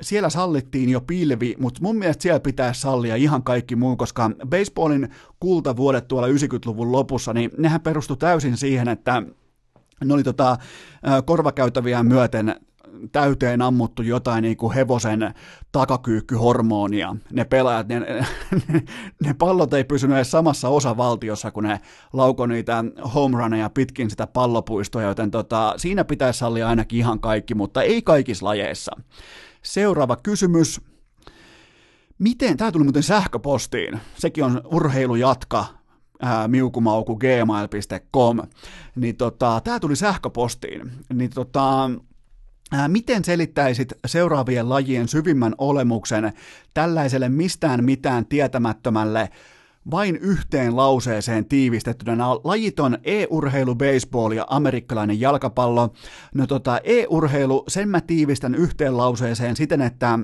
siellä 0.01 0.29
sallittiin 0.29 0.89
jo 0.89 1.01
pilvi, 1.01 1.55
mutta 1.59 1.79
mun 1.83 1.95
mielestä 1.95 2.23
siellä 2.23 2.39
pitää 2.39 2.73
sallia 2.73 3.15
ihan 3.15 3.43
kaikki 3.43 3.75
muu, 3.75 3.95
koska 3.95 4.31
baseballin 4.49 5.09
kultavuodet 5.39 6.07
tuolla 6.07 6.27
90-luvun 6.27 6.91
lopussa, 6.91 7.33
niin 7.33 7.51
nehän 7.57 7.81
perustu 7.81 8.15
täysin 8.15 8.57
siihen, 8.57 8.87
että 8.87 9.23
ne 10.05 10.13
oli 10.13 10.23
tota, 10.23 10.57
korvakäytäviä 11.25 12.03
myöten 12.03 12.55
täyteen 13.11 13.61
ammuttu 13.61 14.01
jotain 14.01 14.41
niin 14.41 14.57
kuin 14.57 14.73
hevosen 14.73 15.33
takakyykkyhormonia. 15.71 17.15
Ne 17.31 17.45
pelaajat, 17.45 17.87
ne, 17.87 17.99
ne, 17.99 18.25
ne 19.25 19.33
pallot 19.33 19.73
ei 19.73 19.83
pysynyt 19.83 20.15
edes 20.15 20.31
samassa 20.31 20.69
osavaltiossa, 20.69 21.51
kun 21.51 21.63
ne 21.63 21.79
lauko 22.13 22.47
niitä 22.47 22.83
home 23.13 23.37
runeja 23.37 23.69
pitkin 23.69 24.09
sitä 24.09 24.27
pallopuistoa, 24.27 25.01
joten 25.01 25.31
tota, 25.31 25.73
siinä 25.77 26.03
pitäisi 26.03 26.39
sallia 26.39 26.67
ainakin 26.67 26.99
ihan 26.99 27.19
kaikki, 27.19 27.55
mutta 27.55 27.81
ei 27.81 28.01
kaikissa 28.01 28.45
lajeissa. 28.45 28.91
Seuraava 29.63 30.15
kysymys. 30.15 30.81
Miten, 32.19 32.57
tämä 32.57 32.71
tuli 32.71 32.83
muuten 32.83 33.03
sähköpostiin, 33.03 33.99
sekin 34.17 34.43
on 34.43 34.61
urheilujatka, 34.65 35.65
ää, 36.21 36.47
miukumauku 36.47 37.15
gmail.com, 37.15 38.39
niin 38.95 39.15
tota, 39.15 39.61
tämä 39.63 39.79
tuli 39.79 39.95
sähköpostiin, 39.95 40.91
niin 41.13 41.29
tota, 41.29 41.91
ää, 42.71 42.87
miten 42.87 43.25
selittäisit 43.25 43.93
seuraavien 44.05 44.69
lajien 44.69 45.07
syvimmän 45.07 45.55
olemuksen 45.57 46.33
tällaiselle 46.73 47.29
mistään 47.29 47.83
mitään 47.83 48.25
tietämättömälle 48.25 49.29
vain 49.91 50.15
yhteen 50.15 50.75
lauseeseen 50.75 51.45
tiivistettynä. 51.45 52.15
Nämä 52.15 52.35
lajit 52.43 52.79
on 52.79 52.97
e-urheilu, 53.03 53.75
baseball 53.75 54.31
ja 54.31 54.45
amerikkalainen 54.49 55.19
jalkapallo. 55.19 55.93
No 56.33 56.47
tota, 56.47 56.79
e-urheilu, 56.83 57.63
sen 57.67 57.89
mä 57.89 58.01
tiivistän 58.01 58.55
yhteen 58.55 58.97
lauseeseen 58.97 59.55
siten, 59.55 59.81
että 59.81 60.19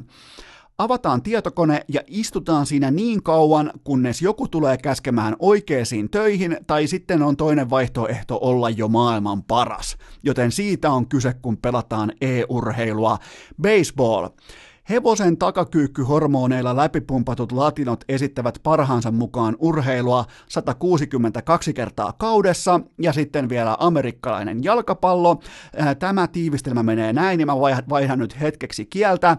avataan 0.77 1.21
tietokone 1.21 1.85
ja 1.87 2.01
istutaan 2.07 2.65
siinä 2.65 2.91
niin 2.91 3.23
kauan, 3.23 3.71
kunnes 3.83 4.21
joku 4.21 4.47
tulee 4.47 4.77
käskemään 4.77 5.35
oikeisiin 5.39 6.09
töihin, 6.09 6.57
tai 6.67 6.87
sitten 6.87 7.21
on 7.21 7.37
toinen 7.37 7.69
vaihtoehto 7.69 8.39
olla 8.41 8.69
jo 8.69 8.87
maailman 8.87 9.43
paras. 9.43 9.97
Joten 10.23 10.51
siitä 10.51 10.91
on 10.91 11.07
kyse, 11.07 11.33
kun 11.41 11.57
pelataan 11.57 12.11
e-urheilua. 12.21 13.17
Baseball. 13.61 14.27
Hevosen 14.89 15.37
takakyykkyhormoneilla 15.37 16.75
läpipumpatut 16.75 17.51
latinot 17.51 18.03
esittävät 18.09 18.59
parhaansa 18.63 19.11
mukaan 19.11 19.55
urheilua 19.59 20.25
162 20.49 21.73
kertaa 21.73 22.13
kaudessa 22.13 22.79
ja 23.01 23.13
sitten 23.13 23.49
vielä 23.49 23.77
amerikkalainen 23.79 24.63
jalkapallo. 24.63 25.39
Äh, 25.81 25.95
tämä 25.95 26.27
tiivistelmä 26.27 26.83
menee 26.83 27.13
näin, 27.13 27.37
niin 27.37 27.47
mä 27.47 27.55
vaihdan 27.89 28.19
nyt 28.19 28.41
hetkeksi 28.41 28.85
kieltä. 28.85 29.37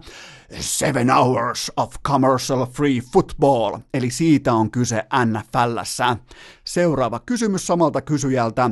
Seven 0.61 1.11
hours 1.11 1.73
of 1.77 1.95
commercial 2.09 2.67
free 2.67 3.01
football, 3.13 3.79
eli 3.95 4.11
siitä 4.11 4.53
on 4.53 4.71
kyse 4.71 5.05
NFLssä. 5.25 6.17
Seuraava 6.65 7.21
kysymys 7.27 7.67
samalta 7.67 8.01
kysyjältä 8.01 8.71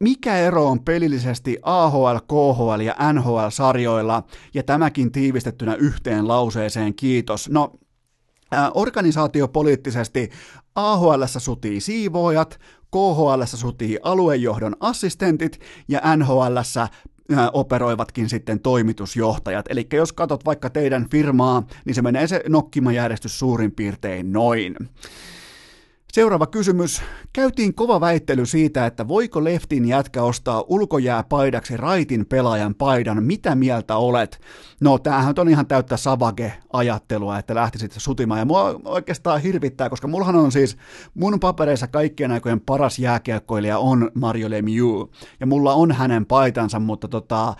mikä 0.00 0.36
ero 0.36 0.66
on 0.66 0.84
pelillisesti 0.84 1.58
AHL, 1.62 2.16
KHL 2.28 2.80
ja 2.80 2.94
NHL-sarjoilla, 3.12 4.22
ja 4.54 4.62
tämäkin 4.62 5.12
tiivistettynä 5.12 5.74
yhteen 5.74 6.28
lauseeseen 6.28 6.94
kiitos. 6.94 7.48
No, 7.48 7.72
organisaatiopoliittisesti 8.74 10.30
AHL 10.74 11.22
sutii 11.26 11.80
siivoojat, 11.80 12.58
KHL 12.90 13.42
sutii 13.44 13.98
aluejohdon 14.02 14.76
assistentit 14.80 15.60
ja 15.88 16.16
NHL 16.16 16.56
operoivatkin 17.52 18.28
sitten 18.28 18.60
toimitusjohtajat. 18.60 19.66
Eli 19.68 19.86
jos 19.92 20.12
katsot 20.12 20.44
vaikka 20.44 20.70
teidän 20.70 21.06
firmaa, 21.10 21.66
niin 21.84 21.94
se 21.94 22.02
menee 22.02 22.26
se 22.26 22.42
nokkimajärjestys 22.48 23.38
suurin 23.38 23.72
piirtein 23.72 24.32
noin. 24.32 24.76
Seuraava 26.18 26.46
kysymys. 26.46 27.02
Käytiin 27.32 27.74
kova 27.74 28.00
väittely 28.00 28.46
siitä, 28.46 28.86
että 28.86 29.08
voiko 29.08 29.44
Leftin 29.44 29.88
jätkä 29.88 30.22
ostaa 30.22 30.64
ulkojääpaidaksi 30.68 31.76
raitin 31.76 32.26
pelaajan 32.26 32.74
paidan. 32.74 33.24
Mitä 33.24 33.54
mieltä 33.54 33.96
olet? 33.96 34.40
No, 34.80 34.98
tämähän 34.98 35.34
on 35.38 35.48
ihan 35.48 35.66
täyttä 35.66 35.96
savage-ajattelua, 35.96 37.38
että 37.38 37.54
lähtisit 37.54 37.92
sutimaan. 37.96 38.38
Ja 38.38 38.44
mua 38.44 38.80
oikeastaan 38.84 39.40
hirvittää, 39.40 39.90
koska 39.90 40.08
mullahan 40.08 40.36
on 40.36 40.52
siis 40.52 40.76
mun 41.14 41.40
papereissa 41.40 41.86
kaikkien 41.86 42.30
aikojen 42.30 42.60
paras 42.60 42.98
jääkiekkoilija 42.98 43.78
on 43.78 44.10
Mario 44.14 44.50
Lemieux. 44.50 45.10
Ja 45.40 45.46
mulla 45.46 45.74
on 45.74 45.92
hänen 45.92 46.26
paitansa, 46.26 46.80
mutta 46.80 47.08
tota, 47.08 47.54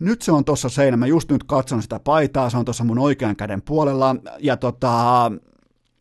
nyt 0.00 0.22
se 0.22 0.32
on 0.32 0.44
tuossa 0.44 0.68
seinä. 0.68 0.96
Mä 0.96 1.06
just 1.06 1.30
nyt 1.30 1.44
katson 1.44 1.82
sitä 1.82 2.00
paitaa, 2.00 2.50
se 2.50 2.56
on 2.56 2.64
tuossa 2.64 2.84
mun 2.84 2.98
oikean 2.98 3.36
käden 3.36 3.62
puolella. 3.62 4.16
Ja 4.38 4.56
tota, 4.56 5.32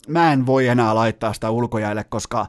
mä 0.08 0.34
en 0.34 0.46
voi 0.46 0.68
enää 0.68 0.96
laittaa 0.96 1.34
sitä 1.34 1.50
ulkojäille, 1.50 2.04
koska 2.04 2.46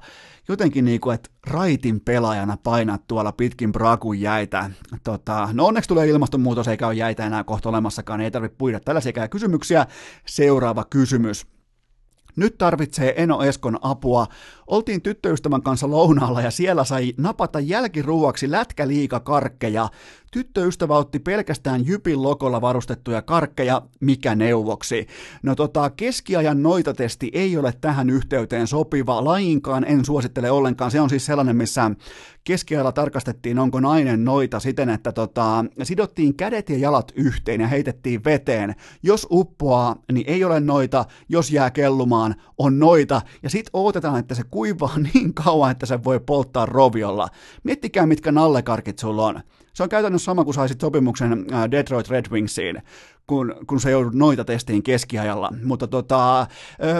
jotenkin 0.48 0.84
niin 0.84 1.00
kuin, 1.00 1.14
että 1.14 1.30
raitin 1.46 2.00
pelaajana 2.00 2.56
painat 2.56 3.06
tuolla 3.08 3.32
pitkin 3.32 3.72
Brakun 3.72 4.20
jäitä. 4.20 4.70
Tota, 5.04 5.48
no 5.52 5.66
onneksi 5.66 5.88
tulee 5.88 6.08
ilmastonmuutos 6.08 6.68
eikä 6.68 6.86
ole 6.86 6.94
jäitä 6.94 7.26
enää 7.26 7.44
kohta 7.44 7.68
olemassakaan, 7.68 8.20
ei 8.20 8.30
tarvitse 8.30 8.56
puida 8.58 8.80
tällaisia 8.80 9.28
kysymyksiä. 9.28 9.86
Seuraava 10.26 10.84
kysymys. 10.84 11.46
Nyt 12.36 12.58
tarvitsee 12.58 13.22
Eno 13.22 13.42
Eskon 13.42 13.78
apua. 13.82 14.26
Oltiin 14.66 15.02
tyttöystävän 15.02 15.62
kanssa 15.62 15.90
lounaalla 15.90 16.40
ja 16.40 16.50
siellä 16.50 16.84
sai 16.84 17.12
napata 17.18 17.60
jälkiruuaksi 17.60 18.50
lätkäliikakarkkeja. 18.50 19.88
Tyttöystävä 20.34 20.96
otti 20.96 21.18
pelkästään 21.18 21.86
Jypin 21.86 22.22
lokolla 22.22 22.60
varustettuja 22.60 23.22
karkkeja, 23.22 23.82
mikä 24.00 24.34
neuvoksi. 24.34 25.06
No 25.42 25.54
tota, 25.54 25.90
keskiajan 25.90 26.62
noitatesti 26.62 27.30
ei 27.32 27.56
ole 27.56 27.74
tähän 27.80 28.10
yhteyteen 28.10 28.66
sopiva 28.66 29.24
lainkaan, 29.24 29.84
en 29.84 30.04
suosittele 30.04 30.50
ollenkaan. 30.50 30.90
Se 30.90 31.00
on 31.00 31.10
siis 31.10 31.26
sellainen, 31.26 31.56
missä 31.56 31.90
keskiajalla 32.44 32.92
tarkastettiin, 32.92 33.58
onko 33.58 33.80
nainen 33.80 34.24
noita 34.24 34.60
siten, 34.60 34.88
että 34.88 35.12
tota, 35.12 35.64
sidottiin 35.82 36.34
kädet 36.34 36.70
ja 36.70 36.78
jalat 36.78 37.12
yhteen 37.14 37.60
ja 37.60 37.66
heitettiin 37.66 38.24
veteen. 38.24 38.74
Jos 39.02 39.26
uppoaa, 39.30 39.96
niin 40.12 40.24
ei 40.28 40.44
ole 40.44 40.60
noita, 40.60 41.04
jos 41.28 41.50
jää 41.50 41.70
kellumaan, 41.70 42.34
on 42.58 42.78
noita, 42.78 43.22
ja 43.42 43.50
sitten 43.50 43.70
odotetaan, 43.72 44.18
että 44.18 44.34
se 44.34 44.42
kuivaa 44.50 44.98
niin 45.14 45.34
kauan, 45.34 45.70
että 45.70 45.86
se 45.86 46.04
voi 46.04 46.20
polttaa 46.20 46.66
roviolla. 46.66 47.28
Miettikää, 47.64 48.06
mitkä 48.06 48.32
nallekarkit 48.32 48.98
sulla 48.98 49.26
on. 49.26 49.40
Se 49.74 49.82
on 49.82 49.88
käytännössä 49.88 50.24
sama 50.24 50.44
kuin 50.44 50.54
saisit 50.54 50.80
sopimuksen 50.80 51.46
äh, 51.52 51.70
Detroit 51.70 52.08
Red 52.08 52.24
Wingsiin, 52.30 52.82
kun, 53.26 53.54
kun 53.66 53.80
se 53.80 53.90
joudut 53.90 54.14
noita 54.14 54.44
testiin 54.44 54.82
keskiajalla. 54.82 55.52
Mutta 55.64 55.86
tota, 55.86 56.46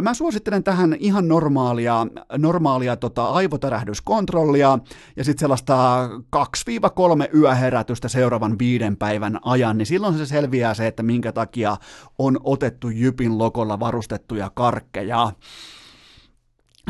mä 0.02 0.14
suosittelen 0.14 0.64
tähän 0.64 0.96
ihan 0.98 1.28
normaalia, 1.28 2.06
normaalia 2.38 2.96
tota, 2.96 3.26
aivotärähdyskontrollia 3.26 4.78
ja 5.16 5.24
sitten 5.24 5.40
sellaista 5.40 6.08
2-3 6.36 7.36
yöherätystä 7.36 8.08
seuraavan 8.08 8.58
viiden 8.58 8.96
päivän 8.96 9.38
ajan, 9.44 9.78
niin 9.78 9.86
silloin 9.86 10.18
se 10.18 10.26
selviää 10.26 10.74
se, 10.74 10.86
että 10.86 11.02
minkä 11.02 11.32
takia 11.32 11.76
on 12.18 12.40
otettu 12.44 12.88
Jypin 12.88 13.38
lokolla 13.38 13.80
varustettuja 13.80 14.50
karkkeja. 14.54 15.32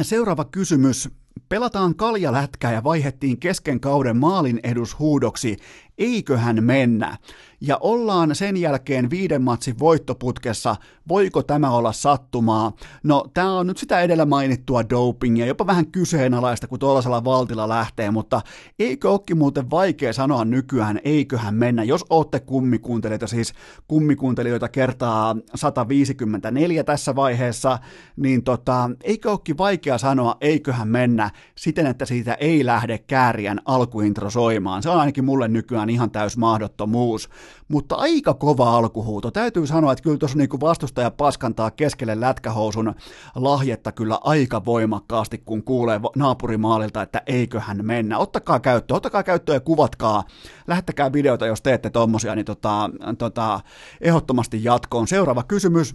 Seuraava 0.03 0.45
kysymys. 0.45 1.09
Pelataan 1.49 1.95
kaljalätkää 1.95 2.73
ja 2.73 2.85
vaihettiin 2.85 3.41
kesken 3.41 3.81
kauden 3.81 4.17
maalin 4.17 4.61
edushuudoksi 4.63 5.57
eiköhän 5.99 6.65
mennä. 6.65 7.19
Ja 7.67 7.79
ollaan 7.81 8.35
sen 8.35 8.57
jälkeen 8.57 9.11
viiden 9.11 9.43
matsin 9.43 9.79
voittoputkessa, 9.79 10.77
voiko 11.09 11.43
tämä 11.43 11.71
olla 11.71 11.93
sattumaa? 11.93 12.73
No, 13.03 13.25
tämä 13.35 13.53
on 13.53 13.67
nyt 13.67 13.79
sitä 13.79 14.01
edellä 14.01 14.25
mainittua 14.25 14.91
dopingia, 14.91 15.47
jopa 15.47 15.67
vähän 15.67 15.87
kyseenalaista, 15.87 16.67
kun 16.67 16.79
tuollaisella 16.79 17.25
valtilla 17.25 17.69
lähtee, 17.69 18.11
mutta 18.11 18.41
eikö 18.79 19.11
olekin 19.11 19.39
muuten 19.39 19.71
vaikea 19.71 20.13
sanoa 20.13 20.45
nykyään, 20.45 21.01
eiköhän 21.05 21.55
mennä, 21.55 21.85
jos 21.85 22.05
ootte 22.11 22.41
kummikuuntelijoita, 22.41 23.27
siis 23.27 23.53
kummikuuntelijoita 23.89 24.69
kertaa 24.69 25.37
154 25.55 26.85
tässä 26.85 27.17
vaiheessa, 27.17 27.79
niin 28.17 28.43
tota, 28.45 28.91
eikö 29.03 29.31
olekin 29.31 29.59
vaikea 29.59 29.99
sanoa, 29.99 30.37
eiköhän 30.41 30.89
mennä 30.89 31.31
siten, 31.57 31.87
että 31.87 32.05
siitä 32.05 32.35
ei 32.35 32.67
lähde 32.67 32.99
kääriän 32.99 33.61
alkuintro 33.65 34.31
soimaan. 34.31 34.83
Se 34.83 34.91
on 34.91 35.01
ainakin 35.01 35.25
mulle 35.25 35.49
nykyään 35.49 35.91
ihan 35.91 36.11
täys 36.11 36.37
mahdottomuus 36.37 37.29
mutta 37.69 37.95
aika 37.95 38.35
kova 38.35 38.77
alkuhuuto. 38.77 39.31
Täytyy 39.31 39.67
sanoa, 39.67 39.93
että 39.93 40.03
kyllä 40.03 40.19
tuossa 40.19 40.39
niinku 40.39 40.61
vastustaja 40.61 41.11
paskantaa 41.11 41.71
keskelle 41.71 42.21
lätkähousun 42.21 42.95
lahjetta 43.35 43.93
kyllä 43.93 44.19
aika 44.25 44.65
voimakkaasti, 44.65 45.39
kun 45.39 45.65
kuulee 45.65 46.01
naapurimaalilta, 46.17 47.03
että 47.03 47.23
eiköhän 47.27 47.79
mennä. 47.83 48.19
Ottakaa 48.19 48.61
käyttöön, 48.61 48.97
ottakaa 48.97 49.23
käyttöön 49.23 49.57
ja 49.57 49.61
kuvatkaa. 49.61 50.25
Lähettäkää 50.67 51.13
videota, 51.13 51.47
jos 51.47 51.63
teette 51.63 51.91
tommosia, 51.91 52.35
niin 52.35 52.45
tota, 52.45 52.91
tota, 53.19 53.61
ehdottomasti 54.01 54.65
jatkoon. 54.65 55.09
Seuraava 55.09 55.43
kysymys. 55.43 55.95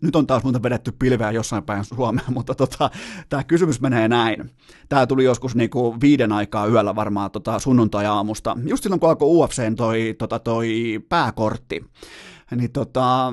Nyt 0.00 0.16
on 0.16 0.26
taas 0.26 0.42
muuten 0.42 0.62
vedetty 0.62 0.92
pilveä 0.92 1.30
jossain 1.30 1.62
päin 1.62 1.84
Suomea, 1.84 2.24
mutta 2.34 2.54
tota, 2.54 2.90
tämä 3.28 3.44
kysymys 3.44 3.80
menee 3.80 4.08
näin. 4.08 4.50
Tämä 4.88 5.06
tuli 5.06 5.24
joskus 5.24 5.54
niinku 5.54 5.96
viiden 6.00 6.32
aikaa 6.32 6.66
yöllä 6.66 6.96
varmaan 6.96 7.30
tota 7.30 7.58
sunnuntai-aamusta, 7.58 8.56
just 8.66 8.82
silloin 8.82 9.00
kun 9.00 9.08
alkoi 9.08 9.28
UFCn 9.28 9.76
toi, 9.76 10.14
tota, 10.18 10.38
toi 10.38 11.00
pääkortti. 11.08 11.84
Niin 12.56 12.72
tota, 12.72 13.32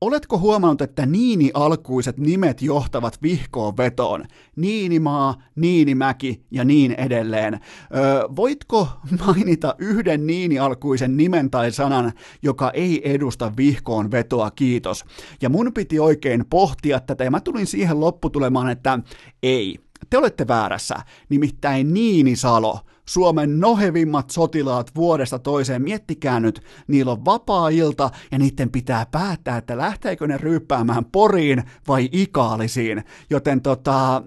Oletko 0.00 0.38
huomannut, 0.38 0.80
että 0.80 1.06
Niini-alkuiset 1.06 2.18
nimet 2.18 2.62
johtavat 2.62 3.22
vihkoon 3.22 3.76
vetoon? 3.76 4.24
Niinimaa, 4.56 5.42
Niinimäki 5.54 6.44
ja 6.50 6.64
niin 6.64 6.92
edelleen. 6.92 7.54
Öö, 7.54 8.22
voitko 8.36 8.88
mainita 9.26 9.74
yhden 9.78 10.26
Niini-alkuisen 10.26 11.16
nimen 11.16 11.50
tai 11.50 11.72
sanan, 11.72 12.12
joka 12.42 12.70
ei 12.70 13.12
edusta 13.12 13.52
vihkoon 13.56 14.10
vetoa, 14.10 14.50
kiitos. 14.50 15.04
Ja 15.42 15.48
mun 15.48 15.72
piti 15.74 16.00
oikein 16.00 16.44
pohtia 16.50 17.00
tätä 17.00 17.24
ja 17.24 17.30
mä 17.30 17.40
tulin 17.40 17.66
siihen 17.66 18.00
lopputulemaan, 18.00 18.70
että 18.70 18.98
ei. 19.42 19.78
Te 20.10 20.18
olette 20.18 20.48
väärässä, 20.48 20.96
nimittäin 21.28 21.94
Niinisalo– 21.94 22.80
Suomen 23.08 23.60
nohevimmat 23.60 24.30
sotilaat 24.30 24.94
vuodesta 24.94 25.38
toiseen. 25.38 25.82
Miettikää 25.82 26.40
nyt, 26.40 26.62
niillä 26.88 27.12
on 27.12 27.24
vapaa-ilta 27.24 28.10
ja 28.32 28.38
niiden 28.38 28.70
pitää 28.70 29.06
päättää, 29.10 29.56
että 29.56 29.76
lähteekö 29.76 30.26
ne 30.26 30.36
ryyppäämään 30.36 31.04
Poriin 31.04 31.62
vai 31.88 32.08
Ikaalisiin. 32.12 33.04
Joten 33.30 33.62
tota, 33.62 34.22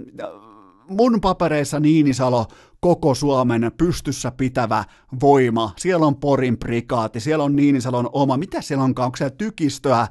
mun 0.90 1.22
papereissa 1.22 1.80
Niinisalo 1.80 2.48
koko 2.80 3.16
Suomen 3.16 3.72
pystyssä 3.78 4.32
pitävä 4.32 4.84
voima. 5.22 5.74
Siellä 5.78 6.06
on 6.06 6.16
Porin 6.16 6.58
prikaati, 6.58 7.20
siellä 7.20 7.44
on 7.44 7.56
Niinisalon 7.56 8.10
oma, 8.14 8.38
mitä 8.38 8.62
siellä 8.62 8.84
onkaan, 8.84 9.06
onko 9.06 9.18
siellä 9.18 9.36
tykistöä, 9.38 10.08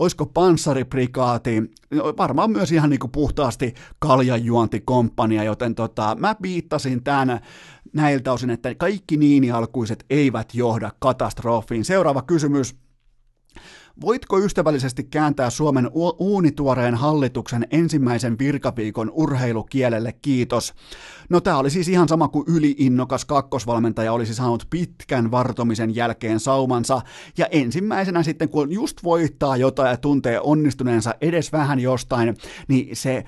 olisiko 0.00 0.26
panssariprikaati, 0.26 1.62
varmaan 2.18 2.50
myös 2.50 2.72
ihan 2.72 2.90
niin 2.90 3.00
kuin 3.00 3.10
puhtaasti 3.10 3.74
kaljanjuontikomppania, 3.98 5.44
joten 5.44 5.74
tota, 5.74 6.16
mä 6.20 6.36
viittasin 6.42 7.04
tämän 7.04 7.40
näiltä 7.92 8.32
osin, 8.32 8.50
että 8.50 8.74
kaikki 8.74 9.16
niinialkuiset 9.16 10.04
eivät 10.10 10.54
johda 10.54 10.90
katastrofiin. 10.98 11.84
Seuraava 11.84 12.22
kysymys. 12.22 12.76
Voitko 14.00 14.38
ystävällisesti 14.38 15.04
kääntää 15.04 15.50
Suomen 15.50 15.90
uunituoreen 16.18 16.94
hallituksen 16.94 17.66
ensimmäisen 17.70 18.38
virkaviikon 18.38 19.10
urheilukielelle, 19.10 20.14
kiitos. 20.22 20.74
No 21.28 21.40
tämä 21.40 21.58
oli 21.58 21.70
siis 21.70 21.88
ihan 21.88 22.08
sama 22.08 22.28
kuin 22.28 22.44
yliinnokas 22.48 23.24
kakkosvalmentaja 23.24 24.12
olisi 24.12 24.34
saanut 24.34 24.66
pitkän 24.70 25.30
vartomisen 25.30 25.94
jälkeen 25.94 26.40
saumansa, 26.40 27.00
ja 27.38 27.46
ensimmäisenä 27.46 28.22
sitten 28.22 28.48
kun 28.48 28.72
just 28.72 29.04
voittaa 29.04 29.56
jotain 29.56 29.90
ja 29.90 29.96
tuntee 29.96 30.40
onnistuneensa 30.40 31.14
edes 31.20 31.52
vähän 31.52 31.80
jostain, 31.80 32.36
niin 32.68 32.96
se 32.96 33.24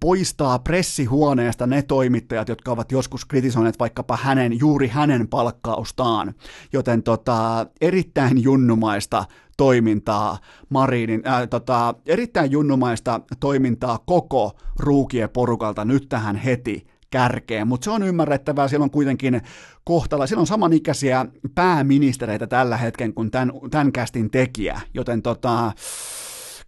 poistaa 0.00 0.58
pressihuoneesta 0.58 1.66
ne 1.66 1.82
toimittajat, 1.82 2.48
jotka 2.48 2.70
ovat 2.70 2.92
joskus 2.92 3.24
kritisoineet 3.24 3.78
vaikkapa 3.78 4.18
hänen, 4.22 4.58
juuri 4.58 4.88
hänen 4.88 5.28
palkkaustaan. 5.28 6.34
Joten 6.72 7.02
tota, 7.02 7.66
erittäin 7.80 8.42
junnumaista 8.42 9.24
toimintaa 9.56 10.38
Marinin, 10.68 11.22
äh, 11.26 11.48
tota, 11.48 11.94
erittäin 12.06 12.50
junnumaista 12.50 13.20
toimintaa 13.40 13.98
koko 14.06 14.52
ruukien 14.78 15.30
porukalta 15.30 15.84
nyt 15.84 16.08
tähän 16.08 16.36
heti 16.36 16.86
kärkeen, 17.10 17.68
mutta 17.68 17.84
se 17.84 17.90
on 17.90 18.02
ymmärrettävää, 18.02 18.68
siellä 18.68 18.84
on 18.84 18.90
kuitenkin 18.90 19.40
kohtala, 19.84 20.26
siellä 20.26 20.40
on 20.40 20.46
samanikäisiä 20.46 21.26
pääministereitä 21.54 22.46
tällä 22.46 22.76
hetken 22.76 23.14
kuin 23.14 23.30
tämän, 23.30 23.52
tämän 23.70 23.92
kästin 23.92 24.30
tekijä, 24.30 24.80
joten 24.94 25.22
tota, 25.22 25.72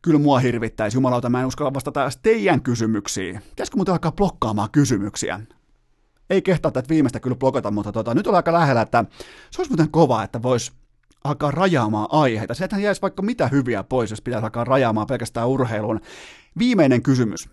kyllä 0.03 0.19
mua 0.19 0.39
hirvittäisi. 0.39 0.97
Jumalauta, 0.97 1.31
mä 1.31 1.41
en 1.41 1.47
uskalla 1.47 1.74
vastata 1.74 2.03
edes 2.03 2.19
teidän 2.23 2.62
kysymyksiin. 2.62 3.41
Pitäisikö 3.51 3.77
muuten 3.77 3.93
alkaa 3.93 4.12
blokkaamaan 4.12 4.70
kysymyksiä? 4.73 5.41
Ei 6.31 6.43
kehtaa 6.43 6.70
tätä 6.70 6.89
viimeistä 6.89 7.20
kyllä 7.20 7.37
blokata, 7.37 7.70
mutta 7.70 7.93
tota, 7.93 8.15
nyt 8.15 8.27
on 8.27 8.35
aika 8.35 8.53
lähellä, 8.53 8.83
että 8.83 9.05
se 9.51 9.61
olisi 9.61 9.70
muuten 9.70 9.91
kova, 9.91 10.23
että 10.23 10.43
voisi 10.43 10.73
alkaa 11.24 11.51
rajaamaan 11.51 12.09
aiheita. 12.11 12.55
Sieltähän 12.55 12.83
jäisi 12.83 13.03
vaikka 13.03 13.23
mitä 13.23 13.49
hyviä 13.49 13.83
pois, 13.83 14.11
jos 14.11 14.23
pitäisi 14.23 14.45
alkaa 14.45 14.65
rajaamaan 14.65 15.07
pelkästään 15.07 15.49
urheiluun. 15.49 16.01
Viimeinen 16.59 17.03
kysymys. 17.03 17.49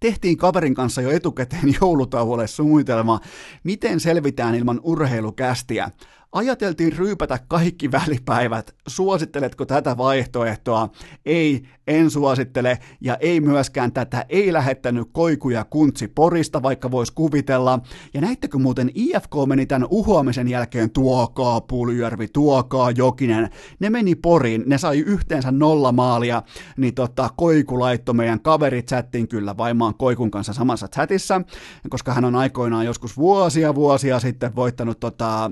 Tehtiin 0.00 0.36
kaverin 0.36 0.74
kanssa 0.74 1.02
jo 1.02 1.10
etukäteen 1.10 1.74
joulutauolle 1.80 2.46
suunnitelma, 2.46 3.20
miten 3.64 4.00
selvitään 4.00 4.54
ilman 4.54 4.80
urheilukästiä. 4.82 5.90
Ajateltiin 6.32 6.92
ryypätä 6.92 7.38
kaikki 7.48 7.92
välipäivät. 7.92 8.74
Suositteletko 8.86 9.66
tätä 9.66 9.96
vaihtoehtoa? 9.96 10.88
Ei, 11.26 11.62
en 11.86 12.10
suosittele, 12.10 12.78
ja 13.00 13.16
ei 13.16 13.40
myöskään 13.40 13.92
tätä 13.92 14.24
ei 14.28 14.52
lähettänyt 14.52 15.08
koikuja 15.12 15.64
kuntsi 15.64 16.08
Porista, 16.08 16.62
vaikka 16.62 16.90
voisi 16.90 17.12
kuvitella. 17.14 17.78
Ja 18.14 18.20
näittekö 18.20 18.58
muuten 18.58 18.90
IFK 18.94 19.30
meni 19.46 19.66
tämän 19.66 19.88
uhoamisen 19.90 20.48
jälkeen 20.48 20.90
tuokaa 20.90 21.60
Puljärvi, 21.60 22.28
tuokaa 22.28 22.90
Jokinen. 22.90 23.50
Ne 23.80 23.90
meni 23.90 24.14
Poriin, 24.14 24.64
ne 24.66 24.78
sai 24.78 24.98
yhteensä 24.98 25.50
nolla 25.50 25.92
maalia, 25.92 26.42
niin 26.76 26.94
tota, 26.94 27.30
Koiku 27.36 27.80
laittoi 27.80 28.14
meidän 28.14 28.40
kaverit 28.40 28.88
chattiin 28.88 29.28
kyllä 29.28 29.56
vaimaan 29.56 29.94
Koikun 29.94 30.30
kanssa 30.30 30.52
samassa 30.52 30.88
chatissa, 30.88 31.42
koska 31.88 32.14
hän 32.14 32.24
on 32.24 32.36
aikoinaan 32.36 32.86
joskus 32.86 33.16
vuosia 33.16 33.74
vuosia 33.74 34.20
sitten 34.20 34.56
voittanut 34.56 35.00
tota, 35.00 35.50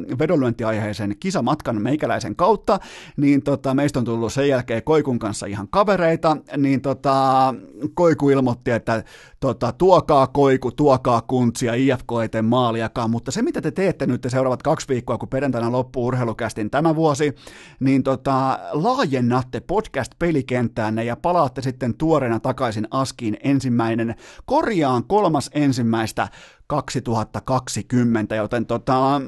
vedonlyöntiaiheisen 0.69 1.17
kisamatkan 1.21 1.83
meikäläisen 1.83 2.37
kautta, 2.37 2.79
niin 3.17 3.43
tota, 3.43 3.75
meistä 3.75 3.99
on 3.99 4.05
tullut 4.05 4.33
sen 4.33 4.49
jälkeen 4.49 4.83
Koikun 4.83 5.19
kanssa 5.19 5.47
ihan 5.47 5.69
kavereita, 5.69 6.37
niin 6.57 6.81
tota, 6.81 7.55
Koiku 7.95 8.31
ilmoitti, 8.31 8.71
että 8.71 9.05
tota, 9.41 9.73
tuokaa 9.73 10.27
Koiku, 10.27 10.73
tuokaa 10.73 11.21
kuntsia, 11.21 11.75
IFK 11.75 12.09
eteen 12.25 12.45
maaliakaan, 12.45 13.11
mutta 13.11 13.31
se 13.31 13.43
mitä 13.43 13.61
te 13.61 13.71
teette 13.71 14.07
nyt 14.07 14.21
te 14.21 14.31
seuraavat 14.31 14.63
kaksi 14.63 14.89
viikkoa, 14.89 15.19
kun 15.19 15.29
perjantaina 15.29 15.73
loppuu 15.73 16.07
urheilukästin 16.07 16.71
tämä 16.71 16.95
vuosi, 16.95 17.35
niin 17.81 18.03
tota, 18.03 18.59
laajennatte 18.73 19.61
podcast-pelikenttäänne 19.61 21.05
ja 21.05 21.17
palaatte 21.17 21.63
sitten 21.63 21.95
tuoreena 21.95 22.41
takaisin 22.41 22.89
Askiin 22.91 23.37
ensimmäinen, 23.45 24.15
korjaan 24.45 25.05
kolmas 25.05 25.51
ensimmäistä 25.55 26.29
2020, 26.67 28.35
joten 28.35 28.67
tota, 28.67 29.21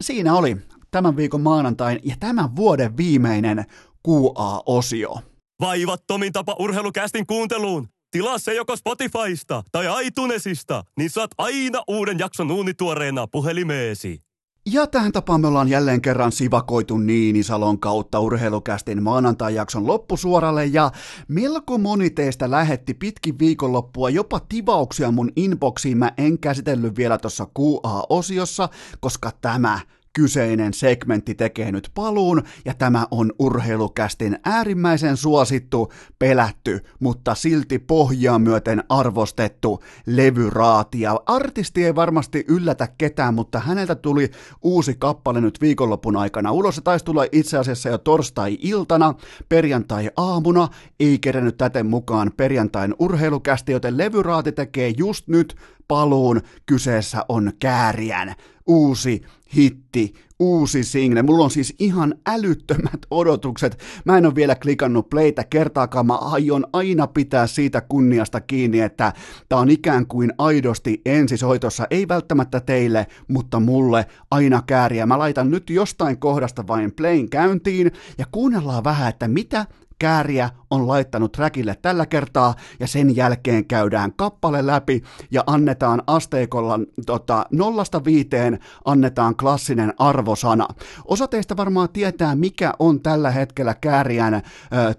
siinä 0.00 0.34
oli 0.34 0.56
tämän 0.90 1.16
viikon 1.16 1.40
maanantain 1.40 2.00
ja 2.04 2.16
tämän 2.20 2.56
vuoden 2.56 2.96
viimeinen 2.96 3.64
QA-osio. 4.08 5.14
Vaivattomin 5.60 6.32
tapa 6.32 6.56
urheilukästin 6.58 7.26
kuunteluun. 7.26 7.88
Tilaa 8.10 8.38
se 8.38 8.54
joko 8.54 8.76
Spotifysta 8.76 9.62
tai 9.72 10.06
iTunesista, 10.06 10.84
niin 10.98 11.10
saat 11.10 11.30
aina 11.38 11.82
uuden 11.88 12.18
jakson 12.18 12.50
uunituoreena 12.50 13.26
puhelimeesi. 13.26 14.27
Ja 14.72 14.86
tähän 14.86 15.12
tapaan 15.12 15.40
me 15.40 15.46
ollaan 15.46 15.68
jälleen 15.68 16.02
kerran 16.02 16.32
sivakoitu 16.32 16.98
Niinisalon 16.98 17.80
kautta 17.80 18.20
urheilukästin 18.20 19.02
maanantai-jakson 19.02 19.86
loppusuoralle 19.86 20.66
ja 20.66 20.90
melko 21.28 21.78
moni 21.78 22.10
teistä 22.10 22.50
lähetti 22.50 22.94
pitkin 22.94 23.38
viikonloppua 23.38 24.10
jopa 24.10 24.40
tivauksia 24.48 25.10
mun 25.10 25.32
inboxiin. 25.36 25.98
Mä 25.98 26.12
en 26.18 26.38
käsitellyt 26.38 26.96
vielä 26.96 27.18
tuossa 27.18 27.46
QA-osiossa, 27.58 28.68
koska 29.00 29.30
tämä 29.40 29.80
kyseinen 30.18 30.74
segmentti 30.74 31.34
tekee 31.34 31.72
nyt 31.72 31.90
paluun, 31.94 32.42
ja 32.64 32.74
tämä 32.74 33.06
on 33.10 33.32
urheilukästin 33.38 34.38
äärimmäisen 34.44 35.16
suosittu, 35.16 35.92
pelätty, 36.18 36.80
mutta 37.00 37.34
silti 37.34 37.78
pohjaa 37.78 38.38
myöten 38.38 38.84
arvostettu 38.88 39.82
levyraati. 40.06 41.00
Ja 41.00 41.20
artisti 41.26 41.84
ei 41.84 41.94
varmasti 41.94 42.44
yllätä 42.48 42.88
ketään, 42.98 43.34
mutta 43.34 43.60
häneltä 43.60 43.94
tuli 43.94 44.30
uusi 44.62 44.94
kappale 44.98 45.40
nyt 45.40 45.60
viikonlopun 45.60 46.16
aikana 46.16 46.52
ulos. 46.52 46.74
Se 46.74 46.80
taisi 46.80 47.04
tulla 47.04 47.26
itse 47.32 47.58
asiassa 47.58 47.88
jo 47.88 47.98
torstai-iltana, 47.98 49.14
perjantai-aamuna, 49.48 50.68
ei 51.00 51.18
kerännyt 51.18 51.56
täten 51.56 51.86
mukaan 51.86 52.32
perjantain 52.36 52.94
urheilukästi, 52.98 53.72
joten 53.72 53.98
levyraati 53.98 54.52
tekee 54.52 54.92
just 54.96 55.28
nyt 55.28 55.56
paluun. 55.88 56.40
Kyseessä 56.66 57.24
on 57.28 57.52
Kääriän 57.58 58.34
uusi 58.66 59.22
hitti, 59.56 60.14
uusi 60.38 60.84
single. 60.84 61.22
Mulla 61.22 61.44
on 61.44 61.50
siis 61.50 61.74
ihan 61.78 62.14
älyttömät 62.26 63.00
odotukset. 63.10 63.78
Mä 64.04 64.18
en 64.18 64.26
ole 64.26 64.34
vielä 64.34 64.54
klikannut 64.54 65.10
playtä 65.10 65.44
kertaakaan. 65.44 66.06
Mä 66.06 66.14
aion 66.14 66.66
aina 66.72 67.06
pitää 67.06 67.46
siitä 67.46 67.80
kunniasta 67.80 68.40
kiinni, 68.40 68.80
että 68.80 69.12
tää 69.48 69.58
on 69.58 69.70
ikään 69.70 70.06
kuin 70.06 70.32
aidosti 70.38 71.00
ensisoitossa. 71.06 71.86
Ei 71.90 72.08
välttämättä 72.08 72.60
teille, 72.60 73.06
mutta 73.28 73.60
mulle 73.60 74.06
aina 74.30 74.62
kääriä. 74.66 75.06
Mä 75.06 75.18
laitan 75.18 75.50
nyt 75.50 75.70
jostain 75.70 76.18
kohdasta 76.18 76.66
vain 76.66 76.92
playin 76.92 77.30
käyntiin 77.30 77.92
ja 78.18 78.26
kuunnellaan 78.32 78.84
vähän, 78.84 79.08
että 79.08 79.28
mitä 79.28 79.66
kääriä 79.98 80.50
on 80.70 80.88
laittanut 80.88 81.32
trackille 81.32 81.76
tällä 81.82 82.06
kertaa, 82.06 82.54
ja 82.80 82.86
sen 82.86 83.16
jälkeen 83.16 83.64
käydään 83.64 84.12
kappale 84.16 84.66
läpi 84.66 85.02
ja 85.30 85.44
annetaan 85.46 86.02
asteikolla 86.06 86.80
tota, 87.06 87.46
nollasta 87.52 88.04
viiteen 88.04 88.58
annetaan 88.84 89.36
klassinen 89.36 89.94
arvosana. 89.98 90.68
Osa 91.04 91.26
teistä 91.28 91.56
varmaan 91.56 91.88
tietää, 91.88 92.34
mikä 92.34 92.72
on 92.78 93.00
tällä 93.00 93.30
hetkellä 93.30 93.74
kääriän 93.74 94.34
ö, 94.34 94.40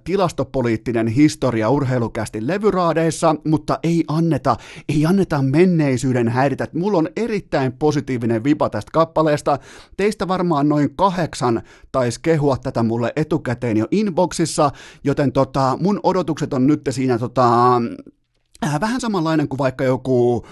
tilastopoliittinen 0.04 1.08
historia 1.08 1.70
urheilukästi 1.70 2.48
levyraadeissa, 2.48 3.36
mutta 3.46 3.80
ei 3.84 4.04
anneta, 4.08 4.56
ei 4.90 5.06
anneta 5.06 5.42
menneisyyden 5.42 6.28
häiritä. 6.28 6.68
Mulla 6.74 6.98
on 6.98 7.10
erittäin 7.16 7.74
positiivinen 7.74 8.44
vipa 8.44 8.70
tästä 8.70 8.92
kappaleesta. 8.94 9.60
Teistä 9.98 10.28
varmaan 10.28 10.70
noin 10.70 10.96
kahdeksan 10.96 11.62
taisi 11.92 12.20
kehua 12.22 12.58
tätä 12.58 12.84
mulle 12.84 13.14
etukäteen 13.16 13.78
jo 13.78 13.88
inboxissa, 13.92 14.72
joten 15.04 15.32
tota, 15.32 15.59
mun 15.80 16.00
odotukset 16.04 16.54
on 16.54 16.68
nyt 16.68 16.82
siinä 16.90 17.18
tota, 17.18 17.82
Äh, 18.66 18.80
vähän 18.82 19.02
samanlainen 19.02 19.48
kuin 19.48 19.58
vaikka 19.58 19.84
joku, 19.84 20.46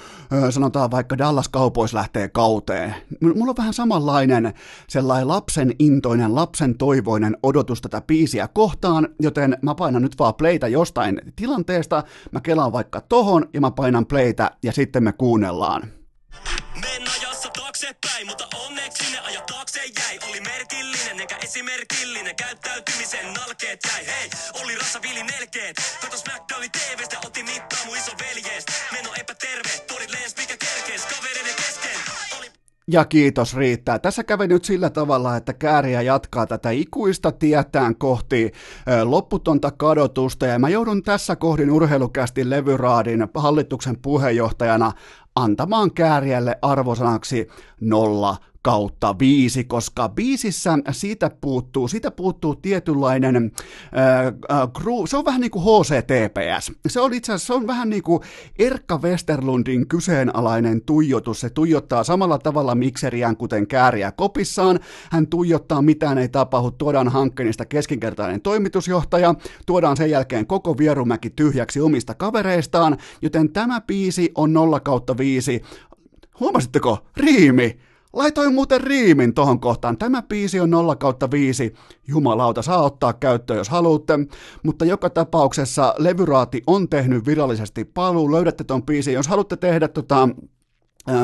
sanotaan 0.50 0.92
vaikka 0.92 1.18
Dallas 1.18 1.50
Cowboys 1.50 1.94
lähtee 1.94 2.28
kauteen. 2.28 2.96
Mulla 3.22 3.50
on 3.50 3.58
vähän 3.58 3.74
samanlainen 3.74 4.54
sellainen 4.90 5.28
lapsen 5.28 5.76
intoinen, 5.80 6.36
lapsen 6.36 6.78
toivoinen 6.78 7.38
odotus 7.44 7.82
tätä 7.82 8.02
biisiä 8.02 8.48
kohtaan, 8.48 9.08
joten 9.22 9.58
mä 9.62 9.76
painan 9.76 10.02
nyt 10.02 10.20
vaan 10.20 10.36
playtä 10.36 10.68
jostain 10.68 11.22
tilanteesta, 11.36 12.04
mä 12.32 12.42
kelaan 12.42 12.72
vaikka 12.72 13.02
tohon 13.02 13.50
ja 13.54 13.62
mä 13.62 13.72
painan 13.72 14.06
playtä 14.06 14.52
ja 14.64 14.72
sitten 14.72 15.04
me 15.04 15.14
kuunnellaan. 15.14 15.82
Mennä 16.82 17.12
ajassa 17.22 17.50
taaksepäin, 17.50 18.28
mutta 18.28 18.48
onneksi 18.66 19.06
sinne 19.06 19.20
aja 19.20 19.42
taakse 19.42 19.80
jäi. 19.80 20.30
Oli 20.30 20.40
merkillinen 21.18 21.22
eikä 21.22 21.46
esimerkillinen, 21.46 22.36
käyttäytymisen 22.36 23.34
nalkeet 23.34 23.80
jäi. 23.88 24.06
Hei, 24.06 24.30
oli 24.64 24.76
rassa 24.76 25.00
vili 25.02 25.24
nelkeet, 25.24 25.76
katos 26.02 26.24
McDownin 26.26 26.72
TVstä, 26.72 27.18
otti 27.26 27.44
mittaa 27.44 27.80
mun 27.86 27.98
iso 27.98 28.12
veljeestä. 28.20 28.74
Meno 28.92 29.10
epäterve, 29.20 29.70
tuolit 29.88 30.12
lens 30.12 30.36
mikä 30.38 30.56
kerkees, 30.66 31.06
kavereiden 31.06 31.56
kesken. 31.56 32.00
Oli... 32.38 32.52
Ja 32.88 33.06
kiitos 33.06 33.56
riittää. 33.56 34.00
Tässä 34.00 34.24
kävi 34.24 34.48
nyt 34.48 34.66
sillä 34.66 34.90
tavalla, 34.90 35.36
että 35.36 35.54
kääriä 35.54 36.02
jatkaa 36.02 36.48
tätä 36.48 36.70
ikuista 36.70 37.32
tietään 37.32 37.96
kohti 37.96 38.52
lopputonta 39.04 39.72
kadotusta 39.72 40.46
ja 40.46 40.60
mä 40.60 40.70
joudun 40.70 41.04
tässä 41.04 41.36
kohdin 41.36 41.72
urheilukästi 41.72 42.50
levyraadin 42.50 43.28
hallituksen 43.36 43.98
puheenjohtajana 44.02 44.92
antamaan 45.36 45.94
kääriälle 45.94 46.58
arvosanaksi 46.62 47.48
nolla 47.82 48.38
kautta 48.62 49.16
viisi, 49.20 49.64
koska 49.64 50.10
biisissä 50.10 50.78
siitä 50.92 51.32
puuttuu, 51.42 51.88
siitä 51.88 52.12
puuttuu 52.12 52.56
tietynlainen 52.56 53.52
äh, 53.98 54.26
äh, 54.26 54.68
gru, 54.74 55.08
se 55.08 55.18
on 55.18 55.26
vähän 55.26 55.42
niin 55.42 55.52
kuin 55.52 55.64
HCTPS. 55.64 56.72
Se 56.88 57.02
on 57.02 57.14
itse 57.14 57.34
asiassa, 57.34 57.48
se 57.48 57.54
on 57.54 57.68
vähän 57.68 57.90
niin 57.90 58.04
kuin 58.04 58.22
Erkka 58.60 59.00
Westerlundin 59.04 59.88
kyseenalainen 59.88 60.82
tuijotus. 60.82 61.40
Se 61.40 61.50
tuijottaa 61.50 62.04
samalla 62.04 62.40
tavalla 62.40 62.76
mikseriään 62.76 63.38
kuten 63.38 63.68
kääriä 63.68 64.12
kopissaan. 64.12 64.80
Hän 65.12 65.28
tuijottaa 65.28 65.82
mitään 65.82 66.18
ei 66.18 66.30
tapahdu, 66.30 66.72
tuodaan 66.72 67.10
hankkeenista 67.10 67.66
keskinkertainen 67.66 68.42
toimitusjohtaja, 68.42 69.36
tuodaan 69.66 69.98
sen 69.98 70.10
jälkeen 70.10 70.48
koko 70.48 70.78
Vierumäki 70.78 71.30
tyhjäksi 71.30 71.82
omista 71.82 72.14
kavereistaan, 72.14 72.98
joten 73.22 73.50
tämä 73.50 73.82
biisi 73.82 74.32
on 74.36 74.54
0 74.54 74.80
kautta 74.80 75.18
5. 75.18 75.62
Huomasitteko? 76.40 76.98
Riimi! 77.18 77.87
Laitoin 78.18 78.54
muuten 78.54 78.82
riimin 78.82 79.34
tohon 79.34 79.60
kohtaan. 79.60 79.98
Tämä 79.98 80.22
biisi 80.22 80.60
on 80.60 80.70
0 80.70 80.96
kautta 80.96 81.32
5. 81.32 81.74
Jumalauta, 82.08 82.62
saa 82.62 82.82
ottaa 82.82 83.14
käyttöön, 83.14 83.58
jos 83.58 83.70
haluatte. 83.70 84.14
Mutta 84.64 84.86
joka 84.86 85.10
tapauksessa 85.10 85.96
levyraati 85.98 86.64
on 86.68 86.90
tehnyt 86.90 87.26
virallisesti 87.26 87.86
paluu. 87.86 88.32
Löydätte 88.32 88.64
ton 88.64 88.84
biisin. 88.84 89.14
Jos 89.14 89.28
haluatte 89.28 89.58
tehdä 89.58 89.88
tota, 89.88 90.30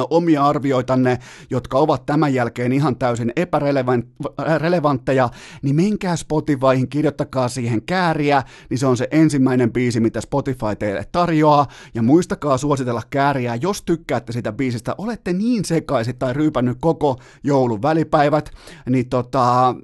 omia 0.10 0.46
arvioitanne, 0.46 1.20
jotka 1.50 1.78
ovat 1.78 2.06
tämän 2.06 2.34
jälkeen 2.34 2.72
ihan 2.72 2.96
täysin 2.96 3.34
epärelevantteja, 3.36 5.30
niin 5.62 5.76
menkää 5.76 6.16
Spotifyhin, 6.16 6.90
kirjoittakaa 6.90 7.48
siihen 7.48 7.82
kääriä, 7.82 8.44
niin 8.70 8.78
se 8.78 8.88
on 8.88 8.98
se 8.98 9.08
ensimmäinen 9.12 9.74
biisi, 9.74 10.00
mitä 10.00 10.22
Spotify 10.22 10.76
teille 10.80 11.06
tarjoaa, 11.12 11.68
ja 11.94 12.02
muistakaa 12.02 12.58
suositella 12.58 13.02
kääriä, 13.10 13.56
jos 13.56 13.82
tykkäätte 13.82 14.34
sitä 14.34 14.52
biisistä, 14.52 14.96
olette 14.98 15.34
niin 15.34 15.66
sekaisin 15.66 16.18
tai 16.18 16.34
ryypännyt 16.34 16.78
koko 16.82 17.20
joulun 17.44 17.82
välipäivät, 17.82 18.50
niin 18.90 19.10
tota, 19.10 19.76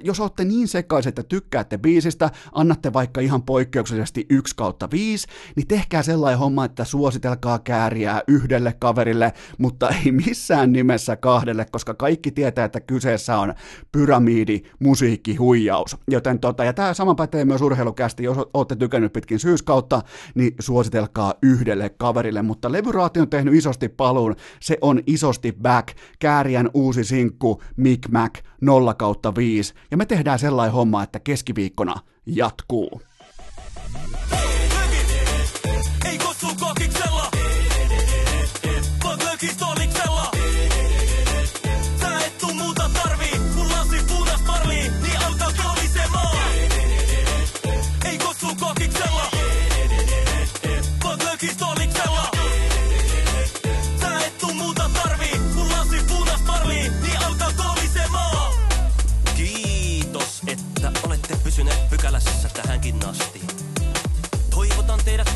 jos 0.00 0.20
olette 0.20 0.44
niin 0.44 0.68
sekaisin, 0.68 1.08
että 1.08 1.22
tykkäätte 1.22 1.78
biisistä, 1.78 2.30
annatte 2.52 2.92
vaikka 2.92 3.20
ihan 3.20 3.42
poikkeuksellisesti 3.42 4.26
1 4.30 4.56
kautta 4.56 4.88
5, 4.90 5.26
niin 5.56 5.66
tehkää 5.66 6.02
sellainen 6.02 6.38
homma, 6.38 6.64
että 6.64 6.84
suositelkaa 6.84 7.58
kääriä 7.58 8.22
yhdelle 8.28 8.74
kaverille, 8.78 9.32
mutta 9.58 9.88
ei 10.04 10.12
missään 10.12 10.72
nimessä 10.72 11.16
kahdelle, 11.16 11.66
koska 11.70 11.94
kaikki 11.94 12.30
tietää, 12.30 12.64
että 12.64 12.80
kyseessä 12.80 13.38
on 13.38 13.54
pyramidi, 13.92 14.62
musiikki, 14.78 15.36
huijaus. 15.36 15.96
Joten 16.10 16.40
tota, 16.40 16.64
ja 16.64 16.72
tämä 16.72 16.94
sama 16.94 17.14
pätee 17.14 17.44
myös 17.44 17.60
urheilukästi, 17.60 18.24
jos 18.24 18.36
olette 18.54 18.76
tykännyt 18.76 19.12
pitkin 19.12 19.38
syyskautta, 19.38 20.02
niin 20.34 20.54
suositelkaa 20.60 21.34
yhdelle 21.42 21.88
kaverille, 21.88 22.42
mutta 22.42 22.72
levyraati 22.72 23.20
on 23.20 23.30
tehnyt 23.30 23.54
isosti 23.54 23.88
paluun, 23.88 24.36
se 24.60 24.78
on 24.80 25.00
isosti 25.06 25.52
back, 25.62 25.88
Kääriän 26.18 26.70
uusi 26.74 27.04
sinkku, 27.04 27.62
Mick 27.76 28.08
Mac 28.08 28.38
0 28.60 28.94
kautta 28.94 29.34
5, 29.34 29.74
ja 29.90 29.96
me 29.96 30.06
tehdään 30.06 30.38
sellainen 30.38 30.74
homma, 30.74 31.02
että 31.02 31.20
keskiviikkona 31.20 31.94
jatkuu. 32.26 33.07